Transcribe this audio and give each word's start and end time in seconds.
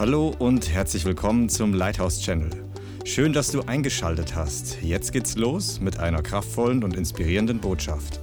Hallo 0.00 0.34
und 0.38 0.70
herzlich 0.70 1.04
willkommen 1.04 1.50
zum 1.50 1.74
Lighthouse 1.74 2.22
Channel. 2.22 2.48
Schön, 3.04 3.34
dass 3.34 3.52
du 3.52 3.60
eingeschaltet 3.60 4.34
hast. 4.34 4.80
Jetzt 4.80 5.12
geht's 5.12 5.36
los 5.36 5.78
mit 5.78 5.98
einer 5.98 6.22
kraftvollen 6.22 6.82
und 6.82 6.96
inspirierenden 6.96 7.60
Botschaft. 7.60 8.18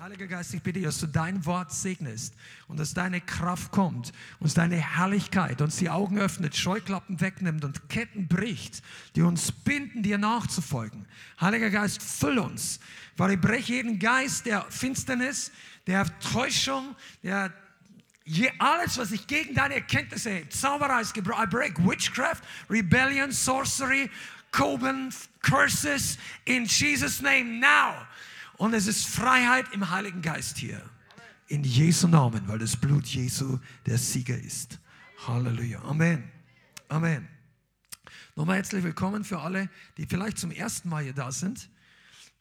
Heiliger 0.00 0.26
Geist, 0.26 0.54
ich 0.54 0.62
bitte, 0.64 0.80
dass 0.80 0.98
du 0.98 1.06
dein 1.06 1.46
Wort 1.46 1.70
segnest 1.70 2.34
und 2.66 2.80
dass 2.80 2.92
deine 2.92 3.20
Kraft 3.20 3.70
kommt 3.70 4.10
und 4.40 4.58
deine 4.58 4.74
Herrlichkeit 4.74 5.62
uns 5.62 5.76
die 5.76 5.88
Augen 5.88 6.18
öffnet, 6.18 6.56
Scheuklappen 6.56 7.20
wegnimmt 7.20 7.64
und 7.64 7.88
Ketten 7.90 8.26
bricht, 8.26 8.82
die 9.14 9.22
uns 9.22 9.52
binden, 9.52 10.02
dir 10.02 10.18
nachzufolgen. 10.18 11.06
Heiliger 11.40 11.70
Geist, 11.70 12.02
füll 12.02 12.40
uns, 12.40 12.80
weil 13.16 13.34
ich 13.34 13.40
breche 13.40 13.72
jeden 13.72 14.00
Geist 14.00 14.46
der 14.46 14.66
Finsternis, 14.68 15.52
der 15.86 16.06
Täuschung, 16.18 16.96
der 17.22 17.52
Je, 18.32 18.48
alles, 18.58 18.96
was 18.96 19.10
ich 19.10 19.26
gegen 19.26 19.54
deine 19.54 19.74
Erkenntnisse, 19.74 20.48
Zauberei 20.50 21.00
ist 21.00 21.14
gebrochen. 21.14 21.42
I 21.42 21.46
break 21.48 21.76
witchcraft, 21.78 22.42
rebellion, 22.68 23.32
sorcery, 23.32 24.08
Coben, 24.52 25.12
curses 25.42 26.16
in 26.44 26.64
Jesus' 26.64 27.20
name 27.20 27.58
now. 27.58 28.06
Und 28.56 28.72
es 28.74 28.86
ist 28.86 29.08
Freiheit 29.08 29.66
im 29.72 29.90
Heiligen 29.90 30.22
Geist 30.22 30.58
hier. 30.58 30.80
In 31.48 31.64
Jesu 31.64 32.06
Namen, 32.06 32.46
weil 32.46 32.60
das 32.60 32.76
Blut 32.76 33.04
Jesu 33.06 33.58
der 33.84 33.98
Sieger 33.98 34.38
ist. 34.38 34.78
Halleluja. 35.26 35.82
Amen. 35.82 36.30
Amen. 36.88 37.26
Nochmal 38.36 38.58
herzlich 38.58 38.84
willkommen 38.84 39.24
für 39.24 39.40
alle, 39.40 39.68
die 39.96 40.06
vielleicht 40.06 40.38
zum 40.38 40.52
ersten 40.52 40.88
Mal 40.88 41.02
hier 41.02 41.14
da 41.14 41.32
sind. 41.32 41.68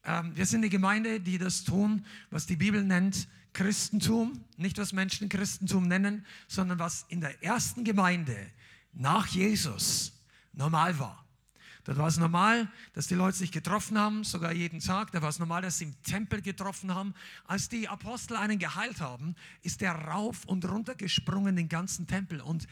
Ähm, 0.06 0.36
wir 0.36 0.46
sind 0.46 0.60
eine 0.60 0.70
Gemeinde, 0.70 1.20
die 1.20 1.40
das 1.40 1.64
tun, 1.64 2.06
was 2.30 2.46
die 2.46 2.58
Bibel 2.58 2.84
nennt 2.84 3.28
Christentum, 3.54 4.44
nicht 4.58 4.78
was 4.78 4.94
Menschen 4.94 5.30
Christentum 5.30 5.88
nennen, 5.88 6.26
sondern 6.48 6.80
was 6.80 7.06
in 7.10 7.22
der 7.22 7.44
ersten 7.44 7.84
Gemeinde 7.84 8.38
nach 8.94 9.28
Jesus 9.28 10.14
normal 10.54 10.98
war. 11.00 11.26
Dort 11.86 11.98
war 11.98 12.08
es 12.08 12.18
normal, 12.18 12.68
dass 12.94 13.08
die 13.08 13.16
Leute 13.16 13.38
sich 13.38 13.52
getroffen 13.52 13.98
haben, 13.98 14.24
sogar 14.24 14.52
jeden 14.52 14.80
Tag. 14.80 15.12
Da 15.12 15.22
war 15.22 15.30
es 15.30 15.40
normal, 15.40 15.62
dass 15.62 15.80
sie 15.80 15.86
im 15.86 16.02
Tempel 16.04 16.42
getroffen 16.42 16.94
haben. 16.94 17.16
Als 17.48 17.70
die 17.70 17.88
Apostel 17.88 18.36
einen 18.36 18.60
geheilt 18.60 19.02
haben, 19.02 19.36
ist 19.64 19.82
der 19.82 19.94
rauf 19.94 20.46
und 20.46 20.70
runter 20.70 20.94
gesprungen, 20.94 21.56
den 21.56 21.70
ganzen 21.70 22.06
Tempel. 22.06 22.42
Und 22.42 22.68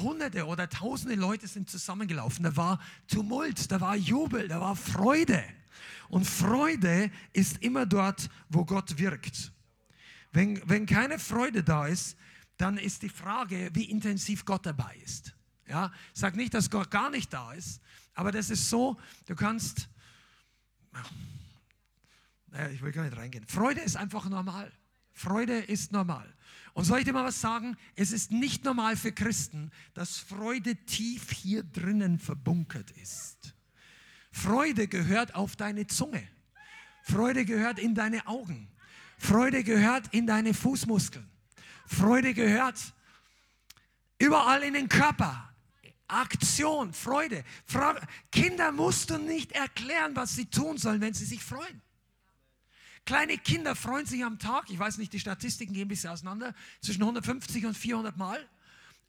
Hunderte 0.00 0.46
oder 0.46 0.68
Tausende 0.68 1.16
Leute 1.16 1.48
sind 1.48 1.68
zusammengelaufen. 1.70 2.44
Da 2.44 2.56
war 2.56 2.78
Tumult, 3.08 3.70
da 3.72 3.80
war 3.80 3.96
Jubel, 3.96 4.46
da 4.46 4.60
war 4.60 4.76
Freude. 4.76 5.42
Und 6.08 6.26
Freude 6.26 7.10
ist 7.32 7.62
immer 7.62 7.86
dort, 7.86 8.28
wo 8.48 8.64
Gott 8.64 8.98
wirkt. 8.98 9.50
Wenn, 10.32 10.60
wenn 10.68 10.86
keine 10.86 11.18
Freude 11.18 11.62
da 11.62 11.86
ist, 11.86 12.16
dann 12.56 12.78
ist 12.78 13.02
die 13.02 13.08
Frage, 13.08 13.70
wie 13.74 13.84
intensiv 13.84 14.44
Gott 14.44 14.66
dabei 14.66 14.96
ist. 15.04 15.34
Ja, 15.68 15.92
sag 16.12 16.36
nicht, 16.36 16.54
dass 16.54 16.70
Gott 16.70 16.90
gar 16.90 17.10
nicht 17.10 17.32
da 17.32 17.52
ist, 17.52 17.80
aber 18.14 18.32
das 18.32 18.50
ist 18.50 18.68
so, 18.68 18.98
du 19.26 19.34
kannst, 19.34 19.88
naja, 22.48 22.68
ich 22.70 22.82
will 22.82 22.92
gar 22.92 23.04
nicht 23.04 23.16
reingehen. 23.16 23.46
Freude 23.46 23.80
ist 23.80 23.96
einfach 23.96 24.28
normal. 24.28 24.72
Freude 25.12 25.58
ist 25.58 25.92
normal. 25.92 26.32
Und 26.74 26.84
soll 26.84 27.00
ich 27.00 27.04
dir 27.04 27.12
mal 27.12 27.24
was 27.24 27.40
sagen? 27.40 27.76
Es 27.96 28.12
ist 28.12 28.30
nicht 28.30 28.64
normal 28.64 28.96
für 28.96 29.12
Christen, 29.12 29.70
dass 29.94 30.18
Freude 30.18 30.76
tief 30.76 31.30
hier 31.30 31.62
drinnen 31.62 32.18
verbunkert 32.18 32.90
ist. 32.92 33.54
Freude 34.30 34.88
gehört 34.88 35.34
auf 35.34 35.56
deine 35.56 35.86
Zunge. 35.86 36.26
Freude 37.02 37.44
gehört 37.44 37.78
in 37.78 37.94
deine 37.94 38.26
Augen. 38.26 38.71
Freude 39.22 39.62
gehört 39.62 40.12
in 40.12 40.26
deine 40.26 40.52
Fußmuskeln. 40.52 41.30
Freude 41.86 42.34
gehört 42.34 42.92
überall 44.18 44.64
in 44.64 44.74
den 44.74 44.88
Körper. 44.88 45.48
Aktion, 46.08 46.92
Freude. 46.92 47.44
Kinder 48.32 48.72
musst 48.72 49.10
du 49.10 49.18
nicht 49.18 49.52
erklären, 49.52 50.16
was 50.16 50.34
sie 50.34 50.46
tun 50.46 50.76
sollen, 50.76 51.00
wenn 51.00 51.14
sie 51.14 51.24
sich 51.24 51.42
freuen. 51.42 51.80
Kleine 53.04 53.38
Kinder 53.38 53.76
freuen 53.76 54.06
sich 54.06 54.24
am 54.24 54.40
Tag, 54.40 54.68
ich 54.70 54.78
weiß 54.78 54.98
nicht, 54.98 55.12
die 55.12 55.20
Statistiken 55.20 55.72
gehen 55.72 55.86
ein 55.86 55.88
bisschen 55.88 56.10
auseinander, 56.10 56.52
zwischen 56.80 57.02
150 57.02 57.64
und 57.64 57.76
400 57.76 58.16
Mal. 58.16 58.44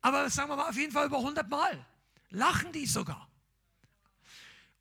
Aber 0.02 0.29
sagen 0.29 0.50
wir 0.50 0.57
mal 0.57 0.69
auf 0.69 0.78
jeden 0.78 0.91
Fall 0.91 1.07
über 1.07 1.18
100 1.18 1.50
Mal. 1.50 1.85
Lachen 2.29 2.72
die 2.72 2.85
sogar. 2.85 3.28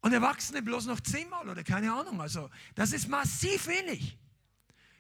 Und 0.03 0.13
Erwachsene 0.13 0.61
bloß 0.61 0.87
noch 0.87 1.01
10 1.01 1.31
Mal 1.31 1.49
oder 1.49 1.65
keine 1.65 1.91
Ahnung. 1.91 2.21
Also, 2.21 2.51
das 2.75 2.93
ist 2.93 3.09
massiv 3.09 3.67
wenig. 3.67 4.19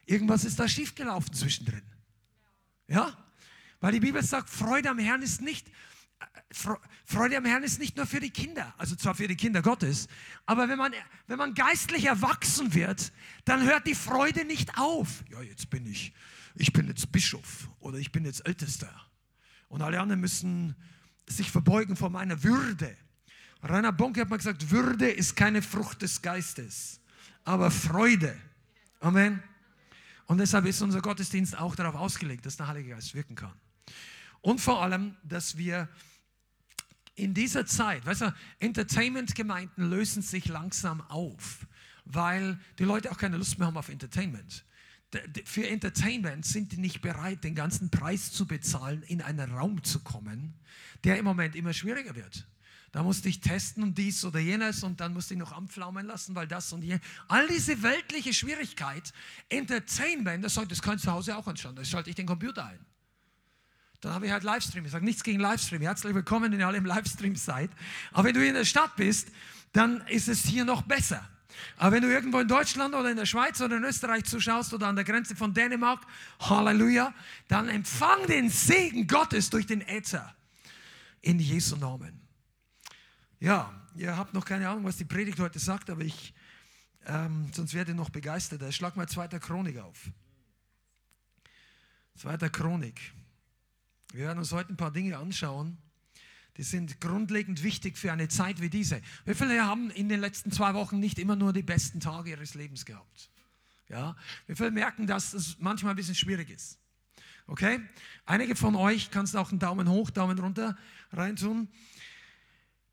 Irgendwas 0.06 0.44
ist 0.44 0.58
da 0.58 0.68
schiefgelaufen 0.68 1.32
zwischendrin. 1.32 1.82
Ja? 2.88 3.16
Weil 3.80 3.92
die 3.92 4.00
Bibel 4.00 4.22
sagt, 4.22 4.48
Freude 4.48 4.90
am 4.90 4.98
Herrn 4.98 5.22
ist 5.22 5.40
nicht, 5.40 5.68
äh, 6.20 6.24
Freude 7.04 7.36
am 7.36 7.44
Herrn 7.44 7.62
ist 7.62 7.78
nicht 7.78 7.96
nur 7.96 8.06
für 8.06 8.20
die 8.20 8.30
Kinder, 8.30 8.74
also 8.78 8.94
zwar 8.94 9.14
für 9.14 9.26
die 9.26 9.36
Kinder 9.36 9.62
Gottes, 9.62 10.08
aber 10.46 10.68
wenn 10.68 10.78
man, 10.78 10.92
wenn 11.26 11.38
man 11.38 11.54
geistlich 11.54 12.04
erwachsen 12.04 12.74
wird, 12.74 13.12
dann 13.44 13.62
hört 13.64 13.86
die 13.86 13.94
Freude 13.94 14.44
nicht 14.44 14.78
auf. 14.78 15.24
Ja, 15.30 15.42
jetzt 15.42 15.70
bin 15.70 15.86
ich, 15.86 16.12
ich 16.54 16.72
bin 16.72 16.86
jetzt 16.86 17.10
Bischof 17.10 17.68
oder 17.80 17.98
ich 17.98 18.12
bin 18.12 18.24
jetzt 18.24 18.46
Ältester 18.46 18.92
und 19.68 19.82
alle 19.82 20.00
anderen 20.00 20.20
müssen 20.20 20.76
sich 21.26 21.50
verbeugen 21.50 21.96
vor 21.96 22.10
meiner 22.10 22.42
Würde. 22.44 22.96
Rainer 23.62 23.92
Bonke 23.92 24.20
hat 24.20 24.30
mal 24.30 24.36
gesagt, 24.36 24.70
Würde 24.70 25.08
ist 25.10 25.36
keine 25.36 25.62
Frucht 25.62 26.02
des 26.02 26.22
Geistes, 26.22 27.00
aber 27.44 27.70
Freude. 27.70 28.36
Amen. 29.00 29.42
Und 30.32 30.38
deshalb 30.38 30.64
ist 30.64 30.80
unser 30.80 31.02
Gottesdienst 31.02 31.58
auch 31.58 31.76
darauf 31.76 31.94
ausgelegt, 31.94 32.46
dass 32.46 32.56
der 32.56 32.66
Heilige 32.66 32.88
Geist 32.88 33.12
wirken 33.12 33.34
kann. 33.34 33.52
Und 34.40 34.62
vor 34.62 34.80
allem, 34.80 35.14
dass 35.22 35.58
wir 35.58 35.90
in 37.14 37.34
dieser 37.34 37.66
Zeit, 37.66 38.06
weißt 38.06 38.22
du, 38.22 38.34
Entertainment-Gemeinden 38.58 39.90
lösen 39.90 40.22
sich 40.22 40.48
langsam 40.48 41.02
auf, 41.02 41.66
weil 42.06 42.58
die 42.78 42.84
Leute 42.84 43.10
auch 43.10 43.18
keine 43.18 43.36
Lust 43.36 43.58
mehr 43.58 43.66
haben 43.66 43.76
auf 43.76 43.90
Entertainment. 43.90 44.64
Für 45.44 45.68
Entertainment 45.68 46.46
sind 46.46 46.72
die 46.72 46.78
nicht 46.78 47.02
bereit, 47.02 47.44
den 47.44 47.54
ganzen 47.54 47.90
Preis 47.90 48.32
zu 48.32 48.46
bezahlen, 48.46 49.02
in 49.02 49.20
einen 49.20 49.52
Raum 49.52 49.84
zu 49.84 50.00
kommen, 50.00 50.54
der 51.04 51.18
im 51.18 51.26
Moment 51.26 51.54
immer 51.56 51.74
schwieriger 51.74 52.14
wird. 52.14 52.48
Da 52.92 53.02
musste 53.02 53.30
ich 53.30 53.40
testen 53.40 53.82
und 53.82 53.96
dies 53.96 54.22
oder 54.22 54.38
jenes 54.38 54.84
und 54.84 55.00
dann 55.00 55.14
musste 55.14 55.32
ich 55.32 55.40
noch 55.40 55.52
anpflaumen 55.52 56.06
lassen, 56.06 56.34
weil 56.34 56.46
das 56.46 56.72
und 56.74 56.82
jenes. 56.82 57.00
All 57.26 57.48
diese 57.48 57.82
weltliche 57.82 58.34
Schwierigkeit, 58.34 59.14
Entertainment, 59.48 60.44
das, 60.44 60.54
das 60.54 60.82
kann 60.82 60.96
ich 60.96 61.02
zu 61.02 61.10
Hause 61.10 61.34
auch 61.34 61.46
anschauen. 61.46 61.74
Da 61.74 61.84
schalte 61.86 62.10
ich 62.10 62.16
den 62.16 62.26
Computer 62.26 62.66
ein. 62.66 62.78
Dann 64.02 64.12
habe 64.12 64.26
ich 64.26 64.32
halt 64.32 64.42
Livestream. 64.42 64.84
Ich 64.84 64.90
sage 64.90 65.06
nichts 65.06 65.22
gegen 65.22 65.40
Livestream. 65.40 65.80
Herzlich 65.80 66.14
willkommen, 66.14 66.52
wenn 66.52 66.60
ihr 66.60 66.66
alle 66.66 66.76
im 66.76 66.84
Livestream 66.84 67.34
seid. 67.34 67.70
Aber 68.12 68.24
wenn 68.24 68.34
du 68.34 68.46
in 68.46 68.54
der 68.54 68.66
Stadt 68.66 68.94
bist, 68.96 69.28
dann 69.72 70.06
ist 70.08 70.28
es 70.28 70.44
hier 70.44 70.66
noch 70.66 70.82
besser. 70.82 71.26
Aber 71.78 71.92
wenn 71.92 72.02
du 72.02 72.12
irgendwo 72.12 72.40
in 72.40 72.48
Deutschland 72.48 72.94
oder 72.94 73.10
in 73.10 73.16
der 73.16 73.26
Schweiz 73.26 73.60
oder 73.60 73.76
in 73.76 73.84
Österreich 73.84 74.24
zuschaust 74.24 74.74
oder 74.74 74.88
an 74.88 74.96
der 74.96 75.04
Grenze 75.04 75.34
von 75.34 75.54
Dänemark, 75.54 76.02
Halleluja, 76.40 77.14
dann 77.48 77.68
empfang 77.70 78.26
den 78.26 78.50
Segen 78.50 79.06
Gottes 79.06 79.48
durch 79.48 79.66
den 79.66 79.80
Äther. 79.80 80.34
In 81.22 81.38
Jesu 81.38 81.76
Namen. 81.76 82.21
Ja, 83.42 83.74
ihr 83.96 84.16
habt 84.16 84.34
noch 84.34 84.44
keine 84.44 84.68
Ahnung, 84.68 84.84
was 84.84 84.98
die 84.98 85.04
Predigt 85.04 85.40
heute 85.40 85.58
sagt, 85.58 85.90
aber 85.90 86.02
ich, 86.02 86.32
ähm, 87.06 87.50
sonst 87.52 87.74
werdet 87.74 87.88
ihr 87.88 87.96
noch 87.96 88.10
begeisterter. 88.10 88.70
Schlag 88.70 88.94
mal 88.94 89.08
zweiter 89.08 89.40
Chronik 89.40 89.78
auf. 89.78 90.12
Zweiter 92.14 92.50
Chronik. 92.50 93.00
Wir 94.12 94.26
werden 94.26 94.38
uns 94.38 94.52
heute 94.52 94.72
ein 94.72 94.76
paar 94.76 94.92
Dinge 94.92 95.18
anschauen, 95.18 95.76
die 96.56 96.62
sind 96.62 97.00
grundlegend 97.00 97.64
wichtig 97.64 97.98
für 97.98 98.12
eine 98.12 98.28
Zeit 98.28 98.60
wie 98.60 98.70
diese. 98.70 99.02
Wie 99.24 99.34
viele 99.34 99.60
haben 99.66 99.90
in 99.90 100.08
den 100.08 100.20
letzten 100.20 100.52
zwei 100.52 100.72
Wochen 100.74 101.00
nicht 101.00 101.18
immer 101.18 101.34
nur 101.34 101.52
die 101.52 101.64
besten 101.64 101.98
Tage 101.98 102.30
ihres 102.30 102.54
Lebens 102.54 102.84
gehabt? 102.84 103.28
Ja? 103.88 104.14
Wie 104.46 104.54
viele 104.54 104.70
merken, 104.70 105.08
dass 105.08 105.34
es 105.34 105.58
manchmal 105.58 105.94
ein 105.94 105.96
bisschen 105.96 106.14
schwierig 106.14 106.48
ist? 106.48 106.78
Okay? 107.48 107.80
Einige 108.24 108.54
von 108.54 108.76
euch 108.76 109.10
kannst 109.10 109.34
auch 109.34 109.50
einen 109.50 109.58
Daumen 109.58 109.88
hoch, 109.88 110.10
Daumen 110.10 110.38
runter 110.38 110.78
reintun. 111.10 111.66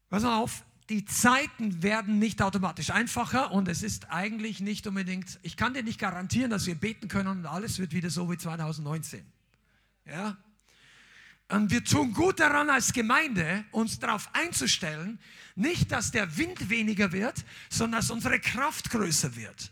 Pass 0.10 0.24
auf, 0.24 0.66
die 0.90 1.06
Zeiten 1.06 1.84
werden 1.84 2.18
nicht 2.18 2.42
automatisch 2.42 2.90
einfacher 2.90 3.52
und 3.52 3.68
es 3.68 3.84
ist 3.84 4.10
eigentlich 4.10 4.60
nicht 4.60 4.88
unbedingt, 4.88 5.40
ich 5.44 5.56
kann 5.56 5.76
dir 5.76 5.84
nicht 5.84 6.00
garantieren, 6.00 6.50
dass 6.50 6.66
wir 6.66 6.74
beten 6.74 7.08
können 7.08 7.28
und 7.28 7.46
alles 7.46 7.78
wird 7.78 7.94
wieder 7.94 8.10
so 8.10 8.30
wie 8.32 8.38
2019. 8.38 9.24
Ja? 10.08 10.36
Und 11.50 11.70
wir 11.70 11.84
tun 11.84 12.14
gut 12.14 12.40
daran 12.40 12.72
als 12.72 12.92
Gemeinde, 12.92 13.66
uns 13.72 14.00
darauf 14.00 14.34
einzustellen, 14.34 15.20
nicht, 15.56 15.92
dass 15.92 16.10
der 16.10 16.38
Wind 16.38 16.70
weniger 16.70 17.12
wird, 17.12 17.46
sondern 17.70 18.02
dass 18.02 18.10
unsere 18.10 18.40
Kraft 18.40 18.90
größer 18.90 19.36
wird, 19.36 19.72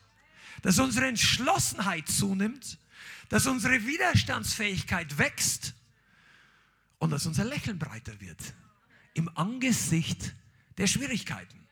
dass 0.62 0.78
unsere 0.78 1.07
Entschlossenheit 1.07 2.07
zunimmt, 2.07 2.78
dass 3.30 3.48
unsere 3.48 3.88
Widerstandsfähigkeit 3.88 5.18
wächst 5.18 5.74
und 7.00 7.10
dass 7.10 7.25
unser 7.25 7.44
Lächeln 7.44 7.80
breiter 7.80 8.19
wird 8.22 8.54
im 9.18 9.30
Angesicht 9.36 10.34
der 10.78 10.88
Schwierigkeiten. 10.88 11.68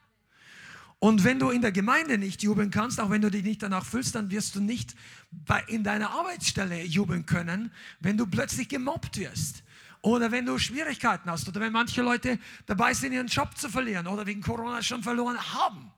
Und 1.00 1.24
wenn 1.24 1.40
du 1.40 1.52
in 1.52 1.62
der 1.62 1.72
Gemeinde 1.72 2.18
nicht 2.18 2.42
jubeln 2.42 2.72
kannst, 2.72 3.00
auch 3.00 3.12
wenn 3.12 3.22
du 3.22 3.30
dich 3.30 3.44
nicht 3.44 3.62
danach 3.62 3.86
fühlst, 3.86 4.16
dann 4.16 4.32
wirst 4.32 4.56
du 4.56 4.62
nicht 4.62 4.96
bei, 5.32 5.64
in 5.68 5.84
deiner 5.84 6.10
Arbeitsstelle 6.12 6.84
jubeln 6.84 7.26
können, 7.26 7.72
wenn 8.00 8.18
du 8.18 8.26
plötzlich 8.26 8.70
gemobbt 8.70 9.18
wirst. 9.18 9.64
Oder 10.02 10.32
wenn 10.32 10.46
du 10.46 10.58
Schwierigkeiten 10.58 11.30
hast 11.30 11.48
oder 11.48 11.62
wenn 11.62 11.74
manche 11.74 12.02
Leute 12.02 12.40
dabei 12.66 12.94
sind, 12.94 13.14
ihren 13.14 13.28
Job 13.28 13.58
zu 13.58 13.70
verlieren 13.70 14.08
oder 14.08 14.26
wegen 14.26 14.42
Corona 14.42 14.82
schon 14.82 15.04
verloren 15.04 15.38
haben. 15.54 15.92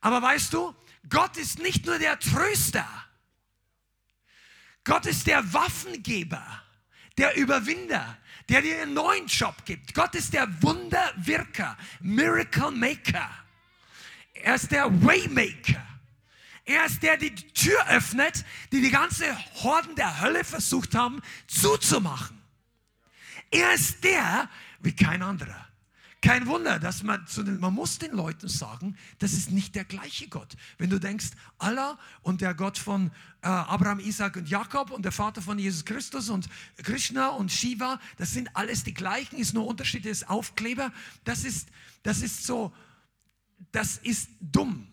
Aber 0.00 0.20
weißt 0.20 0.52
du, 0.52 0.74
Gott 1.08 1.36
ist 1.36 1.58
nicht 1.58 1.86
nur 1.86 1.98
der 1.98 2.18
Tröster. 2.18 2.86
Gott 4.84 5.06
ist 5.06 5.26
der 5.26 5.52
Waffengeber, 5.52 6.44
der 7.18 7.36
Überwinder, 7.36 8.18
der 8.50 8.62
dir 8.62 8.82
einen 8.82 8.94
neuen 8.94 9.26
Job 9.26 9.54
gibt. 9.64 9.94
Gott 9.94 10.14
ist 10.16 10.34
der 10.34 10.62
Wunderwirker, 10.62 11.78
Miracle 12.00 12.72
Maker. 12.72 13.30
Er 14.34 14.56
ist 14.56 14.72
der 14.72 14.90
Waymaker. 15.02 15.86
Er 16.64 16.84
ist 16.84 17.02
der, 17.02 17.16
der 17.16 17.30
die 17.30 17.52
Tür 17.52 17.88
öffnet, 17.88 18.44
die 18.72 18.80
die 18.80 18.90
ganze 18.90 19.24
Horden 19.62 19.94
der 19.94 20.20
Hölle 20.20 20.42
versucht 20.44 20.94
haben 20.94 21.22
zuzumachen. 21.46 22.42
Er 23.52 23.72
ist 23.72 24.02
der 24.02 24.48
wie 24.80 24.94
kein 24.94 25.22
anderer. 25.22 25.69
Kein 26.22 26.46
Wunder, 26.46 26.78
dass 26.78 27.02
man 27.02 27.26
zu 27.26 27.42
den, 27.42 27.60
man 27.60 27.72
muss 27.72 27.98
den 27.98 28.12
Leuten 28.12 28.46
sagen, 28.46 28.94
das 29.20 29.32
ist 29.32 29.50
nicht 29.50 29.74
der 29.74 29.84
gleiche 29.84 30.28
Gott. 30.28 30.54
Wenn 30.76 30.90
du 30.90 31.00
denkst, 31.00 31.28
Allah 31.58 31.98
und 32.20 32.42
der 32.42 32.52
Gott 32.52 32.76
von 32.76 33.10
äh, 33.40 33.46
Abraham, 33.46 34.00
Isaac 34.00 34.36
und 34.36 34.48
Jakob 34.48 34.90
und 34.90 35.02
der 35.02 35.12
Vater 35.12 35.40
von 35.40 35.58
Jesus 35.58 35.86
Christus 35.86 36.28
und 36.28 36.46
Krishna 36.82 37.28
und 37.28 37.50
Shiva, 37.50 37.98
das 38.18 38.32
sind 38.32 38.54
alles 38.54 38.84
die 38.84 38.92
gleichen, 38.92 39.38
ist 39.38 39.54
nur 39.54 39.66
Unterschied 39.66 40.04
des 40.04 40.28
Aufkleber. 40.28 40.92
Das 41.24 41.44
ist, 41.44 41.68
das 42.02 42.20
ist 42.20 42.44
so, 42.44 42.70
das 43.72 43.96
ist 43.96 44.28
dumm. 44.40 44.89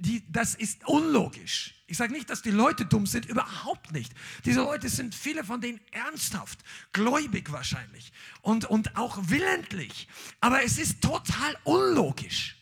Die, 0.00 0.24
das 0.30 0.54
ist 0.54 0.86
unlogisch. 0.86 1.74
Ich 1.86 1.96
sage 1.96 2.12
nicht, 2.12 2.28
dass 2.28 2.42
die 2.42 2.50
Leute 2.50 2.84
dumm 2.84 3.06
sind, 3.06 3.26
überhaupt 3.26 3.92
nicht. 3.92 4.12
Diese 4.44 4.60
Leute 4.60 4.88
sind 4.88 5.14
viele 5.14 5.42
von 5.42 5.60
denen 5.60 5.80
ernsthaft, 5.90 6.58
gläubig 6.92 7.50
wahrscheinlich 7.50 8.12
und, 8.42 8.66
und 8.66 8.96
auch 8.96 9.18
willentlich. 9.22 10.06
Aber 10.40 10.62
es 10.62 10.78
ist 10.78 11.00
total 11.00 11.56
unlogisch. 11.64 12.56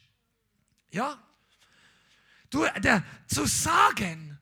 Ja? 0.90 1.18
Du, 2.50 2.64
der, 2.78 3.02
zu 3.26 3.46
sagen, 3.46 4.35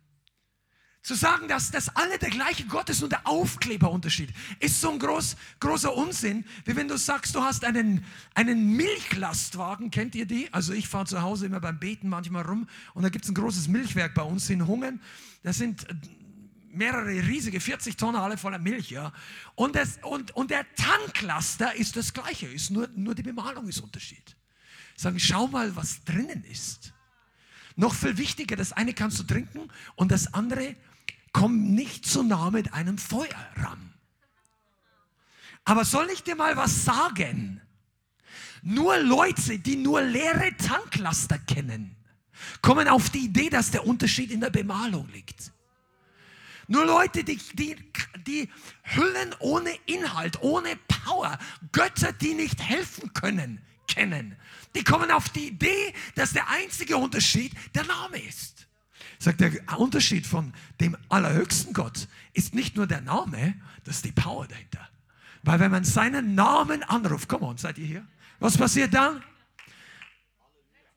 zu 1.04 1.14
sagen, 1.14 1.48
dass 1.48 1.70
das 1.70 1.94
alle 1.94 2.18
der 2.18 2.30
gleiche 2.30 2.64
Gott 2.64 2.88
ist 2.88 3.02
und 3.02 3.12
der 3.12 3.26
Aufkleberunterschied, 3.26 4.30
ist 4.58 4.80
so 4.80 4.90
ein 4.90 4.98
groß, 4.98 5.36
großer 5.60 5.94
Unsinn, 5.94 6.46
wie 6.64 6.74
wenn 6.74 6.88
du 6.88 6.96
sagst, 6.96 7.34
du 7.34 7.42
hast 7.42 7.62
einen, 7.62 8.02
einen 8.34 8.74
Milchlastwagen, 8.74 9.90
kennt 9.90 10.14
ihr 10.14 10.24
die? 10.24 10.50
Also 10.50 10.72
ich 10.72 10.88
fahre 10.88 11.04
zu 11.04 11.20
Hause 11.20 11.44
immer 11.44 11.60
beim 11.60 11.78
Beten 11.78 12.08
manchmal 12.08 12.42
rum 12.42 12.66
und 12.94 13.02
da 13.02 13.10
gibt 13.10 13.26
es 13.26 13.30
ein 13.30 13.34
großes 13.34 13.68
Milchwerk 13.68 14.14
bei 14.14 14.22
uns 14.22 14.48
in 14.48 14.66
Hungen. 14.66 15.02
Das 15.42 15.58
sind 15.58 15.86
mehrere 16.72 17.10
riesige, 17.10 17.60
40 17.60 17.98
Tonnen 17.98 18.16
alle 18.16 18.38
voller 18.38 18.58
Milch, 18.58 18.90
ja. 18.90 19.12
Und, 19.56 19.76
das, 19.76 19.98
und, 20.02 20.34
und 20.34 20.50
der 20.50 20.64
Tanklaster 20.74 21.74
ist 21.74 21.96
das 21.96 22.14
gleiche, 22.14 22.46
ist 22.46 22.70
nur, 22.70 22.88
nur 22.96 23.14
die 23.14 23.22
Bemalung 23.22 23.68
ist 23.68 23.80
Unterschied. 23.80 24.34
Sagen, 24.96 25.20
schau 25.20 25.48
mal, 25.48 25.76
was 25.76 26.02
drinnen 26.04 26.44
ist. 26.50 26.94
Noch 27.76 27.94
viel 27.94 28.16
wichtiger, 28.16 28.56
das 28.56 28.72
eine 28.72 28.94
kannst 28.94 29.18
du 29.18 29.24
trinken 29.24 29.68
und 29.96 30.10
das 30.10 30.32
andere 30.32 30.76
komm 31.34 31.74
nicht 31.74 32.06
zu 32.06 32.22
nah 32.22 32.50
mit 32.50 32.72
einem 32.72 32.96
Feuer 32.96 33.46
ran. 33.56 33.92
Aber 35.66 35.84
soll 35.84 36.08
ich 36.10 36.22
dir 36.22 36.36
mal 36.36 36.56
was 36.56 36.84
sagen? 36.84 37.60
Nur 38.62 38.96
Leute, 38.98 39.58
die 39.58 39.76
nur 39.76 40.00
leere 40.00 40.56
Tanklaster 40.56 41.38
kennen, 41.38 41.96
kommen 42.62 42.88
auf 42.88 43.10
die 43.10 43.26
Idee, 43.26 43.50
dass 43.50 43.70
der 43.70 43.86
Unterschied 43.86 44.30
in 44.30 44.40
der 44.40 44.50
Bemalung 44.50 45.08
liegt. 45.10 45.52
Nur 46.66 46.86
Leute, 46.86 47.24
die, 47.24 47.36
die, 47.52 47.76
die 48.26 48.48
Hüllen 48.82 49.34
ohne 49.40 49.74
Inhalt, 49.84 50.40
ohne 50.40 50.76
Power, 50.88 51.38
Götter, 51.72 52.12
die 52.12 52.34
nicht 52.34 52.62
helfen 52.62 53.12
können, 53.12 53.60
kennen. 53.86 54.36
Die 54.74 54.84
kommen 54.84 55.10
auf 55.10 55.28
die 55.28 55.48
Idee, 55.48 55.92
dass 56.14 56.32
der 56.32 56.48
einzige 56.48 56.96
Unterschied 56.96 57.52
der 57.74 57.84
Name 57.84 58.18
ist. 58.22 58.53
Sagt, 59.24 59.40
der 59.40 59.52
Unterschied 59.78 60.26
von 60.26 60.52
dem 60.80 60.98
allerhöchsten 61.08 61.72
Gott 61.72 62.08
ist 62.34 62.54
nicht 62.54 62.76
nur 62.76 62.86
der 62.86 63.00
Name, 63.00 63.54
das 63.84 63.96
ist 63.96 64.04
die 64.04 64.12
Power 64.12 64.46
dahinter. 64.46 64.86
Weil 65.42 65.60
wenn 65.60 65.70
man 65.70 65.82
seinen 65.82 66.34
Namen 66.34 66.82
anruft, 66.82 67.26
komm 67.26 67.42
on, 67.42 67.56
seid 67.56 67.78
ihr 67.78 67.86
hier? 67.86 68.06
Was 68.38 68.58
passiert 68.58 68.92
dann? 68.92 69.24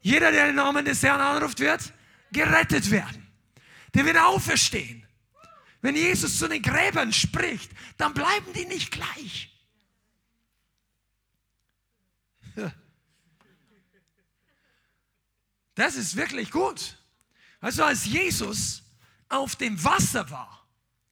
Jeder, 0.02 0.34
der 0.34 0.48
den 0.48 0.56
Namen 0.56 0.84
des 0.84 1.02
Herrn 1.04 1.22
anruft, 1.22 1.62
wird 1.62 1.94
gerettet 2.34 2.92
werden. 2.92 3.26
Der 3.94 4.04
wird 4.04 4.18
auferstehen. 4.18 5.08
Wenn 5.80 5.96
Jesus 5.96 6.38
zu 6.38 6.50
den 6.50 6.62
Gräbern 6.62 7.14
spricht, 7.14 7.72
dann 7.96 8.14
bleiben 8.14 8.52
die 8.54 8.66
nicht 8.66 8.92
gleich. 8.92 9.54
Das 15.76 15.96
ist 15.96 16.16
wirklich 16.16 16.50
gut. 16.50 16.98
Also 17.60 17.84
als 17.84 18.06
Jesus 18.06 18.84
auf 19.30 19.56
dem 19.56 19.84
Wasser 19.84 20.30
war, 20.30 20.68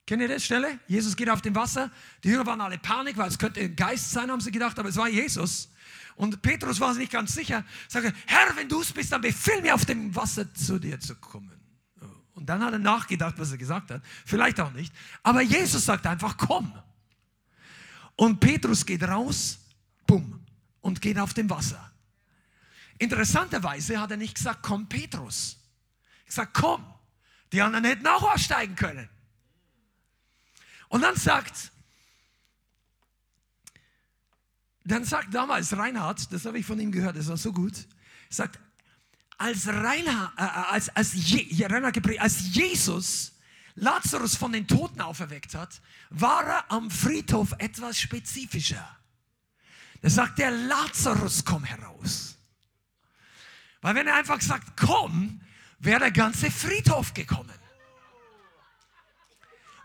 kennt 0.05 0.21
ihr 0.21 0.27
das 0.27 0.43
Stelle? 0.43 0.79
Jesus 0.87 1.15
geht 1.15 1.29
auf 1.29 1.41
dem 1.41 1.55
Wasser, 1.55 1.91
die 2.23 2.29
Jünger 2.29 2.45
waren 2.45 2.61
alle 2.61 2.77
Panik, 2.77 3.17
weil 3.17 3.29
es 3.29 3.37
könnte 3.37 3.61
ein 3.61 3.75
Geist 3.75 4.11
sein, 4.11 4.31
haben 4.31 4.41
sie 4.41 4.51
gedacht, 4.51 4.77
aber 4.77 4.89
es 4.89 4.95
war 4.95 5.09
Jesus. 5.09 5.69
Und 6.15 6.41
Petrus 6.41 6.79
war 6.79 6.93
sich 6.93 7.01
nicht 7.01 7.11
ganz 7.11 7.33
sicher, 7.33 7.65
sagte, 7.87 8.13
Herr, 8.25 8.55
wenn 8.55 8.69
du 8.69 8.81
es 8.81 8.93
bist, 8.93 9.11
dann 9.11 9.21
befiehl 9.21 9.61
mir 9.61 9.75
auf 9.75 9.85
dem 9.85 10.15
Wasser 10.15 10.53
zu 10.53 10.79
dir 10.79 10.99
zu 10.99 11.15
kommen. 11.15 11.51
Und 12.35 12.47
dann 12.47 12.63
hat 12.63 12.73
er 12.73 12.79
nachgedacht, 12.79 13.35
was 13.37 13.51
er 13.51 13.57
gesagt 13.57 13.91
hat. 13.91 14.01
Vielleicht 14.25 14.59
auch 14.59 14.71
nicht. 14.73 14.93
Aber 15.23 15.41
Jesus 15.41 15.85
sagt 15.85 16.05
einfach, 16.05 16.37
komm. 16.37 16.73
Und 18.17 18.39
Petrus 18.39 18.85
geht 18.85 19.03
raus, 19.03 19.59
bumm, 20.05 20.45
und 20.81 21.01
geht 21.01 21.17
auf 21.17 21.33
dem 21.33 21.49
Wasser. 21.49 21.91
Interessanterweise 22.97 23.99
hat 23.99 24.11
er 24.11 24.17
nicht 24.17 24.35
gesagt, 24.35 24.59
komm 24.61 24.87
Petrus. 24.87 25.57
Sage, 26.27 26.51
komm. 26.53 26.85
Die 27.51 27.61
anderen 27.61 27.85
hätten 27.85 28.07
auch 28.07 28.23
aussteigen 28.33 28.75
können. 28.75 29.09
Und 30.89 31.01
dann 31.01 31.15
sagt, 31.15 31.71
dann 34.83 35.03
sagt 35.03 35.33
damals 35.33 35.75
Reinhard, 35.75 36.31
das 36.31 36.45
habe 36.45 36.59
ich 36.59 36.65
von 36.65 36.79
ihm 36.79 36.91
gehört, 36.91 37.17
das 37.17 37.27
war 37.27 37.37
so 37.37 37.51
gut, 37.51 37.87
sagt, 38.29 38.59
als, 39.37 39.67
Reinhard, 39.67 40.33
äh, 40.37 40.41
als, 40.41 40.89
als, 40.89 41.13
Je, 41.13 41.65
Reinhard 41.65 41.97
als 42.19 42.55
Jesus 42.55 43.33
Lazarus 43.75 44.35
von 44.35 44.53
den 44.53 44.67
Toten 44.67 45.01
auferweckt 45.01 45.53
hat, 45.53 45.81
war 46.09 46.45
er 46.45 46.71
am 46.71 46.89
Friedhof 46.89 47.53
etwas 47.57 47.97
spezifischer. 47.97 48.97
Da 50.01 50.09
sagt 50.09 50.39
der 50.39 50.51
Lazarus, 50.51 51.43
komm 51.43 51.63
heraus. 51.65 52.37
Weil 53.81 53.95
wenn 53.95 54.07
er 54.07 54.15
einfach 54.15 54.39
sagt, 54.39 54.77
komm, 54.77 55.41
wäre 55.79 55.99
der 55.99 56.11
ganze 56.11 56.49
Friedhof 56.51 57.13
gekommen. 57.13 57.53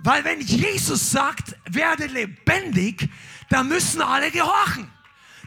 Weil 0.03 0.25
wenn 0.25 0.41
Jesus 0.41 1.11
sagt, 1.11 1.57
werde 1.69 2.07
lebendig, 2.07 3.09
dann 3.51 3.69
müssen 3.69 4.01
alle 4.01 4.31
gehorchen. 4.31 4.91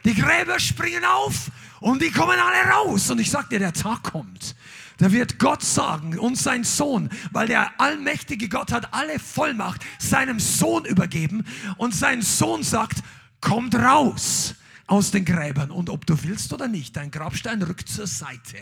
Die 0.06 0.14
Gräber 0.14 0.60
springen 0.60 1.06
auf 1.06 1.50
und 1.80 2.02
die 2.02 2.12
kommen 2.12 2.38
alle 2.38 2.72
raus. 2.72 3.10
Und 3.10 3.20
ich 3.20 3.32
sag 3.32 3.50
dir, 3.50 3.60
der 3.60 3.74
Tag 3.74 4.04
kommt. 4.04 4.56
Da 4.98 5.12
wird 5.12 5.40
Gott 5.40 5.64
sagen 5.64 6.20
und 6.20 6.38
sein 6.38 6.64
Sohn, 6.64 7.10
weil 7.32 7.48
der 7.48 7.80
allmächtige 7.80 8.48
Gott 8.48 8.72
hat 8.72 8.94
alle 8.94 9.18
Vollmacht 9.18 9.82
seinem 9.98 10.40
Sohn 10.40 10.86
übergeben 10.86 11.46
und 11.78 11.96
sein 11.96 12.22
Sohn 12.22 12.62
sagt, 12.64 13.02
kommt 13.42 13.74
raus 13.76 14.56
aus 14.86 15.10
den 15.12 15.26
Gräbern 15.26 15.72
und 15.72 15.90
ob 15.90 16.06
du 16.06 16.22
willst 16.24 16.54
oder 16.54 16.68
nicht, 16.68 16.96
dein 16.96 17.10
Grabstein 17.10 17.62
rückt 17.64 17.90
zur 17.90 18.06
Seite 18.06 18.58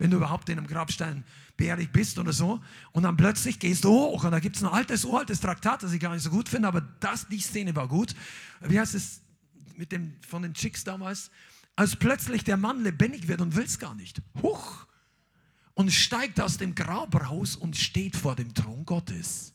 wenn 0.00 0.10
du 0.10 0.16
überhaupt 0.16 0.48
in 0.48 0.56
einem 0.56 0.66
Grabstein 0.66 1.24
beerdigt 1.58 1.92
bist 1.92 2.18
oder 2.18 2.32
so. 2.32 2.60
Und 2.92 3.02
dann 3.02 3.18
plötzlich 3.18 3.58
gehst 3.58 3.84
du 3.84 3.90
hoch 3.90 4.24
und 4.24 4.30
da 4.32 4.40
gibt 4.40 4.56
es 4.56 4.64
ein 4.64 4.68
altes, 4.68 5.04
uraltes 5.04 5.40
Traktat, 5.40 5.82
das 5.82 5.92
ich 5.92 6.00
gar 6.00 6.14
nicht 6.14 6.22
so 6.22 6.30
gut 6.30 6.48
finde, 6.48 6.68
aber 6.68 6.80
das, 6.80 7.28
die 7.28 7.38
Szene 7.38 7.76
war 7.76 7.86
gut. 7.86 8.14
Wie 8.62 8.80
heißt 8.80 8.94
es 8.94 9.20
mit 9.76 9.92
dem, 9.92 10.14
von 10.26 10.40
den 10.40 10.54
Chicks 10.54 10.84
damals? 10.84 11.30
Als 11.76 11.96
plötzlich 11.96 12.44
der 12.44 12.56
Mann 12.56 12.82
lebendig 12.82 13.28
wird 13.28 13.42
und 13.42 13.54
will 13.56 13.64
es 13.64 13.78
gar 13.78 13.94
nicht. 13.94 14.22
Huch! 14.40 14.86
Und 15.74 15.92
steigt 15.92 16.40
aus 16.40 16.56
dem 16.56 16.74
Grab 16.74 17.14
raus 17.14 17.54
und 17.54 17.76
steht 17.76 18.16
vor 18.16 18.34
dem 18.36 18.54
Thron 18.54 18.86
Gottes. 18.86 19.52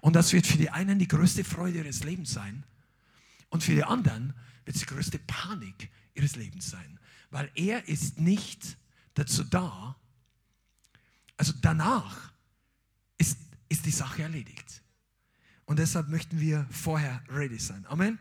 Und 0.00 0.16
das 0.16 0.32
wird 0.32 0.46
für 0.46 0.56
die 0.56 0.70
einen 0.70 0.98
die 0.98 1.08
größte 1.08 1.44
Freude 1.44 1.78
ihres 1.78 2.02
Lebens 2.02 2.32
sein. 2.32 2.64
Und 3.50 3.62
für 3.62 3.74
die 3.74 3.84
anderen 3.84 4.32
wird 4.64 4.76
es 4.76 4.82
die 4.82 4.86
größte 4.86 5.18
Panik 5.18 5.90
ihres 6.14 6.34
Lebens 6.34 6.70
sein. 6.70 6.98
Weil 7.30 7.50
er 7.54 7.86
ist 7.88 8.18
nicht 8.18 8.78
dazu 9.16 9.44
da, 9.44 9.96
also 11.36 11.52
danach 11.60 12.32
ist, 13.18 13.38
ist 13.68 13.84
die 13.84 13.90
Sache 13.90 14.22
erledigt. 14.22 14.82
Und 15.64 15.78
deshalb 15.78 16.08
möchten 16.08 16.38
wir 16.40 16.66
vorher 16.70 17.22
ready 17.28 17.58
sein. 17.58 17.84
Amen. 17.88 18.18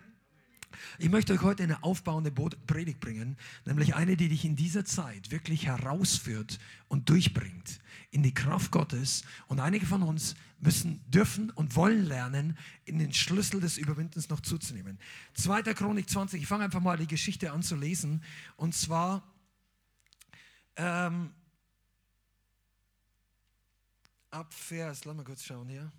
Ich 0.98 1.10
möchte 1.10 1.34
euch 1.34 1.42
heute 1.42 1.64
eine 1.64 1.84
aufbauende 1.84 2.32
Predigt 2.32 3.00
bringen, 3.00 3.38
nämlich 3.66 3.96
eine, 3.96 4.18
die 4.18 4.28
dich 4.28 4.44
in 4.44 4.56
dieser 4.56 4.84
Zeit 4.84 5.32
wirklich 5.32 5.68
herausführt 5.68 6.60
und 6.88 7.10
durchbringt 7.10 7.80
in 8.12 8.24
die 8.24 8.34
Kraft 8.34 8.72
Gottes. 8.72 9.24
Und 9.48 9.60
einige 9.60 9.86
von 9.86 10.04
uns 10.04 10.36
müssen, 10.60 11.02
dürfen 11.10 11.50
und 11.52 11.76
wollen 11.76 12.06
lernen, 12.06 12.58
in 12.84 13.00
den 13.00 13.14
Schlüssel 13.14 13.62
des 13.62 13.78
Überwindens 13.78 14.30
noch 14.30 14.42
zuzunehmen. 14.42 15.00
2. 15.36 15.62
Chronik 15.74 16.10
20, 16.10 16.42
ich 16.42 16.48
fange 16.48 16.66
einfach 16.66 16.82
mal 16.82 16.98
die 16.98 17.08
Geschichte 17.08 17.52
an 17.52 17.64
zu 17.64 17.76
lesen. 17.76 18.22
Und 18.58 18.76
zwar 18.76 19.24
ähm, 20.76 21.34
ab 24.32 24.54
Vers, 24.54 25.06
lass 25.06 25.16
mal 25.16 25.24
kurz 25.24 25.44
schauen 25.44 25.70
hier. 25.70 25.92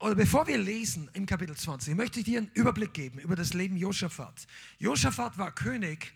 oder 0.00 0.14
bevor 0.14 0.46
wir 0.46 0.58
lesen 0.58 1.10
im 1.12 1.26
Kapitel 1.26 1.54
20, 1.54 1.94
möchte 1.94 2.20
ich 2.20 2.24
dir 2.24 2.38
einen 2.38 2.50
Überblick 2.54 2.94
geben 2.94 3.18
über 3.18 3.36
das 3.36 3.52
Leben 3.52 3.76
Josaphat. 3.76 4.46
Josaphat 4.78 5.36
war 5.36 5.54
König 5.54 6.14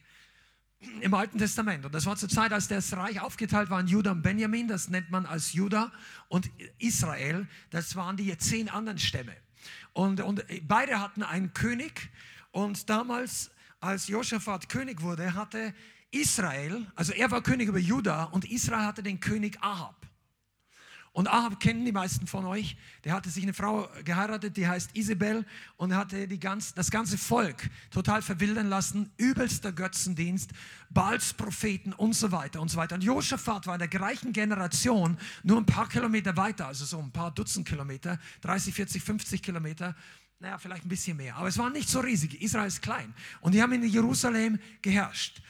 im 1.00 1.14
Alten 1.14 1.38
Testament 1.38 1.84
und 1.84 1.94
das 1.94 2.06
war 2.06 2.16
zur 2.16 2.30
Zeit, 2.30 2.52
als 2.52 2.66
das 2.66 2.94
Reich 2.94 3.20
aufgeteilt 3.20 3.70
war 3.70 3.80
in 3.80 3.86
Juda 3.86 4.12
und 4.12 4.22
Benjamin, 4.22 4.68
das 4.68 4.88
nennt 4.88 5.10
man 5.10 5.26
als 5.26 5.52
Juda 5.52 5.92
und 6.28 6.50
Israel, 6.78 7.46
das 7.70 7.94
waren 7.94 8.16
die 8.16 8.36
zehn 8.38 8.68
anderen 8.68 8.98
Stämme. 8.98 9.36
Und, 9.92 10.20
und 10.20 10.44
beide 10.62 11.00
hatten 11.00 11.22
einen 11.22 11.52
König 11.52 12.10
und 12.52 12.88
damals, 12.88 13.50
als 13.84 14.08
Josaphat 14.08 14.68
König 14.68 15.02
wurde, 15.02 15.34
hatte 15.34 15.74
Israel, 16.10 16.86
also 16.94 17.12
er 17.12 17.30
war 17.30 17.42
König 17.42 17.68
über 17.68 17.78
Juda 17.78 18.24
und 18.24 18.50
Israel 18.50 18.86
hatte 18.86 19.02
den 19.02 19.20
König 19.20 19.58
Ahab. 19.60 20.04
Und 21.12 21.28
Ahab 21.28 21.60
kennen 21.60 21.84
die 21.84 21.92
meisten 21.92 22.26
von 22.26 22.44
euch. 22.44 22.76
Der 23.04 23.12
hatte 23.12 23.30
sich 23.30 23.44
eine 23.44 23.54
Frau 23.54 23.88
geheiratet, 24.04 24.56
die 24.56 24.66
heißt 24.66 24.96
Isabel 24.96 25.46
und 25.76 25.94
hatte 25.94 26.26
die 26.26 26.40
ganz, 26.40 26.74
das 26.74 26.90
ganze 26.90 27.18
Volk 27.18 27.70
total 27.90 28.20
verwildern 28.20 28.68
lassen. 28.68 29.12
Übelster 29.16 29.70
Götzendienst, 29.70 30.50
Baals 30.90 31.32
Propheten 31.32 31.92
und 31.92 32.14
so 32.14 32.32
weiter 32.32 32.60
und 32.60 32.68
so 32.68 32.78
weiter. 32.78 32.96
Und 32.96 33.04
Josaphat 33.04 33.68
war 33.68 33.74
in 33.76 33.78
der 33.78 33.88
gleichen 33.88 34.32
Generation 34.32 35.16
nur 35.44 35.58
ein 35.58 35.66
paar 35.66 35.88
Kilometer 35.88 36.36
weiter, 36.36 36.66
also 36.66 36.84
so 36.84 36.98
ein 36.98 37.12
paar 37.12 37.30
Dutzend 37.30 37.68
Kilometer, 37.68 38.18
30, 38.40 38.74
40, 38.74 39.02
50 39.04 39.40
Kilometer. 39.40 39.94
Naja, 40.44 40.58
vielleicht 40.58 40.84
ein 40.84 40.90
bisschen 40.90 41.16
mehr. 41.16 41.36
Aber 41.36 41.48
es 41.48 41.56
war 41.56 41.70
nicht 41.70 41.88
so 41.88 42.00
riesig. 42.00 42.42
Israel 42.42 42.66
ist 42.66 42.82
klein. 42.82 43.14
Und 43.40 43.54
die 43.54 43.62
haben 43.62 43.72
in 43.72 43.82
Jerusalem 43.82 44.58
geherrscht. 44.82 45.40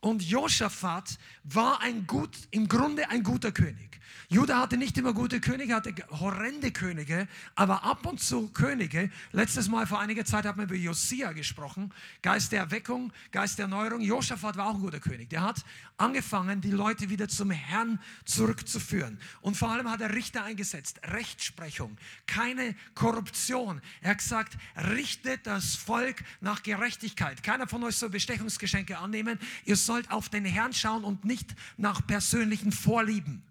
Und 0.00 0.24
Josaphat 0.24 1.20
war 1.44 1.80
ein 1.82 2.04
gut, 2.04 2.36
im 2.50 2.66
Grunde 2.66 3.08
ein 3.10 3.22
guter 3.22 3.52
König. 3.52 3.99
Juda 4.32 4.60
hatte 4.60 4.76
nicht 4.76 4.96
immer 4.96 5.12
gute 5.12 5.40
Könige, 5.40 5.74
hatte 5.74 5.92
horrende 6.10 6.70
Könige, 6.70 7.26
aber 7.56 7.82
ab 7.82 8.06
und 8.06 8.20
zu 8.20 8.48
Könige. 8.50 9.10
Letztes 9.32 9.68
Mal 9.68 9.88
vor 9.88 9.98
einiger 9.98 10.24
Zeit 10.24 10.44
hat 10.44 10.56
man 10.56 10.66
über 10.66 10.76
Josia 10.76 11.32
gesprochen. 11.32 11.92
Geist 12.22 12.52
der 12.52 12.60
Erweckung, 12.60 13.12
Geist 13.32 13.58
der 13.58 13.64
Erneuerung. 13.64 14.00
Josaphat 14.00 14.56
war 14.56 14.68
auch 14.68 14.74
ein 14.74 14.80
guter 14.80 15.00
König. 15.00 15.30
Der 15.30 15.42
hat 15.42 15.64
angefangen, 15.96 16.60
die 16.60 16.70
Leute 16.70 17.10
wieder 17.10 17.28
zum 17.28 17.50
Herrn 17.50 17.98
zurückzuführen. 18.24 19.18
Und 19.40 19.56
vor 19.56 19.70
allem 19.70 19.90
hat 19.90 20.00
er 20.00 20.14
Richter 20.14 20.44
eingesetzt. 20.44 21.00
Rechtsprechung, 21.04 21.96
keine 22.26 22.76
Korruption. 22.94 23.80
Er 24.00 24.10
hat 24.10 24.18
gesagt, 24.18 24.56
richtet 24.76 25.44
das 25.44 25.74
Volk 25.74 26.22
nach 26.40 26.62
Gerechtigkeit. 26.62 27.42
Keiner 27.42 27.66
von 27.66 27.82
euch 27.82 27.96
soll 27.96 28.10
Bestechungsgeschenke 28.10 28.98
annehmen. 28.98 29.40
Ihr 29.64 29.76
sollt 29.76 30.08
auf 30.12 30.28
den 30.28 30.44
Herrn 30.44 30.72
schauen 30.72 31.02
und 31.02 31.24
nicht 31.24 31.56
nach 31.76 32.06
persönlichen 32.06 32.70
Vorlieben 32.70 33.42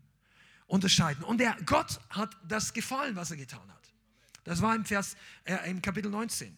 unterscheiden. 0.69 1.23
Und 1.23 1.39
der 1.39 1.57
Gott 1.65 1.99
hat 2.09 2.37
das 2.47 2.73
gefallen, 2.73 3.15
was 3.15 3.31
er 3.31 3.37
getan 3.37 3.67
hat. 3.69 3.93
Das 4.45 4.61
war 4.61 4.73
im, 4.75 4.85
Vers, 4.85 5.17
äh, 5.43 5.69
im 5.69 5.81
Kapitel 5.81 6.09
19. 6.09 6.57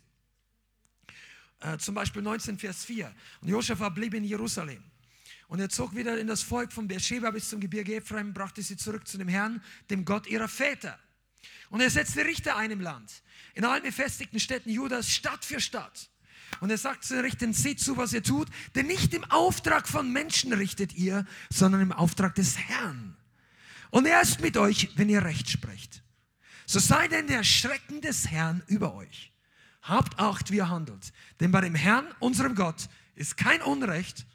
Äh, 1.62 1.78
zum 1.78 1.96
Beispiel 1.96 2.22
19, 2.22 2.60
Vers 2.60 2.86
4. 2.86 3.12
Und 3.42 3.48
Josaphat 3.50 3.96
blieb 3.96 4.14
in 4.14 4.24
Jerusalem. 4.24 4.84
Und 5.48 5.60
er 5.60 5.70
zog 5.70 5.96
wieder 5.96 6.18
in 6.20 6.28
das 6.28 6.44
Volk 6.44 6.72
von 6.72 6.88
Beersheba 6.88 7.32
bis 7.32 7.50
zum 7.50 7.60
Gebirge 7.60 7.96
Ephraim, 7.96 8.34
brachte 8.34 8.62
sie 8.62 8.78
zurück 8.78 9.08
zu 9.08 9.18
dem 9.18 9.28
Herrn, 9.28 9.62
dem 9.90 10.06
Gott 10.06 10.28
ihrer 10.28 10.48
Väter. 10.48 10.98
Und 11.70 11.82
er 11.82 11.90
setzte 11.90 12.24
Richter 12.26 12.56
ein 12.58 12.72
im 12.72 12.82
Land, 12.82 13.24
in 13.54 13.66
allen 13.66 13.84
befestigten 13.84 14.40
Städten 14.40 14.70
Judas, 14.70 15.10
Stadt 15.10 15.44
für 15.44 15.60
Stadt. 15.60 16.10
Und 16.60 16.70
er 16.70 16.78
sagt 16.78 17.04
zu 17.04 17.16
den 17.16 17.24
Richtern, 17.24 17.54
seht 17.54 17.80
zu, 17.80 17.98
was 17.98 18.14
ihr 18.14 18.24
tut, 18.24 18.48
denn 18.76 18.88
nicht 18.88 19.14
im 19.14 19.24
Auftrag 19.26 19.88
von 19.88 20.12
Menschen 20.12 20.54
richtet 20.54 20.94
ihr, 20.94 21.26
sondern 21.50 21.82
im 21.82 21.92
Auftrag 21.92 22.36
des 22.36 22.58
Herrn. 22.58 23.18
Und 23.92 24.06
er 24.06 24.22
ist 24.22 24.42
mit 24.42 24.58
euch, 24.58 24.90
wenn 24.96 25.10
ihr 25.10 25.24
recht 25.24 25.50
sprecht. 25.50 26.02
So 26.66 26.80
sei 26.80 27.08
denn 27.08 27.28
der 27.28 27.44
Schrecken 27.44 28.02
des 28.02 28.32
Herrn 28.32 28.64
über 28.68 28.96
euch. 28.96 29.32
Habt 29.82 30.20
Acht, 30.20 30.52
wie 30.52 30.58
ihr 30.58 30.70
handelt. 30.70 31.12
Denn 31.40 31.52
bei 31.52 31.62
dem 31.62 31.76
Herrn, 31.76 32.08
unserem 32.20 32.56
Gott, 32.56 32.88
ist 33.16 33.36
kein 33.38 33.62
Unrecht, 33.62 34.26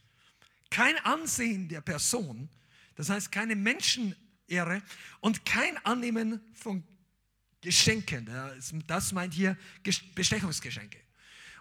kein 0.71 0.97
Ansehen 0.99 1.69
der 1.69 1.81
Person, 1.81 2.49
das 2.97 3.09
heißt 3.09 3.33
keine 3.33 3.57
Menschenehre 3.57 4.83
und 5.21 5.45
kein 5.45 5.77
Annehmen 5.85 6.41
von 6.55 6.85
Geschenken. 7.61 8.29
Das 8.87 9.13
meint 9.13 9.35
hier 9.35 9.57
Bestechungsgeschenke. 10.15 10.99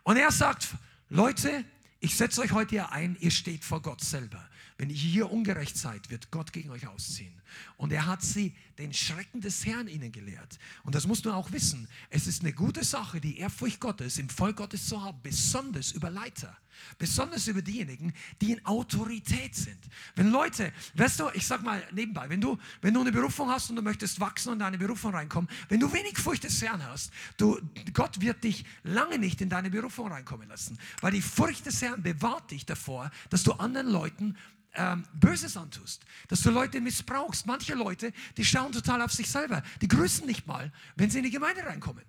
Und 0.04 0.18
er 0.18 0.32
sagt, 0.32 0.68
Leute, 1.10 1.64
ich 2.00 2.16
setze 2.16 2.42
euch 2.42 2.52
heute 2.52 2.92
ein, 2.92 3.16
ihr 3.20 3.32
steht 3.32 3.64
vor 3.64 3.82
Gott 3.82 4.02
selber. 4.02 4.50
Wenn 4.78 4.90
ihr 4.90 4.96
hier 4.96 5.32
ungerecht 5.32 5.78
seid, 5.78 6.10
wird 6.10 6.30
Gott 6.32 6.52
gegen 6.52 6.70
euch 6.70 6.86
ausziehen. 6.86 7.42
Und 7.78 7.92
er 7.92 8.06
hat 8.06 8.22
sie 8.22 8.54
den 8.78 8.94
Schrecken 8.94 9.42
des 9.42 9.66
Herrn 9.66 9.88
ihnen 9.88 10.12
gelehrt. 10.12 10.60
Und 10.84 10.96
das 10.96 11.08
musst 11.08 11.26
du 11.26 11.32
auch 11.32 11.52
wissen. 11.52 11.88
Es 12.10 12.28
ist 12.28 12.42
eine 12.42 12.54
gute 12.54 12.84
Sache, 12.84 13.22
die 13.22 13.38
Ehrfurcht 13.40 13.80
Gottes 13.80 14.18
im 14.18 14.30
Volk 14.30 14.58
Gottes 14.58 14.88
zu 14.88 15.02
haben, 15.02 15.20
besonders 15.24 15.92
über 15.92 16.10
Leiter. 16.10 16.58
Besonders 16.98 17.48
über 17.48 17.62
diejenigen, 17.62 18.14
die 18.42 18.52
in 18.52 18.66
Autorität 18.66 19.56
sind. 19.56 19.80
Wenn 20.16 20.30
Leute, 20.30 20.74
weißt 20.96 21.20
du, 21.20 21.30
ich 21.34 21.48
sag 21.48 21.64
mal 21.64 21.82
nebenbei, 21.92 22.30
wenn 22.30 22.42
du, 22.42 22.58
wenn 22.82 22.94
du 22.94 23.02
eine 23.02 23.12
Berufung 23.12 23.50
hast 23.50 23.70
und 23.70 23.78
du 23.78 23.82
möchtest 23.82 24.20
wachsen 24.20 24.50
und 24.50 24.56
in 24.56 24.60
deine 24.60 24.78
Berufung 24.78 25.14
reinkommen, 25.14 25.50
wenn 25.70 25.80
du 25.80 25.92
wenig 25.92 26.18
Furcht 26.18 26.44
des 26.44 26.62
Herrn 26.62 26.86
hast, 26.86 27.12
du, 27.38 27.60
Gott 27.94 28.20
wird 28.22 28.44
dich 28.44 28.66
lange 28.84 29.18
nicht 29.18 29.42
in 29.42 29.50
deine 29.50 29.70
Berufung 29.70 30.12
reinkommen 30.12 30.50
lassen. 30.50 30.78
Weil 31.02 31.14
die 31.14 31.22
Furcht 31.22 31.66
des 31.66 31.82
Herrn 31.82 32.02
bewahrt 32.04 32.52
dich 32.52 32.66
davor, 32.66 33.12
dass 33.30 33.44
du 33.44 33.54
anderen 33.54 33.88
Leuten 33.90 34.36
ähm, 34.78 35.06
Böses 35.14 35.56
antust, 35.58 36.06
dass 36.28 36.42
du 36.42 36.52
Leute 36.52 36.82
missbrauchst. 36.82 37.45
Manche 37.46 37.74
Leute, 37.74 38.12
die 38.38 38.46
schauen 38.46 38.72
total 38.72 39.02
auf 39.02 39.12
sich 39.12 39.30
selber. 39.30 39.64
Die 39.82 39.88
grüßen 39.88 40.26
nicht 40.26 40.48
mal, 40.48 40.72
wenn 40.96 41.10
sie 41.10 41.20
in 41.20 41.24
die 41.24 41.32
Gemeinde 41.32 41.66
reinkommen. 41.66 42.04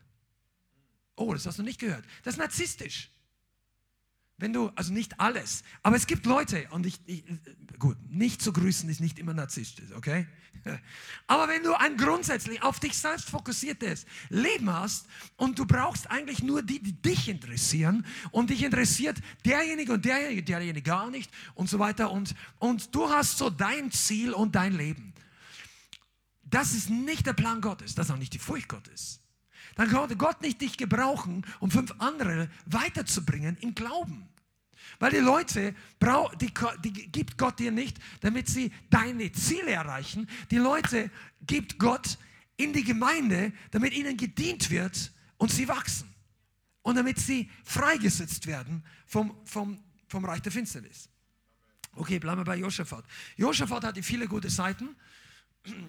Oh, 1.16 1.32
das 1.32 1.46
hast 1.46 1.58
du 1.58 1.62
nicht 1.62 1.80
gehört. 1.80 2.04
Das 2.22 2.34
ist 2.34 2.38
narzisstisch. 2.38 3.10
Wenn 4.38 4.52
du, 4.52 4.70
also 4.74 4.92
nicht 4.92 5.18
alles, 5.18 5.64
aber 5.82 5.96
es 5.96 6.06
gibt 6.06 6.26
Leute, 6.26 6.68
und 6.70 6.84
ich, 6.84 7.00
ich 7.06 7.24
gut, 7.78 7.96
nicht 8.10 8.42
zu 8.42 8.52
grüßen 8.52 8.88
ist 8.90 9.00
nicht 9.00 9.18
immer 9.18 9.32
narzisstisch, 9.32 9.92
okay? 9.94 10.26
Aber 11.26 11.48
wenn 11.48 11.62
du 11.62 11.74
ein 11.74 11.96
grundsätzlich 11.96 12.62
auf 12.62 12.80
dich 12.80 12.96
selbst 12.98 13.30
fokussiertes 13.30 14.06
Leben 14.28 14.72
hast 14.72 15.06
und 15.36 15.58
du 15.58 15.66
brauchst 15.66 16.10
eigentlich 16.10 16.42
nur 16.42 16.62
die, 16.62 16.82
die 16.82 16.92
dich 16.92 17.28
interessieren 17.28 18.04
und 18.30 18.50
dich 18.50 18.62
interessiert 18.62 19.18
derjenige 19.44 19.92
und 19.92 20.04
derjenige, 20.04 20.42
derjenige 20.42 20.82
gar 20.82 21.10
nicht 21.10 21.30
und 21.54 21.70
so 21.70 21.78
weiter 21.78 22.10
und, 22.10 22.34
und 22.58 22.94
du 22.94 23.08
hast 23.08 23.38
so 23.38 23.50
dein 23.50 23.90
Ziel 23.90 24.32
und 24.32 24.54
dein 24.54 24.74
Leben. 24.74 25.12
Das 26.56 26.72
ist 26.72 26.88
nicht 26.88 27.26
der 27.26 27.34
Plan 27.34 27.60
Gottes, 27.60 27.94
das 27.94 28.06
ist 28.06 28.12
auch 28.12 28.18
nicht 28.18 28.32
die 28.32 28.38
Furcht 28.38 28.68
Gottes 28.68 29.20
dann 29.76 29.90
konnte 29.90 30.16
Gott 30.16 30.42
nicht 30.42 30.60
dich 30.60 30.76
gebrauchen, 30.76 31.46
um 31.60 31.70
fünf 31.70 31.94
andere 31.98 32.48
weiterzubringen 32.64 33.56
im 33.60 33.74
Glauben. 33.74 34.28
Weil 34.98 35.10
die 35.10 35.18
Leute, 35.18 35.74
die, 36.40 36.52
die 36.82 37.12
gibt 37.12 37.36
Gott 37.36 37.58
dir 37.58 37.70
nicht, 37.70 37.98
damit 38.20 38.48
sie 38.48 38.72
deine 38.88 39.30
Ziele 39.32 39.72
erreichen. 39.72 40.28
Die 40.50 40.56
Leute 40.56 41.10
gibt 41.46 41.78
Gott 41.78 42.18
in 42.56 42.72
die 42.72 42.84
Gemeinde, 42.84 43.52
damit 43.70 43.92
ihnen 43.92 44.16
gedient 44.16 44.70
wird 44.70 45.12
und 45.36 45.52
sie 45.52 45.68
wachsen. 45.68 46.08
Und 46.80 46.94
damit 46.94 47.18
sie 47.18 47.50
freigesetzt 47.64 48.46
werden 48.46 48.82
vom, 49.06 49.36
vom, 49.44 49.82
vom 50.08 50.24
Reich 50.24 50.40
der 50.40 50.52
Finsternis. 50.52 51.10
Okay, 51.92 52.18
bleiben 52.18 52.40
wir 52.40 52.44
bei 52.44 52.56
Josaphat. 52.56 53.04
Josaphat 53.36 53.84
hatte 53.84 54.02
viele 54.02 54.28
gute 54.28 54.48
Seiten. 54.48 54.96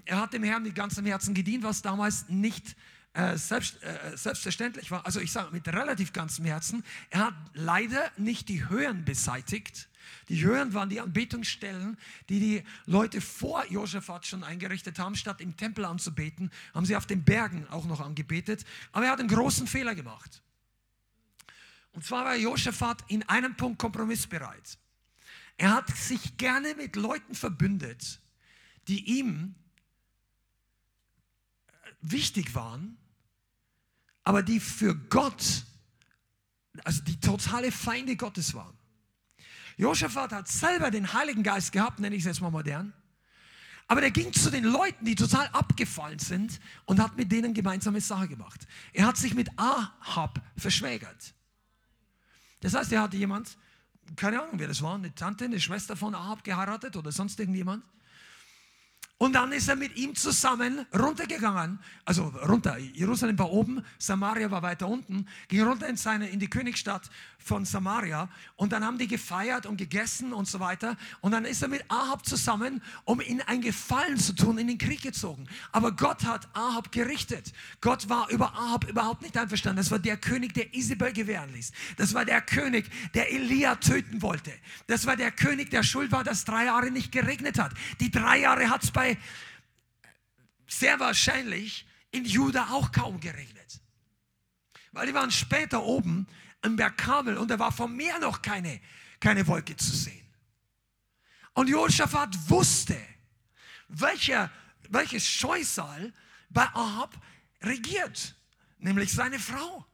Er 0.05 0.21
hat 0.21 0.33
dem 0.33 0.43
Herrn 0.43 0.63
mit 0.63 0.75
ganzem 0.75 1.05
Herzen 1.05 1.33
gedient, 1.33 1.63
was 1.63 1.81
damals 1.81 2.29
nicht 2.29 2.75
äh, 3.17 3.35
selbst, 3.37 3.81
äh, 3.81 4.15
selbstverständlich 4.15 4.91
war, 4.91 5.03
also 5.05 5.19
ich 5.19 5.31
sage 5.31 5.49
mit 5.51 5.67
relativ 5.67 6.13
ganzem 6.13 6.45
Herzen, 6.45 6.83
er 7.09 7.27
hat 7.27 7.33
leider 7.53 8.11
nicht 8.17 8.47
die 8.47 8.69
Höhen 8.69 9.05
beseitigt. 9.05 9.89
Die 10.29 10.43
Höhen 10.43 10.73
waren 10.75 10.89
die 10.89 11.01
Anbetungsstellen, 11.01 11.97
die 12.29 12.39
die 12.39 12.63
Leute 12.85 13.19
vor 13.19 13.65
Josaphat 13.65 14.27
schon 14.27 14.43
eingerichtet 14.43 14.99
haben. 14.99 15.15
Statt 15.15 15.41
im 15.41 15.57
Tempel 15.57 15.85
anzubeten, 15.85 16.51
haben 16.75 16.85
sie 16.85 16.95
auf 16.95 17.07
den 17.07 17.23
Bergen 17.23 17.67
auch 17.69 17.85
noch 17.85 18.01
angebetet. 18.01 18.65
Aber 18.91 19.05
er 19.05 19.11
hat 19.11 19.19
einen 19.19 19.29
großen 19.29 19.65
Fehler 19.65 19.95
gemacht. 19.95 20.43
Und 21.91 22.05
zwar 22.05 22.23
war 22.25 22.35
Josaphat 22.35 23.03
in 23.07 23.23
einem 23.23 23.55
Punkt 23.55 23.79
kompromissbereit. 23.79 24.77
Er 25.57 25.73
hat 25.73 25.89
sich 25.97 26.37
gerne 26.37 26.75
mit 26.75 26.95
Leuten 26.95 27.33
verbündet, 27.33 28.21
die 28.87 29.19
ihm 29.19 29.55
wichtig 32.11 32.55
waren, 32.55 32.97
aber 34.23 34.43
die 34.43 34.59
für 34.59 34.95
Gott, 34.95 35.63
also 36.83 37.03
die 37.03 37.19
totale 37.19 37.71
Feinde 37.71 38.15
Gottes 38.15 38.53
waren. 38.53 38.77
Josaphat 39.77 40.31
hat 40.31 40.47
selber 40.47 40.91
den 40.91 41.13
Heiligen 41.13 41.43
Geist 41.43 41.71
gehabt, 41.71 41.99
nenne 41.99 42.15
ich 42.15 42.23
es 42.23 42.27
jetzt 42.27 42.41
mal 42.41 42.49
modern. 42.49 42.93
Aber 43.87 44.01
der 44.01 44.11
ging 44.11 44.33
zu 44.33 44.49
den 44.49 44.65
Leuten, 44.65 45.05
die 45.05 45.15
total 45.15 45.47
abgefallen 45.49 46.19
sind 46.19 46.59
und 46.85 46.99
hat 46.99 47.15
mit 47.15 47.31
denen 47.31 47.53
gemeinsame 47.53 48.01
Sache 48.01 48.27
gemacht. 48.27 48.67
Er 48.91 49.05
hat 49.05 49.15
sich 49.15 49.33
mit 49.33 49.49
Ahab 49.57 50.41
verschwägert. 50.57 51.33
Das 52.59 52.73
heißt, 52.73 52.91
er 52.91 53.03
hatte 53.03 53.15
jemand, 53.15 53.57
keine 54.15 54.41
Ahnung, 54.41 54.59
wer 54.59 54.67
das 54.67 54.81
war, 54.81 54.95
eine 54.95 55.13
Tante, 55.15 55.45
eine 55.45 55.59
Schwester 55.59 55.95
von 55.95 56.15
Ahab 56.15 56.43
geheiratet 56.43 56.97
oder 56.97 57.11
sonst 57.11 57.39
irgendjemand. 57.39 57.85
Und 59.19 59.33
dann 59.33 59.51
ist 59.51 59.67
er 59.67 59.75
mit 59.75 59.97
ihm 59.97 60.13
zusammen 60.13 60.85
runtergegangen, 60.93 61.79
also 62.05 62.27
runter. 62.47 62.77
Jerusalem 62.77 63.39
war 63.39 63.51
oben, 63.51 63.83
Samaria 63.97 64.51
war 64.51 64.61
weiter 64.61 64.87
unten, 64.87 65.25
ging 65.47 65.63
runter 65.63 65.87
in, 65.87 65.97
seine, 65.97 66.29
in 66.29 66.39
die 66.39 66.49
Königsstadt 66.49 67.09
von 67.39 67.65
Samaria 67.65 68.29
und 68.57 68.73
dann 68.73 68.85
haben 68.85 68.99
die 68.99 69.07
gefeiert 69.07 69.65
und 69.65 69.77
gegessen 69.77 70.33
und 70.33 70.47
so 70.47 70.59
weiter. 70.59 70.97
Und 71.21 71.31
dann 71.31 71.45
ist 71.45 71.63
er 71.63 71.67
mit 71.67 71.83
Ahab 71.87 72.27
zusammen, 72.27 72.83
um 73.05 73.19
ihm 73.21 73.41
ein 73.47 73.61
Gefallen 73.61 74.17
zu 74.17 74.33
tun, 74.33 74.59
in 74.59 74.67
den 74.67 74.77
Krieg 74.77 75.01
gezogen. 75.01 75.47
Aber 75.71 75.93
Gott 75.93 76.23
hat 76.25 76.47
Ahab 76.53 76.91
gerichtet. 76.91 77.53
Gott 77.81 78.09
war 78.09 78.29
über 78.29 78.53
Ahab 78.53 78.87
überhaupt 78.87 79.23
nicht 79.23 79.35
einverstanden. 79.35 79.77
Das 79.77 79.89
war 79.89 79.99
der 79.99 80.17
König, 80.17 80.53
der 80.53 80.75
Isabel 80.75 81.11
gewähren 81.13 81.51
ließ. 81.53 81.71
Das 81.95 82.13
war 82.13 82.25
der 82.25 82.41
König, 82.41 82.89
der 83.15 83.31
Elia 83.31 83.75
töten 83.75 84.21
wollte. 84.21 84.51
Das 84.85 85.07
war 85.07 85.15
der 85.15 85.31
König, 85.31 85.71
der 85.71 85.81
schuld 85.81 86.11
war, 86.11 86.23
dass 86.23 86.45
drei 86.45 86.65
Jahre 86.65 86.91
nicht 86.91 87.11
geregnet 87.11 87.57
hat. 87.57 87.71
Die 87.99 88.11
drei 88.11 88.39
Jahre 88.41 88.69
hat 88.69 88.83
es 88.83 88.91
bei 88.91 89.06
sehr 90.67 90.99
wahrscheinlich 90.99 91.85
in 92.11 92.25
Juda 92.25 92.69
auch 92.71 92.91
kaum 92.91 93.19
geregnet. 93.19 93.81
Weil 94.91 95.07
die 95.07 95.13
waren 95.13 95.31
später 95.31 95.83
oben 95.83 96.27
im 96.63 96.75
Berg 96.75 96.97
Karmel 96.97 97.37
und 97.37 97.49
da 97.49 97.59
war 97.59 97.71
vom 97.71 97.95
Meer 97.95 98.19
noch 98.19 98.41
keine, 98.41 98.81
keine 99.19 99.45
Wolke 99.47 99.75
zu 99.75 99.95
sehen. 99.95 100.25
Und 101.53 101.69
Josaphat 101.69 102.49
wusste, 102.49 102.97
welcher, 103.87 104.51
welches 104.89 105.27
Scheusal 105.27 106.13
bei 106.49 106.67
Ahab 106.73 107.15
regiert, 107.61 108.35
nämlich 108.79 109.11
seine 109.11 109.39
Frau. 109.39 109.85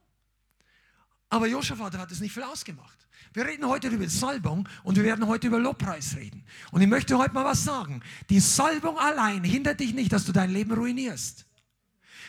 Aber 1.30 1.46
Josaphat 1.46 1.96
hat 1.96 2.10
es 2.12 2.20
nicht 2.20 2.32
viel 2.32 2.42
ausgemacht. 2.42 2.93
Wir 3.34 3.46
reden 3.46 3.66
heute 3.66 3.88
über 3.88 4.08
Salbung 4.08 4.68
und 4.84 4.94
wir 4.94 5.02
werden 5.02 5.26
heute 5.26 5.48
über 5.48 5.58
Lobpreis 5.58 6.14
reden. 6.16 6.44
Und 6.70 6.82
ich 6.82 6.88
möchte 6.88 7.18
heute 7.18 7.34
mal 7.34 7.44
was 7.44 7.64
sagen. 7.64 8.00
Die 8.30 8.38
Salbung 8.38 8.96
allein 8.96 9.42
hindert 9.42 9.80
dich 9.80 9.92
nicht, 9.92 10.12
dass 10.12 10.24
du 10.24 10.30
dein 10.30 10.50
Leben 10.50 10.72
ruinierst. 10.72 11.44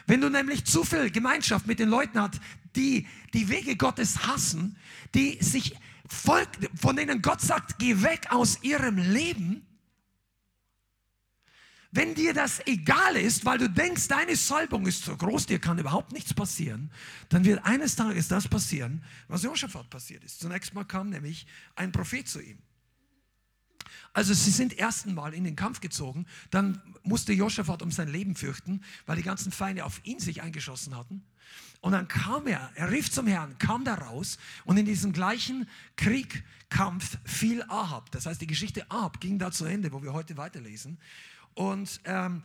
Wenn 0.08 0.20
du 0.20 0.30
nämlich 0.30 0.66
zu 0.66 0.84
viel 0.84 1.12
Gemeinschaft 1.12 1.68
mit 1.68 1.78
den 1.78 1.90
Leuten 1.90 2.20
hast, 2.20 2.42
die 2.76 3.08
die 3.36 3.50
Wege 3.50 3.76
Gottes 3.76 4.26
hassen, 4.26 4.78
die 5.14 5.38
sich 5.44 5.76
folgt, 6.08 6.70
von 6.76 6.96
denen 6.96 7.22
Gott 7.22 7.42
sagt, 7.42 7.78
geh 7.78 8.02
weg 8.02 8.28
aus 8.32 8.64
ihrem 8.64 8.98
Leben, 8.98 9.64
wenn 11.96 12.14
dir 12.14 12.34
das 12.34 12.62
egal 12.68 13.16
ist, 13.16 13.46
weil 13.46 13.58
du 13.58 13.70
denkst, 13.70 14.08
deine 14.08 14.36
Salbung 14.36 14.86
ist 14.86 15.06
so 15.06 15.16
groß, 15.16 15.46
dir 15.46 15.60
kann 15.60 15.80
überhaupt 15.80 16.12
nichts 16.12 16.34
passieren, 16.34 16.92
dann 17.30 17.46
wird 17.46 17.64
eines 17.64 17.96
Tages 17.96 18.28
das 18.28 18.48
passieren, 18.48 19.04
was 19.28 19.44
Josaphat 19.44 19.90
passiert 19.90 20.24
ist. 20.24 20.40
Zunächst 20.40 20.74
mal 20.74 20.84
kam 20.84 21.10
nämlich 21.10 21.48
ein 21.76 21.92
Prophet 21.92 22.28
zu 22.28 22.42
ihm. 22.42 22.58
Also 24.14 24.34
sie 24.34 24.52
sind 24.52 24.78
ersten 24.78 25.14
Mal 25.14 25.34
in 25.34 25.44
den 25.44 25.56
Kampf 25.56 25.80
gezogen, 25.80 26.26
dann 26.52 26.82
musste 27.04 27.34
Josaphat 27.34 27.82
um 27.82 27.92
sein 27.92 28.08
Leben 28.08 28.36
fürchten, 28.36 28.82
weil 29.06 29.18
die 29.18 29.24
ganzen 29.24 29.52
Feinde 29.52 29.86
auf 29.86 30.02
ihn 30.04 30.20
sich 30.20 30.42
eingeschossen 30.42 30.96
hatten. 30.96 31.24
Und 31.82 31.92
dann 31.92 32.08
kam 32.08 32.48
er, 32.48 32.72
er 32.76 32.92
rief 32.92 33.12
zum 33.12 33.28
Herrn, 33.28 33.58
kam 33.58 33.84
da 33.86 33.94
raus 33.94 34.38
und 34.64 34.78
in 34.78 34.86
diesem 34.86 35.14
gleichen 35.14 35.70
Krieg, 35.96 36.44
Kampf 36.70 37.20
fiel 37.24 37.64
Ahab. 37.70 38.12
Das 38.12 38.26
heißt, 38.26 38.42
die 38.42 38.48
Geschichte 38.48 38.90
Ahab 38.90 39.20
ging 39.22 39.38
da 39.38 39.52
zu 39.52 39.66
Ende, 39.66 39.92
wo 39.92 40.02
wir 40.02 40.14
heute 40.14 40.36
weiterlesen. 40.36 40.98
Und 41.56 42.02
ähm, 42.04 42.44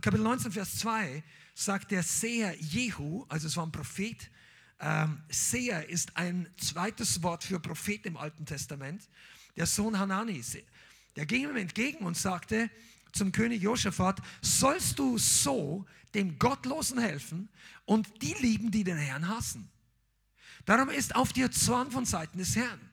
Kapitel 0.00 0.22
19, 0.22 0.52
Vers 0.52 0.78
2 0.78 1.22
sagt 1.54 1.90
der 1.90 2.02
Seher 2.02 2.56
Jehu, 2.58 3.24
also 3.28 3.46
es 3.46 3.56
war 3.56 3.66
ein 3.66 3.72
Prophet, 3.72 4.30
ähm, 4.80 5.22
Seher 5.28 5.88
ist 5.88 6.16
ein 6.16 6.48
zweites 6.56 7.22
Wort 7.22 7.44
für 7.44 7.60
Prophet 7.60 8.06
im 8.06 8.16
Alten 8.16 8.46
Testament, 8.46 9.08
der 9.56 9.66
Sohn 9.66 9.98
Hanani. 9.98 10.42
Der 11.16 11.26
ging 11.26 11.50
ihm 11.50 11.56
entgegen 11.56 12.06
und 12.06 12.16
sagte 12.16 12.70
zum 13.12 13.30
König 13.30 13.62
Josaphat, 13.62 14.20
sollst 14.40 14.98
du 14.98 15.18
so 15.18 15.84
dem 16.14 16.38
Gottlosen 16.38 16.98
helfen 16.98 17.50
und 17.84 18.22
die 18.22 18.34
lieben, 18.40 18.70
die 18.70 18.84
den 18.84 18.96
Herrn 18.96 19.28
hassen? 19.28 19.70
Darum 20.64 20.88
ist 20.88 21.14
auf 21.14 21.32
dir 21.32 21.50
Zorn 21.50 21.90
von 21.90 22.06
Seiten 22.06 22.38
des 22.38 22.56
Herrn. 22.56 22.89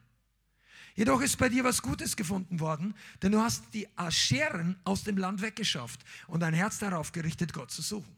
Jedoch 0.98 1.20
ist 1.20 1.36
bei 1.36 1.48
dir 1.48 1.62
was 1.62 1.80
Gutes 1.80 2.16
gefunden 2.16 2.58
worden, 2.58 2.92
denn 3.22 3.30
du 3.30 3.40
hast 3.40 3.72
die 3.72 3.86
Ascheren 3.96 4.74
aus 4.82 5.04
dem 5.04 5.16
Land 5.16 5.42
weggeschafft 5.42 6.00
und 6.26 6.40
dein 6.40 6.52
Herz 6.52 6.80
darauf 6.80 7.12
gerichtet, 7.12 7.52
Gott 7.52 7.70
zu 7.70 7.82
suchen. 7.82 8.16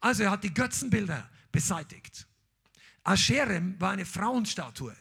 Also 0.00 0.22
er 0.22 0.30
hat 0.30 0.42
die 0.44 0.54
Götzenbilder 0.54 1.28
beseitigt. 1.52 2.26
Ascherem 3.02 3.78
war 3.82 3.90
eine 3.90 4.06
Frauenstatue, 4.06 4.96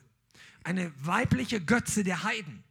eine 0.65 0.91
weibliche 0.99 1.61
Götze 1.61 2.03
der 2.03 2.23
Heiden. 2.23 2.65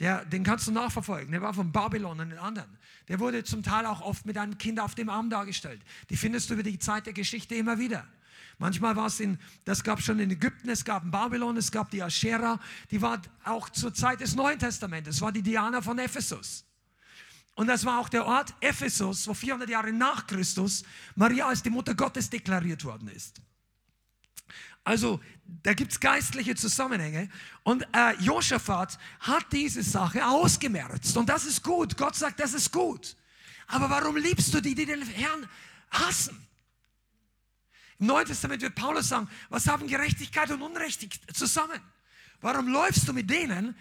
Der, 0.00 0.24
den 0.24 0.42
kannst 0.42 0.66
du 0.66 0.72
nachverfolgen. 0.72 1.30
Der 1.30 1.42
war 1.42 1.52
von 1.52 1.70
Babylon 1.70 2.20
und 2.20 2.30
den 2.30 2.38
anderen. 2.38 2.78
Der 3.08 3.20
wurde 3.20 3.44
zum 3.44 3.62
Teil 3.62 3.84
auch 3.84 4.00
oft 4.00 4.24
mit 4.24 4.38
einem 4.38 4.56
Kind 4.56 4.80
auf 4.80 4.94
dem 4.94 5.10
Arm 5.10 5.28
dargestellt. 5.28 5.82
Die 6.08 6.16
findest 6.16 6.48
du 6.48 6.54
über 6.54 6.62
die 6.62 6.78
Zeit 6.78 7.04
der 7.04 7.12
Geschichte 7.12 7.54
immer 7.56 7.78
wieder. 7.78 8.08
Manchmal 8.58 8.96
war 8.96 9.06
es 9.06 9.20
in, 9.20 9.38
das 9.64 9.82
gab 9.82 10.00
schon 10.00 10.18
in 10.20 10.30
Ägypten, 10.30 10.68
es 10.68 10.84
gab 10.84 11.04
in 11.04 11.10
Babylon, 11.10 11.56
es 11.56 11.70
gab 11.70 11.90
die 11.90 12.02
Aschera, 12.02 12.60
die 12.90 13.02
war 13.02 13.20
auch 13.44 13.68
zur 13.70 13.92
Zeit 13.92 14.20
des 14.20 14.34
Neuen 14.34 14.58
Testamentes, 14.58 15.20
war 15.20 15.32
die 15.32 15.42
Diana 15.42 15.82
von 15.82 15.98
Ephesus. 15.98 16.64
Und 17.56 17.68
das 17.68 17.84
war 17.84 18.00
auch 18.00 18.08
der 18.08 18.26
Ort 18.26 18.54
Ephesus, 18.60 19.28
wo 19.28 19.34
400 19.34 19.68
Jahre 19.68 19.92
nach 19.92 20.26
Christus 20.26 20.82
Maria 21.14 21.46
als 21.46 21.62
die 21.62 21.70
Mutter 21.70 21.94
Gottes 21.94 22.28
deklariert 22.28 22.84
worden 22.84 23.08
ist. 23.08 23.40
Also 24.82 25.20
da 25.62 25.72
gibt 25.72 25.92
es 25.92 26.00
geistliche 26.00 26.54
Zusammenhänge. 26.54 27.30
Und 27.62 27.86
äh, 27.92 28.14
Josaphat 28.20 28.98
hat 29.20 29.46
diese 29.52 29.82
Sache 29.82 30.26
ausgemerzt. 30.26 31.16
Und 31.16 31.28
das 31.28 31.46
ist 31.46 31.62
gut. 31.62 31.96
Gott 31.96 32.14
sagt, 32.14 32.40
das 32.40 32.52
ist 32.52 32.70
gut. 32.70 33.16
Aber 33.66 33.88
warum 33.88 34.16
liebst 34.16 34.52
du 34.52 34.60
die, 34.60 34.74
die 34.74 34.84
den 34.84 35.02
Herrn 35.02 35.48
hassen? 35.90 36.46
Im 37.98 38.06
Neuen 38.06 38.26
Testament 38.26 38.62
wird 38.62 38.74
Paulus 38.74 39.08
sagen, 39.08 39.28
was 39.48 39.66
haben 39.66 39.86
Gerechtigkeit 39.86 40.50
und 40.50 40.62
Unrecht 40.62 41.20
zusammen? 41.34 41.80
Warum 42.40 42.68
läufst 42.68 43.08
du 43.08 43.12
mit 43.12 43.30
denen, 43.30 43.76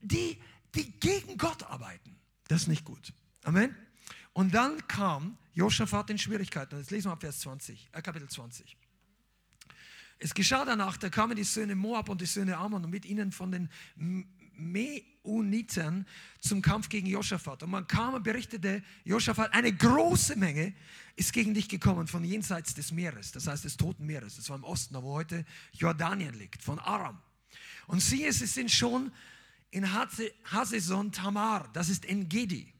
die, 0.00 0.40
die 0.74 0.90
gegen 0.98 1.36
Gott 1.36 1.62
arbeiten? 1.64 2.16
Das 2.48 2.62
ist 2.62 2.68
nicht 2.68 2.84
gut. 2.84 3.12
Amen. 3.44 3.76
Und 4.32 4.54
dann 4.54 4.86
kam 4.88 5.36
Josaphat 5.54 6.10
in 6.10 6.18
Schwierigkeiten. 6.18 6.78
Jetzt 6.78 6.90
lesen 6.90 7.08
wir 7.08 7.12
ab 7.12 7.20
Vers 7.20 7.40
20, 7.40 7.90
äh, 7.92 8.02
Kapitel 8.02 8.28
20. 8.28 8.76
Es 10.18 10.34
geschah 10.34 10.64
danach, 10.64 10.96
da 10.96 11.10
kamen 11.10 11.36
die 11.36 11.44
Söhne 11.44 11.74
Moab 11.74 12.08
und 12.08 12.20
die 12.20 12.26
Söhne 12.26 12.56
Ammon 12.56 12.84
und 12.84 12.90
mit 12.90 13.04
ihnen 13.04 13.32
von 13.32 13.50
den 13.50 13.68
Meuniten 15.24 16.06
zum 16.40 16.62
Kampf 16.62 16.88
gegen 16.88 17.06
Josaphat. 17.06 17.62
Und 17.62 17.70
man 17.70 17.86
kam 17.86 18.14
und 18.14 18.22
berichtete, 18.22 18.82
Josaphat, 19.04 19.52
eine 19.54 19.72
große 19.72 20.36
Menge 20.36 20.74
ist 21.16 21.32
gegen 21.32 21.54
dich 21.54 21.68
gekommen 21.68 22.06
von 22.06 22.24
jenseits 22.24 22.74
des 22.74 22.92
Meeres, 22.92 23.32
das 23.32 23.46
heißt 23.46 23.64
des 23.64 23.76
Toten 23.76 24.06
Meeres. 24.06 24.36
Das 24.36 24.48
war 24.48 24.56
im 24.56 24.64
Osten, 24.64 24.94
wo 25.02 25.12
heute 25.14 25.44
Jordanien 25.72 26.34
liegt, 26.34 26.62
von 26.62 26.78
Aram. 26.78 27.18
Und 27.86 28.00
siehe, 28.00 28.32
sie 28.32 28.46
sind 28.46 28.70
schon 28.70 29.12
in 29.70 29.86
Haseson 29.92 31.12
Tamar, 31.12 31.68
das 31.72 31.88
ist 31.88 32.04
Engedi. 32.04 32.72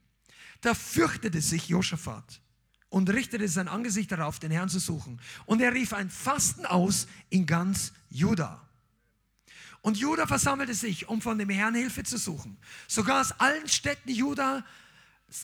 Da 0.61 0.75
fürchtete 0.75 1.41
sich 1.41 1.69
Josaphat 1.69 2.41
und 2.89 3.11
richtete 3.11 3.49
sein 3.49 3.69
Angesicht 3.69 4.13
darauf, 4.13 4.39
den 4.39 4.51
Herrn 4.51 4.69
zu 4.69 4.79
suchen. 4.79 5.21
Und 5.47 5.61
er 5.61 5.73
rief 5.73 5.93
ein 5.93 6.11
Fasten 6.11 6.67
aus 6.67 7.07
in 7.31 7.47
ganz 7.47 7.93
Juda. 8.11 8.67
Und 9.83 9.99
Juda 9.99 10.27
versammelte 10.27 10.75
sich, 10.75 11.09
um 11.09 11.21
von 11.21 11.39
dem 11.39 11.51
Herrn 11.51 11.75
Hilfe 11.75 12.05
zu 12.05 12.17
suchen. 12.17 12.57
Sogar 12.87 13.21
aus 13.21 13.33
allen 13.33 13.69
Städten 13.69 14.11
Juda 14.11 14.65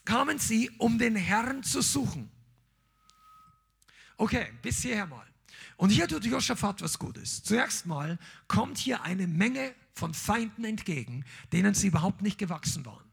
kamen 0.05 0.38
sie, 0.38 0.70
um 0.79 0.98
den 0.98 1.16
Herrn 1.16 1.62
zu 1.62 1.83
suchen. 1.83 2.31
Okay, 4.16 4.53
bis 4.62 4.83
hierher 4.83 5.07
mal. 5.07 5.27
Und 5.77 5.90
hier 5.90 6.09
tut 6.09 6.24
Josaphat 6.24 6.83
was 6.83 6.98
Gutes. 6.98 7.42
Zuerst 7.42 7.87
mal 7.87 8.18
kommt 8.46 8.79
hier 8.79 9.03
eine 9.03 9.27
Menge 9.27 9.74
von 9.94 10.14
Feinden 10.14 10.64
entgegen, 10.64 11.24
denen 11.53 11.74
sie 11.74 11.88
überhaupt 11.88 12.22
nicht 12.22 12.38
gewachsen 12.38 12.85
waren. 12.87 13.08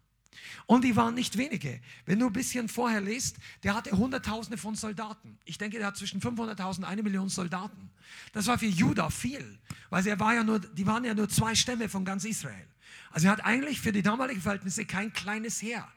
Und 0.65 0.84
die 0.84 0.95
waren 0.95 1.13
nicht 1.13 1.38
wenige. 1.38 1.80
Wenn 2.06 2.19
du 2.19 2.28
ein 2.28 2.34
bisschen 2.34 2.67
vorher 2.69 3.02
liest, 3.02 3.38
der 3.63 3.76
hatte 3.76 3.91
Hunderttausende 3.91 4.58
von 4.58 4.76
Soldaten. 4.76 5.38
Ich 5.45 5.58
denke, 5.58 5.78
der 5.78 5.88
hat 5.88 5.98
zwischen 5.98 6.21
500.000 6.21 6.78
und 6.78 6.84
eine 6.86 7.04
Million 7.04 7.30
Soldaten. 7.30 7.89
Das 8.34 8.48
war 8.48 8.58
für 8.58 8.65
Juda 8.65 9.10
viel, 9.10 9.60
weil 9.89 10.06
er 10.08 10.19
war 10.19 10.34
ja 10.34 10.43
nur, 10.43 10.60
die 10.60 10.86
waren 10.86 11.04
ja 11.04 11.13
nur 11.13 11.30
zwei 11.30 11.56
Stämme 11.56 11.89
von 11.89 12.06
ganz 12.06 12.26
Israel. 12.26 12.67
Also 13.12 13.28
er 13.28 13.34
hat 13.34 13.45
eigentlich 13.45 13.80
für 13.80 13.91
die 13.91 14.02
damaligen 14.02 14.41
Verhältnisse 14.41 14.86
kein 14.86 15.13
kleines 15.13 15.62
Heer. 15.62 15.88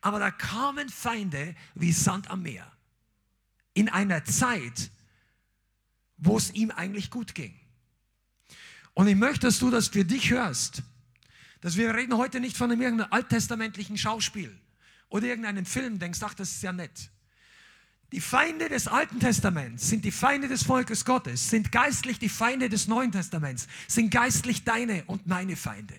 Aber 0.00 0.18
da 0.18 0.30
kamen 0.30 0.88
Feinde 0.88 1.54
wie 1.74 1.92
Sand 1.92 2.30
am 2.30 2.42
Meer. 2.42 2.70
In 3.74 3.88
einer 3.88 4.24
Zeit, 4.24 4.90
wo 6.16 6.36
es 6.36 6.52
ihm 6.52 6.70
eigentlich 6.70 7.10
gut 7.10 7.34
ging. 7.34 7.54
Und 8.94 9.08
ich 9.08 9.16
möchte, 9.16 9.46
dass 9.46 9.58
du 9.58 9.70
das 9.70 9.88
für 9.88 10.04
dich 10.04 10.30
hörst. 10.30 10.82
Dass 11.60 11.76
wir 11.76 11.94
reden 11.94 12.16
heute 12.16 12.40
nicht 12.40 12.56
von 12.56 12.70
einem 12.70 12.80
irgendeinem 12.80 13.12
alttestamentlichen 13.12 13.98
Schauspiel 13.98 14.56
oder 15.08 15.26
irgendeinem 15.26 15.66
Film, 15.66 15.98
denkst, 15.98 16.20
ach, 16.22 16.34
das 16.34 16.50
ist 16.52 16.62
ja 16.62 16.72
nett. 16.72 17.10
Die 18.12 18.20
Feinde 18.20 18.68
des 18.68 18.88
Alten 18.88 19.20
Testaments 19.20 19.88
sind 19.88 20.04
die 20.04 20.10
Feinde 20.10 20.48
des 20.48 20.64
Volkes 20.64 21.04
Gottes, 21.04 21.48
sind 21.48 21.70
geistlich 21.70 22.18
die 22.18 22.28
Feinde 22.28 22.68
des 22.68 22.88
Neuen 22.88 23.12
Testaments, 23.12 23.68
sind 23.86 24.10
geistlich 24.10 24.64
deine 24.64 25.04
und 25.04 25.28
meine 25.28 25.54
Feinde. 25.54 25.94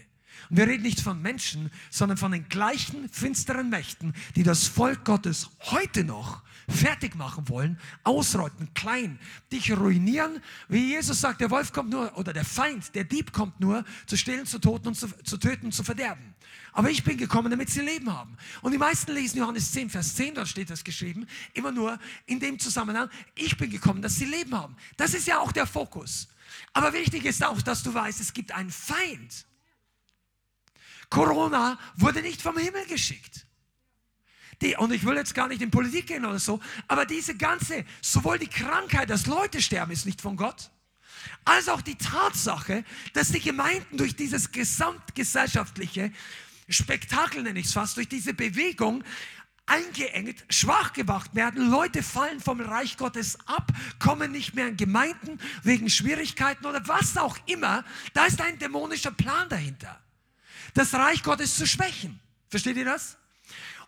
Und 0.50 0.58
wir 0.58 0.67
reden 0.67 0.84
nicht 0.84 1.00
von 1.00 1.21
Menschen, 1.21 1.71
sondern 1.89 2.17
von 2.17 2.34
den 2.34 2.50
gleichen 2.50 3.08
finsteren 3.08 3.69
Mächten, 3.69 4.13
die 4.36 4.43
das 4.43 4.67
Volk 4.67 5.06
Gottes 5.06 5.50
heute 5.60 6.04
noch 6.04 6.41
fertig 6.71 7.15
machen 7.15 7.47
wollen, 7.49 7.79
ausrotten, 8.03 8.73
klein, 8.73 9.19
dich 9.51 9.71
ruinieren. 9.71 10.41
Wie 10.67 10.89
Jesus 10.89 11.21
sagt, 11.21 11.41
der 11.41 11.51
Wolf 11.51 11.71
kommt 11.71 11.89
nur, 11.89 12.17
oder 12.17 12.34
der 12.34 12.45
Feind, 12.45 12.93
der 12.95 13.03
Dieb 13.03 13.31
kommt 13.34 13.60
nur, 13.60 13.84
zu 14.05 14.17
stehlen, 14.17 14.45
zu 14.45 14.60
töten 14.60 14.89
und 14.89 14.95
zu, 14.95 15.07
zu, 15.23 15.38
töten 15.38 15.65
und 15.67 15.71
zu 15.71 15.84
verderben. 15.84 16.36
Aber 16.73 16.89
ich 16.89 17.03
bin 17.03 17.17
gekommen, 17.17 17.51
damit 17.51 17.69
sie 17.69 17.81
Leben 17.81 18.12
haben. 18.12 18.38
Und 18.62 18.71
die 18.71 18.77
meisten 18.77 19.12
lesen 19.12 19.38
Johannes 19.38 19.71
10, 19.71 19.89
Vers 19.89 20.15
10, 20.15 20.36
dort 20.36 20.47
steht 20.47 20.69
das 20.69 20.84
geschrieben, 20.84 21.27
immer 21.53 21.71
nur 21.71 21.99
in 22.25 22.39
dem 22.39 22.57
Zusammenhang, 22.60 23.10
ich 23.36 23.57
bin 23.57 23.69
gekommen, 23.69 24.01
dass 24.01 24.15
sie 24.15 24.25
Leben 24.25 24.55
haben. 24.55 24.75
Das 24.97 25.13
ist 25.13 25.27
ja 25.27 25.39
auch 25.39 25.51
der 25.51 25.67
Fokus. 25.67 26.29
Aber 26.73 26.93
wichtig 26.93 27.25
ist 27.25 27.43
auch, 27.43 27.62
dass 27.62 27.84
du 27.84 27.93
weißt, 27.93 28.21
es 28.21 28.34
gibt 28.34 28.51
einen 28.51 28.71
Feind. 28.71 29.45
Corona 31.10 31.77
wurde 31.95 32.21
nicht 32.21 32.41
vom 32.41 32.57
Himmel 32.57 32.86
geschickt. 32.86 33.45
Die, 34.62 34.76
und 34.76 34.91
ich 34.91 35.06
will 35.06 35.15
jetzt 35.15 35.34
gar 35.34 35.47
nicht 35.47 35.62
in 35.62 35.71
Politik 35.71 36.08
gehen 36.08 36.26
oder 36.26 36.39
so, 36.39 36.60
aber 36.88 37.06
diese 37.06 37.36
ganze, 37.36 37.84
sowohl 38.02 38.38
die 38.38 38.47
Krankheit, 38.47 39.10
dass 39.10 39.26
Leute 39.26 39.62
sterben, 39.62 39.91
ist 39.91 40.06
nicht 40.06 40.21
von 40.21 40.38
Gott, 40.38 40.69
als 41.45 41.67
auch 41.69 41.82
die 41.82 41.95
Tatsache, 41.95 42.84
dass 43.13 43.32
die 43.32 43.39
Gemeinden 43.39 43.97
durch 43.97 44.15
dieses 44.15 44.52
gesamtgesellschaftliche 44.52 46.12
Spektakel, 46.69 47.43
nenne 47.43 47.60
ich 47.60 47.65
es 47.67 47.74
fast, 47.74 47.97
durch 47.97 48.08
diese 48.08 48.34
Bewegung 48.34 49.04
eingeengt, 49.65 50.43
schwach 50.50 50.93
gemacht 50.93 51.34
werden. 51.36 51.69
Leute 51.69 52.04
fallen 52.04 52.39
vom 52.39 52.60
Reich 52.60 52.97
Gottes 52.97 53.38
ab, 53.45 53.71
kommen 54.00 54.32
nicht 54.32 54.54
mehr 54.54 54.67
in 54.67 54.78
Gemeinden 54.78 55.39
wegen 55.63 55.89
Schwierigkeiten 55.89 56.65
oder 56.65 56.88
was 56.88 57.17
auch 57.17 57.38
immer. 57.45 57.86
Da 58.13 58.26
ist 58.26 58.41
ein 58.41 58.60
dämonischer 58.60 59.12
Plan 59.12 59.47
dahinter, 59.50 60.00
das 60.74 60.93
Reich 60.93 61.24
Gottes 61.24 61.56
zu 61.56 61.65
schwächen. 61.65 62.19
Versteht 62.50 62.78
ihr 62.78 62.86
das? 62.86 63.17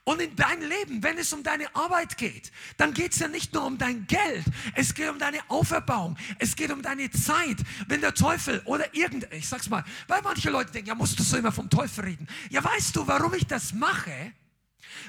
Und 0.06 0.22
in 0.22 0.36
deinem 0.36 0.68
Leben, 0.68 1.02
wenn 1.02 1.18
es 1.18 1.32
um 1.32 1.44
deine 1.44 1.74
Arbeit 1.76 2.18
geht, 2.18 2.52
dann 2.76 2.94
geht 2.94 3.14
es 3.14 3.20
ja 3.20 3.30
nicht 3.30 3.54
nur 3.54 3.66
um 3.66 3.78
dein 3.78 4.06
Geld, 4.06 4.44
es 4.76 4.94
geht 4.94 5.10
um 5.10 5.18
deine 5.18 5.40
Auferbauung, 5.50 6.18
es 6.40 6.58
geht 6.58 6.72
um 6.72 6.82
deine 6.82 7.10
Zeit. 7.10 7.58
Wenn 7.88 8.02
der 8.02 8.14
Teufel 8.14 8.62
oder 8.66 8.94
irgend, 8.94 9.32
ich 9.32 9.48
sag's 9.48 9.70
mal, 9.70 9.86
weil 10.08 10.22
manche 10.22 10.50
Leute 10.50 10.72
denken, 10.74 10.90
ja, 10.90 10.96
musst 10.96 11.18
du 11.18 11.24
so 11.24 11.38
immer 11.38 11.54
vom 11.54 11.70
Teufel 11.70 12.04
reden. 12.04 12.28
Ja, 12.50 12.62
weißt 12.62 12.98
du, 12.98 13.08
warum 13.08 13.34
ich 13.34 13.48
das 13.48 13.72
mache? 13.72 14.34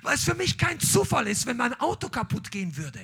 Weil 0.02 0.14
es 0.14 0.24
für 0.24 0.34
mich 0.34 0.58
kein 0.58 0.78
Zufall 0.78 1.26
ist, 1.26 1.46
wenn 1.46 1.56
mein 1.56 1.74
Auto 1.80 2.08
kaputt 2.08 2.52
gehen 2.52 2.76
würde. 2.76 3.00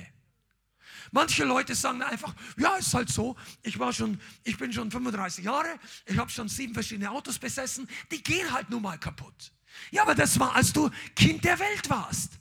Manche 1.11 1.43
Leute 1.43 1.75
sagen 1.75 2.01
einfach, 2.01 2.33
ja, 2.55 2.77
ist 2.77 2.93
halt 2.93 3.09
so. 3.09 3.35
Ich 3.63 3.77
war 3.79 3.91
schon, 3.91 4.21
ich 4.45 4.57
bin 4.57 4.71
schon 4.71 4.89
35 4.89 5.43
Jahre, 5.43 5.77
ich 6.05 6.17
habe 6.17 6.31
schon 6.31 6.47
sieben 6.47 6.73
verschiedene 6.73 7.11
Autos 7.11 7.37
besessen, 7.37 7.89
die 8.11 8.23
gehen 8.23 8.49
halt 8.53 8.69
nun 8.69 8.81
mal 8.81 8.97
kaputt. 8.97 9.51
Ja, 9.91 10.03
aber 10.03 10.15
das 10.15 10.39
war, 10.39 10.55
als 10.55 10.73
du 10.73 10.89
Kind 11.15 11.43
der 11.43 11.59
Welt 11.59 11.89
warst. 11.89 12.33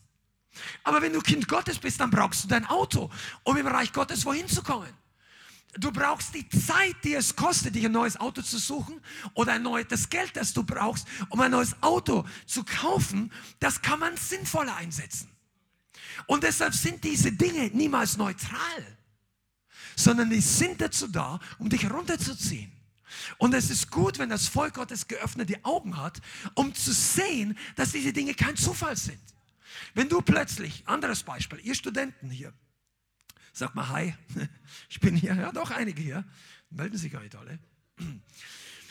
Aber 0.84 1.02
wenn 1.02 1.12
du 1.12 1.20
Kind 1.20 1.48
Gottes 1.48 1.78
bist, 1.78 2.00
dann 2.00 2.10
brauchst 2.10 2.44
du 2.44 2.48
dein 2.48 2.66
Auto, 2.66 3.10
um 3.44 3.56
im 3.56 3.66
Reich 3.66 3.92
Gottes 3.92 4.24
wohin 4.24 4.48
zu 4.48 4.62
kommen. 4.62 4.92
Du 5.74 5.92
brauchst 5.92 6.34
die 6.34 6.48
Zeit, 6.48 6.96
die 7.04 7.14
es 7.14 7.36
kostet, 7.36 7.76
dich 7.76 7.84
ein 7.84 7.92
neues 7.92 8.18
Auto 8.18 8.42
zu 8.42 8.58
suchen 8.58 9.00
oder 9.34 9.52
ein 9.52 9.62
neues, 9.62 9.86
das 9.88 10.10
Geld, 10.10 10.36
das 10.36 10.52
du 10.52 10.64
brauchst, 10.64 11.06
um 11.28 11.40
ein 11.40 11.52
neues 11.52 11.80
Auto 11.80 12.24
zu 12.46 12.64
kaufen, 12.64 13.32
das 13.60 13.80
kann 13.80 14.00
man 14.00 14.16
sinnvoller 14.16 14.74
einsetzen. 14.76 15.30
Und 16.26 16.42
deshalb 16.42 16.74
sind 16.74 17.04
diese 17.04 17.30
Dinge 17.30 17.70
niemals 17.72 18.16
neutral, 18.16 18.98
sondern 19.94 20.28
die 20.28 20.40
sind 20.40 20.80
dazu 20.80 21.06
da, 21.06 21.38
um 21.58 21.68
dich 21.68 21.88
runterzuziehen. 21.88 22.72
Und 23.38 23.54
es 23.54 23.70
ist 23.70 23.90
gut, 23.90 24.18
wenn 24.18 24.28
das 24.28 24.48
Volk 24.48 24.74
Gottes 24.74 25.08
geöffnete 25.08 25.64
Augen 25.64 25.96
hat, 25.96 26.20
um 26.54 26.74
zu 26.74 26.92
sehen, 26.92 27.56
dass 27.76 27.92
diese 27.92 28.12
Dinge 28.12 28.34
kein 28.34 28.56
Zufall 28.56 28.96
sind. 28.96 29.20
Wenn 29.94 30.08
du 30.08 30.20
plötzlich, 30.20 30.86
anderes 30.86 31.22
Beispiel, 31.22 31.60
ihr 31.60 31.74
Studenten 31.74 32.30
hier, 32.30 32.52
sag 33.52 33.74
mal 33.74 33.88
Hi, 33.88 34.14
ich 34.88 35.00
bin 35.00 35.16
hier, 35.16 35.34
ja 35.34 35.52
doch 35.52 35.70
einige 35.70 36.02
hier, 36.02 36.24
melden 36.70 36.96
sich 36.96 37.12
gar 37.12 37.22
nicht 37.22 37.36
alle. 37.36 37.58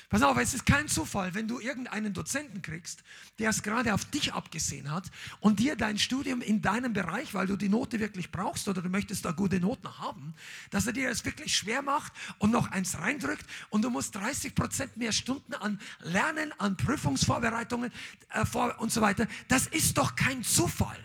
Pass 0.10 0.24
auf, 0.24 0.38
es 0.38 0.56
ist 0.56 0.66
kein 0.66 0.88
Zufall, 0.88 1.36
wenn 1.36 1.48
du 1.48 1.60
irgendeinen 1.60 2.14
Dozenten 2.14 2.64
kriegst, 2.64 3.04
der 3.38 3.52
es 3.52 3.62
gerade 3.62 3.94
auf 3.94 4.06
dich 4.06 4.34
abgesehen 4.34 4.90
hat 4.90 5.12
und 5.40 5.60
dir 5.60 5.76
dein 5.76 6.00
Studium 6.00 6.42
in 6.42 6.64
deinem 6.64 6.94
Bereich, 6.94 7.36
weil 7.36 7.46
du 7.46 7.56
die 7.56 7.70
Note 7.70 8.00
wirklich 8.00 8.32
brauchst 8.32 8.68
oder 8.68 8.82
du 8.82 8.90
möchtest 8.90 9.24
da 9.24 9.32
gute 9.32 9.60
Noten 9.60 10.00
haben, 10.00 10.34
dass 10.72 10.88
er 10.88 10.94
dir 10.94 11.12
es 11.12 11.26
wirklich 11.26 11.56
schwer 11.56 11.84
macht 11.84 12.12
und 12.40 12.50
noch 12.50 12.72
eins 12.72 12.98
reindrückt 12.98 13.46
und 13.70 13.84
du 13.84 13.92
musst 13.92 14.16
30 14.16 14.56
Prozent 14.56 14.98
mehr 14.98 15.12
Stunden 15.12 15.54
an 15.54 15.80
Lernen, 16.00 16.54
an 16.58 16.76
Prüfungsvorbereitungen 16.76 17.92
äh, 18.30 18.46
vor 18.48 18.80
und 18.80 18.92
so 18.92 19.02
weiter. 19.02 19.28
Das 19.48 19.68
ist 19.68 20.00
doch 20.00 20.16
kein 20.16 20.44
Zufall. 20.44 20.98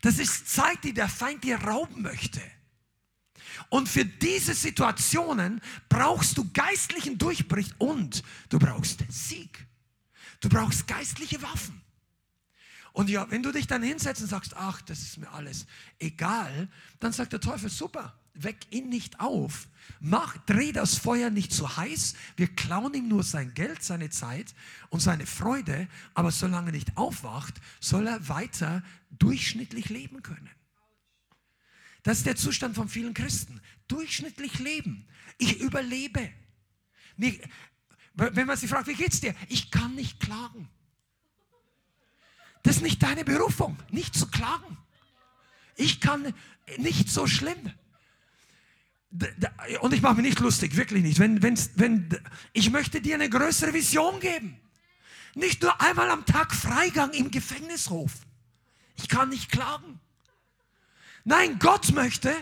Das 0.00 0.20
ist 0.20 0.48
Zeit, 0.48 0.84
die 0.84 0.94
der 0.94 1.08
Feind 1.08 1.42
dir 1.42 1.56
rauben 1.56 2.02
möchte. 2.02 2.40
Und 3.68 3.88
für 3.88 4.04
diese 4.04 4.54
Situationen 4.54 5.60
brauchst 5.88 6.36
du 6.38 6.50
geistlichen 6.52 7.18
Durchbruch 7.18 7.68
und 7.78 8.22
du 8.48 8.58
brauchst 8.58 9.04
Sieg. 9.08 9.66
Du 10.40 10.48
brauchst 10.48 10.86
geistliche 10.86 11.42
Waffen. 11.42 11.80
Und 12.92 13.10
ja, 13.10 13.30
wenn 13.30 13.42
du 13.42 13.52
dich 13.52 13.66
dann 13.66 13.82
hinsetzt 13.82 14.22
und 14.22 14.28
sagst, 14.28 14.56
ach, 14.56 14.82
das 14.82 15.00
ist 15.00 15.18
mir 15.18 15.30
alles 15.30 15.66
egal, 15.98 16.68
dann 17.00 17.12
sagt 17.12 17.32
der 17.32 17.40
Teufel, 17.40 17.70
super, 17.70 18.18
weck 18.34 18.58
ihn 18.70 18.88
nicht 18.88 19.20
auf. 19.20 19.68
Mach, 20.00 20.36
dreh 20.46 20.72
das 20.72 20.96
Feuer 20.96 21.30
nicht 21.30 21.52
zu 21.52 21.76
heiß. 21.76 22.14
Wir 22.36 22.48
klauen 22.48 22.94
ihm 22.94 23.08
nur 23.08 23.22
sein 23.22 23.54
Geld, 23.54 23.82
seine 23.82 24.10
Zeit 24.10 24.54
und 24.90 25.00
seine 25.00 25.26
Freude. 25.26 25.88
Aber 26.14 26.30
solange 26.30 26.70
er 26.70 26.72
nicht 26.72 26.96
aufwacht, 26.96 27.54
soll 27.80 28.06
er 28.06 28.28
weiter 28.28 28.82
durchschnittlich 29.10 29.88
leben 29.88 30.22
können. 30.22 30.50
Das 32.02 32.18
ist 32.18 32.26
der 32.26 32.36
Zustand 32.36 32.74
von 32.74 32.88
vielen 32.88 33.14
Christen. 33.14 33.60
Durchschnittlich 33.88 34.58
leben. 34.58 35.06
Ich 35.38 35.60
überlebe. 35.60 36.30
Wenn 38.14 38.46
man 38.46 38.56
sie 38.56 38.68
fragt, 38.68 38.86
wie 38.86 38.94
geht's 38.94 39.20
dir? 39.20 39.34
Ich 39.48 39.70
kann 39.70 39.94
nicht 39.94 40.20
klagen. 40.20 40.68
Das 42.62 42.76
ist 42.76 42.82
nicht 42.82 43.02
deine 43.02 43.24
Berufung, 43.24 43.76
nicht 43.90 44.14
zu 44.14 44.26
klagen. 44.26 44.76
Ich 45.76 46.00
kann 46.00 46.34
nicht 46.76 47.08
so 47.08 47.26
schlimm. 47.26 47.72
Und 49.80 49.94
ich 49.94 50.02
mache 50.02 50.16
mich 50.16 50.24
nicht 50.24 50.40
lustig, 50.40 50.76
wirklich 50.76 51.02
nicht. 51.02 51.18
Wenn, 51.18 51.42
wenn, 51.42 51.58
wenn, 51.76 52.20
ich 52.52 52.70
möchte 52.70 53.00
dir 53.00 53.14
eine 53.14 53.30
größere 53.30 53.72
Vision 53.72 54.20
geben. 54.20 54.60
Nicht 55.34 55.62
nur 55.62 55.80
einmal 55.80 56.10
am 56.10 56.26
Tag 56.26 56.54
Freigang 56.54 57.12
im 57.12 57.30
Gefängnishof. 57.30 58.12
Ich 58.96 59.08
kann 59.08 59.28
nicht 59.28 59.50
klagen. 59.50 60.00
Nein, 61.28 61.58
Gott 61.58 61.92
möchte, 61.92 62.34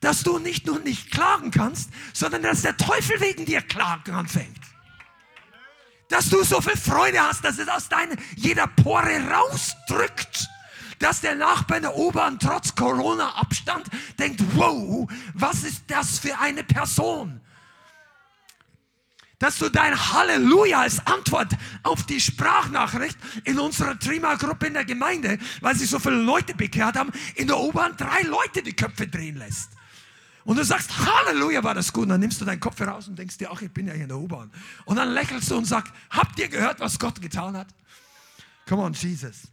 dass 0.00 0.22
du 0.22 0.38
nicht 0.38 0.64
nur 0.64 0.78
nicht 0.78 1.10
klagen 1.10 1.50
kannst, 1.50 1.90
sondern 2.12 2.42
dass 2.42 2.62
der 2.62 2.76
Teufel 2.76 3.20
wegen 3.20 3.44
dir 3.44 3.62
klagen 3.62 4.12
anfängt. 4.12 4.60
Dass 6.08 6.30
du 6.30 6.44
so 6.44 6.60
viel 6.60 6.76
Freude 6.76 7.20
hast, 7.20 7.44
dass 7.44 7.58
es 7.58 7.66
aus 7.66 7.88
deiner 7.88 8.14
jeder 8.36 8.68
Pore 8.68 9.28
rausdrückt. 9.28 10.46
Dass 11.00 11.20
der 11.20 11.34
Nachbar 11.34 11.78
in 11.78 11.82
der 11.82 11.98
U-Bahn 11.98 12.38
trotz 12.38 12.76
Corona-Abstand 12.76 13.88
denkt, 14.20 14.40
wow, 14.54 15.10
was 15.34 15.64
ist 15.64 15.82
das 15.88 16.20
für 16.20 16.38
eine 16.38 16.62
Person? 16.62 17.40
Dass 19.38 19.58
du 19.58 19.68
dein 19.68 19.94
Halleluja 20.12 20.80
als 20.80 21.04
Antwort 21.06 21.52
auf 21.82 22.04
die 22.04 22.20
Sprachnachricht 22.20 23.16
in 23.44 23.58
unserer 23.58 23.98
Trima-Gruppe 23.98 24.66
in 24.66 24.74
der 24.74 24.84
Gemeinde, 24.84 25.38
weil 25.60 25.76
sich 25.76 25.88
so 25.88 25.98
viele 25.98 26.22
Leute 26.22 26.54
bekehrt 26.54 26.96
haben, 26.96 27.12
in 27.36 27.46
der 27.46 27.58
U-Bahn 27.58 27.96
drei 27.96 28.22
Leute 28.22 28.62
die 28.62 28.74
Köpfe 28.74 29.06
drehen 29.06 29.36
lässt. 29.36 29.70
Und 30.44 30.56
du 30.56 30.64
sagst, 30.64 30.90
Halleluja, 30.98 31.62
war 31.62 31.74
das 31.74 31.92
gut. 31.92 32.04
Und 32.04 32.08
dann 32.08 32.20
nimmst 32.20 32.40
du 32.40 32.44
deinen 32.44 32.58
Kopf 32.58 32.80
heraus 32.80 33.06
und 33.06 33.18
denkst 33.18 33.36
dir, 33.36 33.50
ach, 33.52 33.60
ich 33.60 33.70
bin 33.70 33.86
ja 33.86 33.92
hier 33.92 34.04
in 34.04 34.08
der 34.08 34.18
U-Bahn. 34.18 34.50
Und 34.86 34.96
dann 34.96 35.10
lächelst 35.10 35.50
du 35.50 35.58
und 35.58 35.66
sagst, 35.66 35.92
habt 36.10 36.38
ihr 36.38 36.48
gehört, 36.48 36.80
was 36.80 36.98
Gott 36.98 37.20
getan 37.20 37.56
hat? 37.56 37.68
Come 38.66 38.82
on, 38.82 38.94
Jesus. 38.94 39.48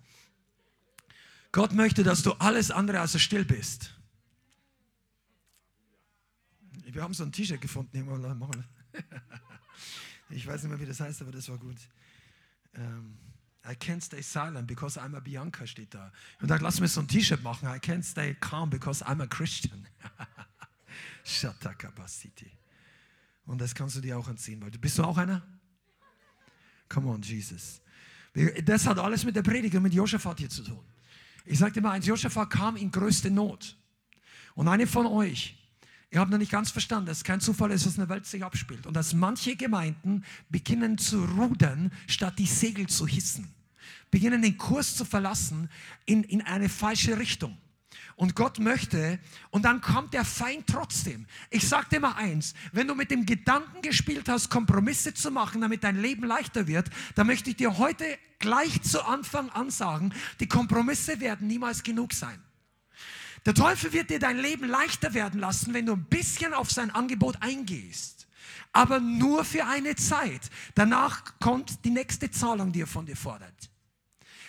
Gott 1.52 1.74
möchte, 1.74 2.04
dass 2.04 2.24
du 2.24 2.32
alles 2.34 2.72
andere 2.72 3.02
als 3.02 3.20
still 3.22 3.46
bist. 3.46 3.94
Wir 6.86 7.02
haben 7.02 7.14
so 7.14 7.24
ein 7.24 7.32
T-Shirt 7.32 7.60
gefunden. 7.60 8.08
Ich 10.30 10.46
weiß 10.48 10.64
nicht 10.64 10.72
mehr, 10.72 10.80
wie 10.80 10.86
das 10.86 11.00
heißt, 11.00 11.22
aber 11.22 11.32
das 11.32 11.50
war 11.50 11.58
gut. 11.58 11.78
Ähm, 12.74 13.18
I 13.68 13.74
can't 13.74 14.02
stay 14.02 14.22
silent 14.22 14.68
because 14.68 15.00
I'm 15.00 15.16
a 15.16 15.20
Bianca 15.20 15.66
steht 15.66 15.94
da. 15.94 16.12
Und 16.40 16.50
dann 16.50 16.62
lass 16.62 16.80
mir 16.80 16.88
so 16.88 17.02
ein 17.02 17.08
T-Shirt 17.08 17.42
machen. 17.42 17.68
I 17.68 17.80
can't 17.80 18.04
stay 18.04 18.36
calm 18.36 18.70
because 18.70 19.04
I'm 19.04 19.22
a 19.22 19.28
Christian. 19.28 19.88
Shatakabasiti. 21.24 22.52
Und 23.46 23.60
das 23.60 23.74
kannst 23.74 23.96
du 23.96 24.02
dir 24.02 24.18
auch 24.18 24.28
anziehen, 24.28 24.62
weil 24.62 24.72
du 24.72 24.80
bist 24.80 24.98
du 24.98 25.04
auch 25.04 25.18
einer? 25.18 25.42
Come 26.90 27.10
on, 27.10 27.22
Jesus. 27.22 27.82
Das 28.64 28.86
hat 28.86 29.00
alles 29.00 29.24
mit 29.24 29.36
der 29.36 29.44
Prediger, 29.44 29.80
mit 29.80 29.94
Josaphat 29.94 30.40
hier 30.40 30.50
zu 30.50 30.64
tun. 30.64 30.84
Ich 31.46 31.60
sagte 31.60 31.82
mal 31.82 31.92
eins, 31.92 32.06
Josaphat 32.06 32.50
kam 32.50 32.76
in 32.76 32.92
größte 32.92 33.32
Not. 33.32 33.78
Und 34.56 34.68
eine 34.68 34.88
von 34.88 35.06
euch, 35.06 35.58
ihr 36.12 36.20
habt 36.20 36.32
noch 36.32 36.38
nicht 36.38 36.52
ganz 36.52 36.72
verstanden, 36.72 37.08
dass 37.08 37.18
es 37.18 37.24
kein 37.24 37.42
Zufall 37.42 37.72
ist, 37.72 37.86
was 37.86 37.96
in 37.96 38.02
der 38.02 38.10
Welt 38.10 38.26
sich 38.26 38.44
abspielt. 38.44 38.86
Und 38.86 38.96
dass 38.96 39.14
manche 39.14 39.56
Gemeinden 39.56 40.24
beginnen 40.50 40.98
zu 40.98 41.24
rudern, 41.26 41.92
statt 42.08 42.36
die 42.38 42.46
Segel 42.46 42.88
zu 42.88 43.08
hissen. 43.08 43.54
Beginnen 44.12 44.42
den 44.42 44.58
Kurs 44.58 44.96
zu 44.96 45.06
verlassen 45.06 45.70
in, 46.06 46.24
in 46.24 46.42
eine 46.42 46.70
falsche 46.70 47.18
Richtung. 47.20 47.58
Und 48.16 48.36
Gott 48.36 48.60
möchte, 48.60 49.20
und 49.50 49.66
dann 49.66 49.82
kommt 49.82 50.14
der 50.14 50.24
Feind 50.24 50.68
trotzdem. 50.68 51.26
Ich 51.50 51.68
sage 51.68 51.88
dir 51.92 52.00
mal 52.00 52.14
eins, 52.14 52.54
wenn 52.72 52.88
du 52.88 52.96
mit 52.96 53.12
dem 53.12 53.26
Gedanken 53.26 53.82
gespielt 53.82 54.30
hast, 54.30 54.50
Kompromisse 54.50 55.14
zu 55.14 55.32
machen, 55.32 55.62
damit 55.62 55.84
dein 55.84 56.02
Leben 56.02 56.26
leichter 56.26 56.68
wird, 56.68 56.90
dann 57.16 57.28
möchte 57.28 57.50
ich 57.50 57.58
dir 57.58 57.78
heute 57.78 58.06
gleich 58.40 58.82
zu 58.84 59.06
Anfang 59.06 59.50
an 59.50 59.70
sagen, 59.70 60.14
die 60.40 60.48
Kompromisse 60.48 61.20
werden 61.20 61.48
niemals 61.48 61.84
genug 61.84 62.14
sein. 62.14 62.40
Der 63.46 63.54
Teufel 63.54 63.94
wird 63.94 64.10
dir 64.10 64.20
dein 64.20 64.38
Leben 64.38 64.68
leichter 64.68 65.14
werden 65.14 65.40
lassen, 65.40 65.74
wenn 65.74 65.86
du 65.86 65.94
ein 65.94 66.06
bisschen 66.06 66.54
auf 66.54 66.72
sein 66.72 66.90
Angebot 66.92 67.42
eingehst. 67.42 68.28
Aber 68.72 69.00
nur 69.00 69.46
für 69.46 69.66
eine 69.66 69.96
Zeit. 69.96 70.50
Danach 70.74 71.40
kommt 71.40 71.86
die 71.86 71.92
nächste 71.92 72.30
Zahlung, 72.32 72.72
die 72.72 72.82
er 72.82 72.88
von 72.88 73.06
dir 73.06 73.16
fordert. 73.16 73.70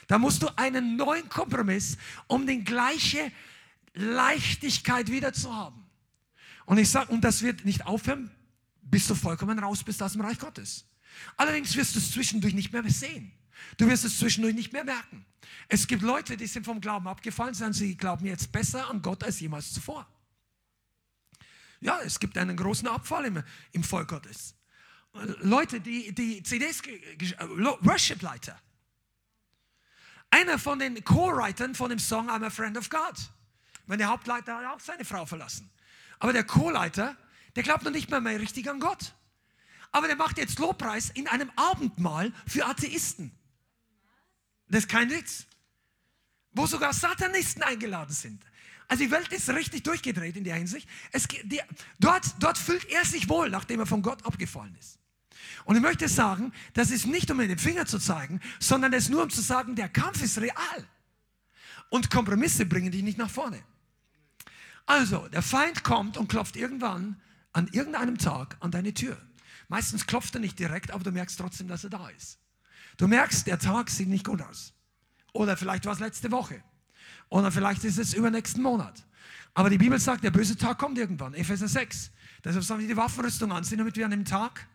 Da 0.06 0.18
musst 0.18 0.42
du 0.42 0.48
einen 0.56 0.96
neuen 0.96 1.28
Kompromiss, 1.28 1.98
um 2.26 2.46
den 2.46 2.64
gleiche 2.64 3.30
Leichtigkeit 3.94 5.10
wieder 5.10 5.32
zu 5.32 5.54
haben. 5.54 5.84
Und 6.64 6.78
ich 6.78 6.90
sage, 6.90 7.12
und 7.12 7.22
das 7.22 7.42
wird 7.42 7.64
nicht 7.64 7.86
aufhören, 7.86 8.30
bis 8.82 9.06
du 9.06 9.14
vollkommen 9.14 9.58
raus 9.58 9.84
bist 9.84 10.02
aus 10.02 10.12
dem 10.12 10.22
Reich 10.22 10.38
Gottes. 10.38 10.84
Allerdings 11.36 11.76
wirst 11.76 11.94
du 11.94 11.98
es 11.98 12.10
zwischendurch 12.10 12.54
nicht 12.54 12.72
mehr 12.72 12.82
sehen. 12.88 13.32
Du 13.76 13.86
wirst 13.88 14.04
es 14.04 14.18
zwischendurch 14.18 14.54
nicht 14.54 14.72
mehr 14.72 14.84
merken. 14.84 15.24
Es 15.68 15.86
gibt 15.86 16.02
Leute, 16.02 16.36
die 16.36 16.46
sind 16.46 16.64
vom 16.64 16.80
Glauben 16.80 17.08
abgefallen, 17.08 17.54
sondern 17.54 17.72
sie 17.72 17.96
glauben 17.96 18.26
jetzt 18.26 18.52
besser 18.52 18.88
an 18.88 19.02
Gott 19.02 19.24
als 19.24 19.40
jemals 19.40 19.72
zuvor. 19.72 20.06
Ja, 21.80 22.00
es 22.00 22.18
gibt 22.20 22.38
einen 22.38 22.56
großen 22.56 22.88
Abfall 22.88 23.26
im, 23.26 23.42
im 23.72 23.84
Volk 23.84 24.08
Gottes. 24.08 24.54
Leute, 25.40 25.80
die, 25.80 26.14
die 26.14 26.42
CDs, 26.42 26.82
Worship-Leiter. 26.82 28.60
Einer 30.30 30.58
von 30.58 30.78
den 30.78 31.02
Co-Writern 31.04 31.74
von 31.74 31.90
dem 31.90 31.98
Song 31.98 32.28
I'm 32.28 32.44
a 32.44 32.50
Friend 32.50 32.76
of 32.76 32.90
God. 32.90 33.14
Weil 33.86 33.98
der 33.98 34.08
Hauptleiter 34.08 34.56
hat 34.56 34.66
auch 34.66 34.80
seine 34.80 35.04
Frau 35.04 35.24
verlassen. 35.24 35.70
Aber 36.18 36.32
der 36.32 36.44
Co-Leiter, 36.44 37.16
der 37.54 37.62
glaubt 37.62 37.84
noch 37.84 37.92
nicht 37.92 38.10
mehr, 38.10 38.20
mehr 38.20 38.40
richtig 38.40 38.68
an 38.68 38.80
Gott. 38.80 39.14
Aber 39.92 40.06
der 40.06 40.16
macht 40.16 40.38
jetzt 40.38 40.58
Lobpreis 40.58 41.10
in 41.10 41.26
einem 41.28 41.50
Abendmahl 41.56 42.32
für 42.46 42.66
Atheisten. 42.66 43.32
Das 44.68 44.80
ist 44.80 44.88
kein 44.88 45.10
Witz. 45.10 45.46
Wo 46.52 46.66
sogar 46.66 46.92
Satanisten 46.92 47.62
eingeladen 47.62 48.14
sind. 48.14 48.42
Also 48.88 49.04
die 49.04 49.10
Welt 49.10 49.32
ist 49.32 49.48
richtig 49.50 49.82
durchgedreht 49.84 50.36
in 50.36 50.44
der 50.44 50.56
Hinsicht. 50.56 50.88
Es, 51.12 51.26
die, 51.26 51.60
dort, 51.98 52.24
dort 52.38 52.56
fühlt 52.56 52.84
er 52.86 53.04
sich 53.04 53.28
wohl, 53.28 53.50
nachdem 53.50 53.80
er 53.80 53.86
von 53.86 54.02
Gott 54.02 54.24
abgefallen 54.24 54.76
ist. 54.78 54.98
Und 55.64 55.76
ich 55.76 55.82
möchte 55.82 56.08
sagen, 56.08 56.52
das 56.74 56.90
ist 56.90 57.06
nicht 57.06 57.30
um 57.30 57.38
mit 57.38 57.50
dem 57.50 57.58
Finger 57.58 57.86
zu 57.86 57.98
zeigen, 57.98 58.40
sondern 58.60 58.92
es 58.92 59.04
ist 59.04 59.10
nur 59.10 59.22
um 59.22 59.30
zu 59.30 59.40
sagen, 59.40 59.74
der 59.74 59.88
Kampf 59.88 60.22
ist 60.22 60.38
real. 60.38 60.88
Und 61.90 62.10
Kompromisse 62.10 62.66
bringen 62.66 62.90
dich 62.90 63.02
nicht 63.02 63.18
nach 63.18 63.30
vorne. 63.30 63.62
Also, 64.86 65.26
der 65.28 65.42
Feind 65.42 65.82
kommt 65.82 66.16
und 66.16 66.28
klopft 66.28 66.56
irgendwann 66.56 67.20
an 67.52 67.68
irgendeinem 67.72 68.18
Tag 68.18 68.56
an 68.60 68.70
deine 68.70 68.94
Tür. 68.94 69.20
Meistens 69.68 70.06
klopft 70.06 70.34
er 70.34 70.40
nicht 70.40 70.58
direkt, 70.58 70.90
aber 70.90 71.04
du 71.04 71.12
merkst 71.12 71.38
trotzdem, 71.38 71.68
dass 71.68 71.84
er 71.84 71.90
da 71.90 72.08
ist. 72.10 72.38
Du 72.96 73.08
merkst, 73.08 73.46
der 73.46 73.58
Tag 73.58 73.90
sieht 73.90 74.08
nicht 74.08 74.24
gut 74.24 74.40
aus. 74.42 74.72
Oder 75.32 75.56
vielleicht 75.56 75.84
war 75.84 75.92
es 75.92 75.98
letzte 75.98 76.30
Woche. 76.30 76.62
Oder 77.28 77.50
vielleicht 77.50 77.84
ist 77.84 77.98
es 77.98 78.14
übernächsten 78.14 78.62
Monat. 78.62 79.04
Aber 79.54 79.70
die 79.70 79.78
Bibel 79.78 79.98
sagt, 79.98 80.22
der 80.22 80.30
böse 80.30 80.56
Tag 80.56 80.78
kommt 80.78 80.98
irgendwann. 80.98 81.34
Epheser 81.34 81.68
6. 81.68 82.10
Deshalb 82.44 82.64
sollen 82.64 82.80
wir 82.80 82.88
die 82.88 82.96
Waffenrüstung 82.96 83.52
anziehen, 83.52 83.78
damit 83.78 83.96
wir 83.96 84.04
an 84.04 84.12
dem 84.12 84.24
Tag 84.24 84.66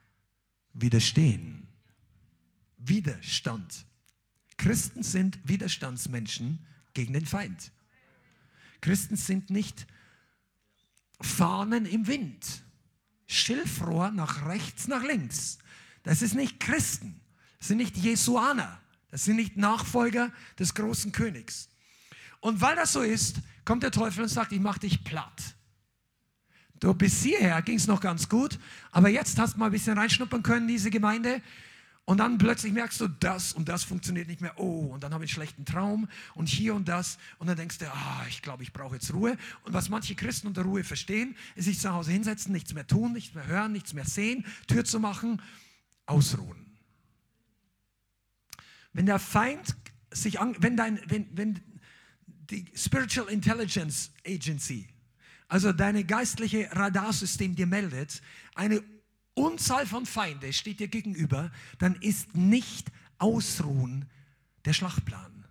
widerstehen. 0.73 1.67
Widerstand. 2.77 3.85
Christen 4.57 5.03
sind 5.03 5.39
Widerstandsmenschen 5.43 6.65
gegen 6.93 7.13
den 7.13 7.25
Feind. 7.25 7.71
Christen 8.81 9.15
sind 9.15 9.49
nicht 9.49 9.87
Fahnen 11.21 11.85
im 11.85 12.07
Wind. 12.07 12.63
Schilfrohr 13.31 14.11
nach 14.11 14.45
rechts, 14.47 14.87
nach 14.87 15.03
links. 15.03 15.57
Das 16.03 16.21
ist 16.21 16.35
nicht 16.35 16.59
Christen. 16.59 17.19
Das 17.59 17.69
sind 17.69 17.77
nicht 17.77 17.95
Jesuaner. 17.97 18.79
Das 19.09 19.25
sind 19.25 19.35
nicht 19.35 19.57
Nachfolger 19.57 20.31
des 20.57 20.73
großen 20.73 21.11
Königs. 21.11 21.69
Und 22.39 22.61
weil 22.61 22.75
das 22.75 22.93
so 22.93 23.01
ist, 23.01 23.37
kommt 23.65 23.83
der 23.83 23.91
Teufel 23.91 24.23
und 24.23 24.29
sagt, 24.29 24.51
ich 24.51 24.59
mache 24.59 24.79
dich 24.79 25.03
platt. 25.03 25.55
Du, 26.79 26.93
bis 26.93 27.21
hierher 27.21 27.61
ging 27.61 27.77
es 27.77 27.85
noch 27.85 28.01
ganz 28.01 28.27
gut, 28.27 28.57
aber 28.91 29.09
jetzt 29.09 29.37
hast 29.37 29.53
du 29.53 29.59
mal 29.59 29.67
ein 29.67 29.71
bisschen 29.71 29.97
reinschnuppern 29.97 30.41
können 30.41 30.67
diese 30.67 30.89
Gemeinde. 30.89 31.41
Und 32.05 32.17
dann 32.17 32.37
plötzlich 32.37 32.73
merkst 32.73 32.99
du, 32.99 33.07
das 33.07 33.53
und 33.53 33.69
das 33.69 33.83
funktioniert 33.83 34.27
nicht 34.27 34.41
mehr. 34.41 34.59
Oh, 34.59 34.87
und 34.87 35.03
dann 35.03 35.13
habe 35.13 35.23
ich 35.23 35.31
einen 35.31 35.35
schlechten 35.35 35.65
Traum 35.65 36.09
und 36.33 36.49
hier 36.49 36.73
und 36.73 36.87
das. 36.87 37.17
Und 37.37 37.47
dann 37.47 37.55
denkst 37.55 37.77
du, 37.77 37.91
ah, 37.91 38.25
ich 38.27 38.41
glaube, 38.41 38.63
ich 38.63 38.73
brauche 38.73 38.95
jetzt 38.95 39.13
Ruhe. 39.13 39.37
Und 39.63 39.73
was 39.73 39.89
manche 39.89 40.15
Christen 40.15 40.47
unter 40.47 40.63
Ruhe 40.63 40.83
verstehen, 40.83 41.35
ist 41.55 41.65
sich 41.65 41.79
zu 41.79 41.93
Hause 41.93 42.11
hinsetzen, 42.11 42.51
nichts 42.51 42.73
mehr 42.73 42.87
tun, 42.87 43.13
nichts 43.13 43.35
mehr 43.35 43.45
hören, 43.45 43.71
nichts 43.71 43.93
mehr 43.93 44.05
sehen, 44.05 44.45
Tür 44.67 44.83
zu 44.83 44.99
machen, 44.99 45.41
ausruhen. 46.05 46.77
Wenn 48.93 49.05
der 49.05 49.19
Feind 49.19 49.75
sich 50.11 50.39
an, 50.39 50.55
wenn 50.59 50.75
dein, 50.75 50.99
wenn, 51.05 51.27
wenn 51.37 51.61
die 52.49 52.65
Spiritual 52.75 53.29
Intelligence 53.29 54.11
Agency, 54.27 54.89
also 55.47 55.71
deine 55.71 56.03
geistliche 56.03 56.69
Radarsystem 56.71 57.55
dir 57.55 57.67
meldet, 57.67 58.21
eine 58.55 58.83
Unzahl 59.33 59.85
von 59.85 60.05
Feinde 60.05 60.53
steht 60.53 60.79
dir 60.79 60.87
gegenüber, 60.87 61.51
dann 61.79 61.95
ist 61.95 62.35
nicht 62.35 62.91
Ausruhen 63.17 64.05
der 64.65 64.73
Schlachtplan. 64.73 65.45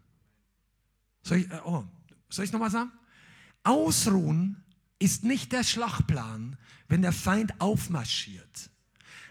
Soll 1.22 1.38
ich 1.38 1.50
äh, 1.50 1.60
oh, 1.64 1.84
es 2.28 2.52
nochmal 2.52 2.70
sagen? 2.70 2.92
Ausruhen 3.62 4.62
ist 4.98 5.24
nicht 5.24 5.52
der 5.52 5.64
Schlachtplan, 5.64 6.56
wenn 6.88 7.02
der 7.02 7.12
Feind 7.12 7.60
aufmarschiert. 7.60 8.70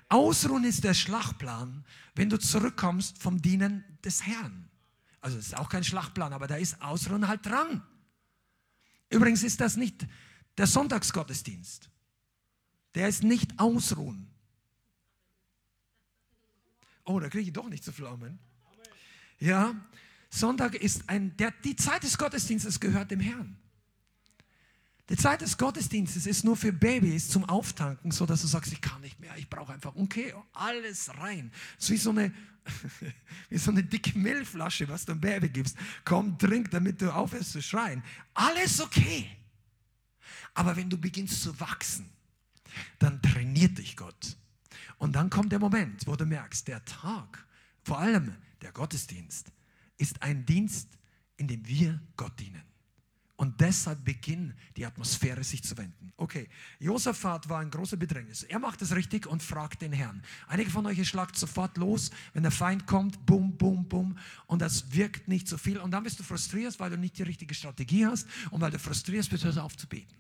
Ausruhen 0.10 0.64
ist 0.64 0.84
der 0.84 0.94
Schlachtplan, 0.94 1.86
wenn 2.16 2.30
du 2.30 2.40
zurückkommst 2.40 3.22
vom 3.22 3.42
Dienen 3.42 3.84
des 4.04 4.26
Herrn. 4.26 4.70
Also 5.22 5.38
es 5.38 5.48
ist 5.48 5.58
auch 5.58 5.70
kein 5.70 5.84
Schlachtplan, 5.84 6.34
aber 6.34 6.48
da 6.48 6.56
ist 6.56 6.82
Ausruhen 6.82 7.28
halt 7.28 7.46
dran. 7.46 7.84
Übrigens 9.10 9.44
ist 9.44 9.62
das 9.62 9.76
nicht 9.76 10.08
der 10.58 10.68
Sonntagsgottesdienst. 10.68 11.90
Der 12.96 13.08
ist 13.08 13.24
nicht 13.24 13.60
Ausruhen. 13.60 14.29
Oh, 17.10 17.20
da 17.20 17.28
kriege 17.28 17.46
ich 17.46 17.54
doch 17.54 17.68
nicht 17.68 17.84
so 17.84 17.92
viel 17.92 18.06
Amen. 18.06 18.38
Ja, 19.40 19.74
Sonntag 20.30 20.76
ist 20.76 21.10
ein, 21.10 21.36
der, 21.38 21.52
die 21.64 21.76
Zeit 21.76 22.04
des 22.04 22.20
Gottesdienstes 22.20 22.80
gehört 22.80 23.10
dem 23.10 23.20
Herrn. 23.20 23.58
Die 25.10 25.18
Zeit 25.18 25.42
des 25.42 25.58
Gottesdienstes 25.58 26.28
ist 26.28 26.44
nur 26.44 26.56
für 26.56 26.72
Babys 26.72 27.30
zum 27.30 27.46
Auftanken, 27.46 28.12
so 28.12 28.28
dass 28.28 28.42
du 28.42 28.48
sagst, 28.48 28.72
ich 28.72 28.80
kann 28.80 29.02
nicht 29.02 29.20
mehr, 29.20 29.36
ich 29.38 29.50
brauche 29.50 29.74
einfach, 29.74 29.96
okay, 29.96 30.36
alles 30.54 31.10
rein. 31.18 31.52
Ist 31.80 31.90
wie 31.90 31.98
so 31.98 32.12
eine, 32.12 32.32
wie 33.50 33.58
so 33.58 33.72
eine 33.72 33.84
dicke 33.84 34.16
Milchflasche, 34.16 34.88
was 34.88 35.06
du 35.06 35.14
einem 35.14 35.22
Baby 35.22 35.50
gibst. 35.50 35.76
Komm, 36.06 36.38
trink, 36.38 36.70
damit 36.70 37.02
du 37.02 37.12
aufhörst 37.12 37.54
zu 37.54 37.62
schreien. 37.64 38.04
Alles 38.36 38.80
okay. 38.80 39.28
Aber 40.54 40.76
wenn 40.76 40.92
du 40.92 40.98
beginnst 41.00 41.42
zu 41.42 41.60
wachsen, 41.60 42.08
dann 43.00 43.20
trainiert 43.20 43.80
dich 43.80 43.98
Gott. 43.98 44.38
Und 45.00 45.14
dann 45.14 45.30
kommt 45.30 45.52
der 45.52 45.60
Moment, 45.60 46.06
wo 46.06 46.16
du 46.16 46.26
merkst, 46.26 46.68
der 46.68 46.86
Tag, 46.86 47.48
vor 47.84 47.98
allem 48.00 48.36
der 48.62 48.72
Gottesdienst, 48.72 49.52
ist 49.98 50.22
ein 50.22 50.46
Dienst, 50.46 50.90
in 51.38 51.48
dem 51.48 51.66
wir 51.66 52.00
Gott 52.16 52.40
dienen. 52.40 52.62
Und 53.38 53.62
deshalb 53.62 54.04
beginnt 54.04 54.54
die 54.76 54.86
Atmosphäre 54.86 55.46
sich 55.46 55.64
zu 55.64 55.78
wenden. 55.78 56.12
Okay, 56.18 56.50
Josaphat 56.80 57.48
war 57.48 57.62
ein 57.62 57.72
großer 57.72 57.96
Bedrängnis. 57.96 58.44
Er 58.44 58.60
macht 58.60 58.82
es 58.82 58.94
richtig 58.94 59.28
und 59.28 59.42
fragt 59.42 59.82
den 59.82 59.94
Herrn. 59.94 60.22
Einige 60.48 60.70
von 60.70 60.86
euch 60.86 61.08
schlagt 61.08 61.38
sofort 61.38 61.78
los, 61.78 62.12
wenn 62.34 62.44
der 62.44 62.52
Feind 62.52 62.86
kommt, 62.86 63.26
bum, 63.26 63.56
bum, 63.56 63.88
bum. 63.88 64.18
Und 64.48 64.62
das 64.62 64.92
wirkt 64.92 65.30
nicht 65.30 65.48
so 65.48 65.58
viel. 65.58 65.78
Und 65.78 65.92
dann 65.92 66.04
bist 66.04 66.20
du 66.20 66.24
frustriert, 66.24 66.78
weil 66.82 66.90
du 66.90 66.98
nicht 66.98 67.18
die 67.18 67.24
richtige 67.24 67.54
Strategie 67.54 68.06
hast. 68.06 68.28
Und 68.52 68.60
weil 68.60 68.72
du 68.72 68.80
frustriert 68.80 69.30
bist, 69.30 69.46
hörst 69.46 69.58
du 69.58 69.62
auf 69.62 69.78
zu 69.78 69.88
beten. 69.88 70.16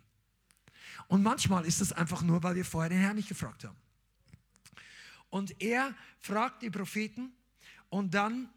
Und 1.09 1.21
manchmal 1.21 1.65
ist 1.65 1.81
es 1.81 1.91
einfach 1.91 2.21
nur, 2.21 2.41
weil 2.41 2.55
wir 2.55 2.63
vorher 2.63 2.89
den 2.89 2.99
Herrn 2.99 3.17
nicht 3.17 3.27
gefragt 3.27 3.65
haben. 3.65 3.75
Und 5.29 5.61
er 5.61 5.95
fragt 6.19 6.63
die 6.63 6.69
Propheten 6.69 7.31
und 7.89 8.13
dann 8.13 8.49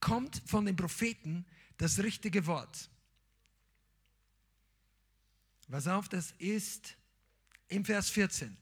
kommt 0.00 0.42
von 0.46 0.66
den 0.66 0.76
Propheten 0.76 1.46
das 1.78 1.98
richtige 1.98 2.46
Wort. 2.46 2.90
Pass 5.70 5.88
auf, 5.88 6.08
das 6.08 6.34
ist 6.38 6.96
im 7.68 7.84
Vers 7.84 8.10
14. 8.10 8.56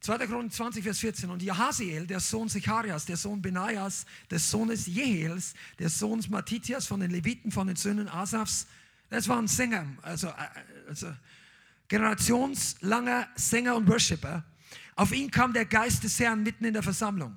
2. 0.00 0.26
Chronik 0.26 0.52
20, 0.52 0.84
Vers 0.84 1.00
14. 1.00 1.30
Und 1.30 1.42
Jahasiel, 1.42 2.06
der 2.06 2.20
Sohn 2.20 2.48
Sicharias, 2.48 3.06
der 3.06 3.16
Sohn 3.16 3.42
Benaias, 3.42 4.06
des 4.30 4.50
Sohnes 4.50 4.86
Jehiels, 4.86 5.54
des 5.78 5.98
Sohns 5.98 6.28
Matithias 6.28 6.86
von 6.86 7.00
den 7.00 7.10
Leviten, 7.10 7.50
von 7.50 7.66
den 7.66 7.76
Söhnen 7.76 8.08
Asafs, 8.08 8.68
das 9.10 9.28
waren 9.28 9.48
Sänger, 9.48 9.86
also, 10.02 10.28
äh, 10.28 10.48
also 10.88 11.14
generationslanger 11.88 13.28
Sänger 13.34 13.76
und 13.76 13.88
Worshipper. 13.88 14.44
Auf 14.94 15.12
ihn 15.12 15.30
kam 15.30 15.52
der 15.52 15.66
Geist 15.66 16.04
des 16.04 16.18
Herrn 16.18 16.42
mitten 16.42 16.64
in 16.64 16.72
der 16.72 16.82
Versammlung. 16.82 17.36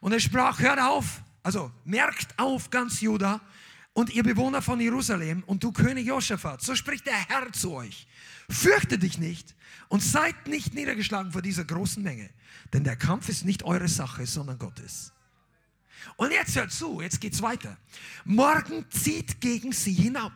Und 0.00 0.12
er 0.12 0.20
sprach, 0.20 0.60
hört 0.60 0.80
auf, 0.80 1.22
also 1.42 1.72
merkt 1.84 2.38
auf 2.38 2.70
ganz 2.70 3.00
Juda 3.00 3.40
und 3.92 4.10
ihr 4.10 4.22
Bewohner 4.22 4.62
von 4.62 4.80
Jerusalem 4.80 5.42
und 5.46 5.64
du 5.64 5.72
König 5.72 6.06
Josaphat, 6.06 6.62
so 6.62 6.76
spricht 6.76 7.06
der 7.06 7.28
Herr 7.28 7.52
zu 7.52 7.72
euch. 7.72 8.06
Fürchte 8.48 8.98
dich 8.98 9.18
nicht 9.18 9.56
und 9.88 10.02
seid 10.02 10.46
nicht 10.46 10.74
niedergeschlagen 10.74 11.32
vor 11.32 11.42
dieser 11.42 11.64
großen 11.64 12.02
Menge, 12.02 12.30
denn 12.72 12.84
der 12.84 12.96
Kampf 12.96 13.28
ist 13.28 13.44
nicht 13.44 13.64
eure 13.64 13.88
Sache, 13.88 14.26
sondern 14.26 14.58
Gottes. 14.58 15.12
Und 16.16 16.30
jetzt 16.30 16.54
hört 16.56 16.70
zu, 16.70 17.00
jetzt 17.00 17.20
geht's 17.20 17.42
weiter. 17.42 17.76
Morgen 18.24 18.86
zieht 18.90 19.40
gegen 19.40 19.72
sie 19.72 19.92
hinab. 19.92 20.32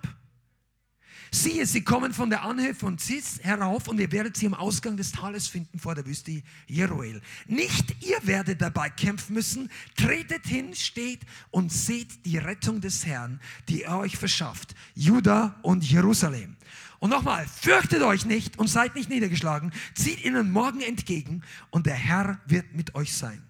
Siehe, 1.34 1.64
sie 1.64 1.82
kommen 1.82 2.12
von 2.12 2.28
der 2.28 2.42
Anhöhe 2.42 2.74
von 2.74 2.98
Zis 2.98 3.40
herauf 3.42 3.88
und 3.88 3.98
ihr 3.98 4.12
werdet 4.12 4.36
sie 4.36 4.44
am 4.44 4.52
Ausgang 4.52 4.98
des 4.98 5.12
Tales 5.12 5.48
finden 5.48 5.78
vor 5.78 5.94
der 5.94 6.04
Wüste 6.04 6.42
Jeruel. 6.66 7.22
Nicht 7.46 8.04
ihr 8.04 8.18
werdet 8.24 8.60
dabei 8.60 8.90
kämpfen 8.90 9.32
müssen. 9.32 9.70
Tretet 9.96 10.46
hin, 10.46 10.74
steht 10.74 11.20
und 11.50 11.72
seht 11.72 12.26
die 12.26 12.36
Rettung 12.36 12.82
des 12.82 13.06
Herrn, 13.06 13.40
die 13.70 13.84
er 13.84 13.98
euch 13.98 14.18
verschafft. 14.18 14.74
Juda 14.94 15.58
und 15.62 15.90
Jerusalem. 15.90 16.58
Und 16.98 17.08
nochmal, 17.08 17.46
fürchtet 17.46 18.02
euch 18.02 18.26
nicht 18.26 18.58
und 18.58 18.68
seid 18.68 18.94
nicht 18.94 19.08
niedergeschlagen. 19.08 19.72
Zieht 19.94 20.22
ihnen 20.26 20.50
morgen 20.52 20.82
entgegen 20.82 21.42
und 21.70 21.86
der 21.86 21.94
Herr 21.94 22.40
wird 22.44 22.74
mit 22.74 22.94
euch 22.94 23.16
sein. 23.16 23.42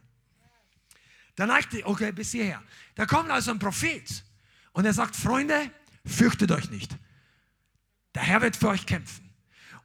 Da 1.35 1.47
neigte, 1.47 1.85
okay, 1.85 2.13
bis 2.13 2.31
hierher. 2.31 2.63
Da 2.95 3.07
kommt 3.07 3.29
also 3.29 3.51
ein 3.51 3.59
Prophet 3.59 4.23
und 4.73 4.85
er 4.85 4.95
sagt, 4.95 5.17
Freunde, 5.17 5.69
fürchtet 6.07 6.53
euch 6.53 6.71
nicht. 6.71 6.97
Der 8.15 8.23
Herr 8.23 8.43
wird 8.43 8.57
für 8.57 8.69
euch 8.69 8.87
kämpfen. 8.87 9.31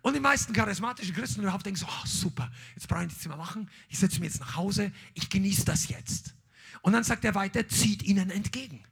Und 0.02 0.14
die 0.14 0.20
meisten 0.20 0.54
charismatischen 0.54 1.16
Christen 1.16 1.42
überhaupt 1.42 1.66
denken 1.66 1.80
so, 1.80 1.88
oh, 1.88 2.06
super, 2.06 2.52
jetzt 2.76 2.88
brauche 2.88 3.02
ich 3.02 3.10
nichts 3.10 3.28
mehr 3.28 3.38
machen. 3.38 3.70
Ich 3.90 4.00
setze 4.00 4.20
mich 4.20 4.30
jetzt 4.32 4.40
nach 4.40 4.56
Hause, 4.56 4.92
ich 5.14 5.30
genieße 5.30 5.66
das 5.66 5.90
jetzt. 5.90 6.34
Und 6.82 6.94
dann 6.94 7.04
sagt 7.04 7.26
er 7.26 7.36
weiter, 7.36 7.68
zieht 7.68 8.04
ihnen 8.04 8.30
entgegen. 8.30 8.84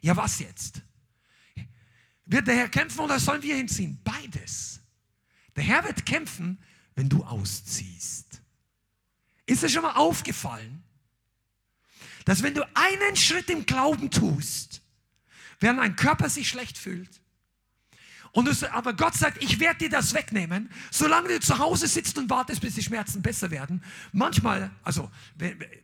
Ja, 0.00 0.16
was 0.16 0.38
jetzt? 0.38 0.82
Wird 2.26 2.46
der 2.46 2.56
Herr 2.56 2.68
kämpfen 2.68 3.00
oder 3.00 3.18
sollen 3.18 3.42
wir 3.42 3.56
hinziehen? 3.56 4.00
Beides. 4.04 4.80
Der 5.56 5.64
Herr 5.64 5.84
wird 5.84 6.04
kämpfen, 6.04 6.62
wenn 6.94 7.08
du 7.08 7.24
ausziehst. 7.24 8.42
Ist 9.46 9.64
es 9.64 9.72
schon 9.72 9.82
mal 9.82 9.94
aufgefallen, 9.94 10.84
dass 12.26 12.42
wenn 12.42 12.52
du 12.52 12.62
einen 12.76 13.16
Schritt 13.16 13.48
im 13.48 13.64
Glauben 13.64 14.10
tust, 14.10 14.82
während 15.60 15.80
dein 15.80 15.96
Körper 15.96 16.28
sich 16.28 16.48
schlecht 16.48 16.76
fühlt, 16.76 17.22
und 18.32 18.48
das, 18.48 18.64
aber 18.64 18.92
Gott 18.92 19.14
sagt, 19.14 19.42
ich 19.42 19.60
werde 19.60 19.78
dir 19.78 19.90
das 19.90 20.14
wegnehmen, 20.14 20.70
solange 20.90 21.28
du 21.28 21.40
zu 21.40 21.58
Hause 21.58 21.86
sitzt 21.86 22.18
und 22.18 22.28
wartest, 22.30 22.60
bis 22.60 22.74
die 22.74 22.82
Schmerzen 22.82 23.22
besser 23.22 23.50
werden. 23.50 23.82
Manchmal, 24.12 24.70
also 24.82 25.10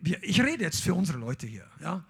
ich 0.03 0.41
rede 0.41 0.65
jetzt 0.65 0.83
für 0.83 0.95
unsere 0.95 1.19
Leute 1.19 1.47
hier, 1.47 1.67
ja, 1.81 2.05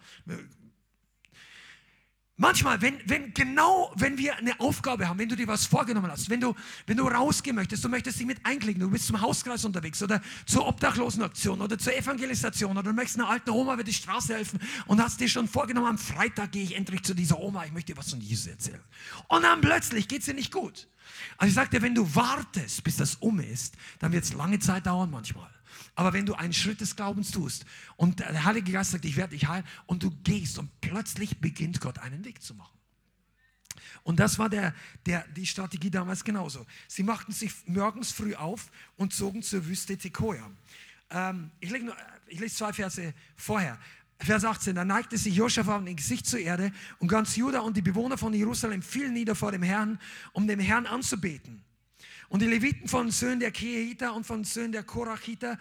Manchmal, 2.37 2.83
wenn, 2.83 2.99
wenn 3.07 3.33
genau, 3.33 3.93
wenn 3.95 4.19
wir 4.19 4.37
eine 4.37 4.59
Aufgabe 4.59 5.09
haben, 5.09 5.21
wenn 5.21 5.29
du 5.29 5.37
dir 5.37 5.47
was 5.47 5.67
vorgenommen 5.67 6.11
hast, 6.11 6.29
wenn 6.29 6.41
du, 6.41 6.53
wenn 6.85 6.97
du 6.97 7.07
rausgehen 7.07 7.55
möchtest, 7.55 7.85
du 7.85 7.89
möchtest 7.89 8.19
dich 8.19 8.27
mit 8.27 8.45
einklicken, 8.45 8.81
du 8.81 8.91
bist 8.91 9.07
zum 9.07 9.21
Hauskreis 9.21 9.65
unterwegs 9.65 10.03
oder 10.03 10.21
zur 10.45 10.67
Obdachlosenaktion 10.67 11.61
oder 11.61 11.79
zur 11.79 11.97
Evangelisation 11.97 12.73
oder 12.73 12.83
du 12.83 12.93
möchtest 12.93 13.21
einer 13.21 13.29
alten 13.29 13.51
Oma 13.51 13.75
über 13.75 13.85
die 13.85 13.93
Straße 13.93 14.35
helfen 14.35 14.59
und 14.87 15.01
hast 15.01 15.21
dir 15.21 15.29
schon 15.29 15.47
vorgenommen, 15.47 15.87
am 15.87 15.99
Freitag 15.99 16.51
gehe 16.51 16.65
ich 16.65 16.75
endlich 16.75 17.05
zu 17.05 17.15
dieser 17.15 17.39
Oma, 17.39 17.67
ich 17.67 17.73
möchte 17.73 17.93
dir 17.93 17.99
was 17.99 18.11
von 18.11 18.21
Jesus 18.21 18.49
erzählen. 18.49 18.81
Und 19.29 19.43
dann 19.43 19.61
plötzlich 19.61 20.09
geht 20.09 20.21
es 20.21 20.25
dir 20.25 20.35
nicht 20.35 20.51
gut. 20.51 20.89
Also 21.37 21.61
ich 21.61 21.69
dir, 21.69 21.83
wenn 21.83 21.95
du 21.95 22.17
wartest, 22.17 22.83
bis 22.83 22.97
das 22.97 23.15
um 23.17 23.39
ist, 23.39 23.77
dann 24.01 24.11
wird 24.11 24.25
es 24.25 24.33
lange 24.33 24.59
Zeit 24.59 24.87
dauern 24.87 25.11
manchmal. 25.11 25.51
Aber 25.95 26.13
wenn 26.13 26.27
du 26.27 26.35
einen 26.35 26.53
Schritt 26.53 26.81
des 26.81 26.97
Glaubens 26.97 27.31
tust 27.31 27.65
und 27.97 28.21
der 28.21 28.45
Heilige 28.45 28.73
Geist 28.73 28.91
sagt, 28.91 29.05
ich 29.05 29.17
werde 29.17 29.37
dich 29.37 29.47
heilen 29.47 29.65
und 29.87 30.03
du 30.03 30.11
gehst 30.11 30.59
und 30.59 30.71
plötzlich 30.81 31.41
beginnt 31.41 31.81
Gott 31.81 31.99
einen 31.99 32.25
Weg 32.25 32.43
zu 32.43 32.55
machen. 32.55 32.77
Und 34.03 34.21
das 34.21 34.39
war 34.39 34.49
der, 34.49 34.75
der, 35.07 35.27
die 35.29 35.47
Strategie 35.47 35.91
damals 35.91 36.25
genauso. 36.25 36.67
Sie 36.89 37.03
machten 37.03 37.33
sich 37.33 37.53
morgens 37.67 38.13
früh 38.13 38.35
auf 38.35 38.71
und 38.97 39.13
zogen 39.13 39.43
zur 39.43 39.67
Wüste 39.67 39.97
Tekoa. 39.97 40.51
Ähm, 41.11 41.51
ich, 41.61 41.71
lese 41.71 42.57
zwei 42.57 42.73
Verse 42.73 43.15
vorher. 43.37 43.79
Vers 44.19 44.45
18, 44.45 44.75
da 44.75 44.85
neigte 44.85 45.19
sich 45.19 45.35
Josaphat 45.35 45.87
dem 45.87 45.97
Gesicht 45.97 46.27
zur 46.27 46.39
Erde 46.39 46.73
und 46.99 47.09
ganz 47.09 47.37
Juda 47.37 47.61
und 47.61 47.77
die 47.77 47.83
Bewohner 47.83 48.17
von 48.17 48.33
Jerusalem 48.33 48.83
fielen 48.83 49.13
nieder 49.13 49.35
vor 49.35 49.53
dem 49.53 49.63
Herrn, 49.63 49.99
um 50.33 50.47
dem 50.47 50.61
Herrn 50.61 50.87
anzubeten. 50.87 51.65
Und 52.35 52.41
die 52.41 52.47
Leviten 52.47 52.89
von 52.89 53.13
Söhnen 53.13 53.39
der 53.39 53.53
Kehita 53.53 54.11
und 54.11 54.27
von 54.27 54.43
Söhnen 54.43 54.73
der 54.73 54.83
Korachita 54.83 55.57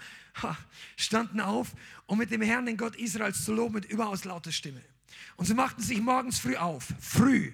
standen 0.98 1.40
auf, 1.40 1.76
um 2.08 2.18
mit 2.18 2.32
dem 2.32 2.42
Herrn, 2.42 2.66
den 2.66 2.78
Gott 2.78 2.96
Israels, 2.96 3.46
zu 3.46 3.54
loben 3.54 3.76
mit 3.76 3.86
überaus 3.86 4.26
lauter 4.26 4.52
Stimme. 4.52 4.82
Und 5.36 5.46
sie 5.46 5.54
machten 5.54 5.84
sich 5.84 6.02
morgens 6.02 6.40
früh 6.40 6.56
auf, 6.56 6.88
früh, 7.00 7.54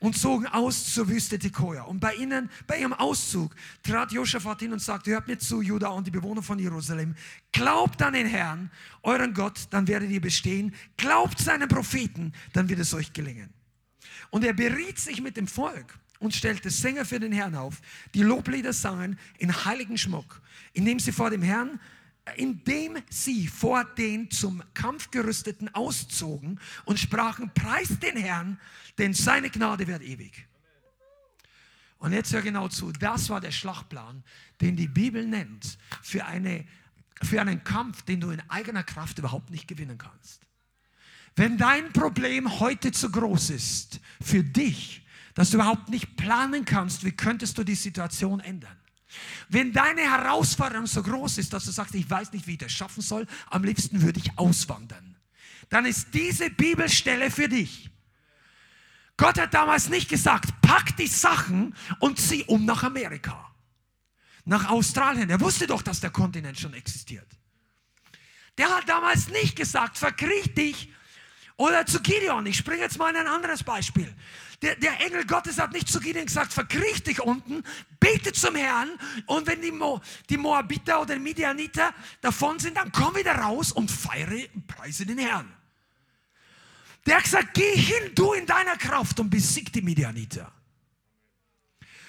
und 0.00 0.18
zogen 0.18 0.48
aus 0.48 0.92
zur 0.92 1.08
Wüste 1.08 1.38
Tekoa. 1.38 1.82
Und 1.82 2.00
bei 2.00 2.16
ihnen, 2.16 2.50
bei 2.66 2.80
ihrem 2.80 2.94
Auszug, 2.94 3.54
trat 3.84 4.10
Josaphat 4.10 4.58
hin 4.58 4.72
und 4.72 4.82
sagte, 4.82 5.12
hört 5.12 5.28
mir 5.28 5.38
zu, 5.38 5.62
Judah 5.62 5.90
und 5.90 6.08
die 6.08 6.10
Bewohner 6.10 6.42
von 6.42 6.58
Jerusalem, 6.58 7.14
glaubt 7.52 8.02
an 8.02 8.14
den 8.14 8.26
Herrn, 8.26 8.72
euren 9.04 9.34
Gott, 9.34 9.68
dann 9.70 9.86
werdet 9.86 10.10
ihr 10.10 10.20
bestehen. 10.20 10.74
Glaubt 10.96 11.38
seinen 11.38 11.68
Propheten, 11.68 12.32
dann 12.54 12.68
wird 12.68 12.80
es 12.80 12.92
euch 12.92 13.12
gelingen. 13.12 13.50
Und 14.30 14.42
er 14.42 14.52
beriet 14.52 14.98
sich 14.98 15.22
mit 15.22 15.36
dem 15.36 15.46
Volk 15.46 15.96
und 16.18 16.34
stellte 16.34 16.70
Sänger 16.70 17.04
für 17.04 17.20
den 17.20 17.32
Herrn 17.32 17.54
auf, 17.54 17.80
die 18.14 18.22
Loblieder 18.22 18.72
sangen 18.72 19.18
in 19.38 19.64
heiligen 19.64 19.98
Schmuck, 19.98 20.40
indem 20.72 20.98
sie 20.98 21.12
vor 21.12 21.30
dem 21.30 21.42
Herrn, 21.42 21.80
indem 22.36 22.96
sie 23.08 23.46
vor 23.46 23.84
den 23.84 24.30
zum 24.30 24.62
Kampf 24.74 25.10
gerüsteten 25.10 25.74
auszogen 25.74 26.60
und 26.84 26.98
sprachen, 26.98 27.50
preist 27.54 28.02
den 28.02 28.16
Herrn, 28.16 28.60
denn 28.98 29.14
seine 29.14 29.50
Gnade 29.50 29.86
wird 29.86 30.02
ewig. 30.02 30.46
Und 31.98 32.12
jetzt 32.12 32.32
hör 32.32 32.42
genau 32.42 32.68
zu, 32.68 32.92
das 32.92 33.28
war 33.28 33.40
der 33.40 33.50
Schlachtplan, 33.50 34.22
den 34.60 34.76
die 34.76 34.86
Bibel 34.86 35.26
nennt 35.26 35.78
für, 36.02 36.26
eine, 36.26 36.64
für 37.22 37.40
einen 37.40 37.64
Kampf, 37.64 38.02
den 38.02 38.20
du 38.20 38.30
in 38.30 38.40
eigener 38.48 38.84
Kraft 38.84 39.18
überhaupt 39.18 39.50
nicht 39.50 39.66
gewinnen 39.66 39.98
kannst. 39.98 40.42
Wenn 41.34 41.56
dein 41.58 41.92
Problem 41.92 42.60
heute 42.60 42.92
zu 42.92 43.10
groß 43.10 43.50
ist 43.50 44.00
für 44.20 44.42
dich, 44.42 45.02
dass 45.38 45.50
du 45.50 45.58
überhaupt 45.58 45.88
nicht 45.88 46.16
planen 46.16 46.64
kannst, 46.64 47.04
wie 47.04 47.12
könntest 47.12 47.56
du 47.58 47.62
die 47.62 47.76
Situation 47.76 48.40
ändern. 48.40 48.76
Wenn 49.48 49.72
deine 49.72 50.00
Herausforderung 50.00 50.88
so 50.88 51.00
groß 51.00 51.38
ist, 51.38 51.52
dass 51.52 51.64
du 51.64 51.70
sagst, 51.70 51.94
ich 51.94 52.10
weiß 52.10 52.32
nicht, 52.32 52.48
wie 52.48 52.54
ich 52.54 52.58
das 52.58 52.72
schaffen 52.72 53.02
soll, 53.02 53.24
am 53.48 53.62
liebsten 53.62 54.02
würde 54.02 54.18
ich 54.18 54.36
auswandern, 54.36 55.14
dann 55.68 55.86
ist 55.86 56.08
diese 56.12 56.50
Bibelstelle 56.50 57.30
für 57.30 57.48
dich. 57.48 57.88
Gott 59.16 59.38
hat 59.38 59.54
damals 59.54 59.88
nicht 59.88 60.08
gesagt, 60.08 60.60
pack 60.60 60.96
die 60.96 61.06
Sachen 61.06 61.72
und 62.00 62.18
zieh 62.18 62.42
um 62.48 62.64
nach 62.64 62.82
Amerika, 62.82 63.54
nach 64.44 64.68
Australien. 64.68 65.30
Er 65.30 65.40
wusste 65.40 65.68
doch, 65.68 65.82
dass 65.82 66.00
der 66.00 66.10
Kontinent 66.10 66.58
schon 66.58 66.74
existiert. 66.74 67.28
Der 68.58 68.74
hat 68.76 68.88
damals 68.88 69.28
nicht 69.28 69.54
gesagt, 69.54 69.98
verkriech 69.98 70.52
dich 70.54 70.90
oder 71.58 71.84
zu 71.84 72.00
Gideon. 72.00 72.46
Ich 72.46 72.56
springe 72.56 72.80
jetzt 72.80 72.98
mal 72.98 73.10
in 73.10 73.16
ein 73.16 73.26
anderes 73.26 73.62
Beispiel. 73.62 74.14
Der, 74.62 74.74
der, 74.76 75.00
Engel 75.00 75.24
Gottes 75.24 75.58
hat 75.58 75.72
nicht 75.72 75.88
zu 75.88 76.00
Gideon 76.00 76.26
gesagt, 76.26 76.52
verkriech 76.52 77.02
dich 77.02 77.20
unten, 77.20 77.62
bete 78.00 78.32
zum 78.32 78.56
Herrn 78.56 78.88
und 79.26 79.46
wenn 79.46 79.60
die, 79.60 79.70
Mo, 79.70 80.00
die 80.30 80.36
Moabiter 80.36 81.00
oder 81.00 81.16
Midianiter 81.18 81.94
davon 82.20 82.58
sind, 82.58 82.76
dann 82.76 82.90
komm 82.90 83.14
wieder 83.14 83.36
raus 83.36 83.70
und 83.70 83.88
feiere 83.90 84.48
und 84.54 84.66
preise 84.66 85.06
den 85.06 85.18
Herrn. 85.18 85.52
Der 87.06 87.16
hat 87.16 87.24
gesagt, 87.24 87.54
geh 87.54 87.76
hin, 87.76 88.12
du 88.14 88.32
in 88.32 88.46
deiner 88.46 88.76
Kraft 88.76 89.20
und 89.20 89.30
besieg 89.30 89.72
die 89.72 89.82
Midianiter. 89.82 90.52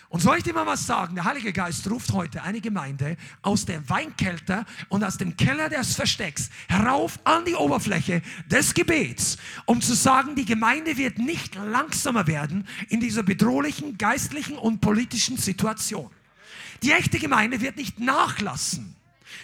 Und 0.09 0.21
soll 0.21 0.37
ich 0.37 0.43
dir 0.43 0.53
mal 0.53 0.65
was 0.65 0.87
sagen? 0.87 1.13
Der 1.13 1.23
Heilige 1.23 1.53
Geist 1.53 1.89
ruft 1.89 2.11
heute 2.13 2.41
eine 2.41 2.61
Gemeinde 2.61 3.15
aus 3.43 3.65
der 3.65 3.87
Weinkelter 3.89 4.65
und 4.89 5.03
aus 5.03 5.17
dem 5.17 5.37
Keller 5.37 5.69
des 5.69 5.95
Verstecks 5.95 6.49
herauf 6.67 7.19
an 7.25 7.45
die 7.45 7.53
Oberfläche 7.53 8.23
des 8.49 8.73
Gebets, 8.73 9.37
um 9.65 9.81
zu 9.81 9.93
sagen, 9.93 10.33
die 10.33 10.45
Gemeinde 10.45 10.97
wird 10.97 11.19
nicht 11.19 11.53
langsamer 11.53 12.25
werden 12.25 12.67
in 12.89 12.99
dieser 12.99 13.21
bedrohlichen 13.21 13.99
geistlichen 13.99 14.57
und 14.57 14.81
politischen 14.81 15.37
Situation. 15.37 16.09
Die 16.81 16.91
echte 16.91 17.19
Gemeinde 17.19 17.61
wird 17.61 17.77
nicht 17.77 17.99
nachlassen. 17.99 18.95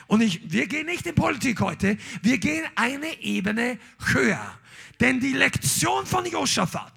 Und 0.07 0.21
ich, 0.21 0.51
wir 0.51 0.65
gehen 0.65 0.87
nicht 0.87 1.05
in 1.05 1.13
Politik 1.13 1.61
heute, 1.61 1.97
wir 2.23 2.39
gehen 2.39 2.65
eine 2.75 3.21
Ebene 3.21 3.77
höher. 4.13 4.57
Denn 4.99 5.19
die 5.19 5.33
Lektion 5.33 6.07
von 6.07 6.25
Josaphat, 6.25 6.93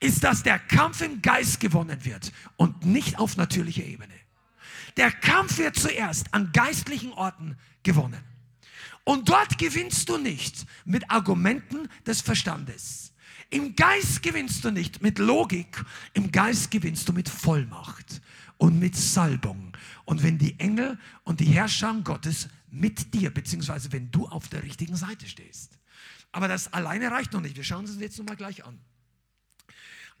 ist, 0.00 0.24
dass 0.24 0.42
der 0.42 0.58
Kampf 0.58 1.00
im 1.00 1.22
Geist 1.22 1.60
gewonnen 1.60 2.04
wird 2.04 2.32
und 2.56 2.84
nicht 2.84 3.18
auf 3.18 3.36
natürlicher 3.36 3.84
Ebene. 3.84 4.14
Der 4.96 5.10
Kampf 5.10 5.58
wird 5.58 5.76
zuerst 5.76 6.32
an 6.32 6.52
geistlichen 6.52 7.12
Orten 7.12 7.56
gewonnen. 7.82 8.22
Und 9.04 9.28
dort 9.28 9.58
gewinnst 9.58 10.08
du 10.08 10.16
nicht 10.18 10.66
mit 10.84 11.10
Argumenten 11.10 11.88
des 12.06 12.22
Verstandes. 12.22 13.12
Im 13.50 13.76
Geist 13.76 14.22
gewinnst 14.22 14.64
du 14.64 14.70
nicht 14.70 15.02
mit 15.02 15.18
Logik, 15.18 15.84
im 16.14 16.32
Geist 16.32 16.70
gewinnst 16.70 17.08
du 17.08 17.12
mit 17.12 17.28
Vollmacht 17.28 18.22
und 18.56 18.78
mit 18.78 18.96
Salbung. 18.96 19.76
Und 20.04 20.22
wenn 20.22 20.38
die 20.38 20.58
Engel 20.58 20.98
und 21.24 21.40
die 21.40 21.44
Herrscher 21.44 21.94
Gottes 22.02 22.48
mit 22.70 23.12
dir, 23.14 23.32
beziehungsweise 23.32 23.92
wenn 23.92 24.10
du 24.10 24.26
auf 24.26 24.48
der 24.48 24.62
richtigen 24.62 24.96
Seite 24.96 25.26
stehst. 25.26 25.78
Aber 26.32 26.48
das 26.48 26.72
alleine 26.72 27.10
reicht 27.10 27.32
noch 27.32 27.40
nicht. 27.40 27.56
Wir 27.56 27.64
schauen 27.64 27.80
uns 27.80 27.92
das 27.92 28.00
jetzt 28.00 28.18
nochmal 28.18 28.36
gleich 28.36 28.64
an. 28.64 28.80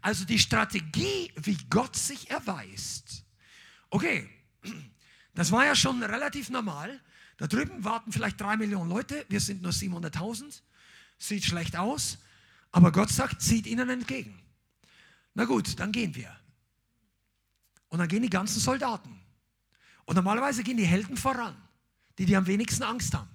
Also 0.04 0.26
die 0.26 0.38
Strategie, 0.38 1.32
wie 1.34 1.56
Gott 1.70 1.96
sich 1.96 2.28
erweist. 2.28 3.24
Okay, 3.88 4.28
das 5.32 5.50
war 5.50 5.64
ja 5.64 5.74
schon 5.74 6.02
relativ 6.02 6.50
normal. 6.50 7.00
Da 7.38 7.46
drüben 7.46 7.82
warten 7.84 8.12
vielleicht 8.12 8.38
drei 8.38 8.58
Millionen 8.58 8.90
Leute, 8.90 9.24
wir 9.30 9.40
sind 9.40 9.62
nur 9.62 9.72
700.000. 9.72 10.60
Sieht 11.16 11.46
schlecht 11.46 11.78
aus, 11.78 12.18
aber 12.70 12.92
Gott 12.92 13.08
sagt, 13.08 13.40
zieht 13.40 13.66
ihnen 13.66 13.88
entgegen. 13.88 14.38
Na 15.32 15.46
gut, 15.46 15.80
dann 15.80 15.90
gehen 15.90 16.14
wir. 16.14 16.36
Und 17.88 17.98
dann 17.98 18.08
gehen 18.08 18.22
die 18.22 18.28
ganzen 18.28 18.60
Soldaten. 18.60 19.18
Und 20.04 20.16
normalerweise 20.16 20.62
gehen 20.62 20.76
die 20.76 20.84
Helden 20.84 21.16
voran, 21.16 21.56
die, 22.18 22.26
die 22.26 22.36
am 22.36 22.46
wenigsten 22.46 22.82
Angst 22.82 23.14
haben. 23.14 23.30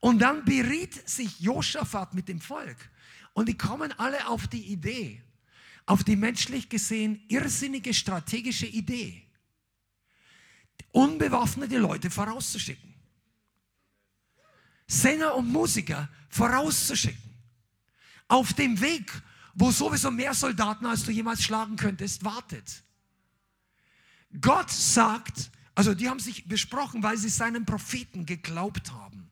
Und 0.00 0.18
dann 0.18 0.44
beriet 0.44 1.08
sich 1.08 1.38
Josaphat 1.38 2.12
mit 2.12 2.26
dem 2.26 2.40
Volk. 2.40 2.90
Und 3.34 3.46
die 3.46 3.56
kommen 3.56 3.92
alle 3.98 4.26
auf 4.26 4.48
die 4.48 4.72
Idee, 4.72 5.22
auf 5.88 6.04
die 6.04 6.16
menschlich 6.16 6.68
gesehen 6.68 7.22
irrsinnige 7.28 7.94
strategische 7.94 8.66
Idee, 8.66 9.22
unbewaffnete 10.92 11.78
Leute 11.78 12.10
vorauszuschicken. 12.10 12.94
Sänger 14.86 15.34
und 15.34 15.50
Musiker 15.50 16.10
vorauszuschicken. 16.28 17.34
Auf 18.28 18.52
dem 18.52 18.78
Weg, 18.82 19.10
wo 19.54 19.70
sowieso 19.70 20.10
mehr 20.10 20.34
Soldaten, 20.34 20.84
als 20.84 21.04
du 21.04 21.10
jemals 21.10 21.42
schlagen 21.42 21.76
könntest, 21.76 22.22
wartet. 22.22 22.82
Gott 24.42 24.70
sagt, 24.70 25.50
also 25.74 25.94
die 25.94 26.10
haben 26.10 26.20
sich 26.20 26.46
besprochen, 26.46 27.02
weil 27.02 27.16
sie 27.16 27.30
seinen 27.30 27.64
Propheten 27.64 28.26
geglaubt 28.26 28.92
haben. 28.92 29.30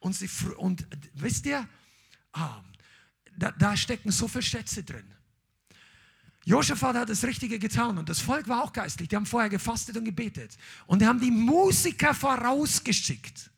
Und, 0.00 0.14
sie, 0.14 0.28
und 0.58 0.86
wisst 1.14 1.46
ihr, 1.46 1.66
ah, 2.32 2.62
da, 3.38 3.52
da 3.52 3.74
stecken 3.74 4.10
so 4.10 4.28
viele 4.28 4.42
Schätze 4.42 4.84
drin. 4.84 5.14
Josaphat 6.46 6.96
hat 6.96 7.08
das 7.08 7.24
Richtige 7.24 7.58
getan 7.58 7.96
und 7.96 8.08
das 8.08 8.20
Volk 8.20 8.48
war 8.48 8.62
auch 8.62 8.72
geistlich. 8.72 9.08
Die 9.08 9.16
haben 9.16 9.24
vorher 9.24 9.48
gefastet 9.48 9.96
und 9.96 10.04
gebetet. 10.04 10.56
Und 10.86 11.00
die 11.00 11.06
haben 11.06 11.20
die 11.20 11.30
Musiker 11.30 12.14
vorausgeschickt. 12.14 13.50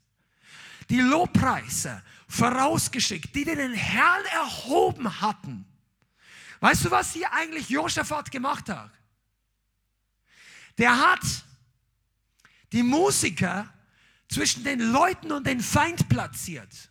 Die 0.89 1.01
Lobpreiser 1.01 2.03
vorausgeschickt, 2.29 3.35
die 3.35 3.45
den 3.45 3.73
Herrn 3.73 4.25
erhoben 4.33 5.21
hatten. 5.21 5.67
Weißt 6.61 6.85
du, 6.85 6.91
was 6.91 7.13
hier 7.13 7.33
eigentlich 7.33 7.69
Josaphat 7.69 8.31
gemacht 8.31 8.69
hat? 8.69 8.93
Der 10.79 10.97
hat 10.97 11.25
die 12.71 12.85
Musiker 12.85 13.73
zwischen 14.29 14.63
den 14.63 14.81
Leuten 14.81 15.33
und 15.33 15.47
den 15.47 15.61
Feind 15.61 16.09
platziert. 16.09 16.91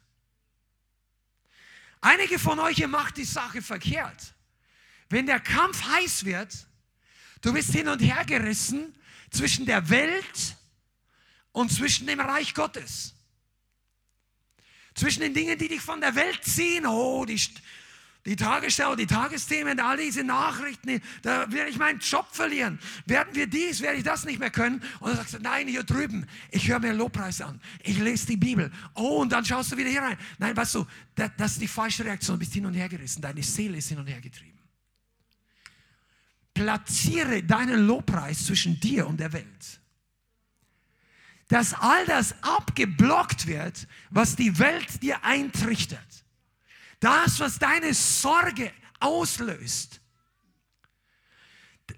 Einige 2.02 2.38
von 2.38 2.60
euch, 2.60 2.80
ihr 2.80 2.88
macht 2.88 3.18
die 3.18 3.26
Sache 3.26 3.62
verkehrt. 3.62 4.35
Wenn 5.10 5.26
der 5.26 5.40
Kampf 5.40 5.84
heiß 5.84 6.26
wird, 6.26 6.68
du 7.42 7.54
bist 7.54 7.72
hin 7.72 7.88
und 7.88 8.00
her 8.00 8.24
gerissen 8.26 8.96
zwischen 9.30 9.66
der 9.66 9.90
Welt 9.90 10.56
und 11.52 11.72
zwischen 11.72 12.08
dem 12.08 12.20
Reich 12.20 12.54
Gottes. 12.54 13.14
Zwischen 14.96 15.22
den 15.22 15.34
Dingen, 15.34 15.58
die 15.58 15.68
dich 15.68 15.82
von 15.82 16.00
der 16.00 16.16
Welt 16.16 16.44
ziehen, 16.44 16.86
oh, 16.86 17.26
die, 17.26 17.40
die 18.26 18.36
Tagesschau, 18.36 18.96
die 18.96 19.06
Tagesthemen, 19.06 19.80
all 19.80 19.98
diese 19.98 20.24
Nachrichten, 20.24 21.02
da 21.22 21.52
werde 21.52 21.70
ich 21.70 21.78
meinen 21.78 22.00
Job 22.00 22.28
verlieren. 22.32 22.80
Werden 23.06 23.36
wir 23.36 23.46
dies, 23.46 23.82
werde 23.82 23.98
ich 23.98 24.04
das 24.04 24.26
nicht 24.26 24.40
mehr 24.40 24.52
können. 24.52 24.82
Und 25.00 25.10
dann 25.10 25.18
sagst 25.18 25.34
du, 25.36 25.40
nein, 25.40 25.68
hier 25.68 25.84
drüben, 25.84 26.26
ich 26.50 26.68
höre 26.68 26.80
mir 26.80 26.94
Lobpreis 26.94 27.42
an. 27.42 27.62
Ich 27.84 27.98
lese 27.98 28.26
die 28.26 28.38
Bibel. 28.38 28.72
Oh, 28.96 29.22
und 29.22 29.32
dann 29.32 29.46
schaust 29.46 29.72
du 29.72 29.78
wieder 29.78 29.90
hier 29.90 30.02
rein. 30.02 30.18
Nein, 30.40 30.56
weißt 30.56 30.76
du, 30.76 30.88
das, 31.14 31.32
das 31.38 31.52
ist 31.54 31.62
die 31.62 31.68
falsche 31.68 32.06
Reaktion. 32.06 32.36
Du 32.36 32.40
bist 32.40 32.54
hin 32.54 32.66
und 32.66 32.74
her 32.74 32.90
gerissen. 32.90 33.22
Deine 33.22 33.44
Seele 33.44 33.78
ist 33.78 33.90
hin 33.90 34.00
und 34.00 34.08
her 34.08 34.22
getrieben. 34.22 34.55
Platziere 36.56 37.44
deinen 37.44 37.86
Lobpreis 37.86 38.46
zwischen 38.46 38.80
dir 38.80 39.06
und 39.06 39.20
der 39.20 39.34
Welt. 39.34 39.80
Dass 41.50 41.76
all 41.76 42.04
das 42.08 42.34
abgeblockt 42.42 43.46
wird, 43.46 43.88
was 44.10 44.36
die 44.36 44.58
Welt 44.58 45.04
dir 45.04 45.24
eintrichtert. 45.24 46.00
Das, 47.00 47.40
was 47.40 47.60
deine 47.60 47.94
Sorge 47.94 48.72
auslöst. 49.00 50.02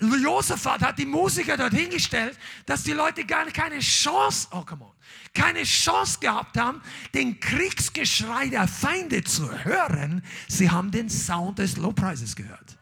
Josaphat 0.01 0.81
hat 0.81 0.99
die 0.99 1.05
Musiker 1.05 1.55
dorthin 1.55 1.89
gestellt, 1.89 2.37
dass 2.65 2.83
die 2.83 2.91
Leute 2.91 3.25
gar 3.25 3.45
keine 3.45 3.79
Chance, 3.79 4.47
oh 4.51 4.63
come 4.63 4.83
on, 4.83 4.91
keine 5.33 5.63
Chance 5.63 6.19
gehabt 6.19 6.57
haben, 6.57 6.81
den 7.13 7.39
Kriegsgeschrei 7.39 8.49
der 8.49 8.67
Feinde 8.67 9.23
zu 9.23 9.49
hören. 9.63 10.23
Sie 10.47 10.69
haben 10.69 10.91
den 10.91 11.09
Sound 11.09 11.59
des 11.59 11.77
Lobpreises 11.77 12.35
gehört. 12.35 12.76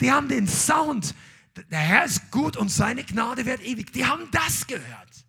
Die 0.00 0.10
haben 0.10 0.28
den 0.28 0.46
Sound, 0.46 1.14
der 1.70 1.78
Herr 1.78 2.04
ist 2.04 2.30
gut 2.30 2.56
und 2.56 2.68
seine 2.68 3.04
Gnade 3.04 3.46
wird 3.46 3.62
ewig. 3.62 3.92
Die 3.92 4.04
haben 4.04 4.28
das 4.32 4.66
gehört. 4.66 5.24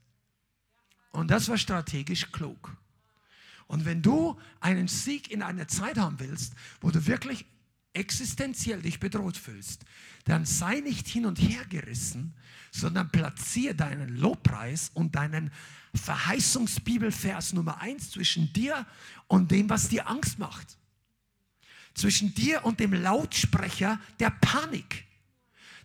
Und 1.11 1.32
das 1.32 1.47
war 1.49 1.57
strategisch 1.57 2.32
klug. 2.32 2.76
Und 3.68 3.86
wenn 3.86 4.01
du 4.01 4.39
einen 4.59 4.88
Sieg 4.88 5.32
in 5.32 5.41
einer 5.41 5.68
Zeit 5.68 5.97
haben 5.97 6.20
willst, 6.20 6.53
wo 6.82 6.91
du 6.91 7.05
wirklich 7.05 7.45
existenziell 7.93 8.82
dich 8.82 8.99
bedroht 8.99 9.38
fühlst, 9.38 9.86
dann 10.26 10.45
sei 10.45 10.82
nicht 10.82 11.07
hin 11.07 11.26
und 11.26 11.38
her 11.38 11.63
gerissen, 11.66 12.34
sondern 12.72 13.09
platziere 13.09 13.74
deinen 13.74 14.18
Lobpreis 14.18 14.91
und 14.93 15.16
deinen 15.16 15.51
Verheißungsbibelvers 15.93 17.53
Nummer 17.53 17.80
eins 17.80 18.11
zwischen 18.11 18.51
dir 18.51 18.86
und 19.28 19.51
dem, 19.51 19.70
was 19.70 19.88
dir 19.88 20.09
Angst 20.09 20.39
macht 20.39 20.78
zwischen 21.95 22.33
dir 22.35 22.63
und 22.65 22.79
dem 22.79 22.93
Lautsprecher 22.93 23.99
der 24.19 24.29
Panik. 24.29 25.05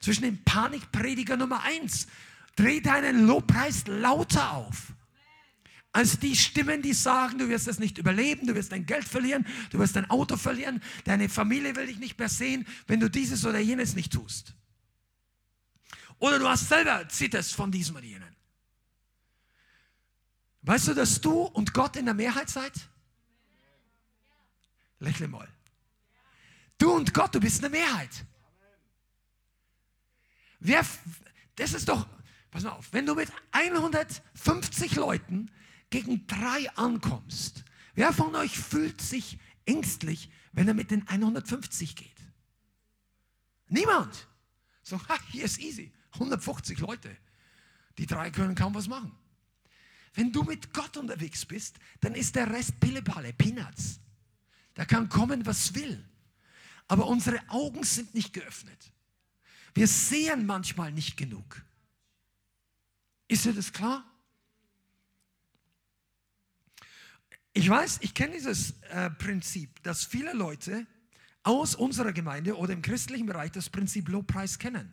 Zwischen 0.01 0.23
dem 0.23 0.43
Panikprediger 0.45 1.37
Nummer 1.37 1.63
eins. 1.63 2.09
Dreh 2.57 2.81
deinen 2.81 3.27
Lobpreis 3.27 3.87
lauter 3.87 4.53
auf. 4.53 4.93
Als 5.93 6.19
die 6.19 6.37
Stimmen, 6.37 6.83
die 6.83 6.93
sagen, 6.93 7.39
du 7.39 7.49
wirst 7.49 7.67
es 7.67 7.79
nicht 7.79 7.99
überleben, 7.99 8.47
du 8.47 8.55
wirst 8.55 8.71
dein 8.71 8.87
Geld 8.87 9.09
verlieren, 9.09 9.47
du 9.71 9.79
wirst 9.79 9.97
dein 9.97 10.09
Auto 10.09 10.37
verlieren, 10.37 10.81
deine 11.05 11.29
Familie 11.29 11.75
will 11.75 11.87
dich 11.87 11.99
nicht 11.99 12.19
mehr 12.19 12.29
sehen, 12.29 12.67
wenn 12.87 13.01
du 13.01 13.11
dieses 13.11 13.45
oder 13.45 13.59
jenes 13.59 13.97
nicht 13.97 14.13
tust. 14.13 14.55
Oder 16.19 16.39
du 16.39 16.49
hast 16.49 16.69
selber 16.69 17.09
zitterst 17.09 17.55
von 17.55 17.73
diesem 17.73 17.97
oder 17.97 18.05
jenen. 18.05 18.37
Weißt 20.63 20.89
du, 20.89 20.95
dass 20.95 21.21
du 21.21 21.43
und 21.43 21.73
Gott 21.73 21.97
in 21.97 22.05
der 22.05 22.15
Mehrheit 22.15 22.51
seid? 22.51 22.73
Lächle 25.01 25.27
mal. 25.27 25.49
Du 26.81 26.93
und 26.93 27.13
Gott, 27.13 27.35
du 27.35 27.41
bist 27.41 27.63
eine 27.63 27.69
Mehrheit. 27.69 28.25
Wer, 30.61 30.85
das 31.57 31.75
ist 31.75 31.87
doch, 31.87 32.09
pass 32.51 32.65
mal 32.65 32.71
auf, 32.71 32.91
wenn 32.93 33.05
du 33.05 33.15
mit 33.15 33.31
150 33.53 34.97
Leuten 34.97 35.51
gegen 35.91 36.27
drei 36.27 36.71
ankommst, 36.77 37.65
wer 37.95 38.15
von 38.15 38.35
euch 38.35 38.59
fühlt 38.59 39.03
sich 39.03 39.39
ängstlich, 39.67 40.31
wenn 40.53 40.69
er 40.69 40.75
mit 40.75 40.91
den 40.91 41.07
150 41.07 41.97
geht? 41.97 42.17
Niemand. 43.69 44.27
So, 44.83 44.99
ha, 45.07 45.19
hier 45.31 45.45
ist 45.45 45.61
easy. 45.61 45.93
150 46.15 46.79
Leute. 46.79 47.15
Die 47.99 48.07
drei 48.07 48.31
können 48.31 48.55
kaum 48.55 48.75
was 48.75 48.89
machen. 48.89 49.13
Wenn 50.15 50.33
du 50.33 50.45
mit 50.45 50.73
Gott 50.73 50.97
unterwegs 50.97 51.45
bist, 51.45 51.79
dann 52.01 52.15
ist 52.15 52.35
der 52.37 52.51
Rest 52.51 52.81
Pillepalle, 52.81 53.35
Peanuts. 53.35 54.01
Da 54.73 54.87
kann 54.87 55.11
kommen, 55.11 55.45
was 55.45 55.75
will. 55.75 56.10
Aber 56.91 57.07
unsere 57.07 57.39
Augen 57.51 57.85
sind 57.85 58.15
nicht 58.15 58.33
geöffnet. 58.33 58.93
Wir 59.75 59.87
sehen 59.87 60.45
manchmal 60.45 60.91
nicht 60.91 61.17
genug. 61.17 61.63
Ist 63.29 63.45
dir 63.45 63.53
das 63.53 63.73
klar? 63.73 64.05
Ich 67.53 67.69
weiß, 67.69 67.99
ich 68.01 68.13
kenne 68.13 68.33
dieses 68.33 68.73
äh, 68.89 69.09
Prinzip, 69.09 69.81
dass 69.85 70.05
viele 70.05 70.33
Leute 70.33 70.85
aus 71.45 71.77
unserer 71.77 72.13
Gemeinde 72.13 72.57
oder 72.57 72.73
im 72.73 72.83
christlichen 72.83 73.27
Bereich 73.27 73.53
das 73.53 73.71
Prinzip 73.71 74.09
Lobpreis 74.09 74.59
kennen. 74.59 74.93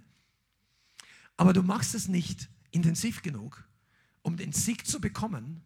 Aber 1.36 1.52
du 1.52 1.64
machst 1.64 1.96
es 1.96 2.08
nicht 2.08 2.48
intensiv 2.70 3.24
genug, 3.24 3.68
um 4.22 4.38
den 4.38 4.54
Sieg 4.54 4.86
zu 4.86 5.02
bekommen. 5.02 5.64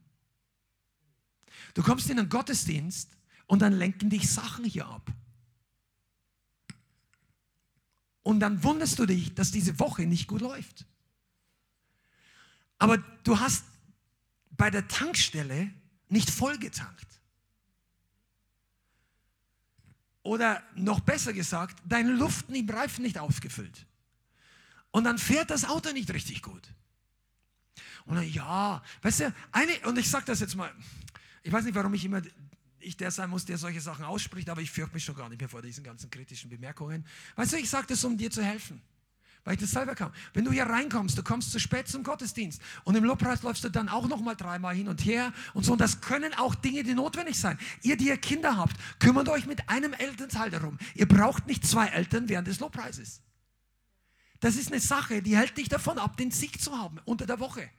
Du 1.73 1.83
kommst 1.83 2.09
in 2.09 2.19
einen 2.19 2.29
Gottesdienst 2.29 3.17
und 3.47 3.61
dann 3.61 3.73
lenken 3.73 4.09
dich 4.09 4.31
Sachen 4.31 4.63
hier 4.63 4.87
ab. 4.87 5.11
Und 8.23 8.39
dann 8.39 8.63
wunderst 8.63 8.99
du 8.99 9.05
dich, 9.05 9.33
dass 9.33 9.51
diese 9.51 9.79
Woche 9.79 10.03
nicht 10.03 10.27
gut 10.27 10.41
läuft. 10.41 10.85
aber 12.77 12.97
du 13.23 13.39
hast 13.39 13.63
bei 14.51 14.71
der 14.71 14.87
Tankstelle 14.87 15.71
nicht 16.09 16.29
vollgetankt. 16.29 17.07
Oder 20.23 20.63
noch 20.75 20.99
besser 20.99 21.33
gesagt, 21.33 21.81
deine 21.85 22.11
Luft 22.11 22.49
im 22.49 22.69
Reifen 22.69 23.03
nicht 23.03 23.17
aufgefüllt. 23.17 23.85
Und 24.91 25.03
dann 25.03 25.17
fährt 25.17 25.49
das 25.49 25.65
Auto 25.65 25.91
nicht 25.91 26.11
richtig 26.11 26.41
gut. 26.41 26.73
Und 28.05 28.15
dann, 28.15 28.27
ja, 28.29 28.83
weißt 29.01 29.21
du, 29.21 29.35
eine, 29.51 29.79
und 29.87 29.97
ich 29.97 30.09
sage 30.09 30.25
das 30.25 30.39
jetzt 30.39 30.55
mal, 30.55 30.71
ich 31.43 31.51
weiß 31.51 31.65
nicht, 31.65 31.75
warum 31.75 31.93
ich 31.93 32.05
immer 32.05 32.21
ich 32.83 32.97
der 32.97 33.11
sein 33.11 33.29
muss, 33.29 33.45
der 33.45 33.57
solche 33.57 33.81
Sachen 33.81 34.05
ausspricht, 34.05 34.49
aber 34.49 34.61
ich 34.61 34.71
fürchte 34.71 34.93
mich 34.93 35.03
schon 35.03 35.15
gar 35.15 35.29
nicht 35.29 35.39
mehr 35.39 35.49
vor 35.49 35.61
diesen 35.61 35.83
ganzen 35.83 36.09
kritischen 36.09 36.49
Bemerkungen. 36.49 37.05
Weißt 37.35 37.53
du, 37.53 37.57
ich 37.57 37.69
sage 37.69 37.87
das, 37.87 38.03
um 38.03 38.17
dir 38.17 38.31
zu 38.31 38.43
helfen 38.43 38.81
weil 39.43 39.55
ich 39.55 39.59
das 39.59 39.71
selber 39.71 39.95
kann. 39.95 40.11
Wenn 40.33 40.45
du 40.45 40.51
hier 40.51 40.65
reinkommst, 40.65 41.17
du 41.17 41.23
kommst 41.23 41.51
zu 41.51 41.59
spät 41.59 41.87
zum 41.87 42.03
Gottesdienst 42.03 42.61
und 42.83 42.95
im 42.95 43.03
Lobpreis 43.03 43.41
läufst 43.41 43.63
du 43.63 43.69
dann 43.69 43.89
auch 43.89 44.07
noch 44.07 44.21
mal 44.21 44.35
dreimal 44.35 44.75
hin 44.75 44.87
und 44.87 45.03
her 45.03 45.33
und 45.53 45.63
so. 45.63 45.71
Und 45.71 45.81
das 45.81 46.01
können 46.01 46.33
auch 46.35 46.53
Dinge, 46.55 46.83
die 46.83 46.93
notwendig 46.93 47.39
sein. 47.39 47.57
Ihr, 47.81 47.97
die 47.97 48.07
ihr 48.07 48.17
Kinder 48.17 48.57
habt, 48.57 48.75
kümmert 48.99 49.29
euch 49.29 49.47
mit 49.47 49.67
einem 49.69 49.93
Elternteil 49.93 50.51
darum. 50.51 50.77
Ihr 50.93 51.07
braucht 51.07 51.47
nicht 51.47 51.65
zwei 51.65 51.87
Eltern 51.87 52.29
während 52.29 52.47
des 52.47 52.59
Lobpreises. 52.59 53.21
Das 54.39 54.55
ist 54.55 54.71
eine 54.71 54.79
Sache, 54.81 55.21
die 55.21 55.37
hält 55.37 55.57
dich 55.57 55.69
davon 55.69 55.97
ab, 55.97 56.17
den 56.17 56.31
Sieg 56.31 56.61
zu 56.61 56.77
haben 56.77 56.99
unter 57.05 57.25
der 57.25 57.39
Woche. 57.39 57.69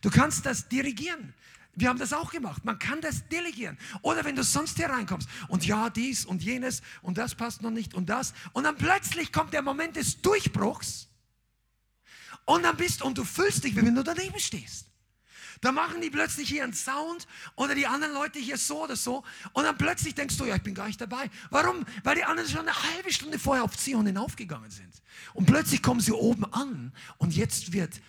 Du 0.00 0.10
kannst 0.10 0.46
das 0.46 0.68
dirigieren. 0.68 1.34
Wir 1.74 1.88
haben 1.88 1.98
das 1.98 2.12
auch 2.12 2.30
gemacht. 2.30 2.64
Man 2.64 2.78
kann 2.78 3.00
das 3.00 3.26
delegieren. 3.28 3.78
Oder 4.02 4.24
wenn 4.24 4.36
du 4.36 4.44
sonst 4.44 4.76
hier 4.76 4.90
reinkommst 4.90 5.28
und 5.48 5.66
ja, 5.66 5.88
dies 5.88 6.24
und 6.24 6.42
jenes 6.42 6.82
und 7.00 7.16
das 7.16 7.34
passt 7.34 7.62
noch 7.62 7.70
nicht 7.70 7.94
und 7.94 8.08
das. 8.08 8.34
Und 8.52 8.64
dann 8.64 8.76
plötzlich 8.76 9.32
kommt 9.32 9.54
der 9.54 9.62
Moment 9.62 9.96
des 9.96 10.20
Durchbruchs 10.20 11.08
und 12.44 12.62
dann 12.64 12.76
bist 12.76 13.02
und 13.02 13.16
du 13.16 13.24
fühlst 13.24 13.64
dich, 13.64 13.74
wie 13.74 13.84
wenn 13.84 13.94
du 13.94 14.02
daneben 14.02 14.38
stehst. 14.38 14.86
Da 15.62 15.70
machen 15.70 16.00
die 16.00 16.10
plötzlich 16.10 16.48
hier 16.48 16.64
einen 16.64 16.74
Sound 16.74 17.26
oder 17.54 17.74
die 17.74 17.86
anderen 17.86 18.12
Leute 18.12 18.40
hier 18.40 18.58
so 18.58 18.82
oder 18.82 18.96
so 18.96 19.22
und 19.52 19.62
dann 19.62 19.78
plötzlich 19.78 20.14
denkst 20.14 20.36
du, 20.36 20.44
ja, 20.44 20.56
ich 20.56 20.62
bin 20.62 20.74
gar 20.74 20.88
nicht 20.88 21.00
dabei. 21.00 21.30
Warum? 21.50 21.86
Weil 22.02 22.16
die 22.16 22.24
anderen 22.24 22.50
schon 22.50 22.68
eine 22.68 22.82
halbe 22.94 23.12
Stunde 23.12 23.38
vorher 23.38 23.62
auf 23.62 23.78
Zion 23.78 24.04
hinaufgegangen 24.04 24.70
sind. 24.70 24.92
Und 25.34 25.46
plötzlich 25.46 25.80
kommen 25.80 26.00
sie 26.00 26.12
oben 26.12 26.44
an 26.52 26.92
und 27.16 27.34
jetzt 27.34 27.72
wird, 27.72 28.00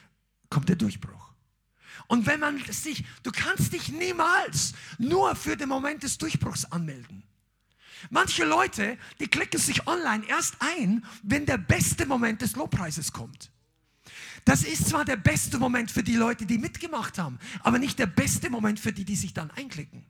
kommt 0.49 0.67
der 0.67 0.75
Durchbruch. 0.75 1.22
Und 2.07 2.25
wenn 2.25 2.39
man 2.39 2.59
sich, 2.71 3.05
du 3.23 3.31
kannst 3.31 3.73
dich 3.73 3.89
niemals 3.89 4.73
nur 4.97 5.35
für 5.35 5.57
den 5.57 5.69
Moment 5.69 6.03
des 6.03 6.17
Durchbruchs 6.17 6.65
anmelden. 6.65 7.23
Manche 8.09 8.45
Leute, 8.45 8.97
die 9.19 9.27
klicken 9.27 9.59
sich 9.59 9.87
online 9.87 10.25
erst 10.27 10.57
ein, 10.59 11.05
wenn 11.23 11.45
der 11.45 11.57
beste 11.57 12.05
Moment 12.05 12.41
des 12.41 12.55
Lobpreises 12.55 13.13
kommt. 13.13 13.51
Das 14.45 14.63
ist 14.63 14.89
zwar 14.89 15.05
der 15.05 15.15
beste 15.15 15.57
Moment 15.57 15.89
für 15.89 16.03
die 16.03 16.15
Leute, 16.15 16.45
die 16.45 16.57
mitgemacht 16.57 17.17
haben, 17.17 17.39
aber 17.61 17.79
nicht 17.79 17.97
der 17.97 18.07
beste 18.07 18.49
Moment 18.49 18.79
für 18.79 18.91
die, 18.91 19.05
die 19.05 19.15
sich 19.15 19.33
dann 19.33 19.51
einklicken. 19.51 20.05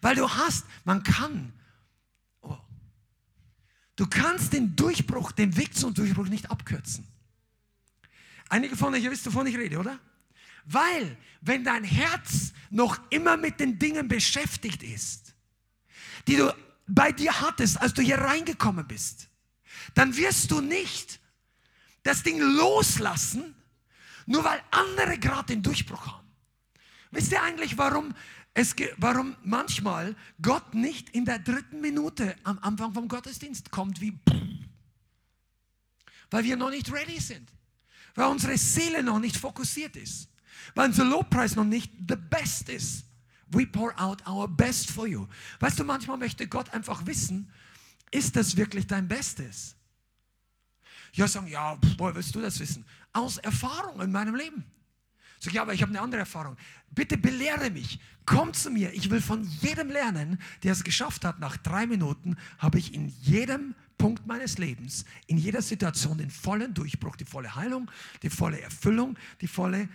Weil 0.00 0.14
du 0.14 0.28
hast, 0.28 0.66
man 0.84 1.02
kann, 1.02 1.52
oh, 2.42 2.56
du 3.96 4.06
kannst 4.06 4.52
den 4.52 4.76
Durchbruch, 4.76 5.32
den 5.32 5.56
Weg 5.56 5.76
zum 5.76 5.94
Durchbruch 5.94 6.28
nicht 6.28 6.50
abkürzen. 6.50 7.06
Einige 8.48 8.76
von 8.76 8.94
euch, 8.94 9.02
ihr 9.02 9.10
wisst, 9.10 9.26
wovon 9.26 9.46
ich 9.46 9.56
rede, 9.56 9.78
oder? 9.78 9.98
Weil, 10.64 11.16
wenn 11.40 11.64
dein 11.64 11.84
Herz 11.84 12.52
noch 12.70 12.98
immer 13.10 13.36
mit 13.36 13.60
den 13.60 13.78
Dingen 13.78 14.08
beschäftigt 14.08 14.82
ist, 14.82 15.34
die 16.26 16.36
du 16.36 16.54
bei 16.86 17.12
dir 17.12 17.40
hattest, 17.40 17.80
als 17.80 17.94
du 17.94 18.02
hier 18.02 18.18
reingekommen 18.18 18.86
bist, 18.86 19.28
dann 19.94 20.16
wirst 20.16 20.50
du 20.50 20.60
nicht 20.60 21.20
das 22.02 22.22
Ding 22.22 22.40
loslassen, 22.40 23.54
nur 24.26 24.44
weil 24.44 24.62
andere 24.70 25.18
gerade 25.18 25.46
den 25.46 25.62
Durchbruch 25.62 26.06
haben. 26.06 26.28
Wisst 27.10 27.32
ihr 27.32 27.42
eigentlich, 27.42 27.76
warum, 27.76 28.14
es, 28.54 28.74
warum 28.96 29.36
manchmal 29.42 30.16
Gott 30.40 30.74
nicht 30.74 31.10
in 31.10 31.24
der 31.24 31.38
dritten 31.38 31.80
Minute 31.80 32.36
am 32.44 32.58
Anfang 32.60 32.94
vom 32.94 33.08
Gottesdienst 33.08 33.70
kommt 33.70 34.00
wie, 34.00 34.18
weil 36.30 36.44
wir 36.44 36.56
noch 36.56 36.70
nicht 36.70 36.90
ready 36.90 37.20
sind, 37.20 37.50
weil 38.14 38.28
unsere 38.28 38.56
Seele 38.56 39.02
noch 39.02 39.18
nicht 39.18 39.36
fokussiert 39.36 39.96
ist 39.96 40.31
weil 40.74 40.88
unser 40.88 41.04
Lobpreis 41.04 41.56
noch 41.56 41.64
nicht 41.64 41.92
the 42.08 42.16
best 42.16 42.68
ist. 42.68 43.04
We 43.48 43.66
pour 43.66 43.92
out 44.00 44.26
our 44.26 44.48
best 44.48 44.90
for 44.90 45.06
you. 45.06 45.26
Weißt 45.60 45.78
du, 45.78 45.84
manchmal 45.84 46.16
möchte 46.16 46.48
Gott 46.48 46.70
einfach 46.70 47.06
wissen, 47.06 47.50
ist 48.10 48.36
das 48.36 48.56
wirklich 48.56 48.86
dein 48.86 49.08
Bestes? 49.08 49.76
Ja, 51.12 51.28
sagen, 51.28 51.48
ja, 51.48 51.78
woher 51.98 52.14
willst 52.14 52.34
du 52.34 52.40
das 52.40 52.58
wissen? 52.60 52.84
Aus 53.12 53.36
Erfahrung 53.38 54.00
in 54.00 54.10
meinem 54.10 54.34
Leben. 54.34 54.64
Sag, 55.38 55.52
ja, 55.52 55.62
aber 55.62 55.74
ich 55.74 55.82
habe 55.82 55.90
eine 55.90 56.00
andere 56.00 56.20
Erfahrung. 56.20 56.56
Bitte 56.90 57.18
belehre 57.18 57.70
mich. 57.70 57.98
Komm 58.24 58.54
zu 58.54 58.70
mir. 58.70 58.92
Ich 58.94 59.10
will 59.10 59.20
von 59.20 59.44
jedem 59.60 59.90
lernen, 59.90 60.38
der 60.62 60.72
es 60.72 60.84
geschafft 60.84 61.24
hat. 61.24 61.40
Nach 61.40 61.56
drei 61.56 61.86
Minuten 61.86 62.36
habe 62.58 62.78
ich 62.78 62.94
in 62.94 63.08
jedem 63.20 63.74
Punkt 63.98 64.26
meines 64.26 64.58
Lebens, 64.58 65.04
in 65.26 65.38
jeder 65.38 65.62
Situation 65.62 66.18
den 66.18 66.30
vollen 66.30 66.74
Durchbruch, 66.74 67.16
die 67.16 67.24
volle 67.24 67.54
Heilung, 67.54 67.90
die 68.22 68.30
volle 68.30 68.60
Erfüllung, 68.60 69.16
die 69.40 69.46
volle 69.46 69.88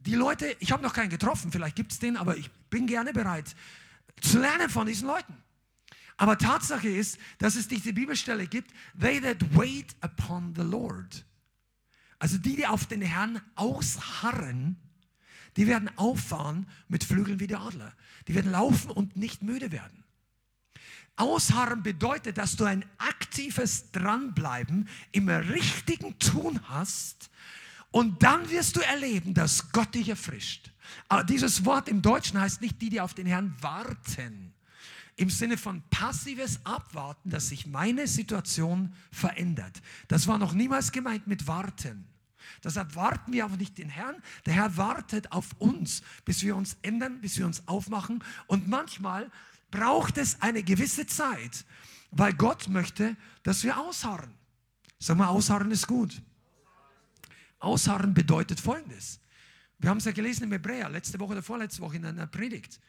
die 0.00 0.14
Leute, 0.14 0.56
ich 0.60 0.72
habe 0.72 0.82
noch 0.82 0.94
keinen 0.94 1.10
getroffen, 1.10 1.52
vielleicht 1.52 1.76
gibt 1.76 1.92
es 1.92 1.98
den, 1.98 2.16
aber 2.16 2.36
ich 2.36 2.50
bin 2.70 2.86
gerne 2.86 3.12
bereit 3.12 3.54
zu 4.20 4.38
lernen 4.38 4.70
von 4.70 4.86
diesen 4.86 5.08
Leuten. 5.08 5.36
Aber 6.16 6.38
Tatsache 6.38 6.88
ist, 6.88 7.18
dass 7.38 7.56
es 7.56 7.68
diese 7.68 7.92
Bibelstelle 7.92 8.46
gibt, 8.46 8.72
they 9.00 9.20
that 9.20 9.38
wait 9.56 9.96
upon 10.00 10.54
the 10.54 10.62
Lord. 10.62 11.24
Also 12.18 12.38
die, 12.38 12.56
die 12.56 12.66
auf 12.66 12.86
den 12.86 13.02
Herrn 13.02 13.40
ausharren, 13.56 14.76
die 15.56 15.66
werden 15.66 15.90
auffahren 15.96 16.68
mit 16.88 17.04
Flügeln 17.04 17.40
wie 17.40 17.46
der 17.46 17.60
Adler. 17.60 17.92
Die 18.28 18.34
werden 18.34 18.52
laufen 18.52 18.90
und 18.90 19.16
nicht 19.16 19.42
müde 19.42 19.72
werden. 19.72 20.04
Ausharren 21.16 21.82
bedeutet, 21.82 22.38
dass 22.38 22.56
du 22.56 22.64
ein 22.64 22.84
aktives 22.98 23.90
Dranbleiben 23.90 24.88
im 25.10 25.28
richtigen 25.28 26.18
Tun 26.18 26.60
hast, 26.68 27.30
und 27.92 28.22
dann 28.22 28.50
wirst 28.50 28.76
du 28.76 28.80
erleben, 28.80 29.34
dass 29.34 29.70
Gott 29.70 29.94
dich 29.94 30.08
erfrischt. 30.08 30.72
Aber 31.08 31.24
dieses 31.24 31.64
Wort 31.64 31.88
im 31.88 32.02
Deutschen 32.02 32.40
heißt 32.40 32.60
nicht 32.60 32.80
die, 32.82 32.88
die 32.88 33.00
auf 33.00 33.14
den 33.14 33.26
Herrn 33.26 33.54
warten. 33.60 34.52
Im 35.16 35.28
Sinne 35.28 35.58
von 35.58 35.82
passives 35.90 36.64
Abwarten, 36.64 37.30
dass 37.30 37.50
sich 37.50 37.66
meine 37.66 38.06
Situation 38.06 38.94
verändert. 39.10 39.82
Das 40.08 40.26
war 40.26 40.38
noch 40.38 40.54
niemals 40.54 40.90
gemeint 40.90 41.26
mit 41.26 41.46
warten. 41.46 42.08
Deshalb 42.64 42.96
warten 42.96 43.32
wir 43.32 43.44
aber 43.44 43.58
nicht 43.58 43.76
den 43.76 43.90
Herrn. 43.90 44.16
Der 44.46 44.54
Herr 44.54 44.76
wartet 44.78 45.30
auf 45.30 45.50
uns, 45.58 46.02
bis 46.24 46.42
wir 46.42 46.56
uns 46.56 46.78
ändern, 46.80 47.20
bis 47.20 47.38
wir 47.38 47.44
uns 47.44 47.68
aufmachen. 47.68 48.24
Und 48.46 48.68
manchmal 48.68 49.30
braucht 49.70 50.16
es 50.16 50.40
eine 50.40 50.62
gewisse 50.62 51.06
Zeit, 51.06 51.66
weil 52.10 52.32
Gott 52.32 52.68
möchte, 52.68 53.16
dass 53.42 53.64
wir 53.64 53.78
ausharren. 53.78 54.32
Sag 54.98 55.18
mal, 55.18 55.28
ausharren 55.28 55.70
ist 55.70 55.86
gut. 55.86 56.22
Ausharren 57.62 58.14
bedeutet 58.14 58.60
Folgendes. 58.60 59.20
Wir 59.78 59.90
haben 59.90 59.98
es 59.98 60.04
ja 60.04 60.12
gelesen 60.12 60.44
im 60.44 60.52
Hebräer, 60.52 60.88
letzte 60.88 61.18
Woche 61.20 61.32
oder 61.32 61.42
vorletzte 61.42 61.82
Woche 61.82 61.96
in 61.96 62.04
einer 62.04 62.26
Predigt. 62.26 62.80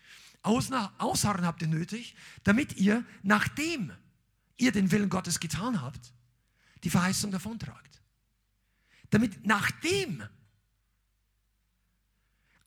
Ausharren 0.42 1.46
habt 1.46 1.62
ihr 1.62 1.68
nötig, 1.68 2.16
damit 2.44 2.78
ihr, 2.78 3.06
nachdem 3.22 3.92
ihr 4.58 4.72
den 4.72 4.92
Willen 4.92 5.10
Gottes 5.10 5.40
getan 5.40 5.82
habt, 5.82 6.14
die 6.84 6.90
Verheißung 6.90 7.32
davontragt. 7.32 8.02
Damit 9.10 9.46
nachdem, 9.46 10.24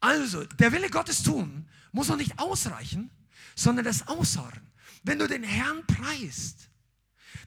also 0.00 0.44
der 0.44 0.72
Wille 0.72 0.90
Gottes 0.90 1.22
tun, 1.22 1.68
muss 1.92 2.08
noch 2.08 2.16
nicht 2.16 2.38
ausreichen, 2.38 3.10
sondern 3.54 3.84
das 3.84 4.06
Ausharren. 4.08 4.66
Wenn 5.02 5.18
du 5.18 5.28
den 5.28 5.42
Herrn 5.42 5.86
preist, 5.86 6.68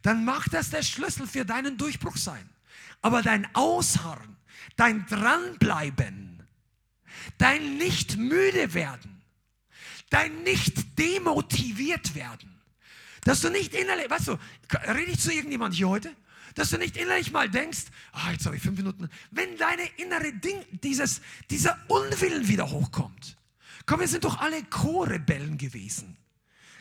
dann 0.02 0.26
macht 0.26 0.54
das 0.54 0.70
der 0.70 0.84
Schlüssel 0.84 1.28
für 1.28 1.46
deinen 1.46 1.78
Durchbruch 1.78 2.18
sein. 2.18 2.50
Aber 3.02 3.22
dein 3.22 3.54
Ausharren 3.56 4.39
dein 4.76 5.06
Dranbleiben, 5.08 6.44
dein 7.38 7.78
nicht 7.78 8.18
müde 8.18 8.74
werden, 8.74 9.22
dein 10.10 10.44
nicht 10.44 10.98
demotiviert 10.98 12.16
werden, 12.16 12.60
dass 13.24 13.42
du 13.42 13.50
nicht 13.50 13.74
innerlich, 13.74 14.10
weißt 14.10 14.30
du, 14.30 14.38
rede 14.88 15.12
ich 15.12 15.20
zu 15.20 15.32
irgendjemand 15.32 15.76
hier 15.76 15.90
heute? 15.90 16.16
Dass 16.56 16.72
du 16.72 16.78
nicht 16.78 16.98
innerlich 16.98 17.32
mal 17.32 17.50
denkst, 17.50 17.86
ah, 18.12 18.32
jetzt 18.32 18.46
habe 18.46 18.56
ich 18.56 18.62
fünf 18.62 18.78
Minuten, 18.78 19.10
wenn 19.32 19.56
deine 19.58 19.86
innere 19.98 20.34
Ding, 20.34 20.66
dieses, 20.84 21.22
dieser 21.50 21.78
Unwillen 21.88 22.48
wieder 22.48 22.70
hochkommt. 22.70 23.38
Komm, 23.86 24.00
wir 24.00 24.08
sind 24.08 24.24
doch 24.24 24.40
alle 24.40 24.64
Co-Rebellen 24.64 25.58
gewesen. 25.58 26.18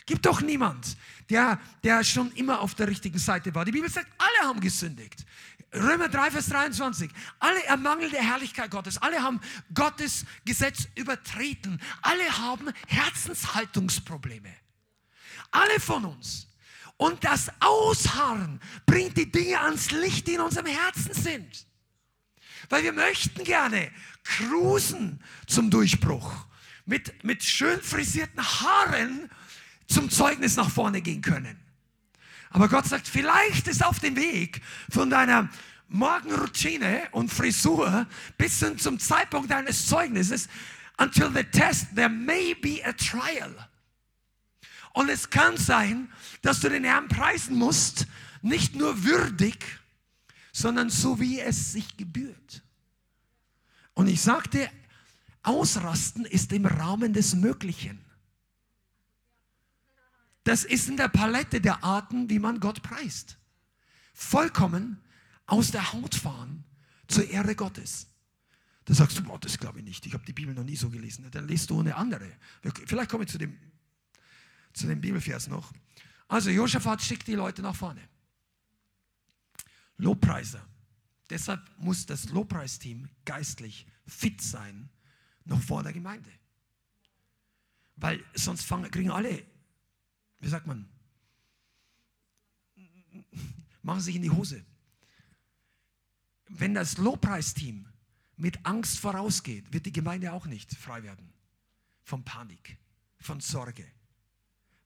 Gibt 0.06 0.24
doch 0.24 0.40
niemand, 0.40 0.96
der, 1.28 1.60
der 1.84 2.02
schon 2.02 2.32
immer 2.32 2.60
auf 2.60 2.74
der 2.74 2.88
richtigen 2.88 3.18
Seite 3.18 3.54
war. 3.54 3.66
Die 3.66 3.72
Bibel 3.72 3.90
sagt, 3.90 4.08
alle 4.16 4.48
haben 4.48 4.60
gesündigt. 4.60 5.26
Römer 5.74 6.08
3, 6.08 6.30
Vers 6.30 6.48
23. 6.48 7.10
Alle 7.38 7.62
ermangeln 7.64 8.10
der 8.10 8.22
Herrlichkeit 8.22 8.70
Gottes. 8.70 8.98
Alle 8.98 9.22
haben 9.22 9.40
Gottes 9.74 10.24
Gesetz 10.44 10.88
übertreten. 10.94 11.80
Alle 12.00 12.38
haben 12.38 12.70
Herzenshaltungsprobleme. 12.86 14.54
Alle 15.50 15.78
von 15.80 16.06
uns. 16.06 16.48
Und 16.96 17.22
das 17.22 17.50
Ausharren 17.60 18.60
bringt 18.86 19.16
die 19.16 19.30
Dinge 19.30 19.60
ans 19.60 19.90
Licht, 19.90 20.26
die 20.26 20.34
in 20.34 20.40
unserem 20.40 20.66
Herzen 20.66 21.12
sind. 21.12 21.66
Weil 22.70 22.82
wir 22.82 22.92
möchten 22.92 23.44
gerne 23.44 23.90
cruisen 24.24 25.22
zum 25.46 25.70
Durchbruch. 25.70 26.46
Mit, 26.86 27.22
mit 27.22 27.44
schön 27.44 27.80
frisierten 27.82 28.42
Haaren 28.42 29.30
zum 29.86 30.10
Zeugnis 30.10 30.56
nach 30.56 30.70
vorne 30.70 31.02
gehen 31.02 31.20
können. 31.20 31.67
Aber 32.50 32.68
Gott 32.68 32.86
sagt, 32.86 33.08
vielleicht 33.08 33.68
ist 33.68 33.84
auf 33.84 34.00
dem 34.00 34.16
Weg 34.16 34.62
von 34.90 35.10
deiner 35.10 35.48
Morgenroutine 35.88 37.08
und 37.12 37.32
Frisur 37.32 38.06
bis 38.36 38.58
hin 38.60 38.78
zum 38.78 38.98
Zeitpunkt 38.98 39.50
deines 39.50 39.86
Zeugnisses, 39.86 40.48
until 40.98 41.30
the 41.32 41.44
test, 41.44 41.94
there 41.94 42.08
may 42.08 42.54
be 42.54 42.80
a 42.84 42.92
trial. 42.92 43.54
Und 44.92 45.08
es 45.08 45.30
kann 45.30 45.56
sein, 45.56 46.12
dass 46.42 46.60
du 46.60 46.68
den 46.68 46.84
Herrn 46.84 47.08
preisen 47.08 47.56
musst, 47.56 48.06
nicht 48.42 48.74
nur 48.74 49.04
würdig, 49.04 49.64
sondern 50.52 50.90
so 50.90 51.20
wie 51.20 51.40
es 51.40 51.72
sich 51.72 51.96
gebührt. 51.96 52.62
Und 53.94 54.08
ich 54.08 54.20
sagte, 54.20 54.70
Ausrasten 55.42 56.24
ist 56.24 56.52
im 56.52 56.66
Rahmen 56.66 57.12
des 57.12 57.34
Möglichen. 57.34 58.04
Das 60.48 60.64
ist 60.64 60.88
in 60.88 60.96
der 60.96 61.08
Palette 61.08 61.60
der 61.60 61.84
Arten, 61.84 62.30
wie 62.30 62.38
man 62.38 62.58
Gott 62.58 62.82
preist. 62.82 63.36
Vollkommen 64.14 64.98
aus 65.44 65.72
der 65.72 65.92
Haut 65.92 66.14
fahren 66.14 66.64
zur 67.06 67.28
Ehre 67.28 67.54
Gottes. 67.54 68.06
Da 68.86 68.94
sagst 68.94 69.18
du, 69.18 69.24
boah, 69.24 69.38
das 69.38 69.58
glaube 69.58 69.80
ich 69.80 69.84
nicht. 69.84 70.06
Ich 70.06 70.14
habe 70.14 70.24
die 70.24 70.32
Bibel 70.32 70.54
noch 70.54 70.64
nie 70.64 70.74
so 70.74 70.88
gelesen. 70.88 71.30
Dann 71.30 71.46
liest 71.46 71.68
du 71.68 71.78
eine 71.78 71.94
andere. 71.96 72.32
Vielleicht 72.86 73.10
komme 73.10 73.24
ich 73.24 73.30
zu 73.30 73.36
dem, 73.36 73.58
zu 74.72 74.86
dem 74.86 75.02
Bibelvers 75.02 75.48
noch. 75.48 75.70
Also 76.28 76.48
Josaphat 76.48 77.02
schickt 77.02 77.26
die 77.26 77.34
Leute 77.34 77.60
nach 77.60 77.76
vorne. 77.76 78.00
Lobpreiser. 79.98 80.66
Deshalb 81.28 81.60
muss 81.76 82.06
das 82.06 82.30
Lobpreisteam 82.30 83.10
geistlich 83.26 83.86
fit 84.06 84.40
sein, 84.40 84.88
noch 85.44 85.60
vor 85.60 85.82
der 85.82 85.92
Gemeinde. 85.92 86.30
Weil 87.96 88.24
sonst 88.32 88.64
fangen, 88.64 88.90
kriegen 88.90 89.10
alle 89.10 89.44
wie 90.40 90.48
sagt 90.48 90.66
man, 90.66 90.88
machen 93.82 94.00
sich 94.00 94.16
in 94.16 94.22
die 94.22 94.30
Hose. 94.30 94.64
Wenn 96.48 96.74
das 96.74 96.98
Lobpreisteam 96.98 97.86
mit 98.36 98.64
Angst 98.64 98.98
vorausgeht, 98.98 99.72
wird 99.72 99.86
die 99.86 99.92
Gemeinde 99.92 100.32
auch 100.32 100.46
nicht 100.46 100.74
frei 100.74 101.02
werden. 101.02 101.32
Von 102.02 102.24
Panik, 102.24 102.78
von 103.18 103.40
Sorge. 103.40 103.84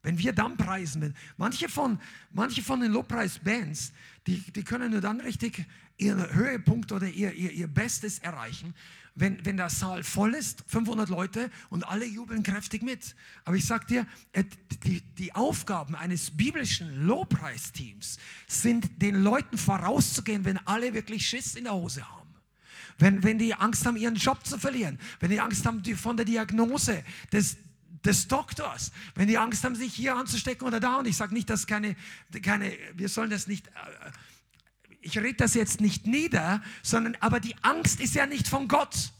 Wenn 0.02 0.18
wir 0.18 0.32
dann 0.32 0.56
preisen, 0.56 1.14
manche 1.36 1.68
von, 1.68 2.00
manche 2.32 2.62
von 2.62 2.80
den 2.80 2.90
Lobpreisbands, 2.90 3.92
die, 4.26 4.40
die 4.50 4.64
können 4.64 4.90
nur 4.90 5.00
dann 5.00 5.20
richtig 5.20 5.64
ihren 5.96 6.32
Höhepunkt 6.34 6.90
oder 6.90 7.06
ihr, 7.06 7.32
ihr, 7.34 7.52
ihr 7.52 7.68
Bestes 7.68 8.18
erreichen, 8.18 8.74
wenn, 9.14 9.44
wenn 9.44 9.56
der 9.56 9.68
Saal 9.68 10.02
voll 10.04 10.34
ist, 10.34 10.64
500 10.68 11.08
Leute 11.08 11.50
und 11.70 11.86
alle 11.86 12.06
jubeln 12.06 12.42
kräftig 12.42 12.82
mit. 12.82 13.14
Aber 13.44 13.56
ich 13.56 13.66
sage 13.66 13.86
dir, 13.86 14.06
äh, 14.32 14.44
die, 14.84 15.02
die 15.18 15.34
Aufgaben 15.34 15.94
eines 15.94 16.30
biblischen 16.30 17.06
Lobpreisteams 17.06 18.18
sind, 18.46 19.02
den 19.02 19.22
Leuten 19.22 19.58
vorauszugehen, 19.58 20.44
wenn 20.44 20.58
alle 20.66 20.94
wirklich 20.94 21.26
Schiss 21.26 21.54
in 21.54 21.64
der 21.64 21.74
Hose 21.74 22.08
haben. 22.08 22.22
Wenn, 22.98 23.22
wenn 23.22 23.38
die 23.38 23.54
Angst 23.54 23.84
haben, 23.86 23.96
ihren 23.96 24.14
Job 24.14 24.46
zu 24.46 24.58
verlieren, 24.58 24.98
wenn 25.20 25.30
die 25.30 25.40
Angst 25.40 25.66
haben 25.66 25.82
von 25.96 26.16
der 26.16 26.26
Diagnose 26.26 27.04
des, 27.32 27.56
des 28.04 28.28
Doktors, 28.28 28.92
wenn 29.14 29.28
die 29.28 29.38
Angst 29.38 29.64
haben, 29.64 29.74
sich 29.74 29.94
hier 29.94 30.14
anzustecken 30.14 30.66
oder 30.66 30.80
da. 30.80 30.96
Und 30.96 31.06
ich 31.06 31.16
sage 31.16 31.34
nicht, 31.34 31.50
dass 31.50 31.66
keine, 31.66 31.96
keine, 32.42 32.72
wir 32.94 33.08
sollen 33.08 33.30
das 33.30 33.46
nicht 33.46 33.66
äh, 33.68 33.70
ich 35.02 35.18
rede 35.18 35.34
das 35.34 35.54
jetzt 35.54 35.80
nicht 35.80 36.06
nieder, 36.06 36.62
sondern 36.82 37.16
aber 37.20 37.40
die 37.40 37.56
Angst 37.62 38.00
ist 38.00 38.14
ja 38.14 38.26
nicht 38.26 38.48
von 38.48 38.68
Gott. 38.68 39.12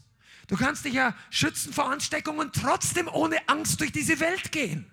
Du 0.48 0.56
kannst 0.56 0.84
dich 0.84 0.94
ja 0.94 1.14
schützen 1.30 1.72
vor 1.72 1.90
Ansteckung 1.90 2.38
und 2.38 2.54
trotzdem 2.54 3.08
ohne 3.08 3.48
Angst 3.48 3.80
durch 3.80 3.92
diese 3.92 4.20
Welt 4.20 4.52
gehen. 4.52 4.90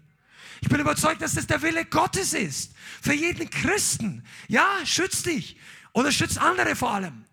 Ich 0.61 0.69
bin 0.69 0.79
überzeugt, 0.79 1.21
dass 1.21 1.33
das 1.35 1.47
der 1.47 1.61
Wille 1.61 1.85
Gottes 1.85 2.33
ist. 2.33 2.73
Für 3.01 3.13
jeden 3.13 3.49
Christen. 3.49 4.25
Ja, 4.47 4.67
schütz 4.85 5.23
dich. 5.23 5.57
Oder 5.93 6.11
schütz 6.11 6.37
andere 6.37 6.75
vor 6.75 6.91
allem. 6.91 7.25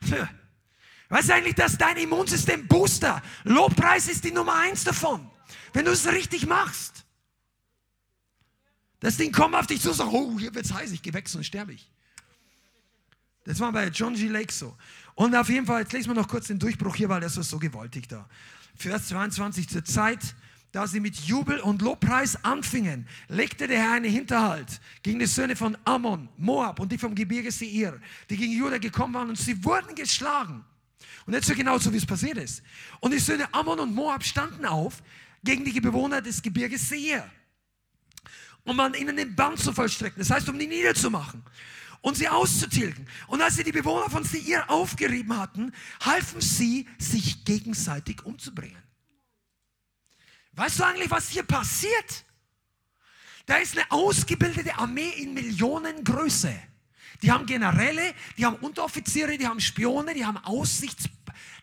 Weißt 1.08 1.28
du 1.28 1.34
eigentlich, 1.34 1.54
dass 1.54 1.78
dein 1.78 1.96
Immunsystem 1.96 2.66
Booster, 2.68 3.22
Lobpreis 3.44 4.08
ist 4.08 4.24
die 4.24 4.32
Nummer 4.32 4.54
eins 4.54 4.84
davon. 4.84 5.30
Wenn 5.72 5.84
du 5.84 5.92
es 5.92 6.06
richtig 6.06 6.46
machst. 6.46 6.97
Das 9.00 9.16
Ding 9.16 9.32
kommt 9.32 9.54
auf 9.54 9.66
dich 9.66 9.80
zu 9.80 9.92
sagt, 9.92 10.10
oh, 10.12 10.38
hier 10.38 10.54
wird's 10.54 10.72
heiß, 10.72 10.90
ich 10.92 11.02
gehe 11.02 11.12
weg, 11.14 11.28
sonst 11.28 11.46
sterbe 11.46 11.72
ich. 11.72 11.88
Das 13.44 13.60
war 13.60 13.72
bei 13.72 13.88
John 13.88 14.14
G. 14.14 14.28
Lake 14.28 14.52
so. 14.52 14.76
Und 15.14 15.34
auf 15.34 15.48
jeden 15.48 15.66
Fall, 15.66 15.82
jetzt 15.82 15.92
lesen 15.92 16.10
wir 16.10 16.14
noch 16.14 16.28
kurz 16.28 16.48
den 16.48 16.58
Durchbruch 16.58 16.96
hier, 16.96 17.08
weil 17.08 17.20
das 17.20 17.36
ist 17.36 17.48
so 17.48 17.58
gewaltig 17.58 18.08
da. 18.08 18.28
Vers 18.76 19.08
22, 19.08 19.68
zur 19.68 19.84
Zeit, 19.84 20.34
da 20.72 20.86
sie 20.86 21.00
mit 21.00 21.16
Jubel 21.16 21.58
und 21.60 21.80
Lobpreis 21.80 22.44
anfingen, 22.44 23.08
legte 23.28 23.66
der 23.66 23.78
Herr 23.80 23.92
einen 23.92 24.10
Hinterhalt 24.10 24.80
gegen 25.02 25.18
die 25.18 25.26
Söhne 25.26 25.56
von 25.56 25.78
Ammon, 25.84 26.28
Moab 26.36 26.78
und 26.78 26.92
die 26.92 26.98
vom 26.98 27.14
Gebirge 27.14 27.50
Seir, 27.50 27.98
die 28.28 28.36
gegen 28.36 28.52
Juda 28.52 28.78
gekommen 28.78 29.14
waren 29.14 29.30
und 29.30 29.38
sie 29.38 29.64
wurden 29.64 29.94
geschlagen. 29.94 30.64
Und 31.24 31.32
jetzt 31.32 31.46
so 31.46 31.54
genau 31.54 31.78
so, 31.78 31.92
wie 31.92 31.96
es 31.96 32.06
passiert 32.06 32.36
ist. 32.36 32.62
Und 33.00 33.12
die 33.12 33.18
Söhne 33.18 33.52
Ammon 33.54 33.80
und 33.80 33.94
Moab 33.94 34.24
standen 34.24 34.66
auf 34.66 35.02
gegen 35.42 35.64
die 35.64 35.80
Bewohner 35.80 36.20
des 36.20 36.42
Gebirges 36.42 36.88
Seir 36.88 37.30
um 38.68 38.78
an 38.80 38.94
ihnen 38.94 39.16
den 39.16 39.34
Bann 39.34 39.56
zu 39.56 39.72
vollstrecken. 39.72 40.18
Das 40.18 40.30
heißt, 40.30 40.48
um 40.48 40.58
die 40.58 40.66
niederzumachen 40.66 41.42
und 42.02 42.16
sie 42.16 42.28
auszutilgen. 42.28 43.08
Und 43.26 43.40
als 43.40 43.56
sie 43.56 43.64
die 43.64 43.72
Bewohner 43.72 44.10
von 44.10 44.24
Seir 44.24 44.68
aufgerieben 44.70 45.36
hatten, 45.36 45.72
halfen 46.04 46.40
sie, 46.40 46.86
sich 46.98 47.44
gegenseitig 47.44 48.24
umzubringen. 48.24 48.82
Weißt 50.52 50.78
du 50.78 50.84
eigentlich, 50.84 51.10
was 51.10 51.28
hier 51.30 51.44
passiert? 51.44 52.24
Da 53.46 53.56
ist 53.56 53.76
eine 53.76 53.90
ausgebildete 53.90 54.76
Armee 54.76 55.10
in 55.16 55.32
Millionengröße. 55.32 56.54
Die 57.22 57.32
haben 57.32 57.46
Generäle, 57.46 58.14
die 58.36 58.44
haben 58.44 58.56
Unteroffiziere, 58.56 59.38
die 59.38 59.46
haben 59.46 59.60
Spione, 59.60 60.14
die 60.14 60.24
haben 60.24 60.38
Aussichts... 60.38 61.04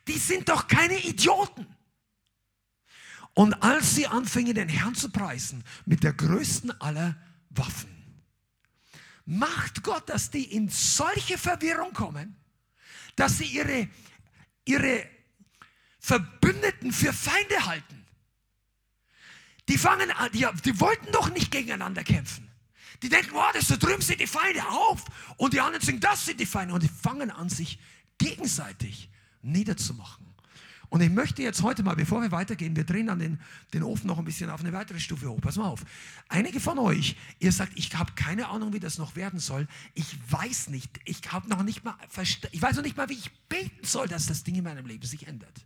Die 0.07 0.19
sind 0.19 0.49
doch 0.49 0.67
keine 0.67 1.03
Idioten. 1.03 1.65
Und 3.35 3.53
als 3.61 3.95
sie 3.95 4.07
anfingen, 4.07 4.55
den 4.55 4.69
Herrn 4.69 4.95
zu 4.95 5.09
preisen 5.09 5.63
mit 5.85 6.03
der 6.03 6.13
größten 6.13 6.81
aller 6.81 7.17
Waffen, 7.49 7.89
macht 9.25 9.83
Gott, 9.83 10.09
dass 10.09 10.31
die 10.31 10.43
in 10.55 10.69
solche 10.69 11.37
Verwirrung 11.37 11.93
kommen, 11.93 12.37
dass 13.17 13.37
sie 13.37 13.45
ihre, 13.45 13.89
ihre 14.63 15.05
Verbündeten 15.99 16.93
für 16.93 17.11
Feinde 17.11 17.65
halten. 17.65 18.05
Die 19.67 19.77
fangen 19.77 20.11
an, 20.11 20.31
die, 20.31 20.47
die 20.63 20.79
wollten 20.79 21.11
doch 21.11 21.29
nicht 21.29 21.51
gegeneinander 21.51 22.03
kämpfen. 22.03 22.49
Die 23.01 23.09
denken, 23.09 23.31
oh, 23.35 23.51
das 23.53 23.67
da 23.67 23.75
drüben 23.75 24.01
sind 24.01 24.21
die 24.21 24.27
Feinde 24.27 24.65
auf. 24.65 25.03
Und 25.35 25.53
die 25.53 25.59
anderen 25.59 25.85
sagen, 25.85 25.99
das 25.99 26.25
sind 26.25 26.39
die 26.39 26.45
Feinde. 26.45 26.73
Und 26.73 26.83
die 26.83 26.89
fangen 26.89 27.31
an, 27.31 27.49
sich 27.49 27.79
gegenseitig 28.17 29.09
niederzumachen. 29.41 30.24
Und 30.89 31.01
ich 31.01 31.09
möchte 31.09 31.41
jetzt 31.41 31.61
heute 31.63 31.83
mal, 31.83 31.95
bevor 31.95 32.21
wir 32.21 32.31
weitergehen, 32.31 32.75
wir 32.75 32.83
drehen 32.83 33.07
dann 33.07 33.19
den, 33.19 33.39
den 33.73 33.83
Ofen 33.83 34.07
noch 34.07 34.17
ein 34.17 34.25
bisschen 34.25 34.49
auf 34.49 34.61
eine 34.61 34.73
weitere 34.73 34.99
Stufe 34.99 35.29
hoch. 35.29 35.39
Pass 35.41 35.57
mal 35.57 35.67
auf. 35.67 35.83
Einige 36.29 36.59
von 36.59 36.79
euch, 36.79 37.15
ihr 37.39 37.51
sagt, 37.51 37.73
ich 37.75 37.93
habe 37.95 38.13
keine 38.13 38.49
Ahnung, 38.49 38.73
wie 38.73 38.79
das 38.79 38.97
noch 38.97 39.15
werden 39.15 39.39
soll. 39.39 39.67
Ich 39.93 40.17
weiß 40.31 40.69
nicht. 40.69 40.99
Ich 41.05 41.21
habe 41.31 41.49
noch 41.49 41.63
nicht 41.63 41.83
mal, 41.83 41.95
ich 42.51 42.61
weiß 42.61 42.75
noch 42.75 42.83
nicht 42.83 42.97
mal, 42.97 43.09
wie 43.09 43.13
ich 43.13 43.31
beten 43.49 43.85
soll, 43.85 44.07
dass 44.07 44.25
das 44.25 44.43
Ding 44.43 44.55
in 44.55 44.63
meinem 44.63 44.85
Leben 44.85 45.05
sich 45.05 45.27
ändert. 45.27 45.65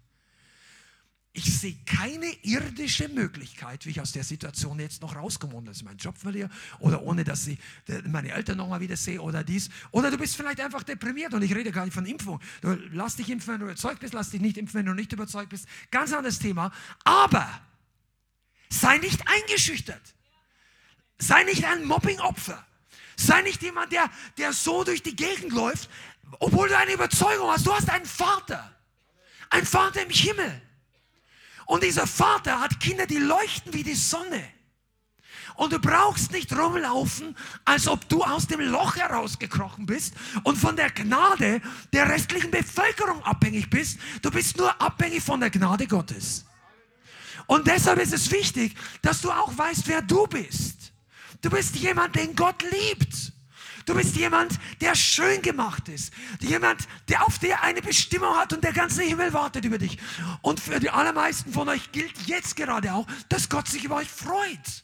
Ich 1.32 1.60
sehe 1.60 1.78
keine 1.86 2.32
irdische 2.42 3.08
Möglichkeit, 3.08 3.86
wie 3.86 3.92
ich 3.92 4.02
aus 4.02 4.12
der 4.12 4.24
Situation 4.24 4.80
jetzt 4.80 5.02
noch 5.04 5.16
rauskomme, 5.16 5.54
ohne 5.54 5.68
dass 5.68 5.78
ich 5.78 5.84
meinen 5.84 6.00
Job 6.00 6.18
verliere 6.18 6.50
oder 6.80 7.04
ohne, 7.04 7.24
dass 7.24 7.46
ich 7.46 7.60
meine 8.08 8.32
Eltern 8.32 8.58
noch 8.58 8.68
mal 8.68 8.80
wieder 8.80 8.98
sehe 8.98 9.22
oder 9.22 9.44
dies. 9.44 9.70
Oder 9.92 10.10
du 10.10 10.18
bist 10.18 10.36
vielleicht 10.36 10.60
einfach 10.60 10.82
deprimiert 10.82 11.34
und 11.36 11.44
ich 11.44 11.54
rede 11.54 11.72
gar 11.72 11.86
nicht 11.86 11.94
von 11.94 12.08
Impfung. 12.08 12.40
Du 12.62 12.74
lass 12.92 13.16
dich 13.16 13.30
impfen, 13.30 13.54
wenn 13.54 13.60
du 13.60 13.68
überzeugt 13.68 14.00
bist, 14.00 14.14
lass 14.14 14.32
dich 14.32 14.42
nicht 14.42 14.58
impfen, 14.58 14.80
wenn 14.80 14.88
du 14.88 14.94
nicht 14.94 15.14
überzeugt 15.14 15.50
bist. 15.50 15.68
Ganz 15.92 16.12
anderes 16.14 16.40
Thema. 16.40 16.72
Aber 17.04 17.48
sei 18.70 18.98
nicht 18.98 19.22
eingeschüchtert. 19.28 20.16
Sei 21.20 21.44
nicht 21.44 21.64
ein 21.64 21.86
Mobbingopfer. 21.86 22.66
Sei 23.18 23.44
nicht 23.44 23.62
jemand, 23.62 23.92
der, 23.92 24.10
der 24.40 24.52
so 24.52 24.84
durch 24.84 25.04
die 25.04 25.16
Gegend 25.16 25.54
läuft, 25.54 25.92
obwohl 26.40 26.70
du 26.70 26.78
eine 26.78 26.94
Überzeugung 26.94 27.52
hast. 27.52 27.68
Du 27.68 27.74
hast 27.74 27.90
einen 27.90 28.06
Vater. 28.06 28.76
Ein 29.52 29.66
Vater 29.66 30.02
im 30.02 30.10
Himmel 30.10 30.62
und 31.70 31.84
dieser 31.84 32.08
Vater 32.08 32.60
hat 32.60 32.80
Kinder, 32.80 33.06
die 33.06 33.20
leuchten 33.20 33.76
wie 33.76 33.84
die 33.84 33.94
Sonne. 33.94 34.44
Und 35.54 35.72
du 35.72 35.78
brauchst 35.78 36.32
nicht 36.32 36.52
rumlaufen, 36.52 37.38
als 37.64 37.88
ob 37.88 38.10
du 38.10 38.24
aus 38.24 38.48
dem 38.48 38.60
Loch 38.60 38.96
herausgekrochen 38.96 39.86
bist 39.86 40.16
und 40.44 40.58
von 40.58 40.76
der 40.76 40.90
Gnade 40.90 41.62
der 41.94 42.10
restlichen 42.10 42.50
Bevölkerung 42.50 43.24
abhängig 43.24 43.70
bist. 43.70 44.00
Du 44.24 44.32
bist 44.32 44.58
nur 44.58 44.82
abhängig 44.82 45.22
von 45.22 45.42
der 45.42 45.52
Gnade 45.52 45.86
Gottes. 45.86 46.44
Und 47.46 47.68
deshalb 47.68 48.00
ist 48.00 48.14
es 48.14 48.32
wichtig, 48.32 48.74
dass 49.04 49.22
du 49.22 49.30
auch 49.30 49.56
weißt, 49.56 49.88
wer 49.88 50.02
du 50.02 50.26
bist. 50.26 50.92
Du 51.42 51.52
bist 51.52 51.76
jemand, 51.76 52.16
den 52.16 52.36
Gott 52.36 52.64
liebt. 52.64 53.32
Du 53.90 53.96
bist 53.96 54.16
jemand, 54.18 54.60
der 54.82 54.94
schön 54.94 55.42
gemacht 55.42 55.90
ist. 55.90 56.14
Jemand, 56.42 56.88
der 57.08 57.26
auf 57.26 57.40
der 57.40 57.64
eine 57.64 57.82
Bestimmung 57.82 58.36
hat 58.38 58.54
und 58.54 58.64
der 58.64 58.72
ganze 58.72 59.02
Himmel 59.02 59.34
wartet 59.34 59.66
über 59.66 59.80
dich. 59.80 59.98
Und 60.44 60.60
für 60.60 60.80
die 60.80 60.92
allermeisten 60.92 61.52
von 61.52 61.68
euch 61.70 61.92
gilt 61.92 62.14
jetzt 62.28 62.56
gerade 62.56 62.94
auch, 62.94 63.08
dass 63.30 63.50
Gott 63.50 63.68
sich 63.68 63.84
über 63.86 63.96
euch 63.96 64.08
freut. 64.08 64.84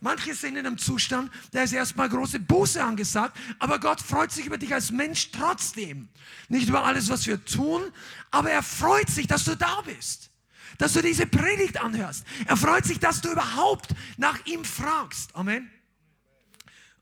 Manche 0.00 0.34
sind 0.34 0.56
in 0.56 0.66
einem 0.66 0.78
Zustand, 0.78 1.30
da 1.50 1.62
ist 1.62 1.74
erstmal 1.74 2.08
große 2.08 2.40
Buße 2.40 2.82
angesagt, 2.82 3.36
aber 3.58 3.78
Gott 3.78 4.00
freut 4.00 4.32
sich 4.32 4.46
über 4.46 4.56
dich 4.56 4.72
als 4.72 4.90
Mensch 4.90 5.30
trotzdem. 5.30 6.08
Nicht 6.48 6.70
über 6.70 6.86
alles, 6.86 7.10
was 7.10 7.26
wir 7.26 7.44
tun, 7.44 7.82
aber 8.30 8.50
er 8.50 8.62
freut 8.62 9.10
sich, 9.10 9.26
dass 9.26 9.44
du 9.44 9.54
da 9.56 9.82
bist 9.82 10.30
dass 10.78 10.94
du 10.94 11.02
diese 11.02 11.26
Predigt 11.26 11.80
anhörst. 11.80 12.24
Er 12.46 12.56
freut 12.56 12.86
sich, 12.86 12.98
dass 12.98 13.20
du 13.20 13.30
überhaupt 13.30 13.90
nach 14.16 14.44
ihm 14.46 14.64
fragst. 14.64 15.36
Amen. 15.36 15.70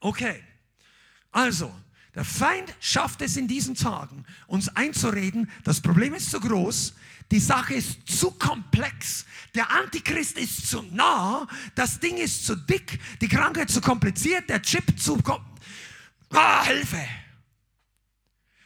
Okay. 0.00 0.42
Also, 1.30 1.72
der 2.14 2.24
Feind 2.24 2.74
schafft 2.80 3.22
es 3.22 3.36
in 3.36 3.46
diesen 3.46 3.74
Tagen, 3.74 4.24
uns 4.46 4.68
einzureden, 4.68 5.48
das 5.64 5.80
Problem 5.80 6.14
ist 6.14 6.30
zu 6.30 6.40
groß, 6.40 6.94
die 7.30 7.38
Sache 7.38 7.74
ist 7.74 8.08
zu 8.08 8.32
komplex, 8.32 9.24
der 9.54 9.70
Antichrist 9.70 10.36
ist 10.36 10.68
zu 10.68 10.82
nah, 10.90 11.46
das 11.76 12.00
Ding 12.00 12.16
ist 12.16 12.44
zu 12.44 12.56
dick, 12.56 12.98
die 13.20 13.28
Krankheit 13.28 13.70
zu 13.70 13.80
kompliziert, 13.80 14.48
der 14.48 14.60
Chip 14.62 14.98
zu... 14.98 15.22
Ah, 16.30 16.64
Hilfe! 16.64 17.00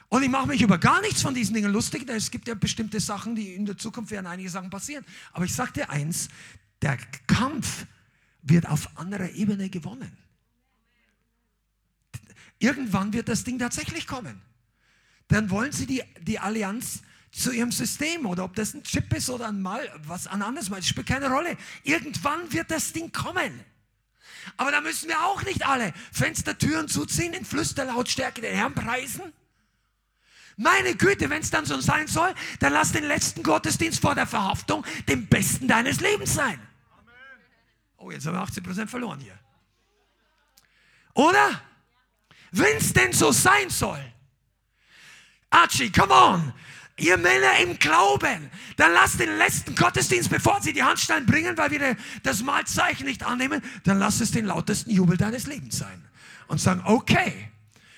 Und 0.09 0.23
ich 0.23 0.29
mache 0.29 0.47
mich 0.47 0.62
über 0.62 0.79
gar 0.79 1.01
nichts 1.01 1.23
von 1.23 1.35
diesen 1.35 1.55
Dingen 1.55 1.73
lustig, 1.73 2.07
denn 2.07 2.17
es 2.17 2.31
gibt 2.31 2.47
ja 2.47 2.55
bestimmte 2.55 3.01
Sachen, 3.01 3.35
die 3.35 3.55
in 3.55 3.67
der 3.67 3.77
Zukunft 3.77 4.12
werden 4.12 4.27
einige 4.27 4.49
Sachen 4.49 4.71
passieren. 4.71 5.05
Aber 5.33 5.45
ich 5.45 5.53
sage 5.53 5.73
dir 5.73 5.91
eins, 5.91 6.29
der 6.81 6.97
Kampf 7.27 7.87
wird 8.43 8.69
auf 8.69 8.97
anderer 8.97 9.31
Ebene 9.31 9.69
gewonnen. 9.69 10.17
Irgendwann 12.65 13.12
wird 13.12 13.29
das 13.29 13.45
Ding 13.45 13.59
tatsächlich 13.59 14.07
kommen. 14.07 14.41
Dann 15.29 15.51
wollen 15.51 15.73
sie 15.73 15.85
die, 15.85 16.03
die 16.23 16.39
Allianz 16.39 17.03
zu 17.31 17.53
ihrem 17.53 17.73
System 17.73 18.25
oder 18.25 18.45
ob 18.45 18.55
das 18.55 18.73
ein 18.73 18.83
Chip 18.85 19.12
ist 19.12 19.29
oder 19.29 19.49
ein 19.49 19.61
Mal, 19.61 19.87
was 20.07 20.27
ein 20.27 20.41
anderes 20.41 20.71
Mal, 20.71 20.83
spielt 20.83 21.07
keine 21.07 21.29
Rolle. 21.29 21.59
Irgendwann 21.83 22.51
wird 22.53 22.71
das 22.71 22.93
Ding 22.93 23.12
kommen. 23.12 23.61
Aber 24.57 24.71
da 24.71 24.81
müssen 24.81 25.09
wir 25.09 25.23
auch 25.25 25.43
nicht 25.43 25.67
alle 25.67 25.93
Fenstertüren 26.11 26.89
zuziehen, 26.89 27.35
in 27.35 27.45
Flüsterlautstärke 27.45 28.41
den 28.41 28.55
Herrn 28.55 28.75
preisen 28.75 29.33
meine 30.57 30.95
Güte, 30.95 31.29
wenn 31.31 31.43
es 31.43 31.51
dann 31.51 31.65
so 31.65 31.81
sein 31.81 32.07
soll, 32.07 32.33
dann 32.61 32.73
lass 32.73 32.93
den 32.93 33.03
letzten 33.05 33.43
Gottesdienst 33.43 34.01
vor 34.01 34.15
der 34.15 34.25
Verhaftung 34.27 34.85
den 35.09 35.27
besten 35.27 35.67
deines 35.67 36.01
Lebens 36.01 36.35
sein. 36.35 36.61
Oh, 37.97 38.12
jetzt 38.12 38.25
haben 38.27 38.35
wir 38.35 38.45
80% 38.45 38.87
verloren 38.87 39.19
hier. 39.19 39.37
Oder? 41.15 41.61
Wenn 42.57 42.77
es 42.77 42.93
denn 42.93 43.13
so 43.13 43.33
sein 43.33 43.69
soll. 43.69 44.01
Archie, 45.51 45.91
come 45.91 46.13
on. 46.13 46.53
Ihr 46.97 47.17
Männer 47.17 47.59
im 47.61 47.77
Glauben, 47.81 48.49
dann 48.77 48.93
lasst 48.93 49.19
den 49.19 49.37
letzten 49.37 49.75
Gottesdienst, 49.75 50.31
bevor 50.31 50.63
sie 50.63 50.73
die 50.73 50.85
Handstein 50.85 51.27
bringen, 51.27 51.57
weil 51.57 51.73
wir 51.73 51.97
das 52.23 52.43
Mahlzeichen 52.43 53.07
nicht 53.07 53.25
annehmen, 53.25 53.61
dann 53.83 53.99
lass 53.99 54.21
es 54.21 54.31
den 54.31 54.45
lautesten 54.45 54.91
Jubel 54.91 55.17
deines 55.17 55.47
Lebens 55.47 55.79
sein. 55.79 56.05
Und 56.47 56.61
sagen, 56.61 56.83
okay, 56.85 57.51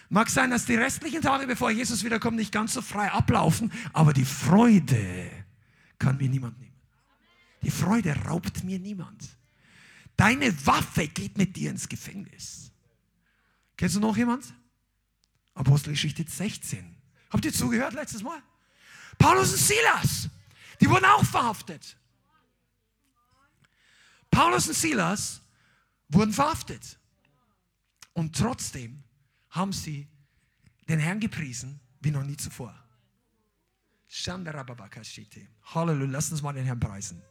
Mag 0.09 0.31
sein, 0.31 0.51
dass 0.51 0.67
die 0.67 0.77
restlichen 0.77 1.21
Tage, 1.21 1.47
bevor 1.47 1.71
Jesus 1.71 2.05
wiederkommt, 2.05 2.37
nicht 2.37 2.53
ganz 2.53 2.75
so 2.75 2.81
frei 2.81 3.11
ablaufen, 3.11 3.73
aber 3.93 4.13
die 4.13 4.25
Freude 4.25 5.31
kann 5.99 6.17
mir 6.17 6.29
niemand 6.29 6.61
nehmen. 6.61 6.77
Die 7.63 7.73
Freude 7.73 8.15
raubt 8.25 8.63
mir 8.63 8.79
niemand. 8.79 9.37
Deine 10.17 10.55
Waffe 10.65 11.09
geht 11.09 11.37
mit 11.37 11.57
dir 11.57 11.71
ins 11.71 11.89
Gefängnis. 11.89 12.71
Kennst 13.77 13.97
du 13.97 14.01
noch 14.01 14.17
jemand? 14.17 14.55
Apostelgeschichte 15.55 16.25
16. 16.29 16.97
Habt 17.31 17.45
ihr 17.45 17.53
zugehört 17.53 17.95
letztes 17.95 18.23
Mal? 18.23 18.43
Paulus 19.19 19.53
und 19.53 19.59
Silas, 19.59 20.29
die 20.81 20.89
wurden 20.89 21.05
auch 21.05 21.25
verhaftet. 21.25 21.97
Paulus 24.31 24.69
und 24.69 24.75
Silas 24.75 25.41
wurden 26.09 26.33
verhaftet. 26.33 26.99
Und 28.13 28.37
trotzdem 28.37 29.03
haben 29.51 29.73
sie 29.73 30.09
den 30.89 30.99
Herrn 30.99 31.21
gepriesen 31.21 31.81
wie 32.01 32.11
noch 32.11 32.23
nie 32.23 32.37
zuvor. 32.37 32.75
Halleluja, 35.75 36.11
lass 36.13 36.31
uns 36.31 36.43
mal 36.43 36.53
den 36.53 36.65
Herrn 36.65 36.81
preisen. 36.81 37.23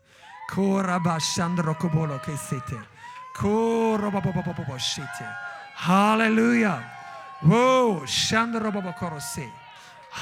Halleluja. 5.75 6.83
Wow, 7.41 8.03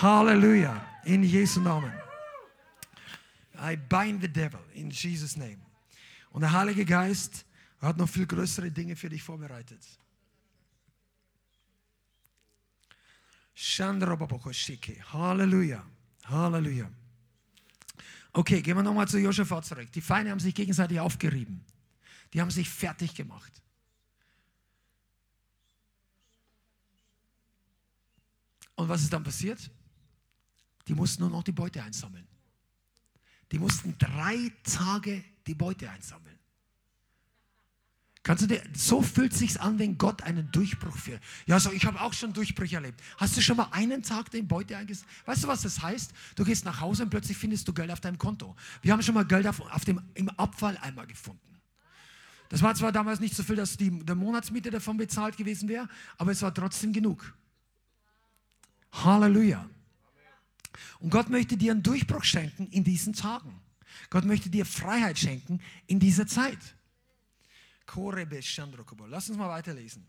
Halleluja. 0.01 0.82
In 1.06 1.24
Jesu 1.24 1.62
Namen. 1.62 1.93
I 3.64 3.78
bind 3.78 4.22
the 4.22 4.28
devil 4.28 4.60
in 4.74 4.89
Jesus 4.89 5.38
name. 5.38 5.60
Und 6.32 6.41
der 6.41 6.51
Heilige 6.51 6.84
Geist 6.86 7.45
hat 7.80 7.97
noch 7.97 8.10
viel 8.10 8.26
größere 8.26 8.72
Dinge 8.72 8.95
für 8.95 9.10
dich 9.10 9.24
vorbereitet. 9.24 9.82
Halleluja. 15.14 15.86
Halleluja. 16.26 16.89
Okay, 18.34 18.62
gehen 18.62 18.76
wir 18.76 18.84
nochmal 18.84 19.08
zu 19.08 19.20
Josaphat 19.20 19.66
zurück. 19.66 19.91
Die 19.91 20.01
Feinde 20.01 20.32
haben 20.32 20.39
sich 20.39 20.56
gegenseitig 20.56 20.99
aufgerieben. 20.99 21.64
Die 22.34 22.41
haben 22.41 22.49
sich 22.49 22.68
fertig 22.70 23.14
gemacht. 23.14 23.62
Und 28.84 28.89
was 28.89 29.01
ist 29.01 29.13
dann 29.13 29.23
passiert? 29.23 29.71
Die 30.89 30.93
mussten 30.93 31.21
nur 31.21 31.29
noch 31.31 31.43
die 31.43 31.53
Beute 31.53 31.81
einsammeln. 31.81 32.27
Die 33.49 33.57
mussten 33.57 33.95
drei 33.97 34.51
Tage 34.61 35.23
die 35.47 35.53
Beute 35.53 35.89
einsammeln. 35.89 36.38
Kannst 38.23 38.43
du 38.43 38.47
dir, 38.47 38.61
so 38.73 39.01
fühlt 39.01 39.34
sich's 39.34 39.55
an, 39.55 39.79
wenn 39.79 39.97
Gott 39.97 40.21
einen 40.23 40.51
Durchbruch 40.51 40.97
führt. 40.97 41.23
Ja, 41.45 41.61
so, 41.61 41.71
ich 41.71 41.86
habe 41.86 42.01
auch 42.01 42.11
schon 42.11 42.34
Durchbrüche 42.34 42.75
erlebt. 42.75 43.01
Hast 43.17 43.38
du 43.38 43.41
schon 43.41 43.55
mal 43.55 43.69
einen 43.71 44.03
Tag 44.03 44.31
den 44.31 44.49
Beute 44.49 44.75
eingesetzt? 44.75 45.07
Weißt 45.25 45.45
du, 45.45 45.47
was 45.47 45.61
das 45.61 45.81
heißt? 45.81 46.11
Du 46.36 46.43
gehst 46.43 46.65
nach 46.65 46.81
Hause 46.81 47.03
und 47.03 47.09
plötzlich 47.09 47.38
findest 47.38 47.65
du 47.69 47.73
Geld 47.73 47.89
auf 47.89 48.01
deinem 48.01 48.17
Konto. 48.17 48.53
Wir 48.81 48.91
haben 48.91 49.01
schon 49.01 49.15
mal 49.15 49.25
Geld 49.25 49.47
auf, 49.47 49.61
auf 49.61 49.86
dem, 49.86 50.01
im 50.13 50.29
Abfalleimer 50.31 51.05
gefunden. 51.05 51.61
Das 52.49 52.61
war 52.61 52.75
zwar 52.75 52.91
damals 52.91 53.21
nicht 53.21 53.34
so 53.34 53.43
viel, 53.43 53.55
dass 53.55 53.77
die 53.77 54.03
der 54.03 54.15
Monatsmiete 54.15 54.71
davon 54.71 54.97
bezahlt 54.97 55.38
gewesen 55.38 55.69
wäre, 55.69 55.88
aber 56.17 56.31
es 56.31 56.41
war 56.41 56.53
trotzdem 56.53 56.91
genug. 56.91 57.34
Halleluja. 58.93 59.69
Und 60.99 61.09
Gott 61.09 61.29
möchte 61.29 61.57
dir 61.57 61.71
einen 61.71 61.83
Durchbruch 61.83 62.23
schenken 62.23 62.67
in 62.67 62.83
diesen 62.83 63.13
Tagen. 63.13 63.59
Gott 64.09 64.25
möchte 64.25 64.49
dir 64.49 64.65
Freiheit 64.65 65.19
schenken 65.19 65.59
in 65.87 65.99
dieser 65.99 66.25
Zeit. 66.27 66.59
Lass 69.09 69.29
uns 69.29 69.37
mal 69.37 69.49
weiterlesen. 69.49 70.05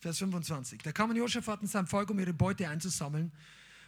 Vers 0.00 0.18
25. 0.18 0.82
Da 0.82 0.92
kamen 0.92 1.16
Josaphat 1.16 1.60
und 1.60 1.68
sein 1.68 1.86
Volk, 1.86 2.10
um 2.10 2.18
ihre 2.18 2.32
Beute 2.32 2.68
einzusammeln. 2.68 3.32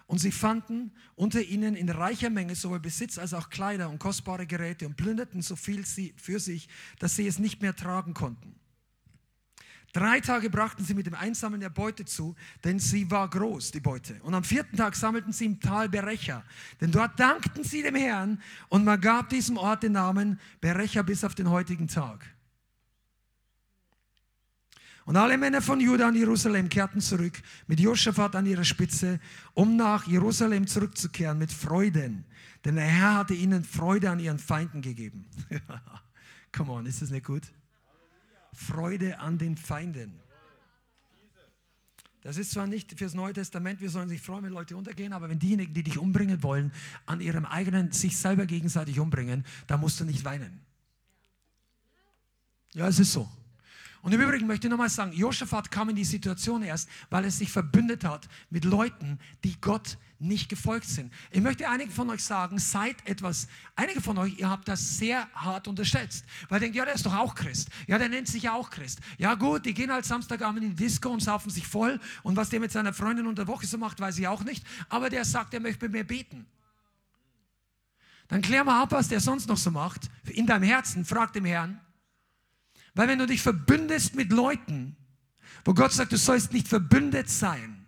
Und 0.07 0.19
sie 0.19 0.33
fanden 0.33 0.93
unter 1.15 1.41
ihnen 1.41 1.75
in 1.75 1.89
reicher 1.89 2.29
Menge 2.29 2.55
sowohl 2.55 2.81
Besitz 2.81 3.19
als 3.19 3.33
auch 3.33 3.49
Kleider 3.49 3.89
und 3.89 3.99
kostbare 3.99 4.47
Geräte 4.47 4.87
und 4.87 4.97
plünderten 4.97 5.41
so 5.41 5.57
viel 5.57 5.85
für 5.85 6.39
sich, 6.39 6.69
dass 6.99 7.17
sie 7.17 7.27
es 7.27 7.39
nicht 7.39 7.63
mehr 7.63 7.75
tragen 7.75 8.13
konnten. 8.13 8.55
Drei 9.93 10.21
Tage 10.21 10.49
brachten 10.49 10.85
sie 10.85 10.95
mit 10.95 11.07
dem 11.07 11.15
Einsammeln 11.15 11.61
der 11.61 11.69
Beute 11.69 12.07
zu, 12.07 12.35
denn 12.65 12.79
sie 12.79 13.11
war 13.11 13.29
groß, 13.29 13.73
die 13.73 13.81
Beute. 13.81 14.19
Und 14.23 14.35
am 14.35 14.43
vierten 14.43 14.79
Tag 14.79 14.97
sammelten 14.97 15.35
sie 15.35 15.45
im 15.45 15.61
Tal 15.61 15.91
Berecha, 15.91 16.43
denn 16.81 16.91
dort 16.91 17.21
dankten 17.21 17.63
sie 17.63 17.83
dem 17.83 17.95
Herrn 17.95 18.41
und 18.71 18.85
man 18.85 18.99
gab 19.01 19.29
diesem 19.29 19.59
Ort 19.59 19.83
den 19.83 19.93
Namen 19.93 20.41
Berecha 20.63 21.03
bis 21.03 21.25
auf 21.25 21.35
den 21.35 21.51
heutigen 21.51 21.89
Tag. 21.89 22.25
Und 25.05 25.17
alle 25.17 25.37
Männer 25.37 25.61
von 25.61 25.81
Juda 25.81 26.09
und 26.09 26.15
Jerusalem 26.15 26.69
kehrten 26.69 27.01
zurück 27.01 27.43
mit 27.67 27.81
Josaphat 27.81 28.37
an 28.37 28.47
ihrer 28.47 28.65
Spitze, 28.65 29.21
um 29.53 29.77
nach 29.77 30.07
Jerusalem 30.07 30.67
zurückzukehren 30.67 31.39
mit 31.39 31.53
Freuden. 31.53 32.25
Denn 32.65 32.77
der 32.77 32.85
Herr 32.85 33.17
hatte 33.17 33.35
ihnen 33.35 33.65
Freude 33.65 34.11
an 34.11 34.21
ihren 34.21 34.39
Feinden 34.39 34.81
gegeben. 34.81 35.27
Come 36.53 36.73
on, 36.73 36.87
ist 36.87 37.03
das 37.03 37.11
nicht 37.11 37.27
gut? 37.27 37.43
Freude 38.53 39.19
an 39.19 39.39
den 39.39 39.57
Feinden. 39.57 40.21
Das 42.23 42.37
ist 42.37 42.53
zwar 42.53 42.69
nicht 42.69 42.97
fürs 42.97 43.15
Neue 43.15 43.33
Testament, 43.33 43.81
wir 43.81 43.91
sollen 43.91 44.09
sich 44.09 44.21
freuen, 44.21 44.45
wenn 44.45 44.53
Leute 44.53 44.77
untergehen, 44.77 45.13
aber 45.13 45.29
wenn 45.29 45.41
diejenigen, 45.41 45.75
die 45.75 45.83
dich 45.83 45.99
umbringen 45.99 46.43
wollen, 46.45 46.73
an 47.05 47.21
ihrem 47.21 47.45
eigenen, 47.45 47.91
sich 47.91 48.17
selber 48.17 48.47
gegenseitig 48.47 49.01
umbringen, 49.01 49.45
da 49.67 49.77
musst 49.77 49.99
du 49.99 50.05
nicht 50.05 50.25
weinen. 50.25 50.61
Ja, 52.75 52.87
es 52.87 53.01
ist 53.01 53.13
so. 53.13 53.29
Und 54.03 54.13
im 54.13 54.21
Übrigen 54.21 54.49
möchte 54.49 54.67
ich 54.67 54.71
nochmal 54.71 54.89
sagen, 54.89 55.13
Josaphat 55.13 55.71
kam 55.71 55.89
in 55.89 55.97
die 55.97 56.05
Situation 56.05 56.63
erst, 56.63 56.89
weil 57.09 57.25
er 57.25 57.31
sich 57.31 57.51
verbündet 57.53 58.05
hat 58.05 58.29
mit 58.51 58.65
Leuten, 58.65 59.21
die 59.45 59.61
Gott 59.61 59.97
nicht 60.19 60.49
gefolgt 60.49 60.87
sind. 60.87 61.13
Ich 61.31 61.41
möchte 61.41 61.69
einigen 61.69 61.91
von 61.91 62.11
euch 62.11 62.25
sagen, 62.25 62.59
seid 62.59 62.97
etwas, 63.09 63.47
einige 63.77 64.01
von 64.01 64.19
euch, 64.19 64.39
ihr 64.39 64.51
habt 64.51 64.67
das 64.67 64.99
sehr 64.99 65.29
hart 65.35 65.69
unterschätzt, 65.69 66.25
weil 66.49 66.59
ihr 66.59 66.61
denkt, 66.61 66.77
ja, 66.77 66.85
der 66.85 66.95
ist 66.95 67.07
doch 67.07 67.15
auch 67.15 67.37
Christ. 67.37 67.69
Ja, 67.87 67.97
der 67.99 68.09
nennt 68.09 68.27
sich 68.27 68.45
ja 68.45 68.55
auch 68.55 68.71
Christ. 68.71 69.01
Ja 69.19 69.35
gut, 69.35 69.67
die 69.67 69.75
gehen 69.75 69.93
halt 69.93 70.05
Samstagabend 70.05 70.65
in 70.65 70.71
die 70.71 70.85
Disco 70.85 71.09
und 71.09 71.21
saufen 71.21 71.51
sich 71.51 71.67
voll 71.67 72.01
und 72.25 72.37
was 72.37 72.49
der 72.51 72.59
mit 72.59 72.73
seiner 72.73 72.93
Freundin 72.93 73.29
unter 73.29 73.47
Woche 73.47 73.67
so 73.67 73.79
macht, 73.79 74.01
weiß 74.01 74.19
ich 74.19 74.27
auch 74.27 74.43
nicht, 74.43 74.65
aber 74.89 75.11
der 75.11 75.25
sagt, 75.25 75.55
er 75.55 75.61
möchte 75.61 75.85
mit 75.85 75.93
mir 75.93 76.05
beten. 76.05 76.47
Dann 78.27 78.43
klär 78.43 78.65
mal 78.65 78.83
ab, 78.83 78.91
was 78.93 79.09
der 79.09 79.21
sonst 79.21 79.49
noch 79.49 79.59
so 79.59 79.71
macht, 79.71 80.11
in 80.25 80.47
deinem 80.47 80.65
Herzen, 80.65 81.05
frag 81.05 81.33
dem 81.33 81.45
Herrn, 81.45 81.81
weil 82.95 83.09
wenn 83.09 83.19
du 83.19 83.27
dich 83.27 83.43
verbündest 83.43 84.15
mit 84.15 84.33
Leuten, 84.33 84.97
wo 85.65 85.75
Gott 85.75 85.93
sagt, 85.93 86.13
du 86.13 86.17
sollst 86.17 86.53
nicht 86.53 86.69
verbündet 86.69 87.31
sein, 87.31 87.87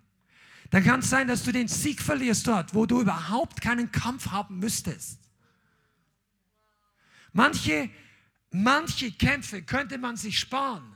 dann 0.71 0.83
kann 0.83 1.01
es 1.01 1.11
sein, 1.11 1.29
dass 1.29 1.43
du 1.45 1.53
den 1.53 1.69
Sieg 1.69 2.01
verlierst 2.01 2.47
dort, 2.47 2.75
wo 2.75 2.87
du 2.87 3.01
überhaupt 3.01 3.61
keinen 3.61 3.93
Kampf 3.93 4.29
haben 4.29 4.59
müsstest. 4.59 5.21
Manche, 7.33 7.91
manche 8.51 9.13
Kämpfe 9.13 9.63
könnte 9.63 9.99
man 9.99 10.17
sich 10.17 10.39
sparen. 10.39 10.95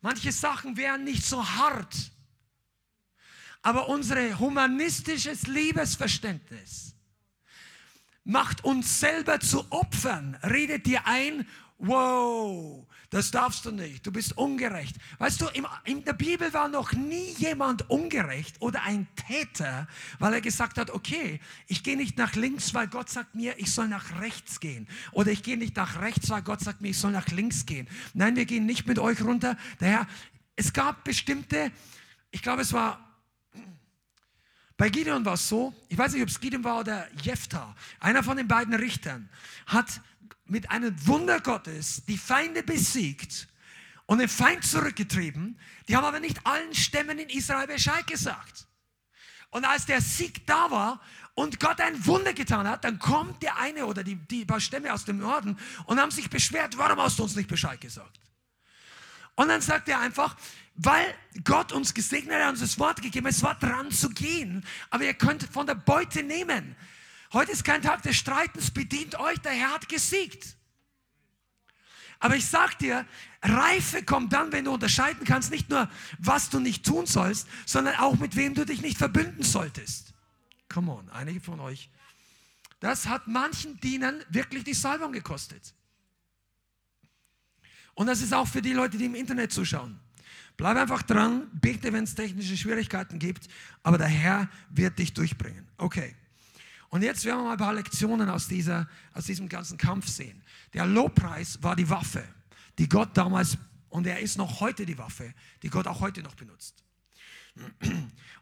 Manche 0.00 0.32
Sachen 0.32 0.76
wären 0.76 1.04
nicht 1.04 1.24
so 1.24 1.44
hart. 1.44 2.12
Aber 3.62 3.88
unser 3.88 4.38
humanistisches 4.38 5.46
Liebesverständnis 5.46 6.94
macht 8.24 8.62
uns 8.62 9.00
selber 9.00 9.40
zu 9.40 9.70
Opfern, 9.72 10.36
redet 10.44 10.86
dir 10.86 11.06
ein 11.06 11.46
wow, 11.78 12.86
das 13.10 13.30
darfst 13.30 13.64
du 13.64 13.70
nicht, 13.70 14.04
du 14.06 14.12
bist 14.12 14.36
ungerecht. 14.36 14.96
Weißt 15.18 15.40
du, 15.40 15.46
in 15.84 16.04
der 16.04 16.12
Bibel 16.12 16.52
war 16.52 16.68
noch 16.68 16.92
nie 16.92 17.32
jemand 17.38 17.88
ungerecht 17.88 18.56
oder 18.60 18.82
ein 18.82 19.06
Täter, 19.14 19.86
weil 20.18 20.34
er 20.34 20.40
gesagt 20.40 20.76
hat, 20.76 20.90
okay, 20.90 21.40
ich 21.68 21.82
gehe 21.82 21.96
nicht 21.96 22.18
nach 22.18 22.34
links, 22.34 22.74
weil 22.74 22.88
Gott 22.88 23.08
sagt 23.08 23.34
mir, 23.34 23.58
ich 23.58 23.72
soll 23.72 23.88
nach 23.88 24.20
rechts 24.20 24.60
gehen. 24.60 24.88
Oder 25.12 25.30
ich 25.30 25.42
gehe 25.42 25.56
nicht 25.56 25.76
nach 25.76 26.00
rechts, 26.00 26.28
weil 26.30 26.42
Gott 26.42 26.60
sagt 26.60 26.80
mir, 26.80 26.90
ich 26.90 26.98
soll 26.98 27.12
nach 27.12 27.28
links 27.28 27.64
gehen. 27.64 27.88
Nein, 28.12 28.36
wir 28.36 28.44
gehen 28.44 28.66
nicht 28.66 28.86
mit 28.86 28.98
euch 28.98 29.22
runter. 29.22 29.56
Daher, 29.78 30.06
es 30.56 30.72
gab 30.72 31.04
bestimmte, 31.04 31.70
ich 32.30 32.42
glaube, 32.42 32.62
es 32.62 32.72
war 32.72 33.04
bei 34.76 34.90
Gideon 34.90 35.24
war 35.24 35.34
es 35.34 35.48
so, 35.48 35.74
ich 35.88 35.98
weiß 35.98 36.12
nicht, 36.12 36.22
ob 36.22 36.28
es 36.28 36.38
Gideon 36.38 36.62
war 36.62 36.78
oder 36.78 37.08
Jephthah, 37.20 37.74
einer 37.98 38.22
von 38.22 38.36
den 38.36 38.46
beiden 38.46 38.74
Richtern, 38.74 39.28
hat 39.66 40.00
mit 40.48 40.70
einem 40.70 40.94
Wunder 41.06 41.40
Gottes 41.40 42.04
die 42.06 42.18
Feinde 42.18 42.62
besiegt 42.62 43.48
und 44.06 44.18
den 44.18 44.28
Feind 44.28 44.64
zurückgetrieben. 44.64 45.58
Die 45.86 45.96
haben 45.96 46.04
aber 46.04 46.20
nicht 46.20 46.46
allen 46.46 46.74
Stämmen 46.74 47.18
in 47.18 47.28
Israel 47.28 47.66
Bescheid 47.66 48.06
gesagt. 48.06 48.66
Und 49.50 49.64
als 49.64 49.86
der 49.86 50.00
Sieg 50.00 50.46
da 50.46 50.70
war 50.70 51.00
und 51.34 51.60
Gott 51.60 51.80
ein 51.80 52.04
Wunder 52.06 52.32
getan 52.32 52.68
hat, 52.68 52.84
dann 52.84 52.98
kommt 52.98 53.42
der 53.42 53.56
eine 53.58 53.86
oder 53.86 54.02
die, 54.02 54.16
die 54.16 54.44
paar 54.44 54.60
Stämme 54.60 54.92
aus 54.92 55.04
dem 55.04 55.18
Norden 55.18 55.58
und 55.86 56.00
haben 56.00 56.10
sich 56.10 56.28
beschwert, 56.28 56.76
warum 56.76 57.00
hast 57.00 57.18
du 57.18 57.22
uns 57.22 57.36
nicht 57.36 57.48
Bescheid 57.48 57.80
gesagt? 57.80 58.18
Und 59.36 59.48
dann 59.48 59.60
sagt 59.60 59.88
er 59.88 60.00
einfach, 60.00 60.36
weil 60.74 61.14
Gott 61.44 61.72
uns 61.72 61.94
gesegnet 61.94 62.42
hat, 62.42 62.50
uns 62.50 62.60
das 62.60 62.78
Wort 62.78 63.02
gegeben, 63.02 63.26
es 63.26 63.42
war 63.42 63.54
dran 63.54 63.90
zu 63.90 64.10
gehen, 64.10 64.64
aber 64.90 65.04
ihr 65.04 65.14
könnt 65.14 65.44
von 65.44 65.66
der 65.66 65.76
Beute 65.76 66.22
nehmen. 66.22 66.76
Heute 67.32 67.52
ist 67.52 67.64
kein 67.64 67.82
Tag 67.82 68.02
des 68.02 68.16
Streitens, 68.16 68.70
bedient 68.70 69.18
euch, 69.18 69.38
der 69.38 69.52
Herr 69.52 69.74
hat 69.74 69.88
gesiegt. 69.88 70.56
Aber 72.20 72.34
ich 72.34 72.46
sag 72.46 72.78
dir, 72.78 73.06
Reife 73.42 74.02
kommt 74.04 74.32
dann, 74.32 74.50
wenn 74.50 74.64
du 74.64 74.72
unterscheiden 74.72 75.24
kannst, 75.24 75.50
nicht 75.50 75.70
nur, 75.70 75.88
was 76.18 76.50
du 76.50 76.58
nicht 76.58 76.84
tun 76.84 77.06
sollst, 77.06 77.46
sondern 77.64 77.96
auch 77.96 78.18
mit 78.18 78.34
wem 78.34 78.54
du 78.54 78.64
dich 78.64 78.80
nicht 78.80 78.98
verbünden 78.98 79.44
solltest. 79.44 80.14
Come 80.68 80.92
on, 80.92 81.08
einige 81.10 81.40
von 81.40 81.60
euch. 81.60 81.90
Das 82.80 83.06
hat 83.06 83.26
manchen 83.26 83.78
Dienern 83.80 84.24
wirklich 84.30 84.64
die 84.64 84.74
Salbung 84.74 85.12
gekostet. 85.12 85.74
Und 87.94 88.06
das 88.06 88.20
ist 88.20 88.32
auch 88.32 88.46
für 88.46 88.62
die 88.62 88.72
Leute, 88.72 88.96
die 88.96 89.06
im 89.06 89.14
Internet 89.14 89.52
zuschauen. 89.52 89.98
Bleib 90.56 90.76
einfach 90.76 91.02
dran, 91.02 91.48
bete, 91.52 91.92
wenn 91.92 92.04
es 92.04 92.14
technische 92.14 92.56
Schwierigkeiten 92.56 93.18
gibt, 93.18 93.48
aber 93.82 93.98
der 93.98 94.08
Herr 94.08 94.48
wird 94.70 94.98
dich 94.98 95.14
durchbringen. 95.14 95.68
Okay. 95.76 96.16
Und 96.90 97.02
jetzt 97.02 97.24
werden 97.24 97.40
wir 97.40 97.44
mal 97.44 97.52
ein 97.52 97.58
paar 97.58 97.74
Lektionen 97.74 98.28
aus, 98.30 98.48
dieser, 98.48 98.88
aus 99.12 99.26
diesem 99.26 99.48
ganzen 99.48 99.76
Kampf 99.76 100.08
sehen. 100.08 100.42
Der 100.72 100.86
Lobpreis 100.86 101.62
war 101.62 101.76
die 101.76 101.88
Waffe, 101.88 102.24
die 102.78 102.88
Gott 102.88 103.16
damals, 103.16 103.58
und 103.90 104.06
er 104.06 104.20
ist 104.20 104.38
noch 104.38 104.60
heute 104.60 104.86
die 104.86 104.98
Waffe, 104.98 105.34
die 105.62 105.70
Gott 105.70 105.86
auch 105.86 106.00
heute 106.00 106.22
noch 106.22 106.34
benutzt. 106.34 106.82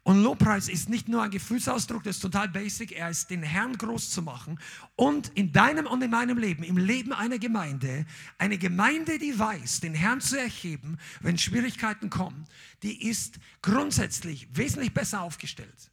Und 0.02 0.22
Lobpreis 0.22 0.68
ist 0.68 0.88
nicht 0.88 1.08
nur 1.08 1.22
ein 1.22 1.30
Gefühlsausdruck, 1.30 2.04
das 2.04 2.16
ist 2.16 2.22
total 2.22 2.48
basic, 2.48 2.92
er 2.92 3.10
ist 3.10 3.30
den 3.30 3.42
Herrn 3.42 3.76
groß 3.76 4.10
zu 4.10 4.22
machen 4.22 4.60
und 4.94 5.28
in 5.34 5.52
deinem 5.52 5.86
und 5.86 6.02
in 6.02 6.10
meinem 6.10 6.38
Leben, 6.38 6.62
im 6.62 6.76
Leben 6.76 7.12
einer 7.12 7.38
Gemeinde, 7.38 8.06
eine 8.38 8.58
Gemeinde, 8.58 9.18
die 9.18 9.36
weiß, 9.36 9.80
den 9.80 9.94
Herrn 9.94 10.20
zu 10.20 10.38
erheben, 10.38 10.98
wenn 11.20 11.38
Schwierigkeiten 11.38 12.08
kommen, 12.08 12.44
die 12.82 13.08
ist 13.08 13.40
grundsätzlich 13.62 14.46
wesentlich 14.52 14.94
besser 14.94 15.22
aufgestellt. 15.22 15.90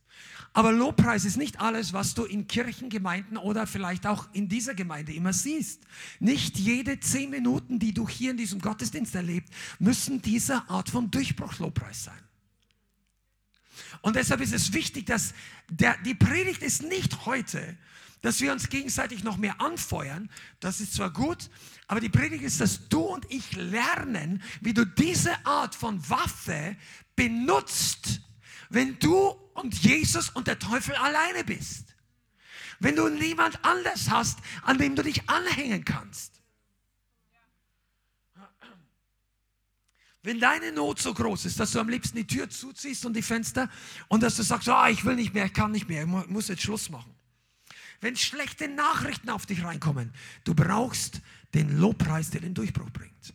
Aber 0.54 0.72
Lobpreis 0.72 1.26
ist 1.26 1.38
nicht 1.38 1.60
alles, 1.60 1.94
was 1.94 2.14
du 2.14 2.26
in 2.26 2.48
Kirchengemeinden 2.48 3.38
oder 3.38 3.66
vielleicht 3.66 4.06
auch 4.06 4.28
in 4.34 4.50
dieser 4.50 4.76
Gemeinde 4.76 5.12
immer 5.12 5.34
siehst. 5.34 5.82
Nicht 6.20 6.60
jede 6.60 7.00
zehn 7.00 7.32
Minuten, 7.32 7.80
die 7.80 7.94
du 7.94 8.08
hier 8.08 8.32
in 8.32 8.38
diesem 8.38 8.62
Gottesdienst 8.62 9.16
erlebst, 9.16 9.52
müssen 9.80 10.22
dieser 10.22 10.70
Art 10.70 10.90
von 10.90 11.10
Durchbruch-Lobpreis 11.10 12.04
sein. 12.04 12.20
Und 14.02 14.16
deshalb 14.16 14.42
ist 14.42 14.54
es 14.54 14.74
wichtig, 14.74 15.08
dass 15.08 15.34
der, 15.70 15.98
die 16.06 16.14
Predigt 16.14 16.62
ist 16.62 16.84
nicht 16.84 17.26
heute, 17.26 17.76
dass 18.22 18.40
wir 18.40 18.52
uns 18.52 18.70
gegenseitig 18.70 19.24
noch 19.24 19.38
mehr 19.38 19.60
anfeuern. 19.60 20.30
Das 20.60 20.80
ist 20.80 20.94
zwar 20.94 21.12
gut, 21.12 21.50
aber 21.88 22.00
die 22.00 22.10
Predigt 22.10 22.44
ist, 22.44 22.62
dass 22.62 22.88
du 22.90 23.02
und 23.02 23.26
ich 23.30 23.56
lernen, 23.56 24.42
wie 24.62 24.74
du 24.74 24.86
diese 24.86 25.46
Art 25.46 25.74
von 25.74 26.08
Waffe 26.10 26.78
benutzt, 27.16 28.22
wenn 28.70 29.00
du 29.00 29.36
und 29.54 29.76
Jesus 29.84 30.30
und 30.30 30.48
der 30.48 30.60
Teufel 30.60 30.96
alleine 30.96 31.44
bist. 31.44 31.96
Wenn 32.80 32.96
du 32.96 33.08
niemand 33.10 33.64
anders 33.64 34.10
hast, 34.10 34.40
an 34.64 34.78
dem 34.78 34.96
du 34.96 35.04
dich 35.04 35.30
anhängen 35.30 35.86
kannst. 35.86 36.42
Wenn 40.24 40.40
deine 40.40 40.72
Not 40.72 41.00
so 41.00 41.14
groß 41.14 41.46
ist, 41.46 41.60
dass 41.60 41.72
du 41.72 41.80
am 41.80 41.90
liebsten 41.90 42.18
die 42.18 42.28
Tür 42.28 42.50
zuziehst 42.50 43.06
und 43.06 43.14
die 43.14 43.22
Fenster 43.22 43.70
und 44.08 44.24
dass 44.24 44.38
du 44.38 44.44
sagst, 44.44 44.70
oh, 44.70 44.86
ich 44.90 45.04
will 45.04 45.16
nicht 45.16 45.34
mehr, 45.34 45.46
ich 45.46 45.54
kann 45.54 45.72
nicht 45.72 45.90
mehr, 45.90 46.04
ich 46.04 46.30
muss 46.30 46.48
jetzt 46.48 46.62
Schluss 46.62 46.90
machen. 46.90 47.14
Wenn 48.00 48.16
schlechte 48.16 48.70
Nachrichten 48.70 49.30
auf 49.30 49.46
dich 49.46 49.64
reinkommen, 49.64 50.14
du 50.46 50.54
brauchst 50.54 51.22
den 51.54 51.78
Lobpreis, 51.78 52.30
der 52.30 52.42
den 52.42 52.54
Durchbruch 52.54 52.90
bringt. 52.90 53.34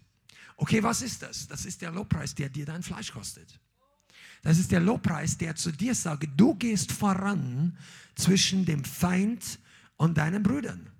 Okay, 0.57 0.83
was 0.83 1.03
ist 1.03 1.23
das? 1.23 1.47
Das 1.47 1.65
ist 1.67 1.83
der 1.83 1.91
Lobpreis, 1.91 2.35
der 2.35 2.49
dir 2.49 2.67
dein 2.67 2.83
Fleisch 2.83 3.13
kostet. 3.13 3.61
Das 4.43 4.59
ist 4.59 4.71
der 4.71 4.81
Lobpreis, 4.81 5.37
der 5.37 5.57
zu 5.57 5.73
dir 5.73 5.95
sagt, 5.95 6.29
du 6.37 6.55
gehst 6.55 6.93
voran 6.93 7.77
zwischen 8.15 8.65
dem 8.65 8.85
Feind 8.85 9.59
und 9.97 10.17
deinen 10.19 10.43
Brüdern. 10.43 10.91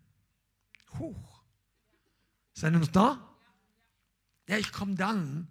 Huch. 0.99 1.43
Seid 2.55 2.73
ihr 2.73 2.81
noch 2.81 2.89
da? 2.89 3.25
Ja, 4.49 4.57
ich 4.57 4.73
komme 4.73 4.95
dann, 4.95 5.47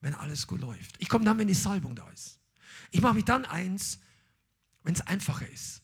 wenn 0.00 0.14
alles 0.14 0.46
gut 0.46 0.60
läuft. 0.60 0.96
Ich 0.98 1.08
komme 1.08 1.24
dann, 1.24 1.38
wenn 1.38 1.48
die 1.48 1.54
Salbung 1.54 1.94
da 1.94 2.08
ist. 2.10 2.38
Ich 2.90 3.00
mache 3.00 3.14
mich 3.14 3.24
dann 3.24 3.44
eins, 3.44 4.00
wenn 4.82 4.94
es 4.94 5.00
einfacher 5.02 5.48
ist. 5.48 5.82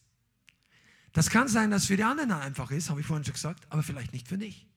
Das 1.12 1.30
kann 1.30 1.48
sein, 1.48 1.70
dass 1.70 1.86
für 1.86 1.96
die 1.96 2.04
anderen 2.04 2.32
einfach 2.32 2.70
ist, 2.70 2.90
habe 2.90 3.00
ich 3.00 3.06
vorhin 3.06 3.24
schon 3.24 3.34
gesagt, 3.34 3.66
aber 3.70 3.82
vielleicht 3.82 4.12
nicht 4.12 4.28
für 4.28 4.36
dich. 4.36 4.68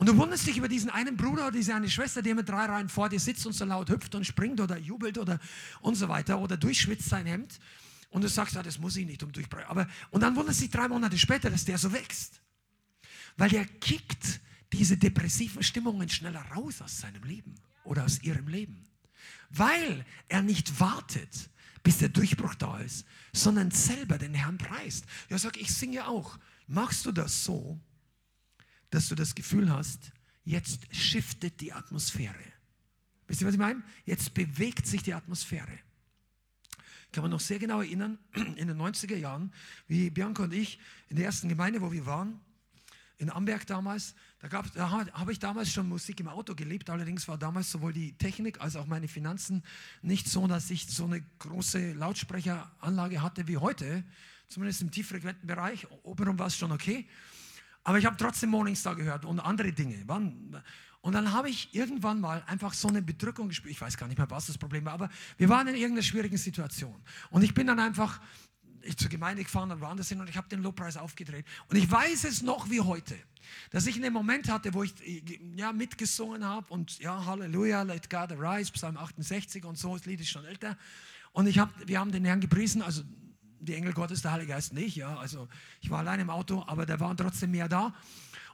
Und 0.00 0.08
du 0.08 0.16
wunderst 0.16 0.46
dich 0.46 0.56
über 0.56 0.66
diesen 0.66 0.88
einen 0.88 1.14
Bruder 1.14 1.48
oder 1.48 1.58
diese 1.58 1.74
eine 1.74 1.90
Schwester, 1.90 2.22
die 2.22 2.32
mit 2.32 2.48
drei 2.48 2.64
Reihen 2.64 2.88
vor 2.88 3.10
dir 3.10 3.20
sitzt 3.20 3.44
und 3.44 3.52
so 3.52 3.66
laut 3.66 3.90
hüpft 3.90 4.14
und 4.14 4.24
springt 4.24 4.58
oder 4.58 4.78
jubelt 4.78 5.18
oder 5.18 5.38
und 5.82 5.94
so 5.94 6.08
weiter 6.08 6.38
oder 6.38 6.56
durchschwitzt 6.56 7.06
sein 7.06 7.26
Hemd. 7.26 7.60
Und 8.08 8.22
du 8.22 8.28
sagst, 8.30 8.54
ja, 8.54 8.62
das 8.62 8.78
muss 8.78 8.96
ich 8.96 9.04
nicht 9.04 9.22
um 9.22 9.30
durchbrechen. 9.30 9.68
Aber, 9.68 9.86
und 10.10 10.22
dann 10.22 10.34
wunderst 10.36 10.62
dich 10.62 10.70
drei 10.70 10.88
Monate 10.88 11.18
später, 11.18 11.50
dass 11.50 11.66
der 11.66 11.76
so 11.76 11.92
wächst. 11.92 12.40
Weil 13.36 13.50
der 13.50 13.66
kickt 13.66 14.40
diese 14.72 14.96
depressiven 14.96 15.62
Stimmungen 15.62 16.08
schneller 16.08 16.46
raus 16.56 16.80
aus 16.80 16.98
seinem 16.98 17.22
Leben 17.24 17.54
oder 17.84 18.06
aus 18.06 18.22
ihrem 18.22 18.48
Leben. 18.48 18.82
Weil 19.50 20.06
er 20.30 20.40
nicht 20.40 20.80
wartet, 20.80 21.50
bis 21.82 21.98
der 21.98 22.08
Durchbruch 22.08 22.54
da 22.54 22.78
ist, 22.78 23.04
sondern 23.34 23.70
selber 23.70 24.16
den 24.16 24.32
Herrn 24.32 24.56
preist. 24.56 25.04
Ja, 25.28 25.36
sag, 25.36 25.60
ich 25.60 25.74
singe 25.74 26.08
auch. 26.08 26.38
Machst 26.68 27.04
du 27.04 27.12
das 27.12 27.44
so, 27.44 27.78
dass 28.90 29.08
du 29.08 29.14
das 29.14 29.34
Gefühl 29.34 29.70
hast, 29.70 30.12
jetzt 30.44 30.94
shiftet 30.94 31.60
die 31.60 31.72
Atmosphäre. 31.72 32.34
Wisst 33.26 33.40
ihr, 33.40 33.46
was 33.46 33.54
ich 33.54 33.60
meine? 33.60 33.82
Jetzt 34.04 34.34
bewegt 34.34 34.86
sich 34.86 35.02
die 35.02 35.14
Atmosphäre. 35.14 35.78
Ich 37.06 37.12
kann 37.12 37.24
mich 37.24 37.30
noch 37.30 37.40
sehr 37.40 37.58
genau 37.58 37.80
erinnern, 37.80 38.18
in 38.34 38.68
den 38.68 38.76
90er 38.76 39.16
Jahren, 39.16 39.52
wie 39.88 40.10
Bianca 40.10 40.44
und 40.44 40.52
ich 40.52 40.78
in 41.08 41.16
der 41.16 41.26
ersten 41.26 41.48
Gemeinde, 41.48 41.80
wo 41.80 41.92
wir 41.92 42.06
waren, 42.06 42.40
in 43.18 43.30
Amberg 43.30 43.66
damals. 43.66 44.14
Da, 44.40 44.48
da 44.48 44.90
habe 44.90 45.32
ich 45.32 45.38
damals 45.38 45.70
schon 45.70 45.88
Musik 45.88 46.20
im 46.20 46.28
Auto 46.28 46.54
gelebt. 46.54 46.88
Allerdings 46.88 47.28
war 47.28 47.36
damals 47.36 47.70
sowohl 47.70 47.92
die 47.92 48.14
Technik 48.14 48.60
als 48.60 48.76
auch 48.76 48.86
meine 48.86 49.08
Finanzen 49.08 49.62
nicht 50.00 50.28
so, 50.28 50.46
dass 50.46 50.70
ich 50.70 50.86
so 50.86 51.04
eine 51.04 51.22
große 51.38 51.92
Lautsprecheranlage 51.92 53.22
hatte 53.22 53.46
wie 53.46 53.58
heute. 53.58 54.04
Zumindest 54.48 54.80
im 54.80 54.90
tieffrequenten 54.90 55.46
Bereich. 55.46 55.86
Obenrum 56.02 56.38
war 56.38 56.46
es 56.46 56.56
schon 56.56 56.72
okay. 56.72 57.06
Aber 57.84 57.98
ich 57.98 58.06
habe 58.06 58.16
trotzdem 58.16 58.50
Morningstar 58.50 58.94
gehört 58.94 59.24
und 59.24 59.40
andere 59.40 59.72
Dinge. 59.72 60.04
Und 61.02 61.12
dann 61.12 61.32
habe 61.32 61.48
ich 61.48 61.74
irgendwann 61.74 62.20
mal 62.20 62.42
einfach 62.46 62.74
so 62.74 62.88
eine 62.88 63.00
Bedrückung 63.00 63.48
gespürt. 63.48 63.72
Ich 63.72 63.80
weiß 63.80 63.96
gar 63.96 64.06
nicht 64.06 64.18
mehr, 64.18 64.30
was 64.30 64.46
das 64.46 64.58
Problem 64.58 64.84
war, 64.84 64.92
aber 64.92 65.08
wir 65.38 65.48
waren 65.48 65.66
in 65.68 65.74
irgendeiner 65.74 66.02
schwierigen 66.02 66.36
Situation. 66.36 67.00
Und 67.30 67.42
ich 67.42 67.54
bin 67.54 67.66
dann 67.66 67.80
einfach 67.80 68.20
ich 68.82 68.96
zur 68.96 69.10
Gemeinde 69.10 69.42
gefahren 69.42 69.70
und 69.70 69.80
woanders 69.80 70.08
hin 70.08 70.20
und 70.20 70.28
ich 70.28 70.36
habe 70.36 70.48
den 70.48 70.62
Lobpreis 70.62 70.96
aufgedreht. 70.96 71.44
Und 71.68 71.76
ich 71.76 71.90
weiß 71.90 72.24
es 72.24 72.42
noch 72.42 72.70
wie 72.70 72.80
heute, 72.80 73.16
dass 73.70 73.86
ich 73.86 73.96
einen 73.96 74.12
Moment 74.12 74.50
hatte, 74.50 74.74
wo 74.74 74.82
ich 74.82 74.94
ja, 75.56 75.72
mitgesungen 75.72 76.44
habe 76.44 76.72
und 76.72 76.98
ja, 76.98 77.24
Halleluja, 77.24 77.82
let 77.82 78.08
God 78.08 78.32
arise, 78.32 78.72
Psalm 78.72 78.96
68 78.96 79.64
und 79.64 79.78
so, 79.78 79.96
das 79.96 80.06
Lied 80.06 80.20
ist 80.20 80.30
schon 80.30 80.44
älter. 80.44 80.76
Und 81.32 81.46
ich 81.46 81.58
hab, 81.58 81.70
wir 81.86 82.00
haben 82.00 82.10
den 82.10 82.24
Herrn 82.24 82.40
gepriesen, 82.40 82.82
also 82.82 83.02
die 83.60 83.74
Engel 83.74 83.92
Gottes, 83.92 84.22
der 84.22 84.32
Heilige 84.32 84.52
Geist 84.52 84.72
nicht, 84.72 84.96
ja, 84.96 85.16
also 85.16 85.48
ich 85.80 85.90
war 85.90 86.00
allein 86.00 86.20
im 86.20 86.30
Auto, 86.30 86.64
aber 86.66 86.86
da 86.86 86.98
waren 87.00 87.16
trotzdem 87.16 87.50
mehr 87.50 87.68
da. 87.68 87.94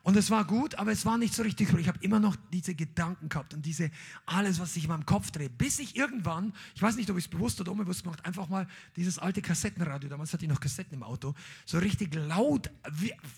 Und 0.02 0.16
es 0.16 0.30
war 0.30 0.44
gut, 0.44 0.76
aber 0.76 0.92
es 0.92 1.04
war 1.04 1.18
nicht 1.18 1.34
so 1.34 1.42
richtig. 1.42 1.68
Ich 1.76 1.88
habe 1.88 1.98
immer 2.00 2.20
noch 2.20 2.36
diese 2.52 2.76
Gedanken 2.76 3.28
gehabt 3.28 3.54
und 3.54 3.66
diese 3.66 3.90
alles, 4.24 4.60
was 4.60 4.72
sich 4.72 4.84
in 4.84 4.90
meinem 4.90 5.04
Kopf 5.04 5.32
dreht, 5.32 5.58
bis 5.58 5.80
ich 5.80 5.96
irgendwann, 5.96 6.52
ich 6.76 6.82
weiß 6.82 6.94
nicht, 6.94 7.10
ob 7.10 7.18
ich 7.18 7.24
es 7.24 7.28
bewusst 7.28 7.60
oder 7.60 7.72
unbewusst 7.72 8.04
gemacht, 8.04 8.24
einfach 8.24 8.48
mal 8.48 8.68
dieses 8.94 9.18
alte 9.18 9.42
Kassettenradio, 9.42 10.08
damals 10.08 10.32
hatte 10.32 10.44
ich 10.44 10.48
noch 10.48 10.60
Kassetten 10.60 10.94
im 10.94 11.02
Auto, 11.02 11.34
so 11.64 11.78
richtig 11.78 12.14
laut, 12.14 12.70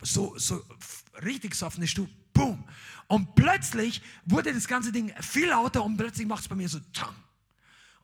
so, 0.03 0.37
so 0.37 0.62
richtig 1.25 1.55
so 1.55 1.64
auf 1.64 1.77
eine 1.79 1.87
Stufe, 1.87 2.11
boom. 2.35 2.62
Und 3.07 3.35
plötzlich 3.35 4.03
wurde 4.27 4.53
das 4.53 4.69
ganze 4.69 4.93
Ding 4.93 5.11
viel 5.23 5.49
lauter 5.49 5.83
und 5.83 5.97
plötzlich 5.97 6.27
macht 6.27 6.43
es 6.43 6.49
bei 6.49 6.55
mir 6.55 6.69
so, 6.69 6.81
tang. 6.93 7.14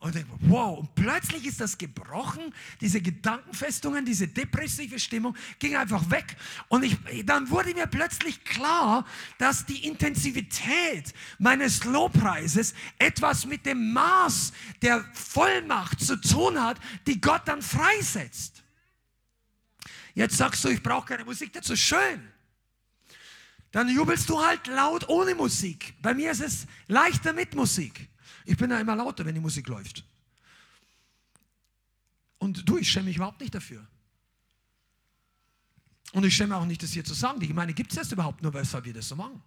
Und 0.05 0.15
denke, 0.15 0.33
wow, 0.41 0.81
und 0.81 0.95
plötzlich 0.95 1.47
ist 1.47 1.63
das 1.63 1.79
gebrochen, 1.79 2.53
diese 2.79 3.01
Gedankenfestungen, 3.01 4.05
diese 4.05 4.29
depressive 4.29 4.99
Stimmung 4.99 5.35
ging 5.59 5.77
einfach 5.77 6.11
weg. 6.11 6.37
Und 6.69 6.83
ich, 6.85 6.99
dann 7.25 7.49
wurde 7.49 7.73
mir 7.73 7.87
plötzlich 7.87 8.45
klar, 8.45 9.07
dass 9.39 9.65
die 9.65 9.87
Intensivität 9.87 11.15
meines 11.39 11.85
Lobpreises 11.85 12.75
etwas 12.99 13.47
mit 13.47 13.65
dem 13.65 13.95
Maß 13.95 14.53
der 14.83 15.03
Vollmacht 15.15 16.01
zu 16.01 16.21
tun 16.21 16.63
hat, 16.63 16.79
die 17.07 17.19
Gott 17.19 17.45
dann 17.47 17.63
freisetzt. 17.63 18.63
Jetzt 20.13 20.37
sagst 20.37 20.63
du, 20.65 20.69
ich 20.69 20.83
brauche 20.83 21.07
keine 21.07 21.25
Musik 21.25 21.55
dazu, 21.55 21.75
schön. 21.77 22.29
Dann 23.73 23.89
jubelst 23.89 24.29
du 24.29 24.39
halt 24.39 24.67
laut 24.67 25.09
ohne 25.09 25.35
Musik. 25.35 25.95
Bei 26.03 26.13
mir 26.13 26.33
ist 26.33 26.43
es 26.43 26.67
leichter 26.89 27.33
mit 27.33 27.55
Musik. 27.55 28.11
Ich 28.45 28.57
bin 28.57 28.71
ja 28.71 28.79
immer 28.79 28.95
lauter, 28.95 29.25
wenn 29.25 29.35
die 29.35 29.41
Musik 29.41 29.69
läuft. 29.69 30.05
Und 32.39 32.69
du, 32.69 32.77
ich 32.77 32.91
schäme 32.91 33.07
mich 33.07 33.17
überhaupt 33.17 33.41
nicht 33.41 33.55
dafür. 33.55 33.87
Und 36.13 36.25
ich 36.25 36.37
schäme 36.37 36.57
auch 36.57 36.67
nicht, 36.67 36.83
das 36.83 36.93
hier 36.93 37.05
zu 37.05 37.15
sagen. 37.15 37.41
Die 37.41 37.49
Gemeinde 37.49 37.75
gibt 37.75 37.91
es 37.91 37.99
erst 37.99 38.13
überhaupt 38.13 38.43
nur, 38.43 38.53
weshalb 38.55 38.85
wir 38.85 38.93
das 38.93 39.09
so 39.09 39.17
machen. 39.17 39.43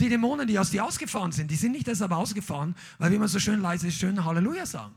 Die 0.00 0.08
Dämonen, 0.08 0.48
die 0.48 0.58
aus 0.58 0.70
dir 0.70 0.84
ausgefahren 0.84 1.30
sind, 1.30 1.50
die 1.50 1.56
sind 1.56 1.72
nicht 1.72 1.86
deshalb 1.86 2.10
ausgefahren, 2.10 2.74
weil 2.98 3.10
wir 3.10 3.16
immer 3.16 3.28
so 3.28 3.38
schön 3.38 3.60
leise, 3.60 3.92
schön 3.92 4.24
Halleluja 4.24 4.66
sagen. 4.66 4.94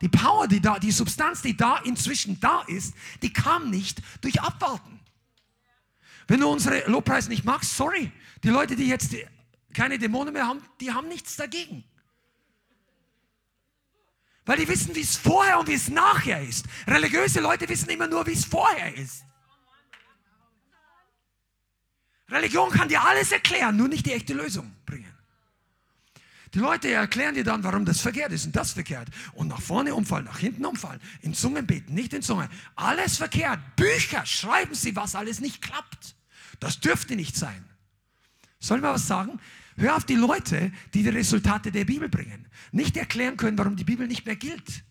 Die 0.00 0.08
Power, 0.08 0.46
die 0.46 0.60
da, 0.60 0.78
die 0.78 0.92
Substanz, 0.92 1.42
die 1.42 1.56
da 1.56 1.78
inzwischen 1.78 2.38
da 2.38 2.62
ist, 2.62 2.94
die 3.22 3.32
kam 3.32 3.70
nicht 3.70 4.02
durch 4.20 4.40
Abwarten. 4.40 5.00
Wenn 6.28 6.40
du 6.40 6.48
unsere 6.48 6.88
Lobpreis 6.88 7.28
nicht 7.28 7.44
magst, 7.44 7.76
sorry. 7.76 8.12
Die 8.44 8.50
Leute, 8.50 8.76
die 8.76 8.86
jetzt 8.86 9.14
keine 9.72 9.98
Dämonen 9.98 10.32
mehr 10.32 10.46
haben, 10.46 10.62
die 10.80 10.92
haben 10.92 11.08
nichts 11.08 11.36
dagegen. 11.36 11.84
Weil 14.44 14.58
die 14.58 14.68
wissen, 14.68 14.94
wie 14.94 15.00
es 15.00 15.16
vorher 15.16 15.58
und 15.60 15.68
wie 15.68 15.74
es 15.74 15.88
nachher 15.88 16.42
ist. 16.42 16.66
Religiöse 16.86 17.40
Leute 17.40 17.68
wissen 17.68 17.88
immer 17.90 18.08
nur, 18.08 18.26
wie 18.26 18.32
es 18.32 18.44
vorher 18.44 18.94
ist. 18.94 19.24
Religion 22.28 22.70
kann 22.70 22.88
dir 22.88 23.02
alles 23.02 23.30
erklären, 23.30 23.76
nur 23.76 23.88
nicht 23.88 24.06
die 24.06 24.12
echte 24.12 24.32
Lösung 24.32 24.74
bringen. 24.86 25.12
Die 26.54 26.58
Leute 26.58 26.90
erklären 26.90 27.34
dir 27.34 27.44
dann, 27.44 27.62
warum 27.64 27.84
das 27.84 28.00
verkehrt 28.00 28.32
ist 28.32 28.44
und 28.44 28.56
das 28.56 28.72
verkehrt. 28.72 29.08
Und 29.34 29.48
nach 29.48 29.60
vorne 29.60 29.94
umfallen, 29.94 30.26
nach 30.26 30.38
hinten 30.38 30.66
umfallen. 30.66 31.00
In 31.22 31.34
Zungen 31.34 31.66
beten, 31.66 31.94
nicht 31.94 32.12
in 32.12 32.20
Zungen. 32.20 32.48
Alles 32.74 33.16
verkehrt. 33.16 33.58
Bücher 33.76 34.26
schreiben 34.26 34.74
sie, 34.74 34.94
was 34.94 35.14
alles 35.14 35.40
nicht 35.40 35.62
klappt. 35.62 36.14
Das 36.60 36.80
dürfte 36.80 37.16
nicht 37.16 37.36
sein. 37.36 37.64
Soll 38.60 38.78
ich 38.78 38.82
mal 38.82 38.94
was 38.94 39.06
sagen? 39.06 39.40
Hör 39.76 39.96
auf 39.96 40.04
die 40.04 40.14
Leute, 40.14 40.72
die 40.94 41.02
die 41.02 41.08
Resultate 41.08 41.72
der 41.72 41.84
Bibel 41.84 42.08
bringen. 42.08 42.46
Nicht 42.72 42.96
erklären 42.96 43.36
können, 43.36 43.58
warum 43.58 43.76
die 43.76 43.84
Bibel 43.84 44.06
nicht 44.06 44.26
mehr 44.26 44.36
gilt. 44.36 44.84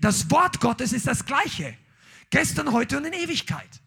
das 0.00 0.30
Wort 0.30 0.60
Gottes 0.60 0.92
ist 0.92 1.06
das 1.06 1.24
gleiche. 1.24 1.76
Gestern, 2.30 2.72
heute 2.72 2.96
und 2.98 3.04
in 3.04 3.12
Ewigkeit. 3.12 3.80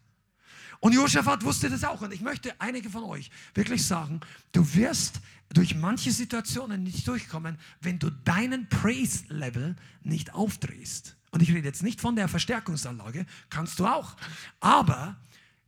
Und 0.80 0.94
Josaphat 0.94 1.44
wusste 1.44 1.70
das 1.70 1.84
auch. 1.84 2.00
Und 2.00 2.12
ich 2.12 2.22
möchte 2.22 2.60
einige 2.60 2.90
von 2.90 3.04
euch 3.04 3.30
wirklich 3.54 3.86
sagen, 3.86 4.20
du 4.50 4.74
wirst 4.74 5.20
durch 5.52 5.74
manche 5.74 6.10
Situationen 6.10 6.82
nicht 6.82 7.06
durchkommen, 7.06 7.58
wenn 7.80 7.98
du 7.98 8.10
deinen 8.10 8.68
Praise-Level 8.68 9.76
nicht 10.02 10.34
aufdrehst. 10.34 11.16
Und 11.30 11.42
ich 11.42 11.50
rede 11.52 11.66
jetzt 11.66 11.82
nicht 11.82 12.00
von 12.00 12.16
der 12.16 12.28
Verstärkungsanlage, 12.28 13.26
kannst 13.48 13.78
du 13.78 13.86
auch. 13.86 14.16
Aber 14.60 15.16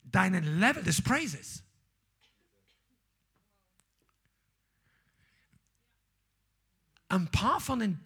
deinen 0.05 0.59
Level 0.59 0.83
des 0.83 1.03
Praises. 1.03 1.64
Ein 7.15 7.29
paar 7.29 7.61
von 7.61 7.79
den 7.79 8.01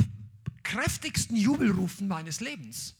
kräftigsten 0.62 1.36
Jubelrufen 1.36 2.08
meines 2.08 2.40
Lebens 2.40 2.94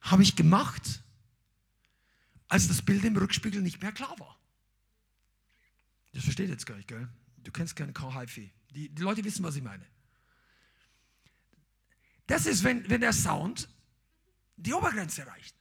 habe 0.00 0.22
ich 0.22 0.36
gemacht, 0.36 1.02
als 2.48 2.68
das 2.68 2.82
Bild 2.82 3.04
im 3.04 3.16
Rückspiegel 3.16 3.62
nicht 3.62 3.82
mehr 3.82 3.92
klar 3.92 4.18
war. 4.18 4.38
Das 6.12 6.24
versteht 6.24 6.48
jetzt 6.48 6.66
gar 6.66 6.76
nicht, 6.76 6.88
gell? 6.88 7.08
Du 7.38 7.50
kennst 7.50 7.76
keinen 7.76 7.92
Karl 7.92 8.14
Haifi. 8.14 8.52
Die, 8.70 8.88
die 8.88 9.02
Leute 9.02 9.24
wissen, 9.24 9.44
was 9.44 9.56
ich 9.56 9.62
meine. 9.62 9.84
Das 12.26 12.46
ist, 12.46 12.64
wenn, 12.64 12.88
wenn 12.88 13.00
der 13.00 13.12
Sound 13.12 13.68
die 14.56 14.72
Obergrenze 14.72 15.22
erreicht. 15.22 15.54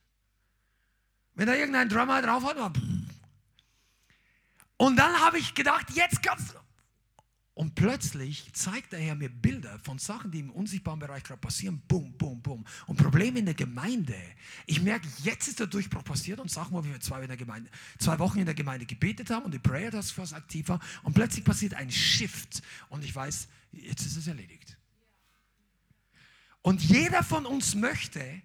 Wenn 1.36 1.48
da 1.48 1.56
irgendein 1.56 1.90
Drummer 1.90 2.22
drauf 2.22 2.44
hat, 2.46 2.58
und 4.78 4.96
dann 4.98 5.20
habe 5.20 5.40
ich 5.40 5.54
gedacht, 5.54 5.90
jetzt 5.92 6.22
kannst 6.22 6.54
du. 6.54 6.63
Und 7.56 7.76
plötzlich 7.76 8.52
zeigt 8.54 8.94
der 8.94 9.00
Herr 9.00 9.14
mir 9.14 9.30
Bilder 9.30 9.78
von 9.84 10.00
Sachen, 10.00 10.32
die 10.32 10.40
im 10.40 10.50
unsichtbaren 10.50 11.00
Bereich 11.00 11.24
gerade 11.24 11.40
passieren. 11.40 11.84
Bum, 11.88 12.12
bum, 12.18 12.42
bum. 12.42 12.66
Und 12.88 12.98
Probleme 12.98 13.40
in 13.40 13.46
der 13.46 13.54
Gemeinde. 13.54 14.16
Ich 14.66 14.82
merke, 14.82 15.08
jetzt 15.24 15.48
ist 15.48 15.60
der 15.60 15.68
Durchbruch 15.68 16.04
passiert 16.04 16.40
und 16.40 16.50
Sachen, 16.50 16.74
wo 16.74 16.84
wir 16.84 17.00
zwei, 17.00 17.22
in 17.22 17.28
der 17.28 17.38
Gemeinde, 17.38 17.70
zwei 18.00 18.18
Wochen 18.18 18.40
in 18.40 18.46
der 18.46 18.56
Gemeinde 18.56 18.88
gebetet 18.88 19.30
haben 19.30 19.46
und 19.46 19.54
die 19.54 19.60
Prayer 19.60 19.92
Task 19.92 20.16
Force 20.16 20.34
aktiv 20.34 20.68
war. 20.68 20.80
Und 21.04 21.14
plötzlich 21.14 21.46
passiert 21.46 21.76
ein 21.76 21.92
Shift. 21.92 22.64
Und 22.90 23.04
ich 23.04 23.14
weiß, 23.14 23.48
jetzt 23.72 24.04
ist 24.04 24.18
es 24.18 24.26
erledigt. 24.26 24.76
Und 26.64 26.82
jeder 26.82 27.22
von 27.22 27.46
uns 27.46 27.76
möchte 27.76 28.42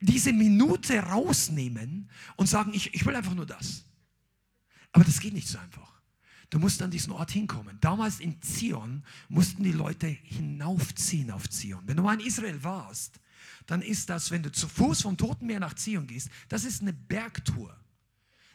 diese 0.00 0.32
Minute 0.32 1.00
rausnehmen 1.00 2.08
und 2.36 2.46
sagen, 2.46 2.72
ich, 2.72 2.94
ich 2.94 3.04
will 3.04 3.14
einfach 3.14 3.34
nur 3.34 3.46
das. 3.46 3.84
Aber 4.92 5.04
das 5.04 5.20
geht 5.20 5.34
nicht 5.34 5.48
so 5.48 5.58
einfach. 5.58 5.97
Du 6.50 6.58
musst 6.58 6.80
an 6.80 6.90
diesen 6.90 7.12
Ort 7.12 7.30
hinkommen. 7.30 7.78
Damals 7.80 8.20
in 8.20 8.40
Zion 8.40 9.04
mussten 9.28 9.62
die 9.62 9.72
Leute 9.72 10.06
hinaufziehen 10.06 11.30
auf 11.30 11.48
Zion. 11.50 11.82
Wenn 11.86 11.96
du 11.96 12.02
mal 12.02 12.18
in 12.18 12.26
Israel 12.26 12.62
warst, 12.62 13.20
dann 13.66 13.82
ist 13.82 14.08
das, 14.08 14.30
wenn 14.30 14.42
du 14.42 14.50
zu 14.50 14.66
Fuß 14.66 15.02
vom 15.02 15.16
Toten 15.16 15.46
Meer 15.46 15.60
nach 15.60 15.74
Zion 15.74 16.06
gehst, 16.06 16.30
das 16.48 16.64
ist 16.64 16.80
eine 16.80 16.94
Bergtour, 16.94 17.76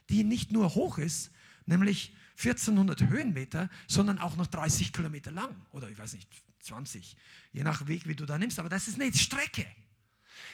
die 0.09 0.23
nicht 0.23 0.51
nur 0.51 0.73
hoch 0.73 0.97
ist, 0.97 1.31
nämlich 1.67 2.15
1400 2.37 3.03
Höhenmeter, 3.03 3.69
sondern 3.87 4.17
auch 4.17 4.35
noch 4.37 4.47
30 4.47 4.91
Kilometer 4.91 5.31
lang 5.31 5.55
oder 5.71 5.87
ich 5.89 5.97
weiß 5.97 6.13
nicht, 6.13 6.27
20, 6.61 7.15
je 7.51 7.63
nach 7.63 7.87
Weg, 7.87 8.07
wie 8.07 8.15
du 8.15 8.25
da 8.25 8.37
nimmst. 8.37 8.57
Aber 8.57 8.69
das 8.69 8.87
ist 8.87 8.99
eine 8.99 9.13
Strecke. 9.13 9.67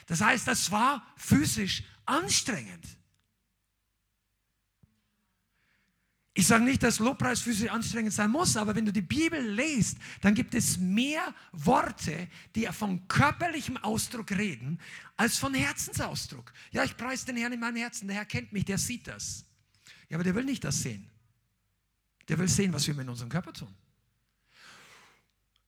Das 0.06 0.20
heißt, 0.20 0.46
das 0.46 0.70
war 0.70 1.06
physisch 1.16 1.84
anstrengend. 2.04 2.84
Ich 6.40 6.46
sage 6.46 6.64
nicht, 6.64 6.82
dass 6.82 7.00
Lobpreis 7.00 7.42
für 7.42 7.52
sie 7.52 7.68
anstrengend 7.68 8.14
sein 8.14 8.30
muss, 8.30 8.56
aber 8.56 8.74
wenn 8.74 8.86
du 8.86 8.92
die 8.94 9.02
Bibel 9.02 9.46
liest, 9.46 9.98
dann 10.22 10.34
gibt 10.34 10.54
es 10.54 10.78
mehr 10.78 11.34
Worte, 11.52 12.28
die 12.54 12.64
von 12.68 13.06
körperlichem 13.08 13.76
Ausdruck 13.76 14.30
reden, 14.30 14.80
als 15.18 15.36
von 15.36 15.52
Herzensausdruck. 15.52 16.50
Ja, 16.70 16.82
ich 16.82 16.96
preise 16.96 17.26
den 17.26 17.36
Herrn 17.36 17.52
in 17.52 17.60
meinem 17.60 17.76
Herzen, 17.76 18.08
der 18.08 18.16
Herr 18.16 18.24
kennt 18.24 18.54
mich, 18.54 18.64
der 18.64 18.78
sieht 18.78 19.06
das. 19.06 19.44
Ja, 20.08 20.16
aber 20.16 20.24
der 20.24 20.34
will 20.34 20.44
nicht 20.44 20.64
das 20.64 20.80
sehen. 20.80 21.10
Der 22.26 22.38
will 22.38 22.48
sehen, 22.48 22.72
was 22.72 22.86
wir 22.86 22.94
mit 22.94 23.06
unserem 23.06 23.28
Körper 23.28 23.52
tun. 23.52 23.74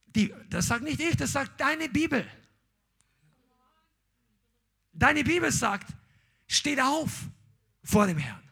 Die, 0.07 0.33
das 0.49 0.69
sagt 0.69 0.85
nicht 0.85 1.01
ich, 1.01 1.19
das 1.19 1.33
sagt 1.33 1.61
deine 1.61 1.91
Bibel. 1.91 2.27
Deine 4.95 5.23
Bibel 5.23 5.53
sagt, 5.53 5.93
steht 6.47 6.81
auf 6.81 7.11
vor 7.85 8.07
dem 8.07 8.17
Herrn. 8.17 8.52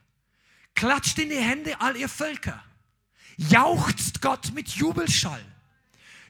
Klatscht 0.81 1.19
in 1.19 1.29
die 1.29 1.37
Hände 1.37 1.79
all 1.79 1.95
ihr 1.95 2.09
Völker. 2.09 2.65
Jauchzt 3.37 4.23
Gott 4.23 4.53
mit 4.55 4.67
Jubelschall. 4.71 5.45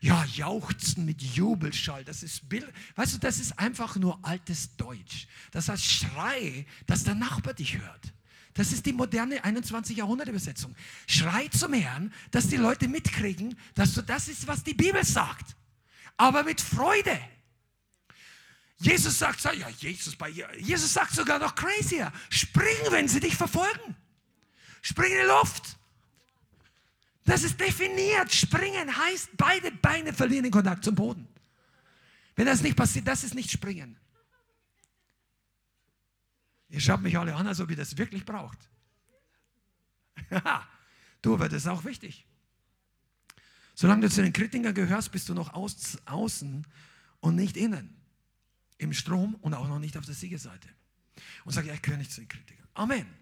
Ja, 0.01 0.25
jauchzen 0.25 1.05
mit 1.05 1.23
Jubelschall, 1.23 2.05
das 2.05 2.25
ist 2.25 2.49
Bild. 2.49 2.69
Weißt 2.97 3.15
du, 3.15 3.19
das 3.19 3.39
ist 3.39 3.57
einfach 3.61 3.95
nur 3.95 4.19
altes 4.23 4.75
Deutsch. 4.77 5.29
Das 5.53 5.69
heißt, 5.69 5.85
schrei, 5.85 6.67
dass 6.89 7.05
der 7.05 7.15
Nachbar 7.15 7.55
dich 7.55 7.79
hört. 7.79 8.13
Das 8.55 8.73
ist 8.73 8.87
die 8.87 8.93
moderne 8.93 9.45
21. 9.45 9.97
Jahrhundert 9.97 10.27
Übersetzung. 10.27 10.75
Schrei 11.07 11.47
zum 11.47 11.73
Herrn, 11.73 12.13
dass 12.33 12.49
die 12.49 12.57
Leute 12.57 12.89
mitkriegen, 12.89 13.57
dass 13.77 13.95
du 13.95 14.03
das 14.03 14.27
ist, 14.27 14.49
was 14.49 14.65
die 14.65 14.75
Bibel 14.75 15.05
sagt. 15.05 15.55
Aber 16.17 16.43
mit 16.43 16.61
Freude. 16.61 17.21
Jesus 18.79 19.17
sagt, 19.17 19.45
ja, 19.45 19.69
Jesus, 19.79 20.17
bei, 20.17 20.31
Jesus 20.59 20.93
sagt 20.93 21.13
sogar 21.13 21.39
noch 21.39 21.55
crazier. 21.55 22.11
Spring, 22.31 22.91
wenn 22.91 23.07
sie 23.07 23.21
dich 23.21 23.37
verfolgen. 23.37 23.95
Spring 24.83 25.13
in 25.13 25.19
die 25.19 25.27
Luft. 25.27 25.77
Das 27.25 27.43
ist 27.43 27.61
definiert. 27.61 28.33
Springen 28.33 28.97
heißt, 28.97 29.31
beide 29.37 29.71
Beine 29.71 30.13
verlieren 30.13 30.45
den 30.45 30.53
Kontakt 30.53 30.85
zum 30.85 30.95
Boden. 30.95 31.29
Wenn 32.35 32.47
das 32.47 32.63
nicht 32.63 32.77
passiert, 32.77 33.07
das 33.07 33.25
ist 33.25 33.35
nicht 33.35 33.51
springen. 33.51 33.97
Ihr 36.71 36.81
schaut 36.81 37.03
mich 37.03 37.19
alle 37.19 37.35
an, 37.35 37.47
als 37.47 37.61
ob 37.61 37.71
ihr 37.71 37.77
das 37.77 37.99
wirklich 37.99 38.25
braucht. 38.25 38.59
du, 41.23 41.35
aber 41.35 41.49
das 41.49 41.63
ist 41.63 41.69
auch 41.69 41.85
wichtig. 41.85 42.27
Solange 43.75 44.03
du 44.03 44.11
zu 44.11 44.23
den 44.23 44.33
Kritikern 44.33 44.75
gehörst, 44.75 45.11
bist 45.11 45.29
du 45.29 45.35
noch 45.35 45.53
aus, 45.53 45.99
außen 46.07 46.67
und 47.21 47.37
nicht 47.37 47.57
innen. 47.57 47.97
Im 48.79 48.93
Strom 48.93 49.35
und 49.37 49.55
auch 49.55 49.69
noch 49.69 49.79
nicht 49.79 49.97
auf 49.97 50.07
der 50.07 50.15
Siegerseite. 50.15 50.69
Und 51.45 51.53
sag, 51.53 51.67
ja, 51.67 51.75
ich 51.75 51.83
gehöre 51.83 51.99
nicht 51.99 52.13
zu 52.13 52.21
den 52.21 52.29
Kritikern. 52.29 52.67
Amen. 52.75 53.20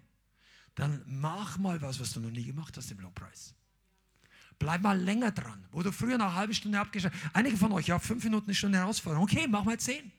Dann 0.79 1.03
mach 1.05 1.57
mal 1.57 1.81
was, 1.81 1.99
was 1.99 2.13
du 2.13 2.21
noch 2.21 2.31
nie 2.31 2.45
gemacht 2.45 2.77
hast 2.77 2.89
im 2.89 2.99
Lobpreis. 3.01 3.53
Bleib 4.57 4.81
mal 4.81 4.97
länger 4.97 5.29
dran. 5.29 5.67
Wo 5.73 5.83
du 5.83 5.91
früher 5.91 6.13
eine 6.13 6.33
halbe 6.33 6.53
Stunde 6.53 6.79
abgeschaltet 6.79 7.19
Einige 7.33 7.57
von 7.57 7.73
euch, 7.73 7.87
ja, 7.87 7.99
fünf 7.99 8.23
Minuten 8.23 8.45
eine 8.47 8.55
Stunde 8.55 8.77
Herausforderung. 8.77 9.25
Okay, 9.25 9.45
mach 9.45 9.65
mal 9.65 9.77
zehn. 9.77 10.09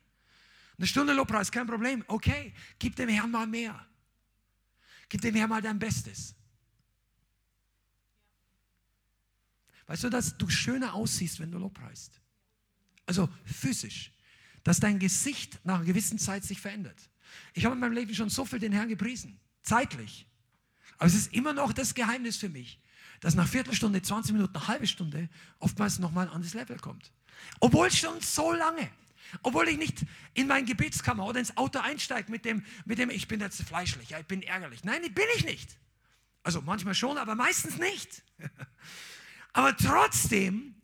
Eine 0.77 0.87
Stunde 0.87 1.15
Lobpreis, 1.15 1.51
kein 1.51 1.67
Problem. 1.67 2.05
Okay, 2.09 2.53
gib 2.79 2.95
dem 2.97 3.09
Herrn 3.09 3.31
mal 3.31 3.47
mehr. 3.47 3.87
Gib 5.09 5.23
dem 5.23 5.35
Herrn 5.35 5.49
mal 5.49 5.63
dein 5.63 5.79
Bestes. 5.79 6.35
Weißt 9.87 10.05
du, 10.05 10.11
dass 10.11 10.37
du 10.37 10.47
schöner 10.51 10.93
aussiehst, 10.93 11.41
wenn 11.41 11.51
du 11.51 11.57
Lobpreist? 11.57 12.21
Also 13.07 13.31
physisch. 13.47 14.13
Dass 14.63 14.79
dein 14.79 14.99
Gesicht 14.99 15.59
nach 15.65 15.77
einer 15.77 15.85
gewissen 15.87 16.19
Zeit 16.19 16.45
sich 16.45 16.61
verändert. 16.61 17.09
Ich 17.55 17.65
habe 17.65 17.75
in 17.75 17.81
meinem 17.81 17.95
Leben 17.95 18.15
schon 18.15 18.29
so 18.29 18.45
viel 18.45 18.59
den 18.59 18.73
Herrn 18.73 18.91
gepriesen. 18.91 19.41
Zeitlich. 19.63 20.27
Aber 21.01 21.07
es 21.07 21.15
ist 21.15 21.33
immer 21.33 21.55
noch 21.55 21.73
das 21.73 21.95
Geheimnis 21.95 22.37
für 22.37 22.51
mich, 22.51 22.79
dass 23.21 23.35
nach 23.35 23.49
Viertelstunde, 23.49 24.03
20 24.03 24.35
Minuten, 24.35 24.55
eine 24.55 24.69
halbe 24.69 24.87
Stunde 24.87 25.31
oftmals 25.59 25.99
nochmal 25.99 26.27
ein 26.27 26.33
anderes 26.35 26.53
Level 26.53 26.79
kommt. 26.79 27.11
Obwohl 27.59 27.91
schon 27.91 28.21
so 28.21 28.53
lange. 28.53 28.91
Obwohl 29.43 29.69
ich 29.69 29.79
nicht 29.79 30.05
in 30.35 30.47
mein 30.47 30.67
Gebetskammer 30.67 31.25
oder 31.25 31.41
ins 31.41 31.57
Auto 31.57 31.79
einsteige 31.79 32.31
mit 32.31 32.45
dem, 32.45 32.63
mit 32.85 32.99
dem 32.99 33.09
ich 33.09 33.29
bin 33.29 33.41
jetzt 33.41 33.63
fleischlich, 33.63 34.11
ja, 34.11 34.21
ich 34.21 34.27
bin 34.27 34.43
ärgerlich. 34.43 34.85
Nein, 34.85 35.01
bin 35.15 35.25
ich 35.37 35.47
nicht. 35.47 35.79
Also 36.43 36.61
manchmal 36.61 36.95
schon, 36.95 37.17
aber 37.17 37.35
meistens 37.35 37.79
nicht. 37.79 38.23
aber 39.55 39.75
trotzdem 39.79 40.75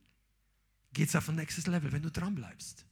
geht 0.95 1.11
es 1.11 1.17
auf 1.17 1.29
ein 1.29 1.35
nächstes 1.35 1.67
Level, 1.67 1.93
wenn 1.93 2.03
du 2.03 2.11
dran 2.11 2.35
bleibst. 2.35 2.87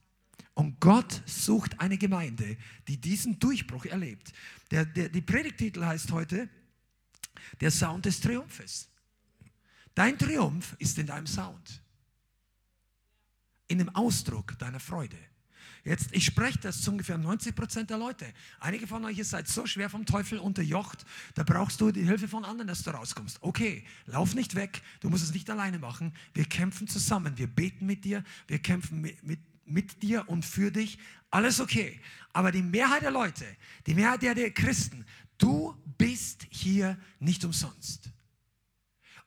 Und 0.53 0.79
Gott 0.79 1.23
sucht 1.25 1.79
eine 1.79 1.97
Gemeinde, 1.97 2.55
die 2.87 3.01
diesen 3.01 3.39
Durchbruch 3.39 3.85
erlebt. 3.85 4.31
Der, 4.69 4.85
der, 4.85 5.09
die 5.09 5.21
Predigtitel 5.21 5.83
heißt 5.83 6.11
heute 6.11 6.49
der 7.61 7.71
Sound 7.71 8.05
des 8.05 8.19
Triumphes. 8.19 8.89
Dein 9.93 10.17
Triumph 10.17 10.75
ist 10.79 10.97
in 10.97 11.07
deinem 11.07 11.27
Sound, 11.27 11.81
in 13.67 13.77
dem 13.77 13.95
Ausdruck 13.95 14.57
deiner 14.59 14.79
Freude. 14.79 15.17
Jetzt, 15.85 16.09
ich 16.13 16.25
spreche 16.25 16.57
das 16.57 16.81
zu 16.81 16.91
ungefähr 16.91 17.17
90 17.17 17.55
Prozent 17.55 17.91
der 17.91 17.99
Leute. 17.99 18.25
Einige 18.59 18.87
von 18.87 19.05
euch, 19.05 19.19
ihr 19.19 19.25
seid 19.25 19.47
so 19.47 19.67
schwer 19.67 19.87
vom 19.87 20.07
Teufel 20.07 20.39
unterjocht, 20.39 21.05
da 21.35 21.43
brauchst 21.43 21.79
du 21.79 21.91
die 21.91 22.03
Hilfe 22.03 22.27
von 22.27 22.43
anderen, 22.43 22.67
dass 22.67 22.81
du 22.81 22.89
rauskommst. 22.89 23.37
Okay, 23.41 23.85
lauf 24.07 24.33
nicht 24.33 24.55
weg, 24.55 24.81
du 24.99 25.11
musst 25.11 25.23
es 25.23 25.33
nicht 25.33 25.47
alleine 25.47 25.77
machen. 25.77 26.11
Wir 26.33 26.45
kämpfen 26.45 26.87
zusammen, 26.87 27.37
wir 27.37 27.45
beten 27.45 27.85
mit 27.85 28.03
dir, 28.03 28.23
wir 28.47 28.57
kämpfen 28.57 28.99
mit, 28.99 29.23
mit, 29.23 29.39
mit 29.65 30.01
dir 30.01 30.27
und 30.27 30.43
für 30.43 30.71
dich. 30.71 30.97
Alles 31.29 31.59
okay. 31.59 32.01
Aber 32.33 32.51
die 32.51 32.63
Mehrheit 32.63 33.03
der 33.03 33.11
Leute, 33.11 33.45
die 33.85 33.93
Mehrheit 33.93 34.23
der, 34.23 34.33
der 34.33 34.49
Christen, 34.49 35.05
du 35.37 35.75
bist 35.97 36.47
hier 36.49 36.97
nicht 37.19 37.43
umsonst. 37.43 38.09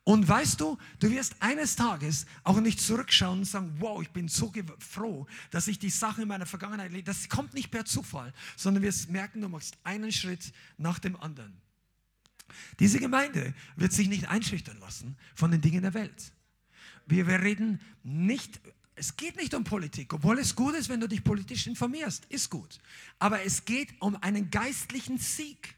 Und 0.03 0.27
weißt 0.27 0.59
du, 0.59 0.77
du 0.99 1.11
wirst 1.11 1.35
eines 1.39 1.75
Tages 1.75 2.25
auch 2.43 2.59
nicht 2.59 2.81
zurückschauen 2.81 3.39
und 3.39 3.45
sagen, 3.45 3.75
wow, 3.77 4.01
ich 4.01 4.09
bin 4.09 4.27
so 4.27 4.51
froh, 4.79 5.27
dass 5.51 5.67
ich 5.67 5.77
die 5.77 5.91
Sachen 5.91 6.23
in 6.23 6.27
meiner 6.27 6.47
Vergangenheit 6.47 6.91
lebe. 6.91 7.03
Das 7.03 7.29
kommt 7.29 7.53
nicht 7.53 7.69
per 7.69 7.85
Zufall, 7.85 8.33
sondern 8.55 8.81
wir 8.81 8.93
merken, 9.09 9.41
du 9.41 9.49
machst 9.49 9.77
einen 9.83 10.11
Schritt 10.11 10.51
nach 10.77 10.97
dem 10.97 11.15
anderen. 11.15 11.61
Diese 12.79 12.99
Gemeinde 12.99 13.53
wird 13.75 13.93
sich 13.93 14.07
nicht 14.07 14.27
einschüchtern 14.27 14.79
lassen 14.79 15.15
von 15.35 15.51
den 15.51 15.61
Dingen 15.61 15.83
der 15.83 15.93
Welt. 15.93 16.31
Wir, 17.05 17.27
wir 17.27 17.41
reden 17.41 17.79
nicht, 18.01 18.59
es 18.95 19.15
geht 19.15 19.35
nicht 19.35 19.53
um 19.53 19.63
Politik, 19.63 20.11
obwohl 20.13 20.39
es 20.39 20.55
gut 20.55 20.75
ist, 20.75 20.89
wenn 20.89 20.99
du 20.99 21.07
dich 21.07 21.23
politisch 21.23 21.67
informierst, 21.67 22.25
ist 22.25 22.49
gut. 22.49 22.79
Aber 23.19 23.43
es 23.43 23.63
geht 23.63 23.89
um 23.99 24.15
einen 24.23 24.49
geistlichen 24.49 25.19
Sieg. 25.19 25.75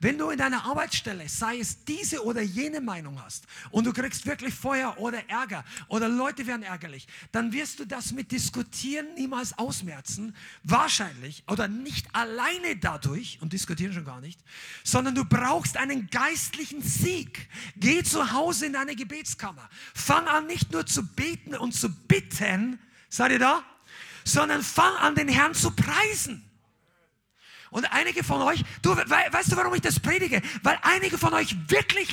Wenn 0.00 0.16
du 0.16 0.30
in 0.30 0.38
deiner 0.38 0.64
Arbeitsstelle, 0.64 1.28
sei 1.28 1.58
es 1.58 1.84
diese 1.84 2.24
oder 2.24 2.40
jene 2.40 2.80
Meinung 2.80 3.20
hast 3.20 3.44
und 3.70 3.84
du 3.84 3.92
kriegst 3.92 4.26
wirklich 4.26 4.54
Feuer 4.54 4.96
oder 4.98 5.28
Ärger 5.28 5.64
oder 5.88 6.08
Leute 6.08 6.46
werden 6.46 6.62
ärgerlich, 6.62 7.08
dann 7.32 7.52
wirst 7.52 7.80
du 7.80 7.84
das 7.84 8.12
mit 8.12 8.30
Diskutieren 8.30 9.14
niemals 9.14 9.58
ausmerzen. 9.58 10.36
Wahrscheinlich 10.62 11.42
oder 11.48 11.66
nicht 11.66 12.14
alleine 12.14 12.76
dadurch, 12.76 13.38
und 13.40 13.52
diskutieren 13.52 13.92
schon 13.92 14.04
gar 14.04 14.20
nicht, 14.20 14.40
sondern 14.84 15.14
du 15.14 15.24
brauchst 15.24 15.76
einen 15.76 16.08
geistlichen 16.08 16.82
Sieg. 16.82 17.48
Geh 17.76 18.02
zu 18.02 18.32
Hause 18.32 18.66
in 18.66 18.74
deine 18.74 18.94
Gebetskammer. 18.94 19.68
Fang 19.94 20.26
an, 20.28 20.46
nicht 20.46 20.72
nur 20.72 20.86
zu 20.86 21.06
beten 21.06 21.56
und 21.56 21.72
zu 21.72 21.88
bitten, 21.88 22.78
seid 23.08 23.32
ihr 23.32 23.38
da? 23.38 23.64
Sondern 24.24 24.62
fang 24.62 24.94
an, 24.96 25.14
den 25.14 25.28
Herrn 25.28 25.54
zu 25.54 25.70
preisen. 25.72 26.47
Und 27.70 27.84
einige 27.92 28.24
von 28.24 28.42
euch, 28.42 28.64
du, 28.82 28.96
weißt 28.96 29.52
du, 29.52 29.56
warum 29.56 29.74
ich 29.74 29.82
das 29.82 30.00
predige? 30.00 30.40
Weil 30.62 30.78
einige 30.82 31.18
von 31.18 31.34
euch 31.34 31.54
wirklich, 31.68 32.08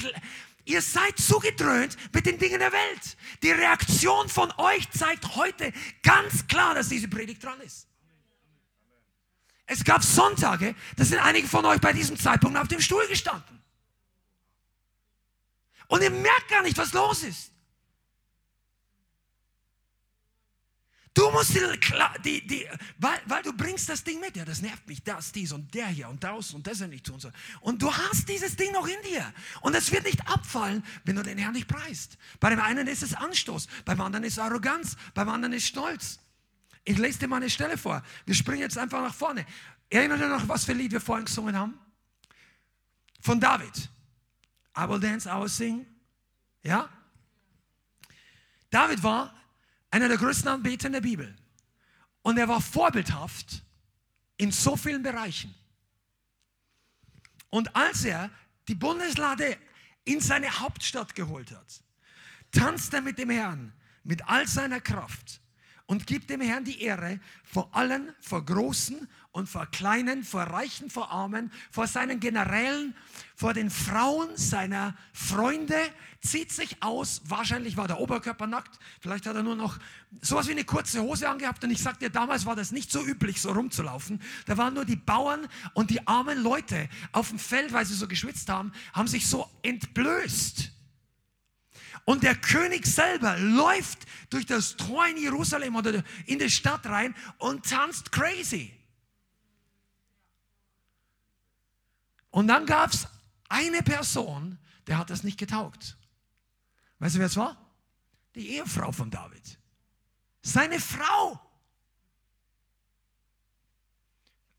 ihr 0.66 0.82
seid 0.82 1.18
zugedröhnt 1.18 1.98
mit 2.14 2.26
den 2.26 2.38
Dingen 2.38 2.60
der 2.60 2.72
Welt. 2.72 3.18
Die 3.42 3.52
Reaktion 3.52 4.28
von 4.30 4.52
euch 4.58 4.90
zeigt 4.92 5.36
heute 5.36 5.72
ganz 6.04 6.48
klar, 6.48 6.76
dass 6.76 6.90
diese 6.90 7.08
Predigt 7.08 7.44
dran 7.44 7.60
ist. 7.62 7.88
Es 9.68 9.84
gab 9.84 10.04
Sonntage, 10.04 10.76
da 10.96 11.06
sind 11.06 11.20
einige 11.20 11.48
von 11.48 11.66
euch 11.66 11.82
bei 11.82 11.92
diesem 11.92 12.20
Zeitpunkt 12.20 12.58
auf 12.58 12.68
dem 12.68 12.82
Stuhl 12.82 13.08
gestanden. 13.08 13.64
Und 15.88 16.02
ihr 16.02 16.12
merkt 16.12 16.50
gar 16.50 16.62
nicht, 16.62 16.78
was 16.78 16.94
los 16.94 17.24
ist. 17.24 17.52
Du 21.16 21.32
musst 21.32 21.56
die, 21.56 21.62
die, 22.26 22.46
die 22.46 22.68
weil, 22.98 23.22
weil 23.26 23.42
du 23.42 23.54
bringst 23.54 23.88
das 23.88 24.04
Ding 24.04 24.20
mit. 24.20 24.36
Ja, 24.36 24.44
das 24.44 24.62
nervt 24.62 24.86
mich, 24.86 25.02
das, 25.02 25.32
dies 25.32 25.54
und 25.54 25.74
der 25.74 25.88
hier 25.88 26.10
und 26.10 26.22
das 26.22 26.54
und 26.54 26.68
das 26.68 26.82
nicht 26.82 27.06
tun 27.06 27.22
soll. 27.22 27.32
Und 27.62 27.82
du 27.82 27.92
hast 27.92 28.28
dieses 28.28 28.58
Ding 28.58 28.74
noch 28.74 28.86
in 28.86 29.02
dir. 29.02 29.34
Und 29.62 29.76
es 29.76 29.90
wird 29.94 30.04
nicht 30.04 30.28
abfallen, 30.28 30.84
wenn 31.06 31.16
du 31.16 31.24
den 31.24 31.38
Herrn 31.38 31.54
nicht 31.54 31.70
preist. 31.70 32.18
Bei 32.42 32.50
dem 32.50 32.60
einen 32.60 32.86
ist 32.88 33.02
es 33.02 33.14
Anstoß, 33.14 33.68
beim 33.86 34.02
anderen 34.02 34.26
ist 34.26 34.38
Arroganz, 34.38 34.98
beim 35.14 35.30
anderen 35.30 35.54
ist 35.54 35.68
Stolz. 35.68 36.20
Ich 36.84 36.98
lese 36.98 37.20
dir 37.20 37.30
mal 37.30 37.38
eine 37.38 37.50
Stelle 37.50 37.78
vor. 37.78 38.04
Wir 38.26 38.36
springen 38.36 38.64
jetzt 38.64 38.78
einfach 38.78 39.02
nach 39.02 39.16
vorne. 39.16 39.46
Erinnert 39.90 40.20
ihr 40.20 40.28
noch, 40.28 40.46
was 40.50 40.66
für 40.66 40.74
ein 40.74 40.80
Lied 40.80 40.92
wir 40.92 41.00
vorhin 41.00 41.26
gesungen 41.26 41.58
haben? 41.58 41.80
Von 43.22 43.40
David. 43.40 43.90
I 44.78 44.82
will 44.90 45.00
dance, 45.00 45.30
I 45.30 45.40
will 45.40 45.48
sing. 45.48 45.86
Ja? 46.62 46.90
David 48.70 49.02
war 49.02 49.34
einer 49.96 50.10
der 50.10 50.18
größten 50.18 50.50
Anbeter 50.50 50.88
in 50.88 50.94
der 50.94 51.00
Bibel. 51.00 51.34
Und 52.22 52.38
er 52.38 52.50
war 52.50 52.60
vorbildhaft 52.60 53.64
in 54.36 54.52
so 54.52 54.76
vielen 54.76 55.02
Bereichen. 55.02 55.56
Und 57.50 57.74
als 57.74 58.04
er 58.04 58.30
die 58.68 58.76
Bundeslade 58.76 59.58
in 60.04 60.20
seine 60.20 60.60
Hauptstadt 60.60 61.16
geholt 61.16 61.50
hat, 61.52 61.82
tanzte 62.52 62.98
er 62.98 63.04
mit 63.04 63.18
dem 63.18 63.30
Herrn 63.30 63.72
mit 64.04 64.28
all 64.28 64.46
seiner 64.46 64.82
Kraft 64.82 65.40
und 65.86 66.06
gib 66.06 66.28
dem 66.28 66.42
Herrn 66.42 66.66
die 66.66 66.82
Ehre 66.82 67.22
vor 67.46 67.74
allen, 67.74 68.14
vor 68.20 68.44
Großen 68.44 69.08
und 69.36 69.50
vor 69.50 69.66
Kleinen, 69.66 70.24
vor 70.24 70.44
Reichen, 70.44 70.90
vor 70.90 71.12
Armen, 71.12 71.52
vor 71.70 71.88
seinen 71.88 72.22
Generälen, 72.22 72.96
vor 73.36 73.54
den 73.54 73.70
Frauen 73.70 74.30
seiner 74.38 74.96
Freunde, 75.12 75.76
zieht 76.22 76.54
sich 76.54 76.82
aus. 76.82 77.22
Wahrscheinlich 77.26 77.76
war 77.76 77.86
der 77.86 78.00
Oberkörper 78.00 78.48
nackt, 78.48 78.80
vielleicht 79.02 79.26
hat 79.26 79.36
er 79.36 79.44
nur 79.44 79.58
noch 79.58 79.78
sowas 80.22 80.48
wie 80.48 80.52
eine 80.52 80.64
kurze 80.64 81.02
Hose 81.02 81.28
angehabt. 81.28 81.62
Und 81.66 81.72
ich 81.72 81.84
sag 81.84 82.00
dir, 82.00 82.10
damals 82.10 82.46
war 82.46 82.56
das 82.56 82.72
nicht 82.72 82.90
so 82.90 83.04
üblich, 83.04 83.42
so 83.42 83.52
rumzulaufen. 83.52 84.22
Da 84.46 84.58
waren 84.58 84.74
nur 84.74 84.86
die 84.86 84.96
Bauern 84.96 85.50
und 85.74 85.90
die 85.90 86.08
armen 86.08 86.42
Leute 86.42 86.88
auf 87.12 87.28
dem 87.28 87.38
Feld, 87.38 87.74
weil 87.74 87.86
sie 87.86 87.94
so 87.94 88.08
geschwitzt 88.08 88.48
haben, 88.48 88.72
haben 88.94 89.10
sich 89.10 89.28
so 89.28 89.50
entblößt. 89.64 90.72
Und 92.06 92.24
der 92.24 92.36
König 92.36 92.86
selber 92.86 93.38
läuft 93.38 94.06
durch 94.30 94.46
das 94.46 94.78
Tor 94.78 95.06
in 95.08 95.18
Jerusalem 95.18 95.76
oder 95.76 96.06
in 96.26 96.40
die 96.40 96.50
Stadt 96.50 96.86
rein 96.86 97.14
und 97.38 97.70
tanzt 97.70 98.14
crazy. 98.14 98.72
Und 102.36 102.50
dann 102.50 102.66
gab 102.66 102.92
es 102.92 103.08
eine 103.48 103.82
Person, 103.82 104.60
der 104.88 104.98
hat 104.98 105.10
das 105.10 105.24
nicht 105.24 105.38
getaugt. 105.38 105.96
Weißt 107.00 107.16
du, 107.16 107.20
wer 107.20 107.28
es 107.28 107.38
war? 107.38 107.56
Die 108.36 108.50
Ehefrau 108.58 108.92
von 108.92 109.10
David. 109.10 109.58
Seine 110.42 110.78
Frau. 110.82 111.40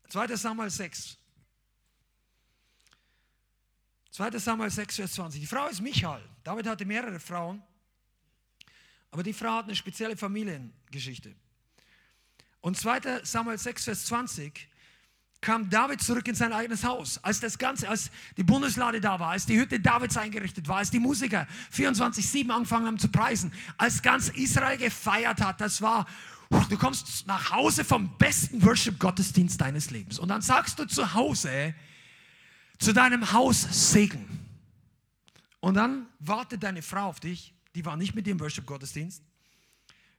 2. 0.09 0.35
Samuel 0.35 0.71
6. 0.71 1.17
2. 4.09 4.39
Samuel 4.39 4.71
6, 4.71 4.95
Vers 4.95 5.13
20. 5.13 5.39
Die 5.39 5.45
Frau 5.45 5.67
ist 5.67 5.79
Michael. 5.79 6.27
David 6.43 6.65
hatte 6.65 6.83
mehrere 6.83 7.19
Frauen, 7.19 7.61
aber 9.11 9.21
die 9.21 9.33
Frau 9.33 9.51
hat 9.51 9.65
eine 9.65 9.75
spezielle 9.75 10.17
Familiengeschichte. 10.17 11.35
Und 12.59 12.75
2. 12.75 13.23
Samuel 13.23 13.59
6, 13.59 13.83
Vers 13.83 14.05
20 14.05 14.67
kam 15.41 15.69
David 15.69 16.01
zurück 16.01 16.27
in 16.27 16.35
sein 16.35 16.51
eigenes 16.51 16.83
Haus. 16.83 17.23
Als 17.23 17.39
das 17.39 17.57
Ganze, 17.57 17.87
als 17.87 18.09
die 18.37 18.43
Bundeslade 18.43 18.99
da 18.99 19.19
war, 19.19 19.31
als 19.31 19.45
die 19.45 19.59
Hütte 19.59 19.79
Davids 19.79 20.17
eingerichtet 20.17 20.67
war, 20.67 20.77
als 20.77 20.91
die 20.91 20.99
Musiker 20.99 21.47
24-7 21.73 22.49
angefangen 22.49 22.87
haben 22.87 22.99
zu 22.99 23.09
preisen, 23.09 23.51
als 23.77 24.01
ganz 24.01 24.29
Israel 24.29 24.77
gefeiert 24.77 25.41
hat, 25.41 25.61
das 25.61 25.81
war, 25.81 26.07
du 26.69 26.77
kommst 26.77 27.27
nach 27.27 27.51
Hause 27.51 27.83
vom 27.83 28.17
besten 28.17 28.63
Worship-Gottesdienst 28.63 29.61
deines 29.61 29.91
Lebens. 29.91 30.19
Und 30.19 30.29
dann 30.29 30.41
sagst 30.41 30.79
du 30.79 30.85
zu 30.85 31.13
Hause, 31.13 31.75
zu 32.79 32.93
deinem 32.93 33.31
Haus 33.31 33.91
Segen. 33.91 34.25
Und 35.59 35.75
dann 35.75 36.07
wartet 36.19 36.63
deine 36.63 36.81
Frau 36.81 37.07
auf 37.07 37.19
dich, 37.19 37.53
die 37.75 37.85
war 37.85 37.97
nicht 37.97 38.15
mit 38.15 38.27
im 38.27 38.39
Worship-Gottesdienst. 38.39 39.21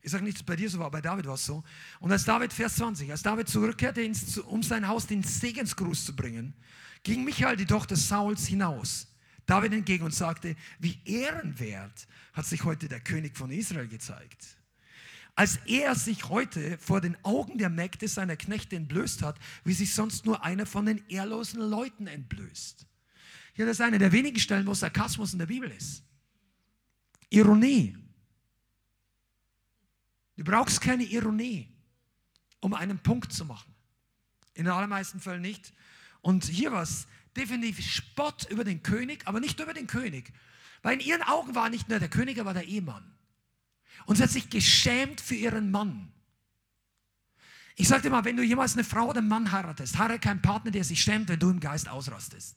Ich 0.00 0.12
sage 0.12 0.24
nicht, 0.24 0.38
dass 0.38 0.44
bei 0.44 0.56
dir 0.56 0.70
so 0.70 0.78
war, 0.78 0.90
bei 0.90 1.00
David 1.00 1.26
war 1.26 1.34
es 1.34 1.44
so. 1.44 1.64
Und 2.00 2.12
als 2.12 2.24
David, 2.24 2.52
Vers 2.52 2.76
20, 2.76 3.10
als 3.10 3.22
David 3.22 3.48
zurückkehrte, 3.48 4.10
um 4.46 4.62
sein 4.62 4.86
Haus 4.86 5.06
den 5.06 5.22
Segensgruß 5.22 6.04
zu 6.04 6.16
bringen, 6.16 6.54
ging 7.02 7.24
Michael, 7.24 7.56
die 7.56 7.66
Tochter 7.66 7.96
Sauls, 7.96 8.46
hinaus. 8.46 9.08
David 9.46 9.72
entgegen 9.72 10.04
und 10.04 10.14
sagte, 10.14 10.56
wie 10.78 11.00
ehrenwert 11.04 12.06
hat 12.32 12.46
sich 12.46 12.64
heute 12.64 12.88
der 12.88 13.00
König 13.00 13.36
von 13.36 13.50
Israel 13.50 13.88
gezeigt 13.88 14.58
als 15.38 15.60
er 15.66 15.94
sich 15.94 16.28
heute 16.30 16.76
vor 16.78 17.00
den 17.00 17.16
Augen 17.24 17.58
der 17.58 17.68
Mägde 17.68 18.08
seiner 18.08 18.36
Knechte 18.36 18.74
entblößt 18.74 19.22
hat, 19.22 19.38
wie 19.62 19.72
sich 19.72 19.94
sonst 19.94 20.26
nur 20.26 20.42
einer 20.44 20.66
von 20.66 20.84
den 20.84 21.00
ehrlosen 21.08 21.60
Leuten 21.60 22.08
entblößt. 22.08 22.84
Hier 23.54 23.64
das 23.64 23.76
ist 23.76 23.80
eine 23.80 23.98
der 23.98 24.10
wenigen 24.10 24.40
Stellen, 24.40 24.66
wo 24.66 24.74
Sarkasmus 24.74 25.34
in 25.34 25.38
der 25.38 25.46
Bibel 25.46 25.70
ist. 25.70 26.02
Ironie. 27.30 27.96
Du 30.38 30.44
brauchst 30.44 30.80
keine 30.80 31.02
Ironie, 31.02 31.68
um 32.60 32.72
einen 32.72 33.00
Punkt 33.00 33.32
zu 33.32 33.44
machen. 33.44 33.74
In 34.54 34.66
den 34.66 34.72
allermeisten 34.72 35.18
Fällen 35.18 35.42
nicht. 35.42 35.72
Und 36.20 36.44
hier 36.44 36.70
war 36.70 36.82
es 36.82 37.08
definitiv 37.36 37.84
Spott 37.84 38.46
über 38.48 38.62
den 38.62 38.84
König, 38.84 39.26
aber 39.26 39.40
nicht 39.40 39.58
über 39.58 39.74
den 39.74 39.88
König. 39.88 40.32
Weil 40.82 40.94
in 40.94 41.00
ihren 41.00 41.22
Augen 41.22 41.56
war 41.56 41.68
nicht 41.70 41.88
nur 41.88 41.98
der 41.98 42.08
König, 42.08 42.38
er 42.38 42.44
war 42.44 42.54
der 42.54 42.68
Ehemann. 42.68 43.16
Und 44.06 44.14
sie 44.14 44.22
hat 44.22 44.30
sich 44.30 44.48
geschämt 44.48 45.20
für 45.20 45.34
ihren 45.34 45.72
Mann. 45.72 46.12
Ich 47.74 47.88
sagte 47.88 48.08
mal, 48.08 48.24
wenn 48.24 48.36
du 48.36 48.44
jemals 48.44 48.74
eine 48.74 48.84
Frau 48.84 49.08
oder 49.08 49.18
einen 49.18 49.28
Mann 49.28 49.50
heiratest, 49.50 49.98
heirate 49.98 50.20
keinen 50.20 50.40
Partner, 50.40 50.70
der 50.70 50.84
sich 50.84 51.02
schämt, 51.02 51.28
wenn 51.28 51.40
du 51.40 51.50
im 51.50 51.58
Geist 51.58 51.88
ausrastest. 51.88 52.56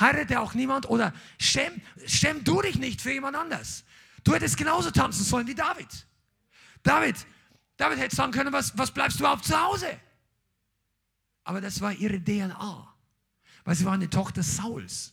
Heirate 0.00 0.40
auch 0.40 0.54
niemand 0.54 0.90
oder 0.90 1.14
schäm, 1.38 1.80
schäm 2.06 2.42
du 2.42 2.60
dich 2.60 2.76
nicht 2.76 3.00
für 3.00 3.12
jemand 3.12 3.36
anders. 3.36 3.84
Du 4.24 4.34
hättest 4.34 4.56
genauso 4.56 4.90
tanzen 4.90 5.22
sollen 5.22 5.46
wie 5.46 5.54
David. 5.54 6.08
David, 6.84 7.26
David 7.76 7.98
hätte 7.98 8.14
sagen 8.14 8.30
können, 8.30 8.52
was, 8.52 8.78
was 8.78 8.92
bleibst 8.92 9.18
du 9.18 9.24
überhaupt 9.24 9.44
zu 9.44 9.60
Hause? 9.60 9.88
Aber 11.42 11.60
das 11.60 11.80
war 11.80 11.92
ihre 11.92 12.22
DNA, 12.22 12.94
weil 13.64 13.74
sie 13.74 13.84
war 13.84 13.94
eine 13.94 14.08
Tochter 14.08 14.42
Sauls. 14.44 15.12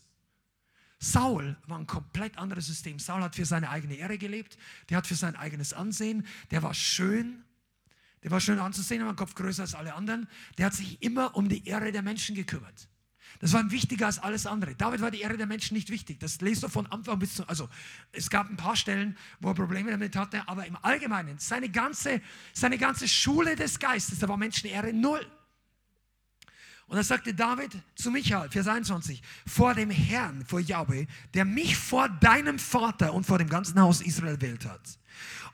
Saul 1.00 1.58
war 1.66 1.80
ein 1.80 1.88
komplett 1.88 2.38
anderes 2.38 2.68
System. 2.68 3.00
Saul 3.00 3.22
hat 3.22 3.36
für 3.36 3.46
seine 3.46 3.70
eigene 3.70 3.96
Ehre 3.96 4.20
gelebt, 4.20 4.58
der 4.90 4.98
hat 4.98 5.08
für 5.08 5.16
sein 5.16 5.36
eigenes 5.36 5.74
Ansehen, 5.74 6.28
der 6.52 6.62
war 6.62 6.76
schön, 6.76 7.44
der 8.22 8.30
war 8.30 8.40
schön 8.40 8.60
anzusehen, 8.60 9.02
war 9.02 9.10
ein 9.10 9.16
Kopf 9.16 9.34
größer 9.34 9.64
als 9.64 9.74
alle 9.74 9.96
anderen. 9.96 10.28
Der 10.58 10.68
hat 10.68 10.74
sich 10.74 11.02
immer 11.02 11.36
um 11.36 11.50
die 11.50 11.66
Ehre 11.68 11.92
der 11.92 12.04
Menschen 12.04 12.36
gekümmert. 12.36 12.88
Das 13.40 13.54
war 13.54 13.70
wichtiger 13.72 14.06
als 14.06 14.20
alles 14.20 14.46
andere. 14.46 14.76
David 14.76 15.02
war 15.02 15.12
die 15.12 15.22
Ehre 15.22 15.38
der 15.38 15.48
Menschen 15.48 15.76
nicht 15.76 15.90
wichtig. 15.90 16.20
Das 16.20 16.42
lest 16.42 16.64
du 16.64 16.70
von 16.70 16.86
Anfang 16.88 17.20
bis 17.20 17.36
zu. 17.36 17.48
Also, 17.48 17.70
es 18.12 18.30
gab 18.30 18.50
ein 18.50 18.58
paar 18.58 18.76
Stellen, 18.76 19.18
wo 19.40 19.50
er 19.50 19.56
Probleme 19.56 19.92
damit 19.92 20.16
hatte, 20.16 20.48
aber 20.48 20.66
im 20.66 20.78
Allgemeinen, 20.82 21.40
seine 21.40 21.70
ganze, 21.70 22.22
seine 22.54 22.78
ganze 22.78 23.08
Schule 23.08 23.56
des 23.56 23.80
Geistes, 23.80 24.20
da 24.20 24.28
war 24.28 24.38
Menschenehre 24.38 24.94
null. 24.94 25.26
Und 26.92 26.98
da 26.98 27.04
sagte 27.04 27.34
David 27.34 27.72
zu 27.96 28.12
Michael, 28.12 28.50
Vers 28.50 28.68
21, 28.68 29.24
vor 29.48 29.74
dem 29.74 29.90
Herrn, 29.90 30.44
vor 30.46 30.60
Yahweh, 30.60 31.06
der 31.34 31.46
mich 31.46 31.78
vor 31.78 32.10
deinem 32.10 32.60
Vater 32.60 33.14
und 33.14 33.26
vor 33.26 33.38
dem 33.38 33.48
ganzen 33.48 33.80
Haus 33.80 34.02
Israel 34.02 34.42
wählt 34.42 34.66
hat, 34.66 34.82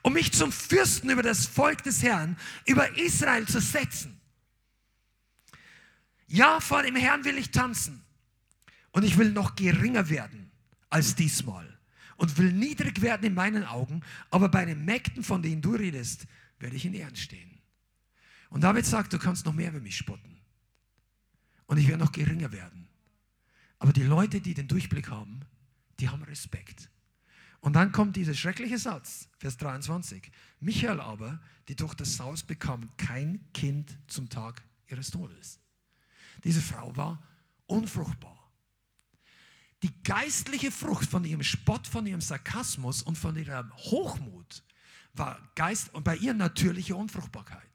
um 0.02 0.14
mich 0.14 0.32
zum 0.32 0.50
Fürsten 0.50 1.10
über 1.10 1.22
das 1.22 1.46
Volk 1.46 1.84
des 1.84 2.02
Herrn, 2.02 2.36
über 2.66 2.98
Israel 2.98 3.46
zu 3.46 3.60
setzen. 3.60 4.17
Ja, 6.28 6.60
vor 6.60 6.82
dem 6.82 6.94
Herrn 6.94 7.24
will 7.24 7.38
ich 7.38 7.50
tanzen 7.50 8.04
und 8.92 9.02
ich 9.02 9.16
will 9.16 9.32
noch 9.32 9.56
geringer 9.56 10.08
werden 10.08 10.50
als 10.90 11.14
diesmal 11.14 11.78
und 12.16 12.36
will 12.36 12.52
niedrig 12.52 13.00
werden 13.00 13.26
in 13.26 13.34
meinen 13.34 13.64
Augen, 13.64 14.02
aber 14.30 14.48
bei 14.48 14.64
den 14.64 14.84
Mägden, 14.84 15.24
von 15.24 15.42
denen 15.42 15.62
du 15.62 15.74
redest, 15.74 16.26
werde 16.58 16.76
ich 16.76 16.84
in 16.84 16.94
Ehren 16.94 17.16
stehen. 17.16 17.58
Und 18.50 18.62
David 18.62 18.84
sagt, 18.84 19.12
du 19.12 19.18
kannst 19.18 19.46
noch 19.46 19.54
mehr 19.54 19.70
über 19.70 19.80
mich 19.80 19.96
spotten 19.96 20.38
und 21.66 21.78
ich 21.78 21.88
werde 21.88 22.04
noch 22.04 22.12
geringer 22.12 22.52
werden. 22.52 22.88
Aber 23.78 23.92
die 23.92 24.02
Leute, 24.02 24.40
die 24.40 24.54
den 24.54 24.68
Durchblick 24.68 25.08
haben, 25.08 25.40
die 26.00 26.08
haben 26.08 26.22
Respekt. 26.24 26.90
Und 27.60 27.74
dann 27.74 27.92
kommt 27.92 28.16
dieser 28.16 28.34
schreckliche 28.34 28.78
Satz, 28.78 29.28
Vers 29.38 29.56
23. 29.56 30.30
Michael 30.60 31.00
aber, 31.00 31.40
die 31.68 31.76
Tochter 31.76 32.04
Sauls, 32.04 32.42
bekam 32.42 32.88
kein 32.96 33.40
Kind 33.52 33.96
zum 34.06 34.28
Tag 34.28 34.62
ihres 34.88 35.10
Todes. 35.10 35.60
Diese 36.44 36.60
Frau 36.60 36.96
war 36.96 37.22
unfruchtbar. 37.66 38.36
Die 39.82 40.02
geistliche 40.02 40.72
Frucht 40.72 41.08
von 41.08 41.24
ihrem 41.24 41.42
Spott, 41.42 41.86
von 41.86 42.06
ihrem 42.06 42.20
Sarkasmus 42.20 43.02
und 43.02 43.16
von 43.16 43.36
ihrem 43.36 43.72
Hochmut 43.76 44.64
war 45.14 45.38
Geist 45.54 45.94
und 45.94 46.04
bei 46.04 46.16
ihr 46.16 46.34
natürliche 46.34 46.96
Unfruchtbarkeit. 46.96 47.68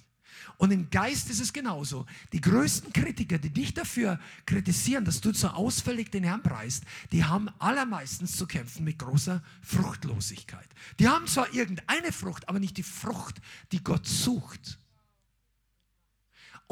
Und 0.57 0.71
im 0.71 0.89
Geist 0.89 1.29
ist 1.29 1.39
es 1.39 1.53
genauso. 1.53 2.05
Die 2.31 2.41
größten 2.41 2.91
Kritiker, 2.91 3.37
die 3.37 3.49
dich 3.49 3.73
dafür 3.73 4.19
kritisieren, 4.45 5.05
dass 5.05 5.21
du 5.21 5.33
so 5.33 5.47
ausfällig 5.47 6.11
den 6.11 6.23
Herrn 6.23 6.43
preist, 6.43 6.83
die 7.11 7.23
haben 7.23 7.49
allermeistens 7.59 8.35
zu 8.35 8.45
kämpfen 8.45 8.83
mit 8.83 8.99
großer 8.99 9.41
Fruchtlosigkeit. 9.61 10.67
Die 10.99 11.07
haben 11.07 11.27
zwar 11.27 11.53
irgendeine 11.53 12.11
Frucht, 12.11 12.49
aber 12.49 12.59
nicht 12.59 12.77
die 12.77 12.83
Frucht, 12.83 13.41
die 13.71 13.83
Gott 13.83 14.07
sucht. 14.07 14.79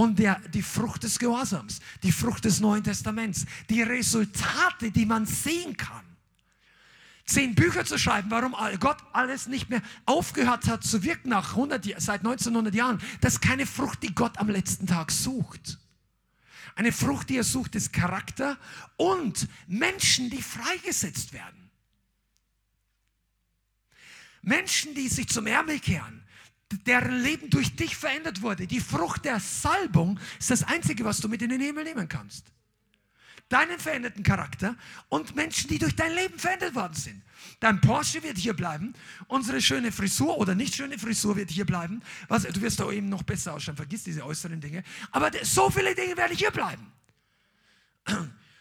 Und 0.02 0.18
der, 0.18 0.40
die 0.52 0.64
Frucht 0.64 1.04
des 1.04 1.20
Gehorsams, 1.20 1.80
die 2.02 2.12
Frucht 2.12 2.46
des 2.46 2.60
Neuen 2.60 2.84
Testaments, 2.84 3.46
die 3.70 3.84
Resultate, 3.84 4.90
die 4.90 5.06
man 5.06 5.28
sehen 5.28 5.78
kann 5.78 6.02
zehn 7.24 7.54
Bücher 7.54 7.86
zu 7.86 8.00
schreiben, 8.00 8.32
warum 8.32 8.56
Gott 8.80 8.98
alles 9.14 9.46
nicht 9.46 9.70
mehr 9.70 9.82
aufgehört 10.06 10.68
hat 10.68 10.84
zu 10.84 11.04
wirken 11.04 11.30
nach 11.30 11.52
100, 11.52 11.86
seit 11.98 12.22
1900 12.22 12.74
Jahren. 12.74 13.00
Das 13.22 13.34
ist 13.34 13.42
keine 13.42 13.68
Frucht, 13.68 14.02
die 14.02 14.14
Gott 14.14 14.40
am 14.40 14.50
letzten 14.50 14.88
Tag 14.88 15.12
sucht. 15.12 15.78
Eine 16.76 16.92
Frucht, 16.92 17.30
die 17.30 17.38
er 17.38 17.44
sucht, 17.44 17.76
ist 17.76 17.94
Charakter 17.94 18.58
und 18.98 19.48
Menschen, 19.68 20.32
die 20.32 20.42
freigesetzt 20.42 21.32
werden. 21.32 21.70
Menschen, 24.42 24.96
die 24.96 25.08
sich 25.08 25.30
zum 25.30 25.46
Ärmel 25.46 25.80
kehren, 25.80 26.24
deren 26.88 27.22
Leben 27.22 27.50
durch 27.50 27.76
dich 27.76 27.96
verändert 27.96 28.42
wurde. 28.42 28.68
Die 28.68 28.80
Frucht 28.80 29.26
der 29.26 29.40
Salbung 29.40 30.20
ist 30.40 30.52
das 30.52 30.64
Einzige, 30.64 31.06
was 31.06 31.20
du 31.20 31.28
mit 31.28 31.42
in 31.42 31.50
den 31.50 31.62
Himmel 31.62 31.84
nehmen 31.84 32.08
kannst. 32.08 32.46
deinen 33.52 33.80
veränderten 33.80 34.24
Charakter 34.24 34.76
und 35.10 35.36
Menschen, 35.36 35.70
die 35.70 35.78
durch 35.78 35.96
dein 35.96 36.14
Leben 36.14 36.40
verändert 36.40 36.74
worden 36.74 36.94
sind. 36.94 37.22
Dein 37.60 37.82
Porsche 37.82 38.24
wird 38.24 38.38
hier 38.38 38.54
bleiben, 38.54 38.94
unsere 39.28 39.62
schöne 39.62 39.92
Frisur 39.92 40.38
oder 40.38 40.56
nicht 40.56 40.76
schöne 40.76 40.98
Frisur 40.98 41.36
wird 41.36 41.52
hier 41.52 41.66
bleiben. 41.66 42.02
Was, 42.28 42.44
du 42.44 42.62
wirst 42.62 42.80
da 42.80 42.90
eben 42.90 43.10
noch 43.10 43.24
besser 43.24 43.54
ausschauen, 43.54 43.76
vergiss 43.76 44.04
diese 44.04 44.26
äußeren 44.26 44.62
Dinge. 44.62 44.84
Aber 45.12 45.32
so 45.44 45.70
viele 45.70 45.94
Dinge 45.94 46.16
werden 46.18 46.36
hier 46.36 46.52
bleiben. 46.52 46.92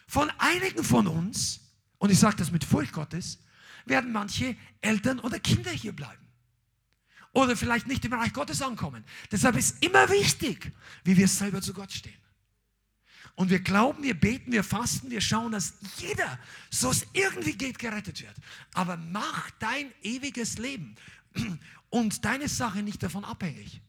Von 0.07 0.31
einigen 0.39 0.83
von 0.83 1.07
uns, 1.07 1.61
und 1.99 2.11
ich 2.11 2.19
sage 2.19 2.37
das 2.37 2.51
mit 2.51 2.65
Furcht 2.65 2.93
Gottes, 2.93 3.39
werden 3.87 4.13
manche 4.13 4.57
Eltern 4.81 5.21
oder 5.21 5.39
Kinder 5.39 5.71
hier 5.71 5.93
bleiben. 5.93 6.27
Oder 7.33 7.57
vielleicht 7.57 7.87
nicht 7.87 8.05
im 8.05 8.13
Reich 8.13 8.33
Gottes 8.33 8.61
ankommen. 8.61 9.05
Deshalb 9.31 9.57
ist 9.57 9.83
immer 9.85 10.09
wichtig, 10.09 10.73
wie 11.05 11.17
wir 11.17 11.29
selber 11.29 11.63
zu 11.63 11.73
Gott 11.73 11.93
stehen. 11.93 12.19
Und 13.37 13.51
wir 13.51 13.61
glauben, 13.61 14.03
wir 14.03 14.19
beten, 14.19 14.53
wir 14.53 14.65
fasten, 14.65 15.11
wir 15.11 15.21
schauen, 15.21 15.53
dass 15.53 15.75
jeder, 15.99 16.39
so 16.71 16.91
es 16.91 17.07
irgendwie 17.13 17.57
geht, 17.57 17.79
gerettet 17.79 18.21
wird. 18.21 18.35
Aber 18.75 18.97
mach 18.97 19.51
dein 19.53 19.93
ewiges 20.03 20.59
Leben 20.59 20.97
und 21.91 22.25
deine 22.25 22.49
Sache 22.49 22.83
nicht 22.83 23.03
davon 23.03 23.25
abhängig. 23.25 23.81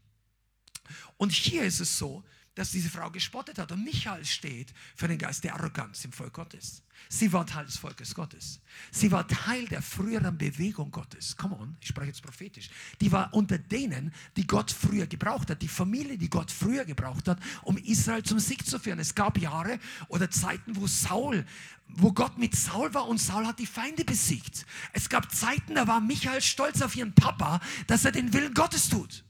Und 1.18 1.31
hier 1.31 1.63
ist 1.63 1.80
es 1.80 1.97
so, 1.97 2.23
dass 2.55 2.71
diese 2.71 2.89
Frau 2.89 3.09
gespottet 3.09 3.57
hat. 3.57 3.71
Und 3.71 3.83
Michael 3.83 4.25
steht 4.25 4.73
für 4.95 5.07
den 5.07 5.17
Geist 5.17 5.43
der 5.43 5.55
Arroganz 5.55 6.03
im 6.05 6.11
Volk 6.11 6.33
Gottes. 6.33 6.83
Sie 7.09 7.31
war 7.33 7.45
Teil 7.45 7.65
des 7.65 7.77
Volkes 7.77 8.13
Gottes. 8.13 8.59
Sie 8.91 9.11
war 9.11 9.27
Teil 9.27 9.65
der 9.67 9.81
früheren 9.81 10.37
Bewegung 10.37 10.91
Gottes. 10.91 11.35
Come 11.35 11.57
on, 11.57 11.77
ich 11.79 11.87
spreche 11.87 12.07
jetzt 12.07 12.21
prophetisch. 12.21 12.69
Die 12.99 13.11
war 13.11 13.33
unter 13.33 13.57
denen, 13.57 14.13
die 14.37 14.45
Gott 14.45 14.71
früher 14.71 15.07
gebraucht 15.07 15.49
hat. 15.49 15.61
Die 15.61 15.67
Familie, 15.67 16.17
die 16.17 16.29
Gott 16.29 16.51
früher 16.51 16.85
gebraucht 16.85 17.27
hat, 17.27 17.39
um 17.63 17.77
Israel 17.77 18.23
zum 18.23 18.39
Sieg 18.39 18.65
zu 18.65 18.79
führen. 18.79 18.99
Es 18.99 19.15
gab 19.15 19.37
Jahre 19.37 19.79
oder 20.09 20.29
Zeiten, 20.29 20.75
wo 20.75 20.87
Saul, 20.87 21.45
wo 21.87 22.11
Gott 22.11 22.37
mit 22.37 22.55
Saul 22.55 22.93
war 22.93 23.07
und 23.07 23.17
Saul 23.17 23.47
hat 23.47 23.59
die 23.59 23.65
Feinde 23.65 24.05
besiegt. 24.05 24.65
Es 24.93 25.09
gab 25.09 25.33
Zeiten, 25.33 25.75
da 25.75 25.87
war 25.87 26.01
Michael 26.01 26.41
stolz 26.41 26.81
auf 26.81 26.95
ihren 26.95 27.13
Papa, 27.13 27.61
dass 27.87 28.05
er 28.05 28.11
den 28.11 28.33
Willen 28.33 28.53
Gottes 28.53 28.89
tut. 28.89 29.23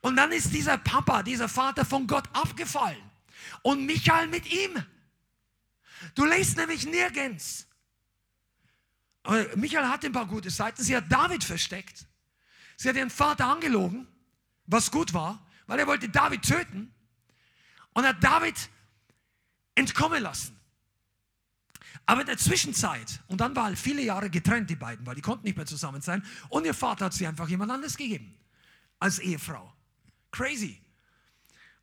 Und 0.00 0.16
dann 0.16 0.32
ist 0.32 0.52
dieser 0.52 0.78
Papa, 0.78 1.22
dieser 1.22 1.48
Vater 1.48 1.84
von 1.84 2.06
Gott 2.06 2.24
abgefallen. 2.32 3.02
Und 3.62 3.86
Michael 3.86 4.28
mit 4.28 4.50
ihm. 4.50 4.84
Du 6.14 6.24
lest 6.24 6.56
nämlich 6.56 6.86
nirgends. 6.86 7.66
Michael 9.54 9.86
hat 9.86 10.04
ein 10.04 10.12
paar 10.12 10.26
gute 10.26 10.50
Seiten. 10.50 10.82
Sie 10.82 10.96
hat 10.96 11.10
David 11.10 11.44
versteckt. 11.44 12.06
Sie 12.76 12.88
hat 12.88 12.96
ihren 12.96 13.10
Vater 13.10 13.46
angelogen, 13.46 14.08
was 14.66 14.90
gut 14.90 15.14
war, 15.14 15.46
weil 15.66 15.78
er 15.78 15.86
wollte 15.86 16.08
David 16.08 16.42
töten. 16.42 16.92
Und 17.92 18.04
hat 18.04 18.22
David 18.24 18.56
entkommen 19.74 20.22
lassen. 20.22 20.58
Aber 22.06 22.22
in 22.22 22.26
der 22.26 22.38
Zwischenzeit, 22.38 23.20
und 23.28 23.40
dann 23.40 23.54
waren 23.54 23.76
viele 23.76 24.02
Jahre 24.02 24.28
getrennt, 24.28 24.68
die 24.68 24.76
beiden, 24.76 25.06
weil 25.06 25.14
die 25.14 25.20
konnten 25.20 25.44
nicht 25.44 25.56
mehr 25.56 25.66
zusammen 25.66 26.02
sein, 26.02 26.24
und 26.48 26.64
ihr 26.64 26.74
Vater 26.74 27.04
hat 27.04 27.14
sie 27.14 27.26
einfach 27.26 27.48
jemand 27.48 27.70
anderes 27.70 27.96
gegeben, 27.96 28.36
als 28.98 29.20
Ehefrau. 29.20 29.72
Crazy. 30.32 30.80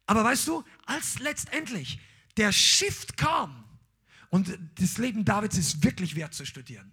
Aber 0.05 0.23
weißt 0.23 0.47
du, 0.47 0.63
als 0.85 1.19
letztendlich 1.19 1.99
der 2.35 2.51
Shift 2.51 3.15
kam, 3.15 3.63
und 4.31 4.57
das 4.75 4.97
Leben 4.97 5.25
Davids 5.25 5.57
ist 5.57 5.83
wirklich 5.83 6.15
wert 6.15 6.33
zu 6.33 6.45
studieren. 6.45 6.91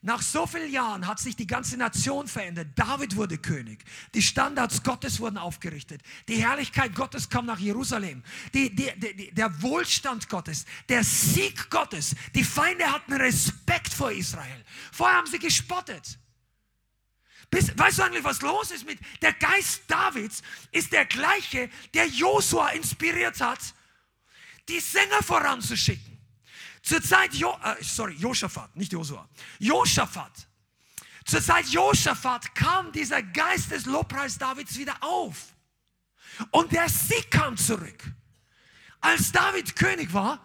Nach 0.00 0.22
so 0.22 0.46
vielen 0.46 0.70
Jahren 0.70 1.06
hat 1.06 1.18
sich 1.18 1.34
die 1.34 1.46
ganze 1.46 1.76
Nation 1.76 2.28
verändert. 2.28 2.68
David 2.76 3.16
wurde 3.16 3.36
König. 3.36 3.84
Die 4.14 4.22
Standards 4.22 4.82
Gottes 4.84 5.18
wurden 5.18 5.38
aufgerichtet. 5.38 6.02
Die 6.28 6.36
Herrlichkeit 6.36 6.94
Gottes 6.94 7.28
kam 7.28 7.46
nach 7.46 7.58
Jerusalem. 7.58 8.22
Die, 8.54 8.74
die, 8.74 8.92
die, 8.96 9.34
der 9.34 9.60
Wohlstand 9.60 10.28
Gottes, 10.28 10.66
der 10.88 11.02
Sieg 11.02 11.68
Gottes. 11.68 12.14
Die 12.34 12.44
Feinde 12.44 12.84
hatten 12.84 13.14
Respekt 13.14 13.92
vor 13.92 14.12
Israel. 14.12 14.64
Vorher 14.92 15.16
haben 15.16 15.26
sie 15.26 15.40
gespottet. 15.40 16.18
Bis, 17.50 17.76
weißt 17.76 17.98
du 17.98 18.02
eigentlich, 18.02 18.24
was 18.24 18.42
los 18.42 18.70
ist 18.70 18.84
mit 18.84 18.98
der 19.22 19.32
Geist 19.32 19.82
Davids? 19.86 20.42
Ist 20.70 20.92
der 20.92 21.06
gleiche, 21.06 21.70
der 21.94 22.06
Josua 22.06 22.70
inspiriert 22.70 23.40
hat, 23.40 23.60
die 24.68 24.80
Sänger 24.80 25.22
voranzuschicken. 25.22 26.18
Zur 26.82 27.02
Zeit, 27.02 27.34
jo, 27.34 27.58
äh, 27.64 27.82
sorry, 27.82 28.14
Josaphat, 28.14 28.74
nicht 28.76 28.92
Josua, 28.92 29.28
Josaphat. 29.58 30.46
Zur 31.24 31.42
Zeit 31.42 31.66
Josaphat 31.66 32.54
kam 32.54 32.92
dieser 32.92 33.22
Geist 33.22 33.70
des 33.70 33.86
Lobpreis 33.86 34.38
Davids 34.38 34.78
wieder 34.78 34.96
auf. 35.02 35.54
Und 36.50 36.72
der 36.72 36.88
Sieg 36.88 37.30
kam 37.30 37.56
zurück. 37.56 38.04
Als 39.00 39.32
David 39.32 39.76
König 39.76 40.12
war, 40.12 40.40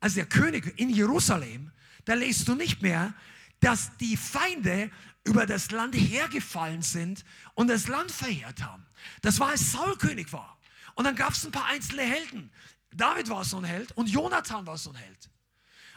als 0.00 0.14
der 0.14 0.26
König 0.26 0.78
in 0.78 0.90
Jerusalem, 0.90 1.72
da 2.04 2.14
lest 2.14 2.46
du 2.48 2.54
nicht 2.54 2.82
mehr, 2.82 3.14
dass 3.60 3.96
die 3.96 4.16
Feinde 4.16 4.90
über 5.24 5.46
das 5.46 5.70
Land 5.70 5.94
hergefallen 5.94 6.82
sind 6.82 7.24
und 7.54 7.68
das 7.68 7.88
Land 7.88 8.10
verheert 8.10 8.62
haben. 8.62 8.86
Das 9.22 9.40
war, 9.40 9.48
als 9.50 9.72
Saul 9.72 9.96
König 9.96 10.32
war. 10.32 10.58
Und 10.94 11.04
dann 11.04 11.16
gab 11.16 11.32
es 11.32 11.44
ein 11.44 11.52
paar 11.52 11.66
einzelne 11.66 12.02
Helden. 12.02 12.50
David 12.92 13.28
war 13.28 13.44
so 13.44 13.58
ein 13.58 13.64
Held 13.64 13.92
und 13.92 14.08
Jonathan 14.08 14.66
war 14.66 14.78
so 14.78 14.90
ein 14.90 14.96
Held. 14.96 15.30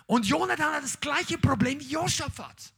Und 0.06 0.26
Jonathan 0.26 0.74
hat 0.74 0.84
das 0.84 1.00
gleiche 1.00 1.38
Problem 1.38 1.80
wie 1.80 1.88
Josaphat. 1.88 2.74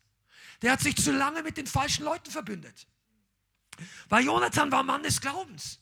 Der 0.62 0.72
hat 0.72 0.82
sich 0.82 0.96
zu 0.96 1.12
lange 1.12 1.42
mit 1.42 1.58
den 1.58 1.68
falschen 1.68 2.06
Leuten 2.06 2.30
verbündet. 2.30 2.88
Weil 4.08 4.26
Jonathan 4.26 4.72
war 4.72 4.84
Mann 4.84 5.04
des 5.04 5.20
Glaubens. 5.20 5.80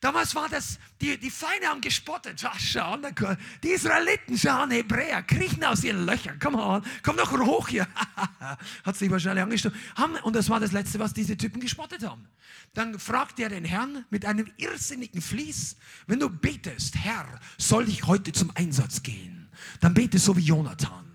Damals 0.00 0.32
war 0.36 0.48
das, 0.48 0.78
die, 1.00 1.18
die 1.18 1.30
Feinde 1.30 1.66
haben 1.66 1.80
gespottet. 1.80 2.40
Schauen, 2.58 3.04
die 3.64 3.70
Israeliten 3.70 4.38
schauen, 4.38 4.70
Hebräer, 4.70 5.24
kriechen 5.24 5.64
aus 5.64 5.82
ihren 5.82 6.06
Löchern. 6.06 6.38
Komm 6.40 6.54
on, 6.54 6.84
komm 7.02 7.16
doch 7.16 7.32
hoch 7.32 7.68
hier. 7.68 7.88
Hat 8.84 8.96
sich 8.96 9.10
wahrscheinlich 9.10 9.42
angeschaut. 9.42 9.72
Und 10.22 10.36
das 10.36 10.48
war 10.50 10.60
das 10.60 10.70
Letzte, 10.70 11.00
was 11.00 11.14
diese 11.14 11.36
Typen 11.36 11.60
gespottet 11.60 12.06
haben. 12.06 12.28
Dann 12.74 12.96
fragt 13.00 13.40
er 13.40 13.48
den 13.48 13.64
Herrn 13.64 14.04
mit 14.10 14.24
einem 14.24 14.48
irrsinnigen 14.56 15.20
Fließ, 15.20 15.76
wenn 16.06 16.20
du 16.20 16.30
betest, 16.30 16.94
Herr, 16.94 17.26
soll 17.56 17.88
ich 17.88 18.06
heute 18.06 18.30
zum 18.30 18.52
Einsatz 18.54 19.02
gehen? 19.02 19.50
Dann 19.80 19.94
bete 19.94 20.20
so 20.20 20.36
wie 20.36 20.42
Jonathan. 20.42 21.06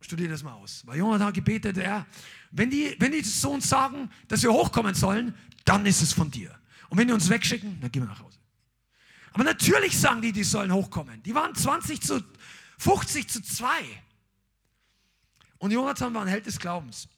Studier 0.00 0.28
das 0.28 0.42
mal 0.42 0.54
aus. 0.54 0.82
Weil 0.86 0.98
Jonathan 0.98 1.32
gebetet, 1.32 1.76
Herr, 1.76 2.06
wenn 2.50 2.70
die, 2.70 2.96
wenn 2.98 3.12
die 3.12 3.22
so 3.22 3.52
uns 3.52 3.68
sagen, 3.68 4.10
dass 4.28 4.42
wir 4.42 4.52
hochkommen 4.52 4.94
sollen, 4.94 5.34
dann 5.66 5.84
ist 5.84 6.00
es 6.00 6.14
von 6.14 6.30
dir. 6.30 6.58
Und 6.88 6.96
wenn 6.96 7.08
die 7.08 7.12
uns 7.12 7.28
wegschicken, 7.28 7.80
dann 7.80 7.92
gehen 7.92 8.02
wir 8.02 8.08
nach 8.08 8.20
Hause. 8.20 8.38
Aber 9.32 9.44
natürlich 9.44 9.98
sagen 9.98 10.22
die, 10.22 10.32
die 10.32 10.44
sollen 10.44 10.72
hochkommen. 10.72 11.22
Die 11.22 11.34
waren 11.34 11.54
20 11.54 12.00
zu 12.00 12.24
50 12.78 13.28
zu 13.28 13.42
2. 13.42 13.68
Und 15.58 15.72
Jonathan 15.72 16.14
war 16.14 16.22
ein 16.22 16.28
Held 16.28 16.46
des 16.46 16.58
Glaubens. 16.58 17.08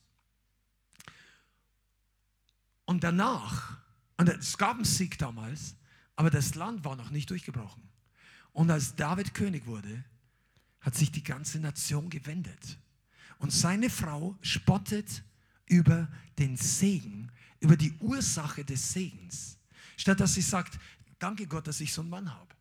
Und 2.85 3.05
danach, 3.05 3.77
und 4.17 4.29
es 4.29 4.57
gab 4.57 4.77
einen 4.77 4.85
Sieg 4.85 5.19
damals, 5.19 5.77
aber 6.17 6.31
das 6.31 6.55
Land 6.55 6.85
war 6.85 6.97
noch 6.97 7.11
nicht 7.11 7.31
durchgebrochen. 7.31 7.83
Und 8.53 8.71
als 8.71 8.97
David 8.97 9.35
König 9.35 9.67
wurde, 9.67 10.05
hat 10.81 10.95
sich 10.95 11.13
die 11.13 11.23
ganze 11.23 11.61
Nation 11.61 12.11
gewendet. 12.11 12.79
Und 13.39 13.53
seine 13.53 13.91
Frau 13.91 14.37
spottet 14.41 15.23
über 15.69 16.09
den 16.39 16.57
Segen, 16.57 17.31
über 17.61 17.77
die 17.77 17.93
Ursache 18.01 18.65
des 18.65 18.93
Segens. 18.93 19.59
Statt 19.97 20.21
dass 20.21 20.35
sie 20.35 20.43
sagt, 20.43 20.79
danke 21.19 21.47
Gott, 21.47 21.67
dass 21.67 21.81
ich 21.81 21.93
so 21.93 22.03
einen 22.03 22.11
Mann 22.11 22.33
habe. 22.33 22.55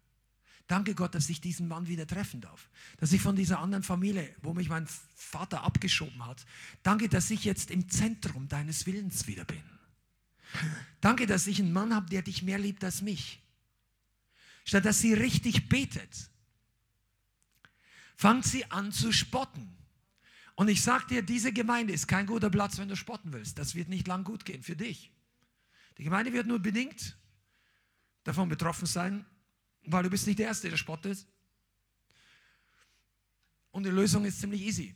Danke 0.67 0.95
Gott, 0.95 1.15
dass 1.15 1.29
ich 1.29 1.39
diesen 1.39 1.67
Mann 1.69 1.87
wieder 1.87 2.05
treffen 2.05 2.41
darf. 2.41 2.69
Dass 2.97 3.13
ich 3.13 3.21
von 3.21 3.37
dieser 3.37 3.59
anderen 3.59 3.83
Familie, 3.83 4.35
wo 4.41 4.53
mich 4.53 4.67
mein 4.67 4.85
Vater 5.15 5.63
abgeschoben 5.63 6.25
hat, 6.25 6.45
danke, 6.83 7.07
dass 7.07 7.31
ich 7.31 7.45
jetzt 7.45 7.71
im 7.71 7.89
Zentrum 7.89 8.49
deines 8.49 8.85
Willens 8.85 9.27
wieder 9.27 9.45
bin. 9.45 9.63
Danke, 10.99 11.25
dass 11.25 11.47
ich 11.47 11.59
einen 11.59 11.71
Mann 11.71 11.95
habe, 11.95 12.09
der 12.09 12.21
dich 12.21 12.43
mehr 12.43 12.57
liebt 12.57 12.83
als 12.83 13.01
mich. 13.01 13.41
Statt 14.65 14.83
dass 14.83 14.99
sie 14.99 15.13
richtig 15.13 15.69
betet, 15.69 16.29
fangt 18.17 18.45
sie 18.45 18.69
an 18.69 18.91
zu 18.91 19.13
spotten. 19.13 19.76
Und 20.57 20.69
ich 20.69 20.81
sage 20.81 21.05
dir, 21.05 21.21
diese 21.21 21.53
Gemeinde 21.53 21.93
ist 21.93 22.07
kein 22.07 22.25
guter 22.25 22.49
Platz, 22.49 22.79
wenn 22.79 22.89
du 22.89 22.95
spotten 22.95 23.31
willst. 23.31 23.59
Das 23.59 23.75
wird 23.75 23.89
nicht 23.89 24.07
lang 24.07 24.23
gut 24.23 24.43
gehen 24.43 24.63
für 24.63 24.75
dich. 24.75 25.11
Die 25.99 26.03
Gemeinde 26.03 26.33
wird 26.33 26.47
nur 26.47 26.57
bedingt 26.57 27.15
davon 28.23 28.49
betroffen 28.49 28.87
sein, 28.87 29.23
weil 29.83 30.01
du 30.01 30.09
bist 30.09 30.25
nicht 30.25 30.39
der 30.39 30.47
Erste, 30.47 30.71
der 30.71 30.77
spottet. 30.77 31.27
Und 33.69 33.83
die 33.83 33.91
Lösung 33.91 34.25
ist 34.25 34.39
ziemlich 34.41 34.63
easy. 34.63 34.95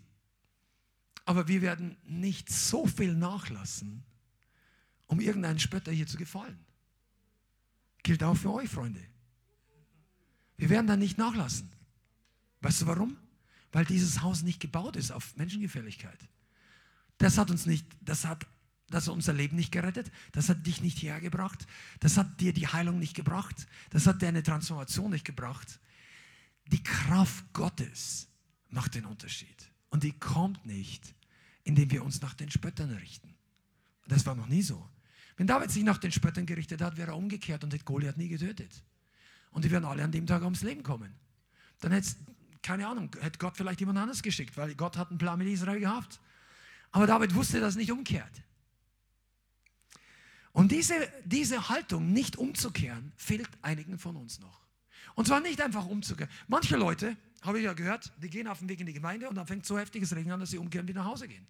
Aber 1.26 1.48
wir 1.48 1.62
werden 1.62 1.96
nicht 2.06 2.52
so 2.52 2.88
viel 2.88 3.14
nachlassen, 3.14 4.04
um 5.06 5.20
irgendeinen 5.20 5.60
Spötter 5.60 5.92
hier 5.92 6.08
zu 6.08 6.18
gefallen. 6.18 6.66
Gilt 8.02 8.24
auch 8.24 8.36
für 8.36 8.52
euch, 8.52 8.70
Freunde. 8.70 9.06
Wir 10.58 10.72
werden 10.72 10.88
da 10.88 10.98
nicht 10.98 11.20
nachlassen. 11.20 11.72
Weißt 12.62 12.82
du 12.82 12.88
warum? 12.88 13.16
Weil 13.72 13.86
dieses 13.86 14.22
Haus 14.22 14.44
nicht 14.44 14.60
gebaut 14.60 14.96
ist 14.96 15.12
auf 15.12 15.36
Menschengefälligkeit. 15.36 16.20
Das 17.18 17.38
hat 17.38 17.52
uns 17.52 17.66
nicht, 17.66 17.86
das 18.02 18.26
hat, 18.26 18.46
das 18.90 19.08
unser 19.08 19.34
Leben 19.34 19.56
nicht 19.56 19.72
gerettet, 19.72 20.12
das 20.32 20.50
hat 20.50 20.66
dich 20.66 20.82
nicht 20.82 21.02
hergebracht, 21.02 21.66
das 22.00 22.18
hat 22.18 22.42
dir 22.42 22.54
die 22.54 22.68
Heilung 22.68 23.00
nicht 23.00 23.16
gebracht, 23.16 23.68
das 23.92 24.08
hat 24.08 24.22
dir 24.22 24.28
eine 24.28 24.44
Transformation 24.44 25.12
nicht 25.12 25.26
gebracht. 25.26 25.80
die 26.68 26.84
Kraft 26.84 27.52
Gottes 27.54 28.28
macht 28.70 28.96
den 28.96 29.06
Unterschied. 29.06 29.70
Und 29.90 30.04
die 30.04 30.14
kommt 30.14 30.66
nicht, 30.66 31.14
indem 31.64 31.92
wir 31.92 32.04
uns 32.04 32.22
nach 32.22 32.34
den 32.34 32.50
Spöttern 32.50 32.92
richten. 32.92 33.36
Das 34.08 34.26
war 34.26 34.36
noch 34.36 34.48
nie 34.48 34.62
so. 34.62 34.90
Wenn 35.38 35.48
David 35.48 35.72
sich 35.72 35.84
nach 35.84 35.98
den 35.98 36.12
Spöttern 36.12 36.46
gerichtet 36.46 36.82
hat, 36.82 36.98
wäre 36.98 37.12
er 37.12 37.18
umgekehrt 37.18 37.64
und 37.64 37.74
hätte 37.74 37.84
Goliath 37.84 38.18
nie 38.18 38.30
getötet. 38.30 38.84
Und 39.52 39.66
die 39.66 39.72
werden 39.72 39.86
alle 39.86 40.04
an 40.04 40.12
dem 40.12 40.26
Tag 40.26 40.44
ums 40.44 40.62
Leben 40.62 40.84
kommen. 40.84 41.14
Dann 41.80 41.92
hätte 41.92 42.16
keine 42.62 42.88
Ahnung, 42.88 43.16
hätte 43.20 43.40
Gott 43.40 43.58
vielleicht 43.58 43.80
jemand 43.80 43.98
anderes 43.98 44.22
geschickt, 44.22 44.56
weil 44.58 44.76
Gott 44.76 44.98
hat 44.98 45.10
einen 45.10 45.18
Plan 45.18 45.38
mit 45.38 45.48
Israel 45.48 45.80
gehabt. 45.80 46.20
Aber 46.92 47.08
David 47.08 47.34
wusste 47.36 47.60
das 47.60 47.76
nicht 47.76 47.92
umkehrt. 47.92 48.44
Und 50.52 50.72
diese, 50.72 50.94
diese 51.24 51.70
Haltung, 51.70 52.12
nicht 52.12 52.36
umzukehren, 52.36 53.14
fehlt 53.16 53.50
einigen 53.62 53.98
von 53.98 54.16
uns 54.16 54.40
noch. 54.40 54.62
Und 55.16 55.28
zwar 55.28 55.40
nicht 55.40 55.62
einfach 55.62 55.86
umzukehren. 55.86 56.32
Manche 56.48 56.76
Leute, 56.76 57.18
habe 57.42 57.58
ich 57.58 57.66
ja 57.66 57.74
gehört, 57.74 58.12
die 58.18 58.30
gehen 58.30 58.48
auf 58.48 58.60
den 58.60 58.70
Weg 58.70 58.80
in 58.80 58.86
die 58.86 58.94
Gemeinde 58.94 59.28
und 59.28 59.36
dann 59.36 59.48
fängt 59.48 59.66
so 59.66 59.78
heftiges 59.78 60.16
Regen 60.16 60.32
an, 60.32 60.40
dass 60.40 60.52
sie 60.52 60.58
umkehren 60.58 60.88
wieder 60.88 61.02
nach 61.02 61.10
Hause 61.10 61.28
gehen. 61.28 61.48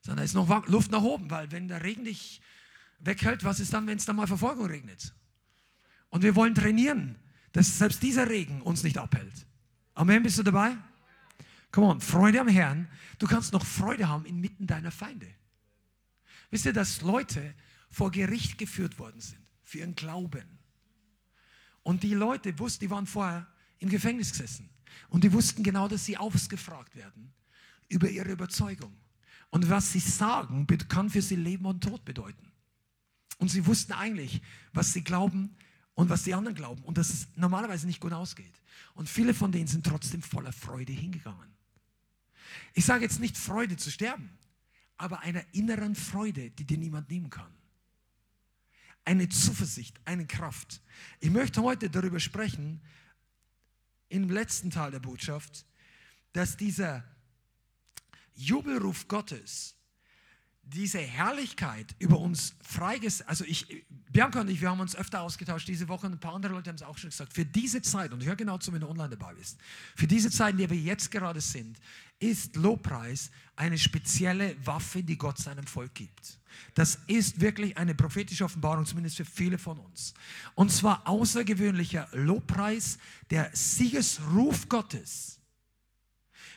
Sondern 0.00 0.24
ist 0.24 0.34
noch 0.34 0.66
Luft 0.68 0.90
nach 0.90 1.02
oben, 1.02 1.30
weil 1.30 1.50
wenn 1.50 1.68
der 1.68 1.82
Regen 1.82 2.04
dich 2.04 2.40
weghält, 2.98 3.44
was 3.44 3.60
ist 3.60 3.72
dann, 3.72 3.86
wenn 3.86 3.98
es 3.98 4.06
dann 4.06 4.16
mal 4.16 4.26
Verfolgung 4.26 4.66
regnet? 4.66 5.14
Und 6.08 6.22
wir 6.22 6.34
wollen 6.34 6.54
trainieren, 6.54 7.16
dass 7.56 7.78
selbst 7.78 8.02
dieser 8.02 8.28
Regen 8.28 8.60
uns 8.60 8.82
nicht 8.82 8.98
abhält. 8.98 9.46
Amen, 9.94 10.22
bist 10.22 10.36
du 10.36 10.42
dabei? 10.42 10.76
Come 11.72 11.86
on, 11.86 12.02
Freude 12.02 12.38
am 12.38 12.48
Herrn. 12.48 12.86
Du 13.18 13.26
kannst 13.26 13.54
noch 13.54 13.64
Freude 13.64 14.10
haben 14.10 14.26
inmitten 14.26 14.66
deiner 14.66 14.90
Feinde. 14.90 15.26
Wisst 16.50 16.66
ihr, 16.66 16.74
dass 16.74 17.00
Leute 17.00 17.54
vor 17.88 18.10
Gericht 18.10 18.58
geführt 18.58 18.98
worden 18.98 19.22
sind 19.22 19.40
für 19.62 19.78
ihren 19.78 19.94
Glauben? 19.94 20.44
Und 21.82 22.02
die 22.02 22.12
Leute 22.12 22.58
wussten, 22.58 22.80
die 22.84 22.90
waren 22.90 23.06
vorher 23.06 23.46
im 23.78 23.88
Gefängnis 23.88 24.32
gesessen. 24.32 24.68
Und 25.08 25.24
die 25.24 25.32
wussten 25.32 25.62
genau, 25.62 25.88
dass 25.88 26.04
sie 26.04 26.18
ausgefragt 26.18 26.94
werden 26.94 27.32
über 27.88 28.10
ihre 28.10 28.32
Überzeugung. 28.32 28.94
Und 29.48 29.70
was 29.70 29.92
sie 29.92 30.00
sagen, 30.00 30.66
kann 30.88 31.08
für 31.08 31.22
sie 31.22 31.36
Leben 31.36 31.64
und 31.64 31.82
Tod 31.82 32.04
bedeuten. 32.04 32.52
Und 33.38 33.48
sie 33.50 33.64
wussten 33.64 33.94
eigentlich, 33.94 34.42
was 34.74 34.92
sie 34.92 35.02
glauben 35.02 35.56
und 35.96 36.10
was 36.10 36.22
die 36.22 36.34
anderen 36.34 36.54
glauben. 36.54 36.82
Und 36.84 36.98
dass 36.98 37.08
es 37.08 37.26
normalerweise 37.34 37.86
nicht 37.86 38.00
gut 38.00 38.12
ausgeht. 38.12 38.62
Und 38.94 39.08
viele 39.08 39.34
von 39.34 39.50
denen 39.50 39.66
sind 39.66 39.84
trotzdem 39.84 40.22
voller 40.22 40.52
Freude 40.52 40.92
hingegangen. 40.92 41.56
Ich 42.74 42.84
sage 42.84 43.02
jetzt 43.02 43.18
nicht 43.18 43.36
Freude 43.36 43.76
zu 43.76 43.90
sterben, 43.90 44.30
aber 44.98 45.20
einer 45.20 45.42
inneren 45.52 45.94
Freude, 45.94 46.50
die 46.50 46.64
dir 46.64 46.78
niemand 46.78 47.10
nehmen 47.10 47.30
kann. 47.30 47.50
Eine 49.06 49.28
Zuversicht, 49.30 49.98
eine 50.04 50.26
Kraft. 50.26 50.82
Ich 51.20 51.30
möchte 51.30 51.62
heute 51.62 51.88
darüber 51.88 52.20
sprechen, 52.20 52.82
im 54.10 54.28
letzten 54.28 54.70
Teil 54.70 54.90
der 54.90 55.00
Botschaft, 55.00 55.64
dass 56.34 56.58
dieser 56.58 57.04
Jubelruf 58.34 59.08
Gottes, 59.08 59.75
diese 60.66 60.98
Herrlichkeit 60.98 61.94
über 61.98 62.18
uns 62.18 62.54
freigesetzt, 62.60 63.28
also 63.28 63.44
ich, 63.44 63.84
Bianca 64.10 64.40
und 64.40 64.50
ich, 64.50 64.60
wir 64.60 64.70
haben 64.70 64.80
uns 64.80 64.96
öfter 64.96 65.22
ausgetauscht 65.22 65.68
diese 65.68 65.88
Woche 65.88 66.06
und 66.06 66.14
ein 66.14 66.20
paar 66.20 66.34
andere 66.34 66.52
Leute 66.52 66.70
haben 66.70 66.76
es 66.76 66.82
auch 66.82 66.98
schon 66.98 67.10
gesagt, 67.10 67.32
für 67.32 67.44
diese 67.44 67.82
Zeit, 67.82 68.12
und 68.12 68.24
hör 68.24 68.34
genau 68.34 68.58
zu, 68.58 68.72
wenn 68.72 68.80
du 68.80 68.88
online 68.88 69.10
dabei 69.10 69.34
bist, 69.34 69.58
für 69.94 70.06
diese 70.06 70.30
Zeit, 70.30 70.52
in 70.52 70.58
der 70.58 70.70
wir 70.70 70.76
jetzt 70.76 71.10
gerade 71.10 71.40
sind, 71.40 71.78
ist 72.18 72.56
Lobpreis 72.56 73.30
eine 73.54 73.78
spezielle 73.78 74.56
Waffe, 74.66 75.02
die 75.02 75.16
Gott 75.16 75.38
seinem 75.38 75.66
Volk 75.66 75.94
gibt. 75.94 76.38
Das 76.74 76.98
ist 77.06 77.40
wirklich 77.40 77.76
eine 77.76 77.94
prophetische 77.94 78.44
Offenbarung, 78.44 78.86
zumindest 78.86 79.16
für 79.16 79.24
viele 79.24 79.58
von 79.58 79.78
uns. 79.78 80.14
Und 80.54 80.72
zwar 80.72 81.06
außergewöhnlicher 81.06 82.08
Lobpreis, 82.12 82.98
der 83.30 83.50
Siegesruf 83.52 84.68
Gottes 84.68 85.35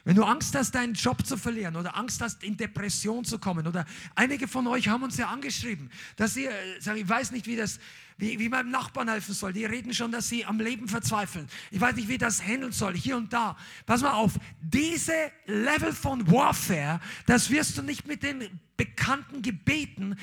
wenn 0.05 0.15
du 0.15 0.23
Angst 0.23 0.55
hast, 0.55 0.75
deinen 0.75 0.93
Job 0.93 1.25
zu 1.25 1.37
verlieren 1.37 1.75
oder 1.75 1.97
Angst 1.97 2.21
hast, 2.21 2.43
in 2.43 2.55
Depression 2.55 3.25
zu 3.25 3.37
kommen 3.37 3.67
oder 3.67 3.85
einige 4.15 4.47
von 4.47 4.65
euch 4.67 4.87
haben 4.87 5.03
uns 5.03 5.17
ja 5.17 5.27
angeschrieben, 5.27 5.91
dass 6.15 6.33
sie 6.33 6.45
äh, 6.45 6.79
sagen, 6.79 6.99
ich 6.99 7.09
weiß 7.09 7.31
nicht, 7.31 7.47
wie 7.47 7.55
das, 7.55 7.79
wie, 8.17 8.39
wie 8.39 8.49
meinem 8.49 8.71
Nachbarn 8.71 9.09
helfen 9.09 9.33
soll. 9.33 9.51
Die 9.53 9.65
reden 9.65 9.93
schon, 9.93 10.11
dass 10.11 10.29
sie 10.29 10.45
am 10.45 10.59
Leben 10.59 10.87
verzweifeln. 10.87 11.47
Ich 11.71 11.81
weiß 11.81 11.95
nicht, 11.95 12.07
wie 12.07 12.17
das 12.17 12.41
handeln 12.41 12.71
soll, 12.71 12.95
hier 12.95 13.17
und 13.17 13.33
da. 13.33 13.57
Pass 13.85 14.01
mal 14.01 14.13
auf, 14.13 14.33
diese 14.61 15.13
Level 15.45 15.93
von 15.93 16.29
Warfare, 16.31 17.01
das 17.25 17.49
wirst 17.49 17.77
du 17.77 17.81
nicht 17.81 18.07
mit 18.07 18.23
den 18.23 18.59
bekannten 18.77 19.41
Gebeten 19.41 20.17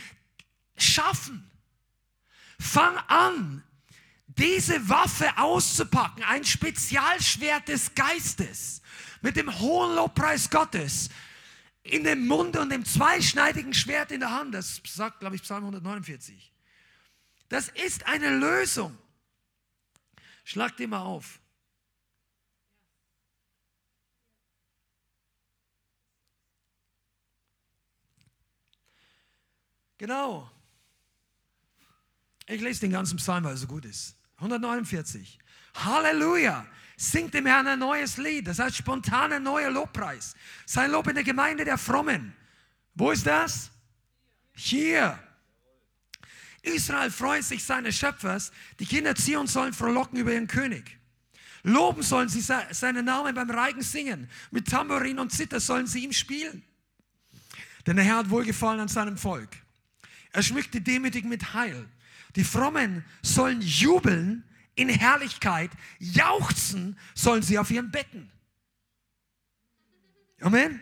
schaffen. 0.76 1.50
Fang 2.58 2.96
an, 3.08 3.62
diese 4.26 4.88
Waffe 4.88 5.36
auszupacken, 5.36 6.22
ein 6.24 6.44
Spezialschwert 6.44 7.68
des 7.68 7.94
Geistes 7.94 8.82
mit 9.22 9.36
dem 9.36 9.58
hohen 9.58 9.94
Lobpreis 9.94 10.50
Gottes 10.50 11.08
in 11.82 12.04
dem 12.04 12.26
Mund 12.26 12.56
und 12.56 12.70
dem 12.70 12.84
zweischneidigen 12.84 13.74
Schwert 13.74 14.10
in 14.10 14.20
der 14.20 14.32
Hand. 14.32 14.54
Das 14.54 14.80
sagt, 14.86 15.20
glaube 15.20 15.36
ich, 15.36 15.42
Psalm 15.42 15.64
149. 15.64 16.52
Das 17.48 17.68
ist 17.68 18.06
eine 18.06 18.36
Lösung. 18.36 18.96
Schlag 20.44 20.76
dir 20.76 20.88
mal 20.88 21.02
auf. 21.02 21.40
Genau. 29.98 30.50
Ich 32.46 32.60
lese 32.60 32.80
den 32.80 32.92
ganzen 32.92 33.16
Psalm, 33.16 33.44
weil 33.44 33.52
er 33.52 33.56
so 33.56 33.66
gut 33.66 33.84
ist. 33.84 34.16
149. 34.36 35.38
Halleluja. 35.74 36.66
Singt 36.96 37.34
dem 37.34 37.46
Herrn 37.46 37.66
ein 37.66 37.78
neues 37.78 38.16
Lied. 38.16 38.46
Das 38.46 38.58
heißt 38.58 38.76
spontaner 38.76 39.38
neuer 39.38 39.70
Lobpreis. 39.70 40.34
Sein 40.64 40.90
Lob 40.90 41.06
in 41.08 41.14
der 41.14 41.24
Gemeinde 41.24 41.64
der 41.64 41.78
Frommen. 41.78 42.34
Wo 42.94 43.10
ist 43.10 43.26
das? 43.26 43.70
Hier. 44.54 45.18
Israel 46.62 47.10
freut 47.10 47.44
sich 47.44 47.62
seines 47.62 47.96
Schöpfers. 47.96 48.50
Die 48.80 48.86
Kinder 48.86 49.14
Zion 49.14 49.46
sollen 49.46 49.74
frohlocken 49.74 50.18
über 50.18 50.32
ihren 50.32 50.48
König. 50.48 50.98
Loben 51.62 52.02
sollen 52.02 52.28
sie 52.28 52.40
seinen 52.40 53.04
Namen 53.04 53.34
beim 53.34 53.50
Reigen 53.50 53.82
singen. 53.82 54.30
Mit 54.50 54.68
Tambourin 54.68 55.18
und 55.18 55.32
Zither 55.32 55.60
sollen 55.60 55.86
sie 55.86 56.04
ihm 56.04 56.12
spielen. 56.12 56.62
Denn 57.86 57.96
der 57.96 58.04
Herr 58.04 58.16
hat 58.18 58.30
wohlgefallen 58.30 58.80
an 58.80 58.88
seinem 58.88 59.18
Volk. 59.18 59.50
Er 60.32 60.42
schmückt 60.42 60.74
die 60.74 60.82
Demütigen 60.82 61.28
mit 61.28 61.54
Heil. 61.54 61.88
Die 62.36 62.44
Frommen 62.44 63.04
sollen 63.22 63.60
jubeln 63.60 64.44
in 64.76 64.88
Herrlichkeit, 64.88 65.70
jauchzen 65.98 66.96
sollen 67.14 67.42
sie 67.42 67.58
auf 67.58 67.70
ihren 67.70 67.90
Betten. 67.90 68.30
Amen. 70.40 70.80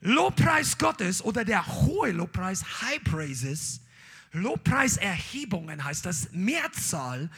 Lobpreis 0.00 0.76
Gottes 0.76 1.22
oder 1.22 1.44
der 1.44 1.64
hohe 1.66 2.10
Lobpreis, 2.10 2.82
High 2.82 3.02
Praises, 3.04 3.80
Lobpreiserhebungen 4.32 5.84
heißt 5.84 6.04
das, 6.04 6.32
Mehrzahl, 6.32 7.30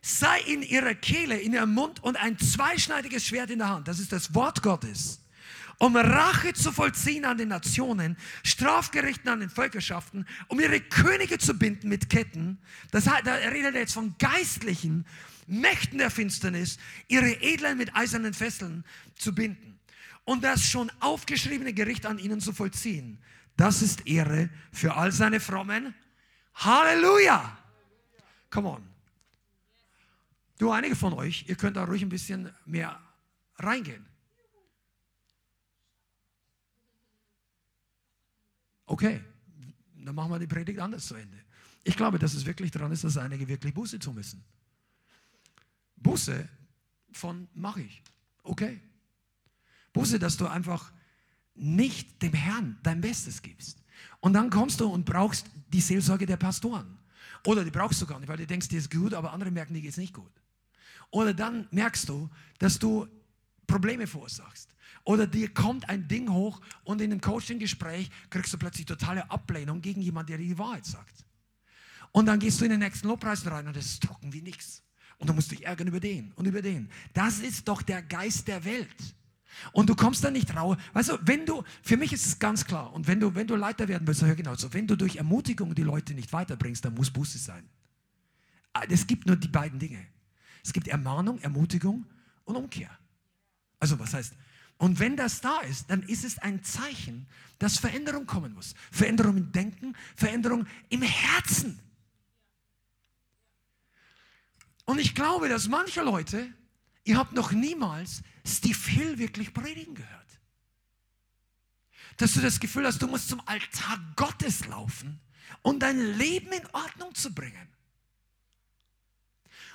sei 0.00 0.40
in 0.40 0.62
ihrer 0.62 0.94
Kehle, 0.94 1.38
in 1.38 1.52
ihrem 1.52 1.74
Mund 1.74 2.02
und 2.02 2.16
ein 2.16 2.38
zweischneidiges 2.38 3.26
Schwert 3.26 3.50
in 3.50 3.58
der 3.58 3.68
Hand. 3.68 3.88
Das 3.88 3.98
ist 3.98 4.12
das 4.12 4.34
Wort 4.34 4.62
Gottes 4.62 5.22
um 5.82 5.96
Rache 5.96 6.52
zu 6.52 6.70
vollziehen 6.70 7.24
an 7.24 7.38
den 7.38 7.48
Nationen, 7.48 8.16
Strafgerichten 8.44 9.28
an 9.28 9.40
den 9.40 9.50
Völkerschaften, 9.50 10.28
um 10.46 10.60
ihre 10.60 10.78
Könige 10.78 11.38
zu 11.38 11.54
binden 11.54 11.88
mit 11.88 12.08
Ketten. 12.08 12.58
Das, 12.92 13.06
da 13.06 13.34
redet 13.34 13.74
er 13.74 13.80
jetzt 13.80 13.94
von 13.94 14.14
geistlichen 14.16 15.04
Mächten 15.48 15.98
der 15.98 16.12
Finsternis, 16.12 16.78
ihre 17.08 17.32
Edlen 17.42 17.78
mit 17.78 17.96
eisernen 17.96 18.32
Fesseln 18.32 18.84
zu 19.16 19.34
binden 19.34 19.80
und 20.22 20.44
das 20.44 20.62
schon 20.62 20.88
aufgeschriebene 21.00 21.72
Gericht 21.72 22.06
an 22.06 22.20
ihnen 22.20 22.40
zu 22.40 22.52
vollziehen. 22.52 23.18
Das 23.56 23.82
ist 23.82 24.06
Ehre 24.06 24.50
für 24.70 24.94
all 24.94 25.10
seine 25.10 25.40
Frommen. 25.40 25.96
Halleluja! 26.54 27.58
Come 28.50 28.68
on. 28.68 28.88
Du, 30.58 30.70
einige 30.70 30.94
von 30.94 31.12
euch, 31.12 31.46
ihr 31.48 31.56
könnt 31.56 31.76
da 31.76 31.82
ruhig 31.82 32.02
ein 32.02 32.08
bisschen 32.08 32.54
mehr 32.66 33.00
reingehen. 33.58 34.11
Okay, 38.92 39.24
dann 40.04 40.14
machen 40.14 40.30
wir 40.30 40.38
die 40.38 40.46
Predigt 40.46 40.78
anders 40.78 41.06
zu 41.06 41.14
Ende. 41.14 41.38
Ich 41.82 41.96
glaube, 41.96 42.18
dass 42.18 42.34
es 42.34 42.44
wirklich 42.44 42.70
daran 42.70 42.92
ist, 42.92 43.04
dass 43.04 43.16
einige 43.16 43.48
wirklich 43.48 43.72
Buße 43.72 43.98
tun 43.98 44.16
müssen. 44.16 44.44
Buße 45.96 46.46
von 47.10 47.48
mache 47.54 47.80
ich. 47.80 48.02
Okay. 48.42 48.82
Buße, 49.94 50.18
dass 50.18 50.36
du 50.36 50.46
einfach 50.46 50.92
nicht 51.54 52.20
dem 52.20 52.34
Herrn 52.34 52.78
dein 52.82 53.00
Bestes 53.00 53.40
gibst. 53.40 53.82
Und 54.20 54.34
dann 54.34 54.50
kommst 54.50 54.78
du 54.80 54.88
und 54.92 55.06
brauchst 55.06 55.46
die 55.68 55.80
Seelsorge 55.80 56.26
der 56.26 56.36
Pastoren. 56.36 56.98
Oder 57.46 57.64
die 57.64 57.70
brauchst 57.70 58.02
du 58.02 58.04
gar 58.04 58.20
nicht, 58.20 58.28
weil 58.28 58.36
du 58.36 58.46
denkst, 58.46 58.68
dir 58.68 58.78
ist 58.78 58.90
gut, 58.90 59.14
aber 59.14 59.32
andere 59.32 59.50
merken, 59.50 59.72
dir 59.72 59.80
geht 59.80 59.92
es 59.92 59.96
nicht 59.96 60.12
gut. 60.12 60.32
Oder 61.10 61.32
dann 61.32 61.66
merkst 61.70 62.10
du, 62.10 62.28
dass 62.58 62.78
du 62.78 63.08
Probleme 63.66 64.06
verursachst. 64.06 64.71
Oder 65.04 65.26
dir 65.26 65.52
kommt 65.52 65.88
ein 65.88 66.06
Ding 66.06 66.30
hoch 66.30 66.60
und 66.84 67.00
in 67.00 67.10
einem 67.10 67.20
Coaching-Gespräch 67.20 68.10
kriegst 68.30 68.52
du 68.52 68.58
plötzlich 68.58 68.86
totale 68.86 69.28
Ablehnung 69.30 69.80
gegen 69.80 70.00
jemanden, 70.00 70.28
der 70.28 70.38
dir 70.38 70.46
die 70.46 70.58
Wahrheit 70.58 70.86
sagt. 70.86 71.24
Und 72.12 72.26
dann 72.26 72.38
gehst 72.38 72.60
du 72.60 72.64
in 72.64 72.70
den 72.70 72.80
nächsten 72.80 73.08
Lobpreis 73.08 73.44
rein 73.46 73.66
und 73.66 73.76
es 73.76 73.86
ist 73.86 74.02
trocken 74.02 74.32
wie 74.32 74.42
nichts. 74.42 74.82
Und 75.18 75.28
du 75.28 75.34
musst 75.34 75.50
dich 75.50 75.64
ärgern 75.64 75.88
über 75.88 76.00
den 76.00 76.32
und 76.32 76.46
über 76.46 76.62
den. 76.62 76.88
Das 77.14 77.40
ist 77.40 77.66
doch 77.68 77.82
der 77.82 78.02
Geist 78.02 78.48
der 78.48 78.64
Welt. 78.64 79.14
Und 79.72 79.88
du 79.88 79.94
kommst 79.94 80.24
da 80.24 80.30
nicht 80.30 80.54
raus. 80.54 80.76
Weißt 80.92 81.10
du, 81.10 81.18
wenn 81.22 81.46
du, 81.46 81.62
für 81.82 81.96
mich 81.96 82.12
ist 82.12 82.26
es 82.26 82.38
ganz 82.38 82.64
klar, 82.64 82.92
und 82.92 83.06
wenn 83.06 83.20
du, 83.20 83.34
wenn 83.34 83.46
du 83.46 83.54
Leiter 83.54 83.86
werden 83.88 84.06
willst, 84.06 84.22
hör 84.22 84.34
genau 84.34 84.54
so, 84.54 84.72
wenn 84.72 84.86
du 84.86 84.96
durch 84.96 85.16
Ermutigung 85.16 85.74
die 85.74 85.82
Leute 85.82 86.14
nicht 86.14 86.32
weiterbringst, 86.32 86.84
dann 86.84 86.94
muss 86.94 87.10
Buße 87.10 87.38
sein. 87.38 87.68
Ah, 88.72 88.82
es 88.88 89.06
gibt 89.06 89.26
nur 89.26 89.36
die 89.36 89.48
beiden 89.48 89.78
Dinge. 89.78 90.06
Es 90.64 90.72
gibt 90.72 90.88
Ermahnung, 90.88 91.38
Ermutigung 91.40 92.06
und 92.44 92.56
Umkehr. 92.56 92.90
Also 93.78 93.98
was 93.98 94.14
heißt, 94.14 94.34
und 94.82 94.98
wenn 94.98 95.16
das 95.16 95.40
da 95.40 95.60
ist, 95.60 95.90
dann 95.90 96.02
ist 96.02 96.24
es 96.24 96.40
ein 96.40 96.64
Zeichen, 96.64 97.28
dass 97.60 97.78
Veränderung 97.78 98.26
kommen 98.26 98.52
muss. 98.52 98.74
Veränderung 98.90 99.36
im 99.36 99.52
Denken, 99.52 99.94
Veränderung 100.16 100.66
im 100.88 101.02
Herzen. 101.02 101.78
Und 104.84 104.98
ich 104.98 105.14
glaube, 105.14 105.48
dass 105.48 105.68
manche 105.68 106.02
Leute, 106.02 106.52
ihr 107.04 107.16
habt 107.16 107.32
noch 107.32 107.52
niemals 107.52 108.24
Steve 108.44 108.90
Hill 108.90 109.18
wirklich 109.18 109.54
predigen 109.54 109.94
gehört. 109.94 110.40
Dass 112.16 112.34
du 112.34 112.40
das 112.40 112.58
Gefühl 112.58 112.84
hast, 112.84 113.00
du 113.00 113.06
musst 113.06 113.28
zum 113.28 113.40
Altar 113.46 114.00
Gottes 114.16 114.66
laufen, 114.66 115.20
um 115.62 115.78
dein 115.78 116.18
Leben 116.18 116.50
in 116.50 116.66
Ordnung 116.72 117.14
zu 117.14 117.32
bringen. 117.32 117.68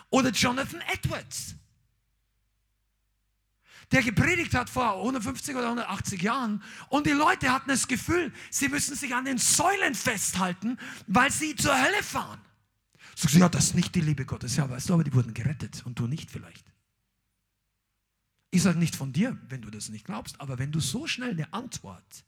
Oder 0.10 0.32
Jonathan 0.32 0.82
Edwards, 0.82 1.56
der 3.92 4.04
gepredigt 4.04 4.54
hat 4.54 4.70
vor 4.70 4.98
150 4.98 5.56
oder 5.56 5.66
180 5.66 6.22
Jahren 6.22 6.62
und 6.90 7.08
die 7.08 7.12
Leute 7.12 7.52
hatten 7.52 7.70
das 7.70 7.88
Gefühl, 7.88 8.34
sie 8.50 8.68
müssen 8.68 8.96
sich 8.96 9.16
an 9.16 9.26
den 9.26 9.38
Säulen 9.38 9.96
festhalten, 9.96 10.78
weil 11.08 11.32
sie 11.32 11.56
zur 11.56 11.74
Hölle 11.74 12.04
fahren. 12.04 12.42
Sagst 13.16 13.36
du, 13.36 13.40
ja, 13.40 13.50
das 13.50 13.66
ist 13.66 13.76
nicht 13.76 13.96
die 13.96 14.02
Liebe 14.02 14.26
Gottes. 14.26 14.56
Ja, 14.58 14.70
weißt 14.70 14.90
du, 14.90 14.94
aber 14.94 15.04
die 15.04 15.14
wurden 15.14 15.34
gerettet 15.34 15.84
und 15.86 15.98
du 15.98 16.08
nicht 16.08 16.30
vielleicht. 16.30 16.72
Ich 18.52 18.62
sage 18.62 18.78
nicht 18.78 18.96
von 18.96 19.14
dir, 19.14 19.38
wenn 19.50 19.62
du 19.62 19.70
das 19.70 19.90
nicht 19.90 20.06
glaubst, 20.06 20.40
aber 20.40 20.60
wenn 20.60 20.72
du 20.72 20.80
so 20.80 21.08
schnell 21.08 21.32
eine 21.32 21.52
Antwort 21.54 22.26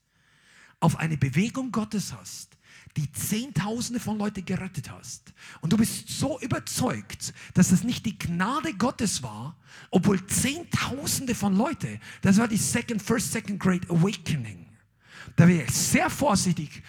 auf 0.79 0.97
eine 0.97 1.17
Bewegung 1.17 1.71
Gottes 1.71 2.13
hast, 2.13 2.57
die 2.97 3.11
Zehntausende 3.11 3.99
von 3.99 4.17
Leuten 4.17 4.45
gerettet 4.45 4.91
hast. 4.91 5.33
Und 5.61 5.73
du 5.73 5.77
bist 5.77 6.09
so 6.09 6.39
überzeugt, 6.39 7.33
dass 7.53 7.69
das 7.69 7.83
nicht 7.83 8.05
die 8.05 8.17
Gnade 8.17 8.73
Gottes 8.73 9.23
war, 9.23 9.55
obwohl 9.91 10.25
Zehntausende 10.27 11.35
von 11.35 11.55
Leuten, 11.55 11.99
das 12.21 12.37
war 12.37 12.47
die 12.47 12.57
Second, 12.57 13.01
First, 13.01 13.31
Second 13.31 13.59
Great 13.59 13.89
Awakening. 13.89 14.65
Da 15.35 15.47
wäre 15.47 15.63
ich 15.63 15.71
sehr 15.71 16.09
vorsichtig, 16.09 16.83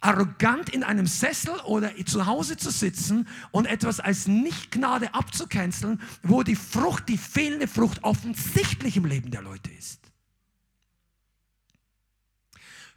arrogant 0.00 0.70
in 0.70 0.82
einem 0.82 1.06
Sessel 1.06 1.54
oder 1.60 1.92
zu 2.06 2.26
Hause 2.26 2.56
zu 2.56 2.70
sitzen 2.70 3.28
und 3.50 3.66
etwas 3.66 4.00
als 4.00 4.26
Nicht-Gnade 4.26 5.14
abzucanceln, 5.14 6.00
wo 6.22 6.42
die 6.42 6.56
Frucht, 6.56 7.08
die 7.08 7.18
fehlende 7.18 7.68
Frucht 7.68 8.02
offensichtlich 8.02 8.96
im 8.96 9.04
Leben 9.04 9.30
der 9.30 9.42
Leute 9.42 9.70
ist. 9.70 9.99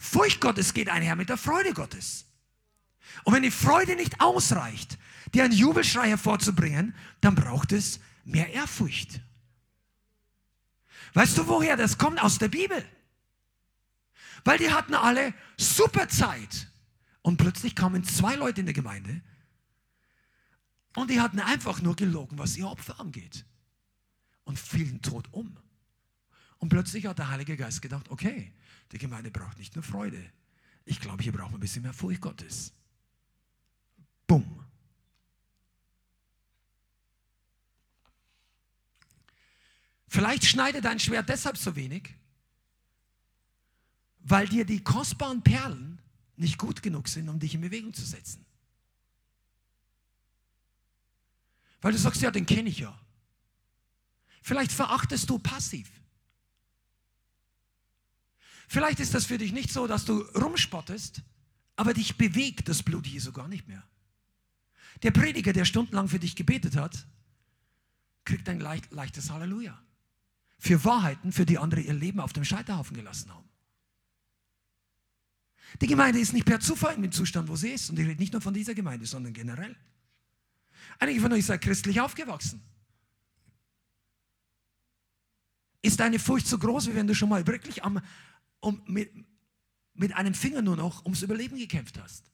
Furcht 0.03 0.41
Gottes 0.41 0.73
geht 0.73 0.89
einher 0.89 1.15
mit 1.15 1.29
der 1.29 1.37
Freude 1.37 1.73
Gottes. 1.73 2.25
Und 3.23 3.33
wenn 3.33 3.41
die 3.41 3.51
Freude 3.51 3.95
nicht 3.95 4.19
ausreicht, 4.19 4.97
dir 5.33 5.45
einen 5.45 5.53
Jubelschrei 5.53 6.09
hervorzubringen, 6.09 6.93
dann 7.21 7.35
braucht 7.35 7.71
es 7.71 8.01
mehr 8.25 8.51
Ehrfurcht. 8.51 9.21
Weißt 11.13 11.37
du, 11.37 11.47
woher 11.47 11.77
das 11.77 11.97
kommt? 11.97 12.21
Aus 12.21 12.37
der 12.37 12.49
Bibel. 12.49 12.83
Weil 14.43 14.57
die 14.57 14.73
hatten 14.73 14.93
alle 14.93 15.33
super 15.55 16.09
Zeit. 16.09 16.67
Und 17.21 17.37
plötzlich 17.37 17.73
kamen 17.73 18.03
zwei 18.03 18.35
Leute 18.35 18.59
in 18.59 18.65
der 18.65 18.73
Gemeinde 18.73 19.21
und 20.97 21.09
die 21.09 21.21
hatten 21.21 21.39
einfach 21.39 21.81
nur 21.81 21.95
gelogen, 21.95 22.37
was 22.37 22.57
ihr 22.57 22.67
Opfer 22.67 22.99
angeht. 22.99 23.45
Und 24.43 24.59
fielen 24.59 25.01
tot 25.01 25.29
um. 25.31 25.55
Und 26.57 26.67
plötzlich 26.67 27.05
hat 27.05 27.19
der 27.19 27.29
Heilige 27.29 27.55
Geist 27.55 27.81
gedacht, 27.81 28.09
okay, 28.09 28.53
die 28.93 28.99
Gemeinde 28.99 29.31
braucht 29.31 29.57
nicht 29.57 29.75
nur 29.75 29.83
Freude. 29.83 30.23
Ich 30.85 30.99
glaube, 30.99 31.23
hier 31.23 31.33
brauchen 31.33 31.51
wir 31.51 31.57
ein 31.57 31.61
bisschen 31.61 31.81
mehr 31.81 31.93
Furcht 31.93 32.21
Gottes. 32.21 32.71
Bumm. 34.27 34.63
Vielleicht 40.07 40.45
schneidet 40.45 40.85
dein 40.85 40.99
Schwert 40.99 41.27
deshalb 41.27 41.57
so 41.57 41.75
wenig, 41.75 42.13
weil 44.19 44.47
dir 44.47 44.63
die 44.63 44.83
kostbaren 44.83 45.41
Perlen 45.41 45.99
nicht 46.35 46.59
gut 46.59 46.83
genug 46.83 47.07
sind, 47.07 47.29
um 47.29 47.39
dich 47.39 47.55
in 47.55 47.61
Bewegung 47.61 47.93
zu 47.93 48.05
setzen. 48.05 48.45
Weil 51.81 51.93
du 51.93 51.97
sagst, 51.97 52.21
ja, 52.21 52.29
den 52.29 52.45
kenne 52.45 52.69
ich 52.69 52.79
ja. 52.79 52.97
Vielleicht 54.43 54.71
verachtest 54.71 55.29
du 55.29 55.39
passiv. 55.39 55.89
Vielleicht 58.67 58.99
ist 58.99 59.13
das 59.13 59.25
für 59.25 59.37
dich 59.37 59.51
nicht 59.51 59.71
so, 59.71 59.87
dass 59.87 60.05
du 60.05 60.19
rumspottest, 60.19 61.21
aber 61.75 61.93
dich 61.93 62.17
bewegt 62.17 62.69
das 62.69 62.83
Blut 62.83 63.07
Jesu 63.07 63.31
gar 63.31 63.47
nicht 63.47 63.67
mehr. 63.67 63.83
Der 65.01 65.11
Prediger, 65.11 65.53
der 65.53 65.65
stundenlang 65.65 66.07
für 66.07 66.19
dich 66.19 66.35
gebetet 66.35 66.75
hat, 66.75 67.05
kriegt 68.25 68.47
ein 68.47 68.59
leicht, 68.59 68.91
leichtes 68.91 69.31
Halleluja. 69.31 69.79
Für 70.59 70.83
Wahrheiten, 70.85 71.31
für 71.31 71.45
die 71.45 71.57
andere 71.57 71.81
ihr 71.81 71.93
Leben 71.93 72.19
auf 72.19 72.31
dem 72.31 72.45
Scheiterhaufen 72.45 72.95
gelassen 72.95 73.33
haben. 73.33 73.49
Die 75.81 75.87
Gemeinde 75.87 76.19
ist 76.19 76.33
nicht 76.33 76.45
per 76.45 76.59
Zufall 76.59 76.95
in 76.95 77.01
dem 77.01 77.11
Zustand, 77.11 77.49
wo 77.49 77.55
sie 77.55 77.69
ist. 77.69 77.89
Und 77.89 77.99
ich 77.99 78.07
rede 78.07 78.21
nicht 78.21 78.33
nur 78.33 78.41
von 78.41 78.53
dieser 78.53 78.75
Gemeinde, 78.75 79.05
sondern 79.05 79.33
generell. 79.33 79.75
Einige 80.99 81.19
von 81.19 81.33
euch 81.33 81.45
seid 81.45 81.61
christlich 81.61 81.99
aufgewachsen. 81.99 82.61
Ist 85.81 85.99
deine 85.99 86.19
Furcht 86.19 86.47
so 86.47 86.57
groß, 86.57 86.87
wie 86.87 86.95
wenn 86.95 87.07
du 87.07 87.15
schon 87.15 87.27
mal 87.27 87.45
wirklich 87.45 87.83
am, 87.83 87.99
um, 88.63 88.81
mit, 88.87 89.11
mit 89.93 90.13
einem 90.13 90.33
Finger 90.33 90.61
nur 90.61 90.75
noch 90.75 91.03
ums 91.03 91.21
Überleben 91.21 91.57
gekämpft 91.57 91.99
hast. 91.99 92.31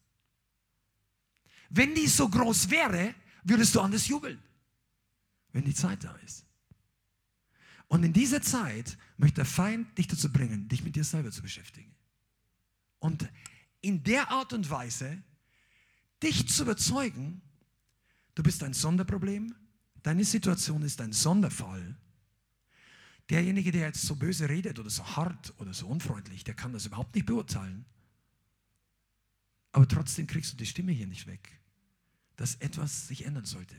Wenn 1.69 1.93
die 1.95 2.07
so 2.07 2.30
groß 2.30 2.69
wäre, 2.69 3.14
würdest 3.43 3.76
du 3.76 3.81
anders 3.81 4.07
jubeln, 4.07 4.41
wenn 5.51 5.65
die 5.65 5.73
Zeit 5.73 6.03
da 6.03 6.15
ist. 6.18 6.45
Und 7.88 8.03
in 8.03 8.14
dieser 8.14 8.41
Zeit 8.41 8.97
möchte 9.18 9.38
der 9.38 9.45
Feind 9.45 9.97
dich 9.97 10.07
dazu 10.07 10.31
bringen, 10.31 10.68
dich 10.68 10.84
mit 10.84 10.95
dir 10.95 11.03
selber 11.03 11.31
zu 11.31 11.41
beschäftigen. 11.41 11.95
Und 12.99 13.27
in 13.81 14.03
der 14.03 14.30
Art 14.30 14.53
und 14.53 14.69
Weise 14.69 15.23
dich 16.22 16.47
zu 16.47 16.64
überzeugen, 16.64 17.41
du 18.35 18.43
bist 18.43 18.61
ein 18.64 18.73
Sonderproblem, 18.73 19.56
deine 20.03 20.26
Situation 20.26 20.84
ist 20.84 21.01
ein 21.01 21.14
Sonderfall 21.14 21.97
Derjenige, 23.30 23.72
der 23.72 23.88
jetzt 23.88 24.01
so 24.01 24.15
böse 24.15 24.49
redet 24.49 24.80
oder 24.80 24.89
so 24.89 25.06
hart 25.15 25.53
oder 25.60 25.73
so 25.73 25.88
unfreundlich, 25.88 26.43
der 26.43 26.56
kann 26.56 26.73
das 26.73 26.88
überhaupt 26.88 27.14
nicht 27.14 27.27
beurteilen. 27.27 27.85
Aber 29.72 29.88
trotzdem 29.88 30.26
kriegst 30.26 30.53
du 30.53 30.57
die 30.57 30.65
Stimme 30.65 30.91
hier 30.91 31.06
nicht 31.06 31.27
weg, 31.27 31.60
dass 32.38 32.56
etwas 32.56 33.07
sich 33.07 33.26
ändern 33.26 33.45
sollte. 33.45 33.76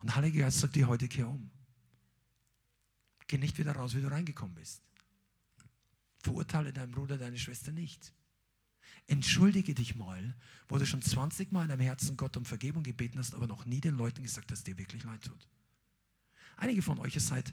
Und 0.00 0.16
Heilige 0.16 0.40
Geist 0.40 0.58
sagt 0.58 0.74
dir 0.74 0.88
heute, 0.88 1.06
kehr 1.08 1.28
um. 1.28 1.50
Geh 3.28 3.38
nicht 3.38 3.58
wieder 3.58 3.72
raus, 3.72 3.94
wie 3.94 4.00
du 4.00 4.10
reingekommen 4.10 4.54
bist. 4.54 4.82
Verurteile 6.22 6.72
deinen 6.72 6.92
Bruder, 6.92 7.18
deine 7.18 7.38
Schwester 7.38 7.70
nicht. 7.70 8.12
Entschuldige 9.06 9.74
dich 9.74 9.94
mal, 9.94 10.34
wo 10.68 10.78
du 10.78 10.86
schon 10.86 11.02
20 11.02 11.52
Mal 11.52 11.62
in 11.62 11.68
deinem 11.68 11.80
Herzen 11.80 12.16
Gott 12.16 12.36
um 12.36 12.44
Vergebung 12.44 12.82
gebeten 12.82 13.18
hast, 13.18 13.34
aber 13.34 13.46
noch 13.46 13.64
nie 13.64 13.80
den 13.80 13.96
Leuten 13.96 14.22
gesagt 14.22 14.50
hast, 14.50 14.66
dir 14.66 14.76
wirklich 14.76 15.04
leid 15.04 15.22
tut. 15.22 15.48
Einige 16.56 16.82
von 16.82 16.98
euch, 16.98 17.14
seid 17.14 17.52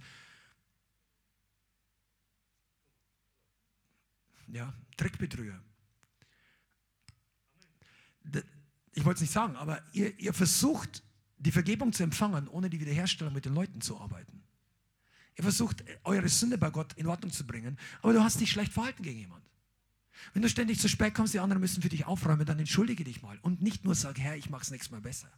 ja, 4.48 4.74
Trickbetrüger. 4.98 5.62
Ich 8.94 9.04
wollte 9.06 9.18
es 9.18 9.22
nicht 9.22 9.34
sagen, 9.34 9.56
aber 9.56 9.82
ihr, 9.94 10.18
ihr 10.20 10.34
versucht, 10.34 11.04
die 11.38 11.52
Vergebung 11.52 11.94
zu 11.94 12.04
empfangen, 12.04 12.48
ohne 12.48 12.70
die 12.70 12.80
Wiederherstellung 12.80 13.34
mit 13.34 13.46
den 13.46 13.54
Leuten 13.54 13.82
zu 13.82 14.00
arbeiten. 14.00 14.44
Ihr 15.38 15.44
versucht, 15.44 15.84
eure 16.04 16.30
Sünde 16.30 16.58
bei 16.58 16.70
Gott 16.70 16.94
in 16.94 17.08
Ordnung 17.08 17.32
zu 17.32 17.46
bringen, 17.46 17.78
aber 18.02 18.14
du 18.14 18.24
hast 18.24 18.40
dich 18.40 18.52
schlecht 18.52 18.72
verhalten 18.72 19.04
gegen 19.04 19.20
jemanden. 19.20 19.46
Wenn 20.34 20.42
du 20.42 20.50
ständig 20.50 20.80
zu 20.80 20.88
spät 20.88 21.14
kommst, 21.14 21.34
die 21.34 21.40
anderen 21.40 21.60
müssen 21.60 21.82
für 21.82 21.90
dich 21.90 22.06
aufräumen, 22.06 22.46
dann 22.46 22.58
entschuldige 22.58 23.04
dich 23.04 23.22
mal 23.22 23.38
und 23.42 23.62
nicht 23.62 23.84
nur 23.84 23.96
sag, 23.96 24.18
Herr, 24.18 24.38
ich 24.38 24.50
mache 24.50 24.64
es 24.64 24.72
nächstes 24.72 24.92
Mal 24.92 25.02
besser. 25.02 25.30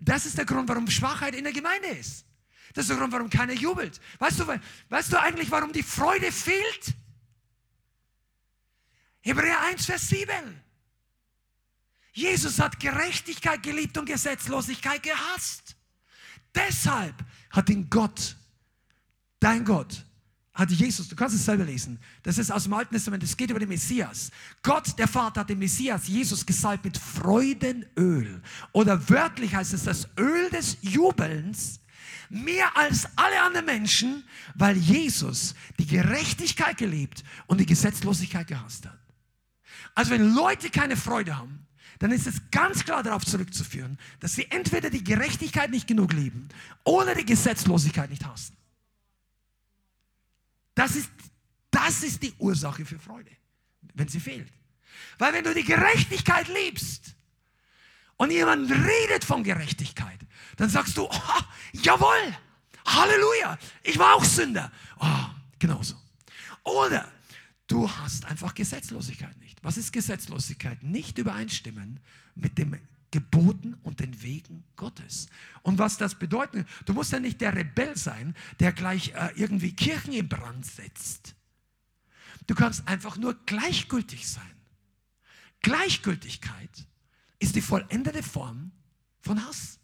Das 0.00 0.26
ist 0.26 0.36
der 0.36 0.44
Grund, 0.44 0.68
warum 0.68 0.88
Schwachheit 0.88 1.36
in 1.36 1.44
der 1.44 1.52
Gemeinde 1.52 1.86
ist. 1.88 2.26
Das 2.74 2.84
ist 2.84 2.90
der 2.90 2.96
Grund, 2.96 3.12
warum 3.12 3.28
keiner 3.28 3.52
jubelt. 3.52 4.00
Weißt 4.18 4.40
du, 4.40 4.46
weißt 4.88 5.12
du 5.12 5.20
eigentlich, 5.20 5.50
warum 5.50 5.72
die 5.72 5.82
Freude 5.82 6.32
fehlt? 6.32 6.94
Hebräer 9.20 9.60
1, 9.62 9.86
Vers 9.86 10.08
7. 10.08 10.26
Jesus 12.12 12.58
hat 12.58 12.78
Gerechtigkeit 12.78 13.62
geliebt 13.62 13.96
und 13.96 14.06
Gesetzlosigkeit 14.06 15.02
gehasst. 15.02 15.76
Deshalb 16.54 17.14
hat 17.50 17.70
ihn 17.70 17.88
Gott, 17.88 18.36
dein 19.40 19.64
Gott, 19.64 20.04
hat 20.52 20.70
Jesus, 20.70 21.08
du 21.08 21.16
kannst 21.16 21.34
es 21.34 21.46
selber 21.46 21.64
lesen, 21.64 21.98
das 22.22 22.36
ist 22.36 22.52
aus 22.52 22.64
dem 22.64 22.74
Alten 22.74 22.94
Testament, 22.94 23.22
es 23.22 23.36
geht 23.36 23.48
über 23.48 23.58
den 23.58 23.70
Messias. 23.70 24.30
Gott, 24.62 24.98
der 24.98 25.08
Vater, 25.08 25.40
hat 25.40 25.48
den 25.48 25.58
Messias, 25.58 26.08
Jesus, 26.08 26.44
gesalbt 26.44 26.84
mit 26.84 26.98
Freudenöl. 26.98 28.42
Oder 28.72 29.08
wörtlich 29.08 29.54
heißt 29.54 29.72
es 29.72 29.84
das 29.84 30.08
Öl 30.18 30.50
des 30.50 30.76
Jubelns, 30.82 31.80
mehr 32.32 32.76
als 32.76 33.06
alle 33.16 33.42
anderen 33.42 33.66
Menschen, 33.66 34.24
weil 34.54 34.76
Jesus 34.76 35.54
die 35.78 35.86
Gerechtigkeit 35.86 36.78
gelebt 36.78 37.22
und 37.46 37.58
die 37.58 37.66
Gesetzlosigkeit 37.66 38.46
gehasst 38.46 38.86
hat. 38.86 38.98
Also 39.94 40.12
wenn 40.12 40.34
Leute 40.34 40.70
keine 40.70 40.96
Freude 40.96 41.36
haben, 41.36 41.66
dann 41.98 42.10
ist 42.10 42.26
es 42.26 42.50
ganz 42.50 42.84
klar 42.84 43.02
darauf 43.02 43.24
zurückzuführen, 43.26 43.98
dass 44.18 44.34
sie 44.34 44.50
entweder 44.50 44.88
die 44.88 45.04
Gerechtigkeit 45.04 45.70
nicht 45.70 45.86
genug 45.86 46.14
lieben 46.14 46.48
oder 46.84 47.14
die 47.14 47.26
Gesetzlosigkeit 47.26 48.08
nicht 48.08 48.24
hassen. 48.24 48.56
Das 50.74 50.96
ist, 50.96 51.10
das 51.70 52.02
ist 52.02 52.22
die 52.22 52.32
Ursache 52.38 52.86
für 52.86 52.98
Freude, 52.98 53.30
wenn 53.92 54.08
sie 54.08 54.20
fehlt. 54.20 54.48
Weil 55.18 55.34
wenn 55.34 55.44
du 55.44 55.52
die 55.52 55.64
Gerechtigkeit 55.64 56.48
liebst 56.48 57.14
und 58.22 58.30
jemand 58.30 58.70
redet 58.70 59.24
von 59.24 59.42
Gerechtigkeit, 59.42 60.20
dann 60.56 60.70
sagst 60.70 60.96
du, 60.96 61.08
oh, 61.10 61.40
jawohl, 61.72 62.36
Halleluja, 62.86 63.58
ich 63.82 63.98
war 63.98 64.14
auch 64.14 64.24
Sünder. 64.24 64.70
Oh, 65.00 65.24
genauso. 65.58 65.96
Oder 66.62 67.10
du 67.66 67.90
hast 67.90 68.24
einfach 68.26 68.54
Gesetzlosigkeit 68.54 69.36
nicht. 69.40 69.58
Was 69.64 69.76
ist 69.76 69.92
Gesetzlosigkeit? 69.92 70.84
Nicht 70.84 71.18
übereinstimmen 71.18 71.98
mit 72.36 72.58
dem 72.58 72.78
Geboten 73.10 73.74
und 73.82 73.98
den 73.98 74.22
Wegen 74.22 74.62
Gottes. 74.76 75.26
Und 75.62 75.78
was 75.78 75.96
das 75.96 76.16
bedeutet, 76.16 76.68
du 76.84 76.92
musst 76.92 77.10
ja 77.10 77.18
nicht 77.18 77.40
der 77.40 77.56
Rebell 77.56 77.96
sein, 77.96 78.36
der 78.60 78.70
gleich 78.72 79.14
äh, 79.16 79.30
irgendwie 79.34 79.74
Kirchen 79.74 80.12
in 80.12 80.28
Brand 80.28 80.64
setzt. 80.64 81.34
Du 82.46 82.54
kannst 82.54 82.86
einfach 82.86 83.16
nur 83.16 83.34
gleichgültig 83.46 84.28
sein. 84.28 84.44
Gleichgültigkeit 85.60 86.86
ist 87.42 87.56
die 87.56 87.60
vollendete 87.60 88.22
Form 88.22 88.70
von 89.20 89.44
Hass. 89.44 89.80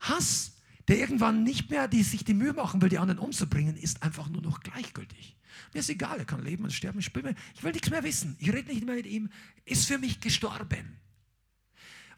Hass, 0.00 0.52
der 0.88 0.98
irgendwann 0.98 1.42
nicht 1.42 1.70
mehr 1.70 1.88
die, 1.88 2.02
sich 2.02 2.24
die 2.24 2.34
Mühe 2.34 2.52
machen 2.52 2.82
will, 2.82 2.90
die 2.90 2.98
anderen 2.98 3.18
umzubringen, 3.18 3.76
ist 3.76 4.02
einfach 4.02 4.28
nur 4.28 4.42
noch 4.42 4.60
gleichgültig. 4.60 5.36
Mir 5.72 5.80
ist 5.80 5.88
egal, 5.88 6.18
er 6.18 6.24
kann 6.24 6.42
leben 6.42 6.64
und 6.64 6.72
sterben, 6.72 6.98
ich, 6.98 7.14
will, 7.14 7.34
ich 7.54 7.62
will 7.62 7.72
nichts 7.72 7.90
mehr 7.90 8.02
wissen. 8.02 8.36
Ich 8.38 8.52
rede 8.52 8.68
nicht 8.68 8.84
mehr 8.84 8.96
mit 8.96 9.06
ihm, 9.06 9.30
ist 9.64 9.86
für 9.86 9.98
mich 9.98 10.20
gestorben. 10.20 10.98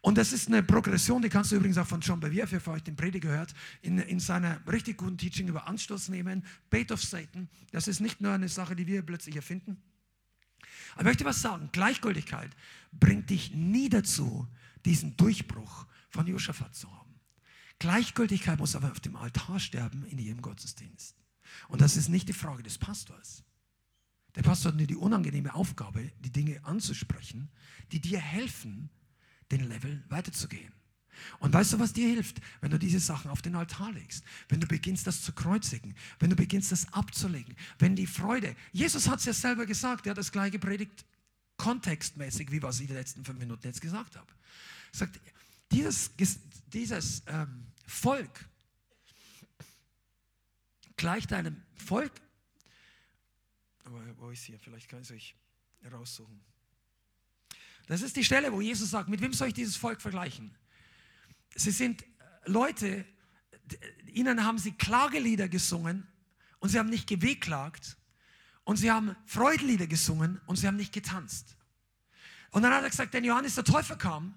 Und 0.01 0.17
das 0.17 0.33
ist 0.33 0.49
eine 0.49 0.61
Progression, 0.61 1.21
die 1.21 1.29
kannst 1.29 1.53
du 1.53 1.55
übrigens 1.55 1.77
auch 1.77 1.87
von 1.87 2.01
John 2.01 2.19
Bevere, 2.19 2.59
für 2.59 2.71
euch 2.71 2.83
den 2.83 2.97
Prediger 2.97 3.29
gehört, 3.29 3.53
in, 3.81 3.97
in 3.99 4.19
seiner 4.19 4.59
richtig 4.67 4.97
guten 4.97 5.17
Teaching 5.17 5.47
über 5.47 5.67
Anstoß 5.67 6.09
nehmen. 6.09 6.43
Bait 6.69 6.91
of 6.91 7.01
Satan, 7.01 7.47
das 7.71 7.87
ist 7.87 8.01
nicht 8.01 8.19
nur 8.19 8.33
eine 8.33 8.49
Sache, 8.49 8.75
die 8.75 8.85
wir 8.87 9.01
plötzlich 9.03 9.37
erfinden. 9.37 9.81
Aber 10.93 11.01
ich 11.01 11.05
möchte 11.05 11.25
was 11.25 11.41
sagen, 11.41 11.69
Gleichgültigkeit 11.71 12.49
bringt 12.91 13.29
dich 13.29 13.53
nie 13.53 13.89
dazu, 13.89 14.47
diesen 14.85 15.17
Durchbruch 15.17 15.87
von 16.09 16.27
Josaphat 16.27 16.75
zu 16.75 16.91
haben. 16.91 17.19
Gleichgültigkeit 17.79 18.59
muss 18.59 18.75
aber 18.75 18.91
auf 18.91 18.99
dem 18.99 19.15
Altar 19.15 19.59
sterben 19.59 20.05
in 20.05 20.19
jedem 20.19 20.41
Gottesdienst. 20.41 21.15
Und 21.67 21.81
das 21.81 21.97
ist 21.97 22.09
nicht 22.09 22.29
die 22.29 22.33
Frage 22.33 22.63
des 22.63 22.77
Pastors. 22.77 23.43
Der 24.35 24.41
Pastor 24.41 24.71
hat 24.71 24.77
nur 24.77 24.87
die 24.87 24.95
unangenehme 24.95 25.53
Aufgabe, 25.53 26.11
die 26.19 26.31
Dinge 26.31 26.63
anzusprechen, 26.63 27.51
die 27.91 27.99
dir 27.99 28.19
helfen, 28.19 28.89
den 29.51 29.67
Level 29.67 30.03
weiterzugehen. 30.09 30.73
Und 31.39 31.53
weißt 31.53 31.73
du, 31.73 31.79
was 31.79 31.93
dir 31.93 32.07
hilft, 32.07 32.41
wenn 32.61 32.71
du 32.71 32.79
diese 32.79 32.99
Sachen 32.99 33.29
auf 33.29 33.41
den 33.41 33.55
Altar 33.55 33.91
legst? 33.91 34.23
Wenn 34.49 34.59
du 34.59 34.67
beginnst, 34.67 35.07
das 35.07 35.21
zu 35.21 35.31
kreuzigen, 35.33 35.95
wenn 36.19 36.29
du 36.29 36.35
beginnst, 36.35 36.71
das 36.71 36.91
abzulegen, 36.93 37.55
wenn 37.79 37.95
die 37.95 38.07
Freude, 38.07 38.55
Jesus 38.71 39.07
hat 39.07 39.19
es 39.19 39.25
ja 39.25 39.33
selber 39.33 39.65
gesagt, 39.65 40.05
er 40.05 40.11
hat 40.11 40.17
das 40.17 40.31
gleich 40.31 40.51
gepredigt, 40.51 41.05
kontextmäßig, 41.57 42.51
wie 42.51 42.61
was 42.61 42.79
ich 42.79 42.87
die 42.87 42.93
letzten 42.93 43.23
fünf 43.23 43.39
Minuten 43.39 43.67
jetzt 43.67 43.81
gesagt 43.81 44.15
habe. 44.15 44.31
Er 44.93 44.97
sagt, 44.97 45.19
dieses, 45.71 46.11
dieses 46.67 47.23
ähm, 47.27 47.67
Volk 47.85 48.45
gleicht 50.95 51.33
einem 51.33 51.61
Volk, 51.75 52.11
aber 53.83 54.01
wo 54.17 54.29
ist 54.29 54.43
hier? 54.43 54.59
Vielleicht 54.59 54.89
kann 54.89 55.01
ich 55.01 55.09
es 55.09 55.15
euch 55.15 55.35
raussuchen. 55.91 56.39
Das 57.87 58.01
ist 58.01 58.15
die 58.15 58.23
Stelle, 58.23 58.51
wo 58.53 58.61
Jesus 58.61 58.91
sagt, 58.91 59.09
mit 59.09 59.19
wem 59.21 59.33
soll 59.33 59.49
ich 59.49 59.53
dieses 59.53 59.75
Volk 59.75 60.01
vergleichen? 60.01 60.55
Sie 61.55 61.71
sind 61.71 62.03
Leute, 62.45 63.05
ihnen 64.07 64.43
haben 64.43 64.57
sie 64.57 64.71
Klagelieder 64.71 65.47
gesungen 65.47 66.07
und 66.59 66.69
sie 66.69 66.79
haben 66.79 66.89
nicht 66.89 67.07
gewehklagt 67.07 67.97
und 68.63 68.77
sie 68.77 68.91
haben 68.91 69.15
Freudenlieder 69.25 69.87
gesungen 69.87 70.39
und 70.45 70.55
sie 70.55 70.67
haben 70.67 70.77
nicht 70.77 70.93
getanzt. 70.93 71.57
Und 72.51 72.63
dann 72.63 72.73
hat 72.73 72.83
er 72.83 72.89
gesagt, 72.89 73.13
denn 73.13 73.23
Johannes 73.23 73.55
der 73.55 73.63
Täufer 73.63 73.95
kam 73.95 74.35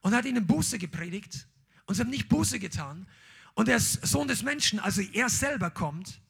und 0.00 0.14
hat 0.14 0.24
ihnen 0.24 0.46
Buße 0.46 0.78
gepredigt 0.78 1.46
und 1.86 1.94
sie 1.94 2.00
haben 2.00 2.10
nicht 2.10 2.28
Buße 2.28 2.58
getan. 2.58 3.08
Und 3.54 3.68
der 3.68 3.80
Sohn 3.80 4.28
des 4.28 4.42
Menschen, 4.42 4.80
also 4.80 5.02
er 5.02 5.28
selber 5.28 5.70
kommt 5.70 6.20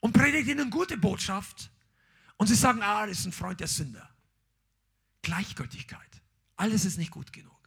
und 0.00 0.12
predigt 0.12 0.48
ihnen 0.48 0.70
gute 0.70 0.96
Botschaft 0.96 1.70
und 2.36 2.46
sie 2.46 2.54
sagen, 2.54 2.82
ah, 2.82 3.06
das 3.06 3.20
ist 3.20 3.26
ein 3.26 3.32
Freund 3.32 3.60
der 3.60 3.66
Sünder. 3.66 4.08
Gleichgültigkeit. 5.22 6.22
Alles 6.56 6.84
ist 6.84 6.98
nicht 6.98 7.10
gut 7.10 7.32
genug. 7.32 7.58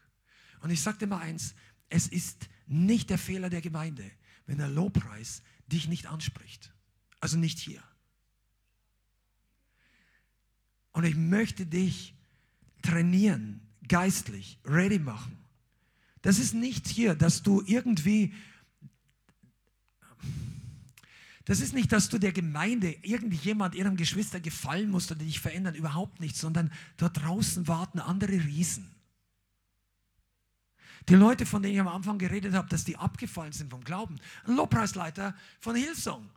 Und 0.62 0.72
ich 0.72 0.84
dir 0.84 1.08
mal 1.08 1.20
eins, 1.20 1.56
es 1.90 2.08
ist 2.08 2.50
nicht 2.68 3.10
der 3.10 3.18
Fehler 3.18 3.50
der 3.50 3.62
Gemeinde, 3.62 4.10
wenn 4.46 4.58
der 4.58 4.70
Lobpreis 4.70 5.42
dich 5.68 5.88
nicht 5.88 6.08
anspricht. 6.08 6.74
Also 7.20 7.38
nicht 7.38 7.60
hier. 7.60 7.82
Und 10.92 11.06
ich 11.06 11.16
möchte 11.16 11.66
dich 11.66 12.16
trainieren, 12.82 13.62
geistlich, 13.88 14.60
ready 14.66 15.00
machen. 15.00 15.38
Das 16.22 16.40
ist 16.40 16.54
nicht 16.54 16.88
hier, 16.88 17.16
dass 17.16 17.44
du 17.44 17.64
irgendwie 17.66 18.34
das 21.46 21.60
ist 21.60 21.74
nicht, 21.74 21.92
dass 21.92 22.08
du 22.08 22.20
der 22.20 22.32
Gemeinde, 22.32 22.96
irgendjemand, 23.02 23.76
ihrem 23.76 23.98
Geschwister 23.98 24.40
gefallen 24.40 24.90
musst 24.90 25.12
oder 25.12 25.24
dich 25.24 25.42
verändern, 25.42 25.76
überhaupt 25.76 26.22
nicht, 26.22 26.38
sondern 26.38 26.72
dort 26.96 27.22
draußen 27.22 27.68
warten 27.68 28.00
andere 28.00 28.32
Riesen. 28.32 28.93
Die 31.10 31.16
Leute, 31.16 31.46
von 31.46 31.62
denen 31.62 31.76
ich 31.76 31.80
am 31.80 31.88
Anfang 31.88 32.18
geredet 32.18 32.54
habe, 32.54 32.70
dass 32.70 32.86
die 32.86 32.98
abgefallen 32.98 33.52
sind 33.52 33.70
vom 33.70 33.84
Glauben. 33.84 34.20
Ein 34.46 34.56
Lobpreisleiter 34.56 35.36
von 35.60 35.76
Hillsong. 35.76 36.30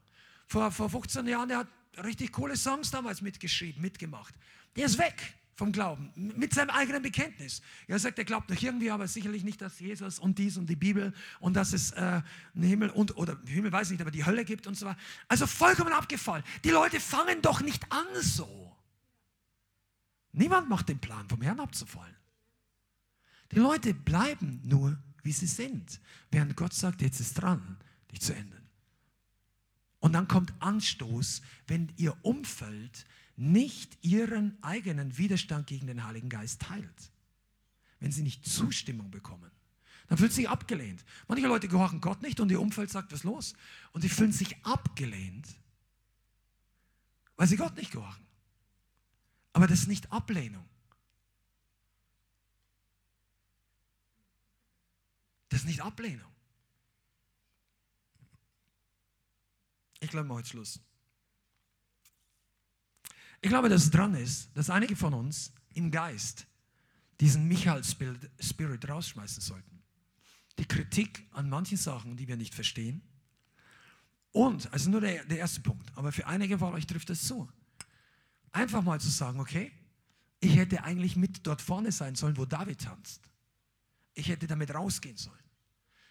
Vor, 0.49 0.71
vor 0.71 0.91
15 0.91 1.27
Jahren, 1.27 1.49
der 1.49 1.59
hat 1.59 1.69
richtig 2.05 2.33
coole 2.33 2.57
Songs 2.57 2.91
damals 2.91 3.21
mitgeschrieben, 3.21 3.81
mitgemacht. 3.81 4.35
Der 4.77 4.87
ist 4.87 4.99
weg 4.99 5.35
vom 5.57 5.73
Glauben, 5.73 6.13
mit 6.15 6.53
seinem 6.53 6.71
eigenen 6.71 7.01
Bekenntnis. 7.01 7.63
Er 7.89 7.99
sagt, 7.99 8.19
er 8.19 8.27
glaubt 8.27 8.51
noch 8.51 8.61
irgendwie, 8.61 8.91
aber 8.91 9.09
sicherlich 9.09 9.43
nicht, 9.43 9.63
dass 9.63 9.81
Jesus 9.81 10.19
und 10.19 10.39
dies 10.39 10.59
und 10.59 10.67
die 10.69 10.77
Bibel 10.77 11.15
und 11.41 11.55
dass 11.55 11.73
es 11.73 11.93
äh, 11.93 12.21
einen 12.55 12.63
Himmel 12.63 12.91
und, 12.91 13.17
oder 13.17 13.39
Himmel 13.47 13.73
weiß 13.73 13.89
ich 13.89 13.93
nicht, 13.93 14.03
aber 14.03 14.11
die 14.11 14.27
Hölle 14.27 14.45
gibt 14.45 14.67
und 14.67 14.77
so 14.77 14.85
weiter. 14.85 14.99
Also 15.29 15.47
vollkommen 15.47 15.95
abgefallen. 15.95 16.45
Die 16.63 16.71
Leute 16.71 17.01
fangen 17.01 17.41
doch 17.41 17.63
nicht 17.63 17.91
an 17.91 18.05
so. 18.21 18.77
Niemand 20.33 20.69
macht 20.69 20.91
den 20.91 20.99
Plan, 20.99 21.27
vom 21.27 21.41
Herrn 21.41 21.59
abzufallen. 21.59 22.15
Die 23.53 23.59
Leute 23.59 23.95
bleiben 23.95 24.61
nur, 24.65 24.99
wie 25.23 25.33
sie 25.33 25.47
sind, 25.47 26.01
während 26.31 26.57
Gott 26.57 26.73
sagt, 26.73 27.03
jetzt 27.03 27.21
ist 27.21 27.35
dran, 27.35 27.79
dich 28.11 28.21
zu 28.21 28.35
ändern. 28.35 28.67
Und 30.01 30.13
dann 30.13 30.29
kommt 30.29 30.55
Anstoß, 30.61 31.43
wenn 31.67 31.93
ihr 31.97 32.17
Umfeld 32.23 33.07
nicht 33.37 33.99
ihren 34.03 34.57
eigenen 34.63 35.19
Widerstand 35.19 35.67
gegen 35.67 35.87
den 35.87 36.05
Heiligen 36.05 36.29
Geist 36.29 36.63
teilt, 36.63 37.13
wenn 38.01 38.13
sie 38.13 38.23
nicht 38.23 38.47
Zustimmung 38.47 39.11
bekommen, 39.11 39.51
dann 40.09 40.19
fühlt 40.19 40.33
sich 40.33 40.49
abgelehnt. 40.49 41.05
Manche 41.29 41.47
Leute 41.47 41.69
gehorchen 41.69 42.01
Gott 42.01 42.23
nicht 42.23 42.39
und 42.41 42.51
ihr 42.51 42.61
Umfeld 42.61 42.91
sagt, 42.91 43.13
was 43.13 43.25
los? 43.25 43.55
Und 43.93 44.03
sie 44.03 44.09
fühlen 44.09 44.33
sich 44.33 44.57
abgelehnt, 44.65 45.47
weil 47.37 47.49
sie 47.49 47.57
Gott 47.57 47.77
nicht 47.77 47.91
gehorchen. 47.91 48.25
Aber 49.53 49.67
das 49.67 49.81
ist 49.81 49.89
nicht 49.89 50.13
Ablehnung. 50.13 50.65
Das 55.57 55.63
ist 55.63 55.69
nicht 55.69 55.81
Ablehnung. 55.81 56.31
Ich 60.01 60.11
glaube, 60.11 60.29
mal 60.29 60.35
heute 60.35 60.51
Schluss. 60.51 60.81
Ich 63.41 63.49
glaube, 63.49 63.71
dass 63.71 63.85
es 63.85 63.91
dran 63.91 64.15
ist, 64.17 64.55
dass 64.55 64.69
einige 64.69 64.95
von 64.97 65.15
uns 65.15 65.55
im 65.73 65.91
Geist 65.91 66.47
diesen 67.21 67.49
Michael-Spirit 67.49 68.87
rausschmeißen 68.87 69.41
sollten. 69.41 69.83
Die 70.59 70.67
Kritik 70.67 71.27
an 71.31 71.49
manchen 71.49 71.79
Sachen, 71.79 72.19
die 72.19 72.29
wir 72.29 72.37
nicht 72.37 72.55
verstehen. 72.55 73.01
Und, 74.33 74.71
also 74.75 74.91
nur 74.91 75.01
der, 75.01 75.25
der 75.25 75.39
erste 75.39 75.63
Punkt, 75.63 75.91
aber 75.97 76.13
für 76.13 76.27
einige 76.27 76.59
von 76.59 76.75
euch 76.75 76.87
trifft 76.87 77.09
das 77.09 77.27
zu. 77.27 77.51
Einfach 78.53 78.83
mal 78.83 79.01
zu 79.01 79.09
sagen, 79.09 79.41
okay, 79.41 79.73
ich 80.39 80.55
hätte 80.55 80.85
eigentlich 80.85 81.17
mit 81.17 81.47
dort 81.47 81.63
vorne 81.63 81.93
sein 81.93 82.15
sollen, 82.15 82.37
wo 82.37 82.45
David 82.45 82.83
tanzt. 82.83 83.31
Ich 84.13 84.29
hätte 84.29 84.47
damit 84.47 84.75
rausgehen 84.75 85.17
sollen. 85.17 85.46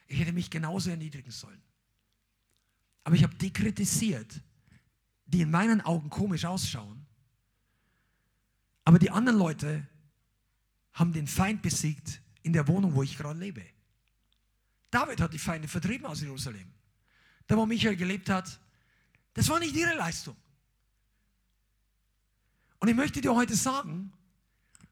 Ich 0.07 0.19
hätte 0.19 0.33
mich 0.33 0.49
genauso 0.49 0.89
erniedrigen 0.89 1.31
sollen. 1.31 1.61
aber 3.03 3.15
ich 3.15 3.23
habe 3.23 3.35
die 3.35 3.53
kritisiert, 3.53 4.41
die 5.25 5.41
in 5.41 5.51
meinen 5.51 5.81
Augen 5.81 6.09
komisch 6.09 6.45
ausschauen. 6.45 7.05
Aber 8.83 8.99
die 8.99 9.11
anderen 9.11 9.37
Leute 9.37 9.87
haben 10.93 11.13
den 11.13 11.27
Feind 11.27 11.61
besiegt 11.61 12.21
in 12.41 12.53
der 12.53 12.67
Wohnung, 12.67 12.95
wo 12.95 13.03
ich 13.03 13.17
gerade 13.17 13.39
lebe. 13.39 13.65
David 14.89 15.19
hat 15.19 15.33
die 15.33 15.39
Feinde 15.39 15.67
vertrieben 15.67 16.05
aus 16.05 16.21
Jerusalem. 16.21 16.71
Da, 17.47 17.57
wo 17.57 17.65
Michael 17.65 17.95
gelebt 17.95 18.29
hat, 18.29 18.59
das 19.33 19.49
war 19.49 19.59
nicht 19.59 19.75
ihre 19.75 19.93
Leistung. 19.95 20.35
Und 22.79 22.87
ich 22.87 22.95
möchte 22.95 23.21
dir 23.21 23.35
heute 23.35 23.55
sagen, 23.55 24.13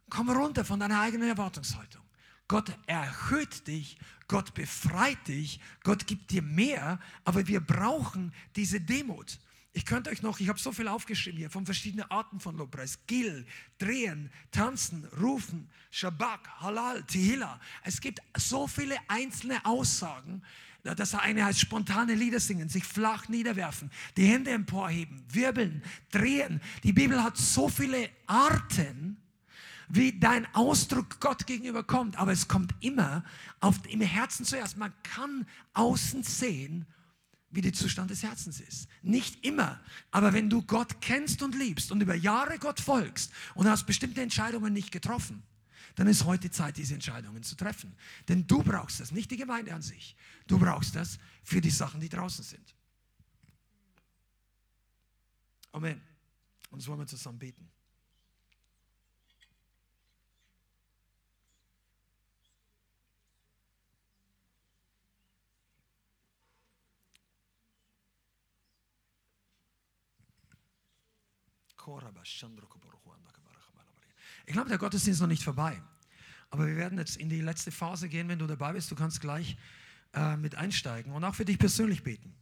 komm 0.10 0.30
runter 0.30 0.66
von 0.66 0.80
deiner 0.80 1.00
eigenen 1.00 1.30
Erwartungshaltung. 1.30 2.03
Gott 2.48 2.78
erhöht 2.88 3.68
dich, 3.68 3.98
Gott 4.28 4.54
befreit 4.54 5.28
dich, 5.28 5.60
Gott 5.84 6.08
gibt 6.08 6.32
dir 6.32 6.42
mehr, 6.42 7.00
aber 7.24 7.48
wir 7.48 7.62
brauchen 7.62 8.34
diese 8.56 8.82
Demut. 8.82 9.40
Ich 9.76 9.86
könnte 9.86 10.12
euch 10.12 10.22
noch, 10.22 10.40
ich 10.40 10.50
habe 10.50 10.60
so 10.60 10.72
viel 10.72 10.88
aufgeschrieben 10.88 11.40
hier 11.40 11.50
von 11.50 11.66
verschiedenen 11.66 12.10
Arten 12.12 12.40
von 12.40 12.56
Lobpreis. 12.56 13.00
Gil, 13.08 13.46
Drehen, 13.80 14.32
Tanzen, 14.52 15.06
Rufen, 15.20 15.68
Shabak, 15.90 16.48
Halal, 16.60 17.02
Tehillah. 17.04 17.60
Es 17.84 18.00
gibt 18.00 18.22
so 18.38 18.68
viele 18.68 18.96
einzelne 19.08 19.66
Aussagen. 19.66 20.44
Das 20.84 21.16
eine 21.16 21.46
heißt 21.46 21.60
spontane 21.60 22.14
Lieder 22.14 22.40
singen, 22.40 22.68
sich 22.70 22.84
flach 22.84 23.30
niederwerfen, 23.30 23.90
die 24.18 24.26
Hände 24.26 24.52
emporheben, 24.52 25.24
wirbeln, 25.30 25.82
drehen. 26.12 26.62
Die 26.84 26.92
Bibel 26.92 27.24
hat 27.24 27.38
so 27.38 27.70
viele 27.70 28.10
Arten, 28.28 29.18
wie 29.90 30.20
dein 30.20 30.48
Ausdruck 30.54 31.20
Gott 31.20 31.46
gegenüber 31.48 31.84
kommt. 31.84 32.18
Aber 32.18 32.32
es 32.32 32.48
kommt 32.48 32.74
immer 32.82 33.24
auf, 33.60 33.76
im 33.90 34.02
Herzen 34.02 34.46
zuerst. 34.46 34.78
Man 34.78 34.94
kann 35.04 35.48
außen 35.74 36.24
sehen, 36.24 36.86
wie 37.54 37.62
der 37.62 37.74
Zustand 37.74 38.10
des 38.10 38.24
Herzens 38.24 38.60
ist. 38.60 38.88
Nicht 39.04 39.46
immer, 39.46 39.80
aber 40.12 40.34
wenn 40.34 40.50
du 40.50 40.64
Gott 40.64 41.02
kennst 41.02 41.44
und 41.44 41.56
liebst 41.56 41.92
und 41.92 42.02
über 42.02 42.16
Jahre 42.16 42.58
Gott 42.58 42.80
folgst 42.80 43.32
und 43.54 43.68
hast 43.68 43.86
bestimmte 43.86 44.22
Entscheidungen 44.22 44.74
nicht 44.74 44.92
getroffen, 44.92 45.44
dann 45.96 46.08
ist 46.08 46.26
heute 46.26 46.50
Zeit, 46.50 46.78
diese 46.78 46.96
Entscheidungen 46.96 47.44
zu 47.44 47.56
treffen. 47.56 47.96
Denn 48.28 48.48
du 48.48 48.64
brauchst 48.64 49.00
das, 49.00 49.12
nicht 49.12 49.30
die 49.30 49.38
Gemeinde 49.38 49.74
an 49.74 49.84
sich. 49.84 50.16
Du 50.48 50.58
brauchst 50.58 50.96
das 50.96 51.20
für 51.44 51.62
die 51.62 51.70
Sachen, 51.70 52.00
die 52.02 52.10
draußen 52.10 52.44
sind. 52.44 52.76
Amen. 55.72 56.02
Und 56.72 56.80
so 56.80 56.90
wollen 56.90 57.02
wir 57.02 57.08
zusammen 57.08 57.38
beten. 57.38 57.70
Ich 74.46 74.54
glaube, 74.54 74.70
der 74.70 74.78
Gottesdienst 74.78 75.18
ist 75.18 75.22
noch 75.22 75.28
nicht 75.28 75.44
vorbei. 75.44 75.82
Aber 76.50 76.68
wir 76.68 76.76
werden 76.76 76.98
jetzt 76.98 77.18
in 77.18 77.30
die 77.30 77.42
letzte 77.42 77.72
Phase 77.72 78.10
gehen. 78.10 78.28
Wenn 78.28 78.40
du 78.40 78.48
dabei 78.48 78.74
bist, 78.74 78.92
du 78.92 78.96
kannst 78.96 79.22
gleich 79.22 79.58
äh, 80.14 80.38
mit 80.38 80.56
einsteigen 80.56 81.14
und 81.14 81.24
auch 81.24 81.36
für 81.36 81.46
dich 81.46 81.58
persönlich 81.58 82.04
beten. 82.04 82.34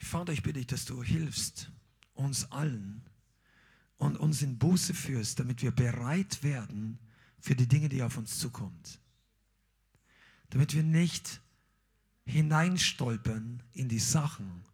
Vater, 0.00 0.32
ich 0.32 0.42
bitte 0.42 0.58
dich, 0.58 0.66
dass 0.66 0.86
du 0.86 1.02
hilfst 1.02 1.70
uns 2.14 2.50
allen 2.50 3.02
und 3.98 4.16
uns 4.16 4.42
in 4.42 4.58
Buße 4.58 4.94
führst, 4.94 5.38
damit 5.38 5.62
wir 5.62 5.70
bereit 5.70 6.42
werden 6.42 6.98
für 7.40 7.54
die 7.54 7.68
Dinge, 7.68 7.88
die 7.88 8.02
auf 8.02 8.16
uns 8.16 8.38
zukommen 8.38 8.82
damit 10.50 10.74
wir 10.74 10.82
nicht 10.82 11.40
hineinstolpern 12.26 13.62
in 13.72 13.88
die 13.88 13.98
Sachen, 13.98 14.64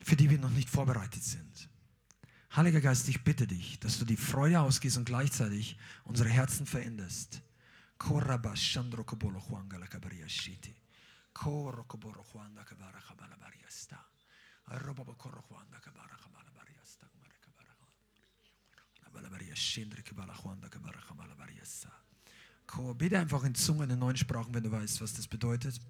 für 0.00 0.16
die 0.16 0.30
wir 0.30 0.38
noch 0.38 0.50
nicht 0.50 0.68
vorbereitet 0.68 1.22
sind. 1.22 1.68
Heiliger 2.54 2.80
Geist, 2.80 3.08
ich 3.08 3.24
bitte 3.24 3.46
dich, 3.46 3.80
dass 3.80 3.98
du 3.98 4.04
die 4.04 4.16
Freude 4.16 4.60
ausgehst 4.60 4.96
und 4.96 5.06
gleichzeitig 5.06 5.76
unsere 6.04 6.28
Herzen 6.28 6.66
veränderst. 6.66 7.42
Bitte 22.98 23.18
einfach 23.18 23.44
in 23.44 23.54
Zungen, 23.54 23.90
in 23.90 23.98
neuen 23.98 24.16
Sprachen, 24.16 24.52
wenn 24.52 24.64
du 24.64 24.72
weißt, 24.72 25.00
was 25.00 25.14
das 25.14 25.26
bedeutet. 25.28 25.80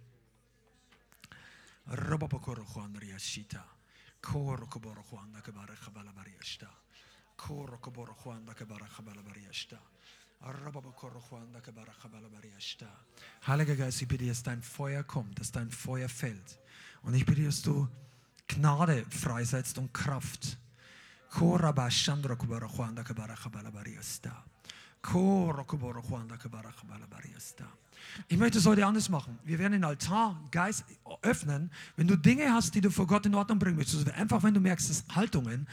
Heiliger 13.47 13.77
Geist, 13.77 14.03
ich 14.03 14.09
bitte, 14.09 14.27
dass 14.27 14.43
dein 14.43 14.63
Feuer 14.63 15.03
kommt, 15.03 15.39
dass 15.39 15.51
dein 15.53 15.71
Feuer 15.71 16.09
fällt. 16.09 16.59
Und 17.03 17.15
ich 17.15 17.25
bitte, 17.25 17.45
dass 17.45 17.63
du 17.63 17.89
Gnade 18.47 19.05
freisetzt 19.09 19.79
und 19.79 19.93
Kraft. 19.93 20.59
Koraba 21.31 21.89
Chandra 21.91 22.37
Kubara 22.37 22.67
Juanda 22.67 23.03
Kabara 23.03 23.35
Kabala 23.35 23.71
Bariasta. 23.71 24.45
Ich 28.29 28.39
möchte 28.39 28.59
es 28.59 28.67
heute 28.67 28.87
anders 28.87 29.09
machen. 29.09 29.39
Wir 29.45 29.59
werden 29.59 29.73
den 29.73 29.85
Altar 29.85 30.41
Geist 30.51 30.85
öffnen. 31.23 31.71
Wenn 31.97 32.07
du 32.07 32.17
Dinge 32.17 32.53
hast, 32.53 32.75
die 32.75 32.81
du 32.81 32.91
vor 32.91 33.07
Gott 33.07 33.27
in 33.27 33.35
Ordnung 33.35 33.59
bringen 33.59 33.77
möchtest, 33.77 34.11
einfach 34.13 34.43
wenn 34.43 34.55
du 34.55 34.61
merkst, 34.61 34.89
dass 34.91 35.05
Haltungen, 35.15 35.67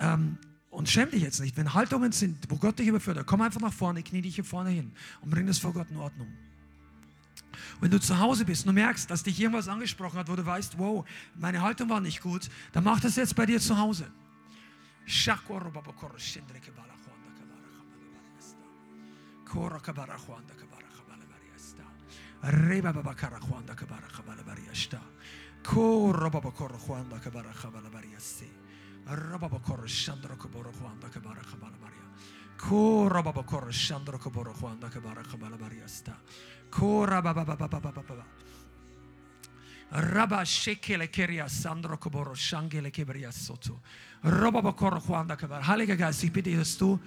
ähm, 0.00 0.38
und 0.70 0.88
schäm 0.88 1.10
dich 1.10 1.22
jetzt 1.22 1.38
nicht, 1.40 1.56
wenn 1.58 1.74
Haltungen 1.74 2.12
sind, 2.12 2.50
wo 2.50 2.56
Gott 2.56 2.78
dich 2.78 2.88
überführt, 2.88 3.22
komm 3.26 3.42
einfach 3.42 3.60
nach 3.60 3.72
vorne, 3.72 4.02
knie 4.02 4.22
dich 4.22 4.36
hier 4.36 4.44
vorne 4.44 4.70
hin 4.70 4.90
und 5.20 5.30
bring 5.30 5.46
das 5.46 5.58
vor 5.58 5.72
Gott 5.74 5.90
in 5.90 5.98
Ordnung. 5.98 6.28
Wenn 7.80 7.90
du 7.90 8.00
zu 8.00 8.18
Hause 8.18 8.46
bist 8.46 8.66
und 8.66 8.74
merkst, 8.74 9.10
dass 9.10 9.22
dich 9.22 9.38
irgendwas 9.38 9.68
angesprochen 9.68 10.18
hat, 10.18 10.30
wo 10.30 10.34
du 10.34 10.46
weißt, 10.46 10.78
wow, 10.78 11.06
meine 11.34 11.60
Haltung 11.60 11.90
war 11.90 12.00
nicht 12.00 12.22
gut, 12.22 12.48
dann 12.72 12.84
mach 12.84 13.00
das 13.00 13.16
jetzt 13.16 13.36
bei 13.36 13.44
dir 13.44 13.60
zu 13.60 13.76
Hause. 13.76 14.10
کور 19.52 19.80
که 19.86 19.92
برا 19.92 20.16
خوانده 20.16 20.54
که 20.54 20.66
برا 20.66 20.88
خبال 20.88 21.18
بری 21.18 21.50
استا 21.54 21.84
ری 22.68 22.80
بابا 22.80 23.02
با 23.02 23.14
کرا 23.14 23.40
خوانده 23.40 23.74
که 23.74 23.84
برا 23.84 24.08
خبال 24.08 24.36
بری 24.36 24.68
اشتا 24.68 24.98
کور 25.64 26.16
رو 26.16 26.30
بابا 26.30 26.50
کور 26.50 26.72
خوانده 26.72 27.20
که 27.20 27.30
برا 27.30 27.52
خبال 27.52 27.82
بری 27.82 28.14
استی 28.14 28.50
رو 29.06 29.38
بابا 29.38 29.58
کور 29.58 29.86
شند 29.86 30.26
رو 30.26 30.36
که 30.36 30.48
برا 30.48 30.72
خوانده 30.72 31.10
که 31.10 31.20
برا 31.20 31.42
خبال 31.42 31.70
بری 31.70 32.02
کو 32.58 33.08
را 33.08 33.22
بابا 33.22 33.42
کور 33.42 33.70
شند 33.70 34.10
رو 34.10 34.18
که 34.18 34.30
برا 34.30 34.52
خوانده 34.52 34.90
که 34.90 35.00
برا 35.00 35.22
خبال 35.22 35.56
بری 35.56 35.80
استا 35.80 36.12
کو 36.70 37.06
را 37.06 37.20
بابا 37.20 37.44
بابا 37.44 37.66
بابا 37.66 37.80
بابا 37.80 38.02
بابا 38.02 38.22
ربا 39.92 40.44
شکل 40.44 41.06
کریا 41.06 41.48
سندرو 41.48 41.96
کبرو 41.96 42.34
شنگل 42.34 42.88
کبریا 42.88 43.30
سوتو 43.30 43.78
ربا 44.24 44.60
با 44.60 44.72
کرخوانده 44.72 45.36
کبر 45.36 45.60
حالی 45.60 45.86
که 45.86 45.96
گازی 45.96 46.30
پیدی 46.30 46.50
پیدیستو 46.50 47.00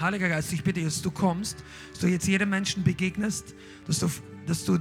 Heiliger 0.00 0.28
Geist, 0.28 0.52
ich 0.52 0.64
bitte, 0.64 0.82
dass 0.82 1.02
du 1.02 1.10
kommst, 1.10 1.62
dass 1.90 2.00
du 2.00 2.06
jetzt 2.06 2.26
jedem 2.26 2.50
Menschen 2.50 2.82
begegnest, 2.82 3.54
dass 3.86 3.98
du, 3.98 4.08
dass 4.46 4.64
du 4.64 4.78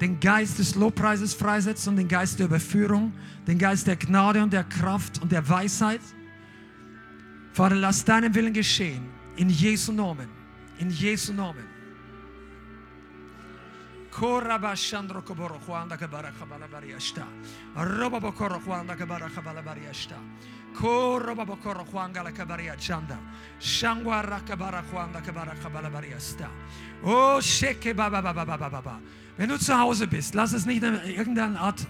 den 0.00 0.18
Geist 0.18 0.58
des 0.58 0.74
Lobpreises 0.74 1.34
freisetzt 1.34 1.86
und 1.86 1.96
den 1.96 2.08
Geist 2.08 2.38
der 2.38 2.46
Überführung, 2.46 3.12
den 3.46 3.58
Geist 3.58 3.86
der 3.86 3.96
Gnade 3.96 4.42
und 4.42 4.52
der 4.52 4.64
Kraft 4.64 5.20
und 5.20 5.30
der 5.30 5.46
Weisheit. 5.48 6.00
Vater, 7.52 7.76
lass 7.76 8.04
deinen 8.04 8.34
Willen 8.34 8.54
geschehen. 8.54 9.02
In 9.36 9.50
Jesu 9.50 9.92
Namen. 9.92 10.28
In 10.78 10.88
Jesu 10.90 11.34
Namen. 11.34 11.69
Oh. 27.02 27.40
Wenn 29.36 29.48
du 29.48 29.58
zu 29.58 29.78
Hause 29.78 30.06
bist, 30.06 30.34
lass 30.34 30.52
es 30.52 30.66
nicht 30.66 30.82
irgendeine 30.82 31.58
Art 31.58 31.86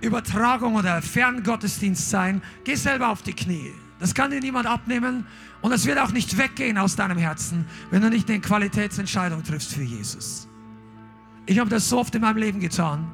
Übertragung 0.00 0.74
oder 0.74 1.00
Ferngottesdienst 1.02 2.10
sein. 2.10 2.42
Geh 2.64 2.74
selber 2.74 3.08
auf 3.08 3.22
die 3.22 3.32
Knie. 3.32 3.72
Das 3.98 4.14
kann 4.14 4.30
dir 4.30 4.40
niemand 4.40 4.66
abnehmen 4.66 5.26
und 5.62 5.72
es 5.72 5.86
wird 5.86 5.98
auch 5.98 6.12
nicht 6.12 6.36
weggehen 6.36 6.76
aus 6.78 6.96
deinem 6.96 7.16
Herzen, 7.16 7.66
wenn 7.90 8.02
du 8.02 8.10
nicht 8.10 8.28
eine 8.28 8.40
Qualitätsentscheidung 8.40 9.42
triffst 9.44 9.72
für 9.72 9.82
Jesus. 9.82 10.48
Ich 11.46 11.58
habe 11.58 11.70
das 11.70 11.88
so 11.88 11.98
oft 11.98 12.14
in 12.14 12.22
meinem 12.22 12.38
Leben 12.38 12.60
getan. 12.60 13.10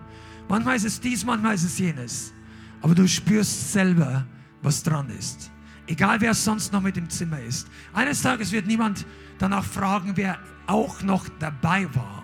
Manchmal 0.48 0.76
ist 0.76 0.84
es 0.84 1.00
dies, 1.00 1.24
manchmal 1.24 1.54
ist 1.54 1.64
es 1.64 1.78
jenes. 1.78 2.32
Aber 2.82 2.94
du 2.94 3.06
spürst 3.06 3.72
selber, 3.72 4.26
was 4.62 4.82
dran 4.82 5.10
ist. 5.10 5.50
Egal 5.86 6.20
wer 6.20 6.34
sonst 6.34 6.72
noch 6.72 6.80
mit 6.80 6.96
im 6.96 7.10
Zimmer 7.10 7.40
ist. 7.40 7.68
Eines 7.92 8.22
Tages 8.22 8.52
wird 8.52 8.66
niemand 8.66 9.04
danach 9.38 9.64
fragen, 9.64 10.12
wer 10.14 10.38
auch 10.66 11.02
noch 11.02 11.28
dabei 11.40 11.92
war, 11.94 12.22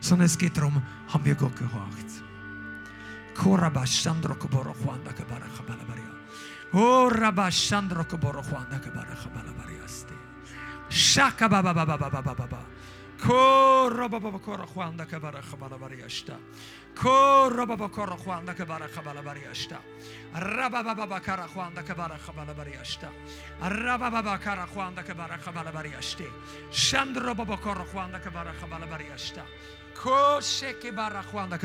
sondern 0.00 0.26
es 0.26 0.36
geht 0.36 0.56
darum, 0.56 0.82
haben 1.08 1.24
wir 1.24 1.34
Gott 1.36 1.56
gehorcht. 1.56 2.06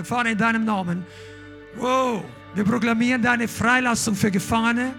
Vater, 0.06 0.30
in 0.30 0.38
deinem 0.38 0.64
Namen 0.64 1.06
Wow, 1.76 2.24
wir 2.56 2.64
proklamieren 2.64 3.22
deine 3.22 3.48
Freilassung 3.48 4.16
für 4.16 4.32
Gefangene. 4.32 4.94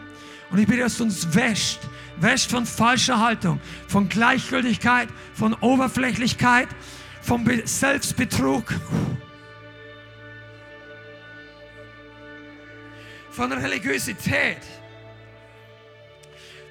Und 0.51 0.59
ich 0.59 0.67
bitte, 0.67 0.83
dass 0.83 0.99
du 0.99 1.05
uns 1.05 1.35
wäscht. 1.35 1.81
Wäscht 2.21 2.51
von 2.51 2.67
falscher 2.67 3.19
Haltung, 3.19 3.61
von 3.89 4.09
Gleichgültigkeit, 4.09 5.09
von 5.33 5.55
Oberflächlichkeit, 5.55 6.69
von 7.23 7.45
Be 7.45 7.67
Selbstbetrug, 7.67 8.75
von 13.31 13.51
Religiosität, 13.53 14.59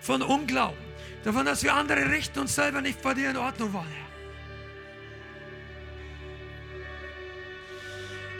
von 0.02 0.22
Unglauben, 0.22 0.78
davon, 1.24 1.46
dass 1.46 1.64
wir 1.64 1.74
andere 1.74 2.12
richten 2.12 2.40
und 2.40 2.48
selber 2.48 2.82
nicht 2.82 3.02
vor 3.02 3.16
dir 3.16 3.32
in 3.32 3.38
Ordnung 3.38 3.74
waren. 3.74 4.10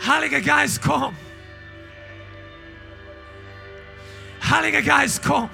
Heiliger 0.06 0.42
Geist, 0.42 0.82
komm. 0.82 1.16
Heiliger 4.48 4.82
Geist, 4.82 5.22
komm. 5.24 5.50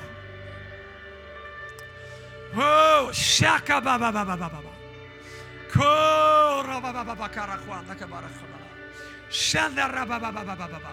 Oh, 2.58 3.12
shaka 3.12 3.82
ba 3.82 3.98
ba 4.00 4.12
ba 4.12 4.24
ba 4.24 4.36
ba 4.36 4.48
ba 4.50 4.62
ba. 4.64 4.72
Kora 5.72 6.80
ba 6.80 6.92
ba 6.94 7.04
ba 7.04 7.16
ba 7.16 7.28
karakwa 7.28 7.84
da 7.88 7.96
kabara 7.96 8.30
khabara. 8.32 8.68
Shanda 9.30 9.92
ra 9.92 10.06
ba 10.06 10.20
ba 10.20 10.32
ba 10.32 10.44
ba 10.44 10.56
ba 10.56 10.68
ba 10.68 10.80
ba. 10.80 10.92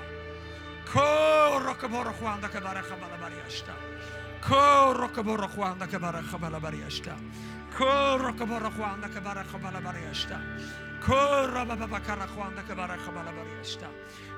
Kora 0.91 1.75
kabara 1.79 2.13
kwan 2.19 2.41
da 2.41 2.49
kabara 2.49 2.83
khabala 2.83 3.17
bariyashta. 3.23 3.75
Kora 4.43 5.09
kabara 5.09 5.49
kwan 5.55 5.79
da 5.79 5.87
kabara 5.87 6.21
khabala 6.23 6.59
bariyashta. 6.61 7.15
Kora 7.77 8.33
kabara 8.35 8.71
kwan 8.75 9.01
da 9.01 9.09
kabara 9.09 9.45
khabala 9.45 9.81
bariyashta. 9.81 10.39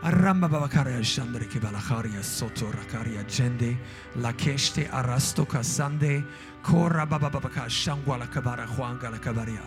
Aramba 0.02 0.48
babakaria 0.48 1.02
shandre 1.02 1.46
ke 1.46 1.60
balakaria 1.60 2.22
soto 2.22 2.70
rakaria 2.72 3.22
jende 3.24 3.76
la 4.16 4.32
keshte 4.32 4.88
arasto 4.90 5.44
kasande 5.44 6.24
kora 6.62 7.04
baba 7.04 7.28
babaka 7.28 7.68
shangwa 7.68 8.18
la 8.18 8.26
kabara 8.26 8.66
huanga 8.66 9.10
la 9.10 9.18
kabaria 9.18 9.62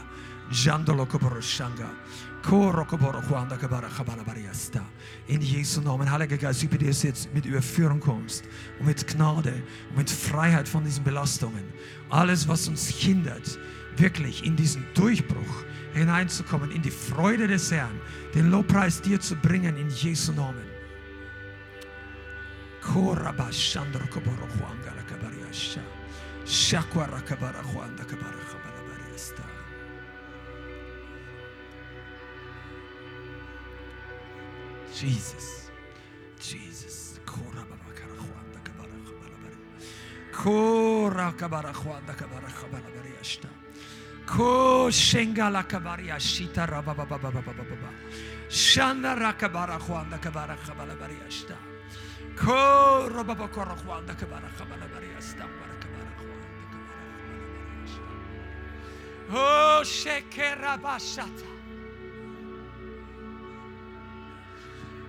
jandolo 0.50 1.06
koboro 1.06 1.40
shanga 1.40 1.88
koro 2.42 2.84
koboro 2.86 3.22
huanga 3.22 3.58
kabara 3.60 3.90
kabala 3.90 4.24
bariasta 4.24 4.84
in 5.28 5.42
Jesu 5.42 5.82
Namen 5.82 6.08
Heiliger 6.10 6.38
Geist 6.38 6.64
dass 6.64 7.02
du 7.02 7.08
jetzt 7.08 7.32
mit 7.32 7.46
Überführung 7.46 8.00
kommst 8.00 8.44
und 8.80 8.88
mit 8.88 9.06
Gnade 9.08 9.54
und 9.90 9.98
mit 9.98 10.10
Freiheit 10.10 10.68
von 10.68 10.84
diesen 10.84 11.04
Belastungen. 11.04 11.66
Alles 12.10 12.48
was 12.48 12.68
uns 12.68 12.88
hindert 12.88 13.60
wirklich 13.98 14.44
in 14.46 14.56
diesen 14.56 14.86
Durchbruch 14.94 15.67
hineinzukommen 15.94 16.72
in 16.72 16.82
die 16.82 16.92
Freude 16.92 17.48
des 17.48 17.72
Herrn, 17.72 18.00
den 18.34 18.52
Lobpreis 18.52 19.02
dir 19.02 19.20
zu 19.20 19.36
bringen 19.36 19.78
in 19.78 19.90
Jesu 19.90 20.34
Namen. 20.34 20.66
Jesus, 35.00 35.70
Jesus, 36.40 37.20
Kora 40.38 41.32
kabara 41.34 41.74
khwanda 41.74 42.14
kabara 42.14 42.48
khabala 42.48 42.90
bariashta. 42.96 43.57
Ko 44.28 44.90
shenga 44.92 45.50
la 45.50 45.64
kabaria 45.64 46.20
shita 46.20 46.68
raba 46.68 46.94
ba 46.94 47.06
ba 47.06 47.18
ba 47.18 47.32
ba 47.32 47.42
ba 47.42 47.54
ba 47.54 47.64
ba. 47.64 47.90
Shanda 48.50 49.16
rakabara 49.16 49.80
khwanda 49.80 50.20
kabara 50.20 50.58
khabala 50.58 50.96
bariashta. 51.00 51.56
Ko 52.36 53.08
roba 53.08 53.36
ba 53.36 53.48
kora 53.48 53.76
khwanda 53.76 54.14
kabara 54.16 54.50
khabala 54.58 54.88
bariashta. 54.92 55.48
Bara 55.60 55.76
kabara 55.80 56.12
khwanda 56.20 56.64
kabara 56.72 57.02
khabala 57.08 57.48
bariashta. 57.56 58.12
Oh 59.32 59.82
shekera 59.84 60.78
bashata. 60.78 61.48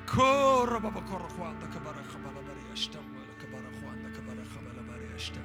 Ko 0.06 0.64
roba 0.64 0.90
ba 0.90 1.02
kora 1.02 1.28
khwanda 1.28 1.66
kabara 1.74 2.02
khabala 2.06 2.40
bariashta. 2.46 2.98
Bara 3.12 3.34
kabara 3.42 3.70
khwanda 3.78 4.08
kabara 4.14 4.44
khabala 4.52 4.82
bariashta. 4.88 5.40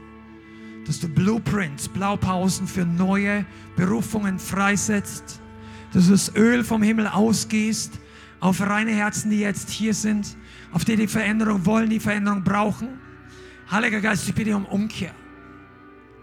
dass 0.85 1.01
du 1.01 1.09
Blueprints, 1.09 1.89
Blaupausen 1.89 2.67
für 2.67 2.85
neue 2.85 3.47
Berufungen 3.77 4.39
freisetzt, 4.39 5.41
dass 5.93 6.07
du 6.07 6.11
das 6.13 6.35
Öl 6.35 6.65
vom 6.65 6.83
Himmel 6.83 7.07
ausgießt 7.07 8.01
auf 8.41 8.61
reine 8.61 8.91
Herzen, 8.93 9.31
die 9.31 9.41
jetzt 9.41 9.71
hier 9.71 9.95
sind, 9.95 10.37
auf 10.73 10.85
die 10.85 10.97
die 10.97 11.07
Veränderung 11.07 11.65
wollen, 11.67 11.89
die 11.89 12.01
Veränderung 12.01 12.43
brauchen. 12.45 12.99
Heiliger 13.71 14.01
Geist, 14.01 14.29
ich 14.29 14.35
bitte 14.35 14.57
um 14.57 14.65
Umkehr, 14.67 15.15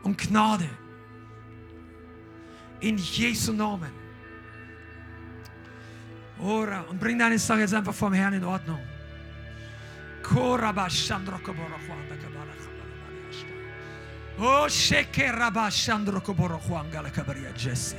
um 0.03 0.15
Gnade. 0.15 0.67
In 2.81 2.97
Jesu 2.97 3.53
Namen. 3.53 4.04
Ora, 6.39 6.81
und 6.89 6.99
bring 6.99 7.17
deine 7.17 7.39
Sache 7.39 7.61
jetzt 7.61 7.73
einfach 7.73 7.93
vom 7.93 8.13
Herrn 8.13 8.33
in 8.33 8.43
Ordnung. 8.43 8.79
Oh 14.37 14.67
Sheke 14.67 15.31
Raba 15.31 15.71
Shandro 15.71 16.19
Koboro 16.19 16.59
Juanga 16.67 17.01
la 17.01 17.09
Kabaria 17.09 17.51
Jesse. 17.55 17.95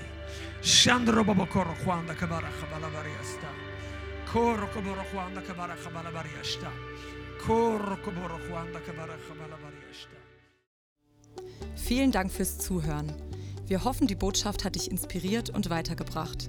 Shandro 0.61 1.25
Babokoro 1.25 1.75
Juanda 1.85 2.15
Kabara 2.15 2.49
Kabala 2.61 2.89
Mariasta. 2.91 3.49
Koro 4.31 4.67
Koboro 4.67 5.05
Juanda 5.13 5.41
Kabara 5.41 5.77
Kabala 5.77 6.11
Mariashta. 6.11 6.71
Koro 7.47 7.97
Koboro 8.05 8.39
Juanda 8.39 8.81
Kabara 8.81 9.17
Kabala 9.27 9.57
Mariashta. 9.63 10.17
Vielen 11.77 12.11
Dank 12.11 12.33
fürs 12.33 12.59
Zuhören. 12.59 13.13
Wir 13.67 13.85
hoffen, 13.85 14.07
die 14.07 14.15
Botschaft 14.15 14.65
hat 14.65 14.75
dich 14.75 14.91
inspiriert 14.91 15.51
und 15.51 15.71
weitergebracht. 15.71 16.49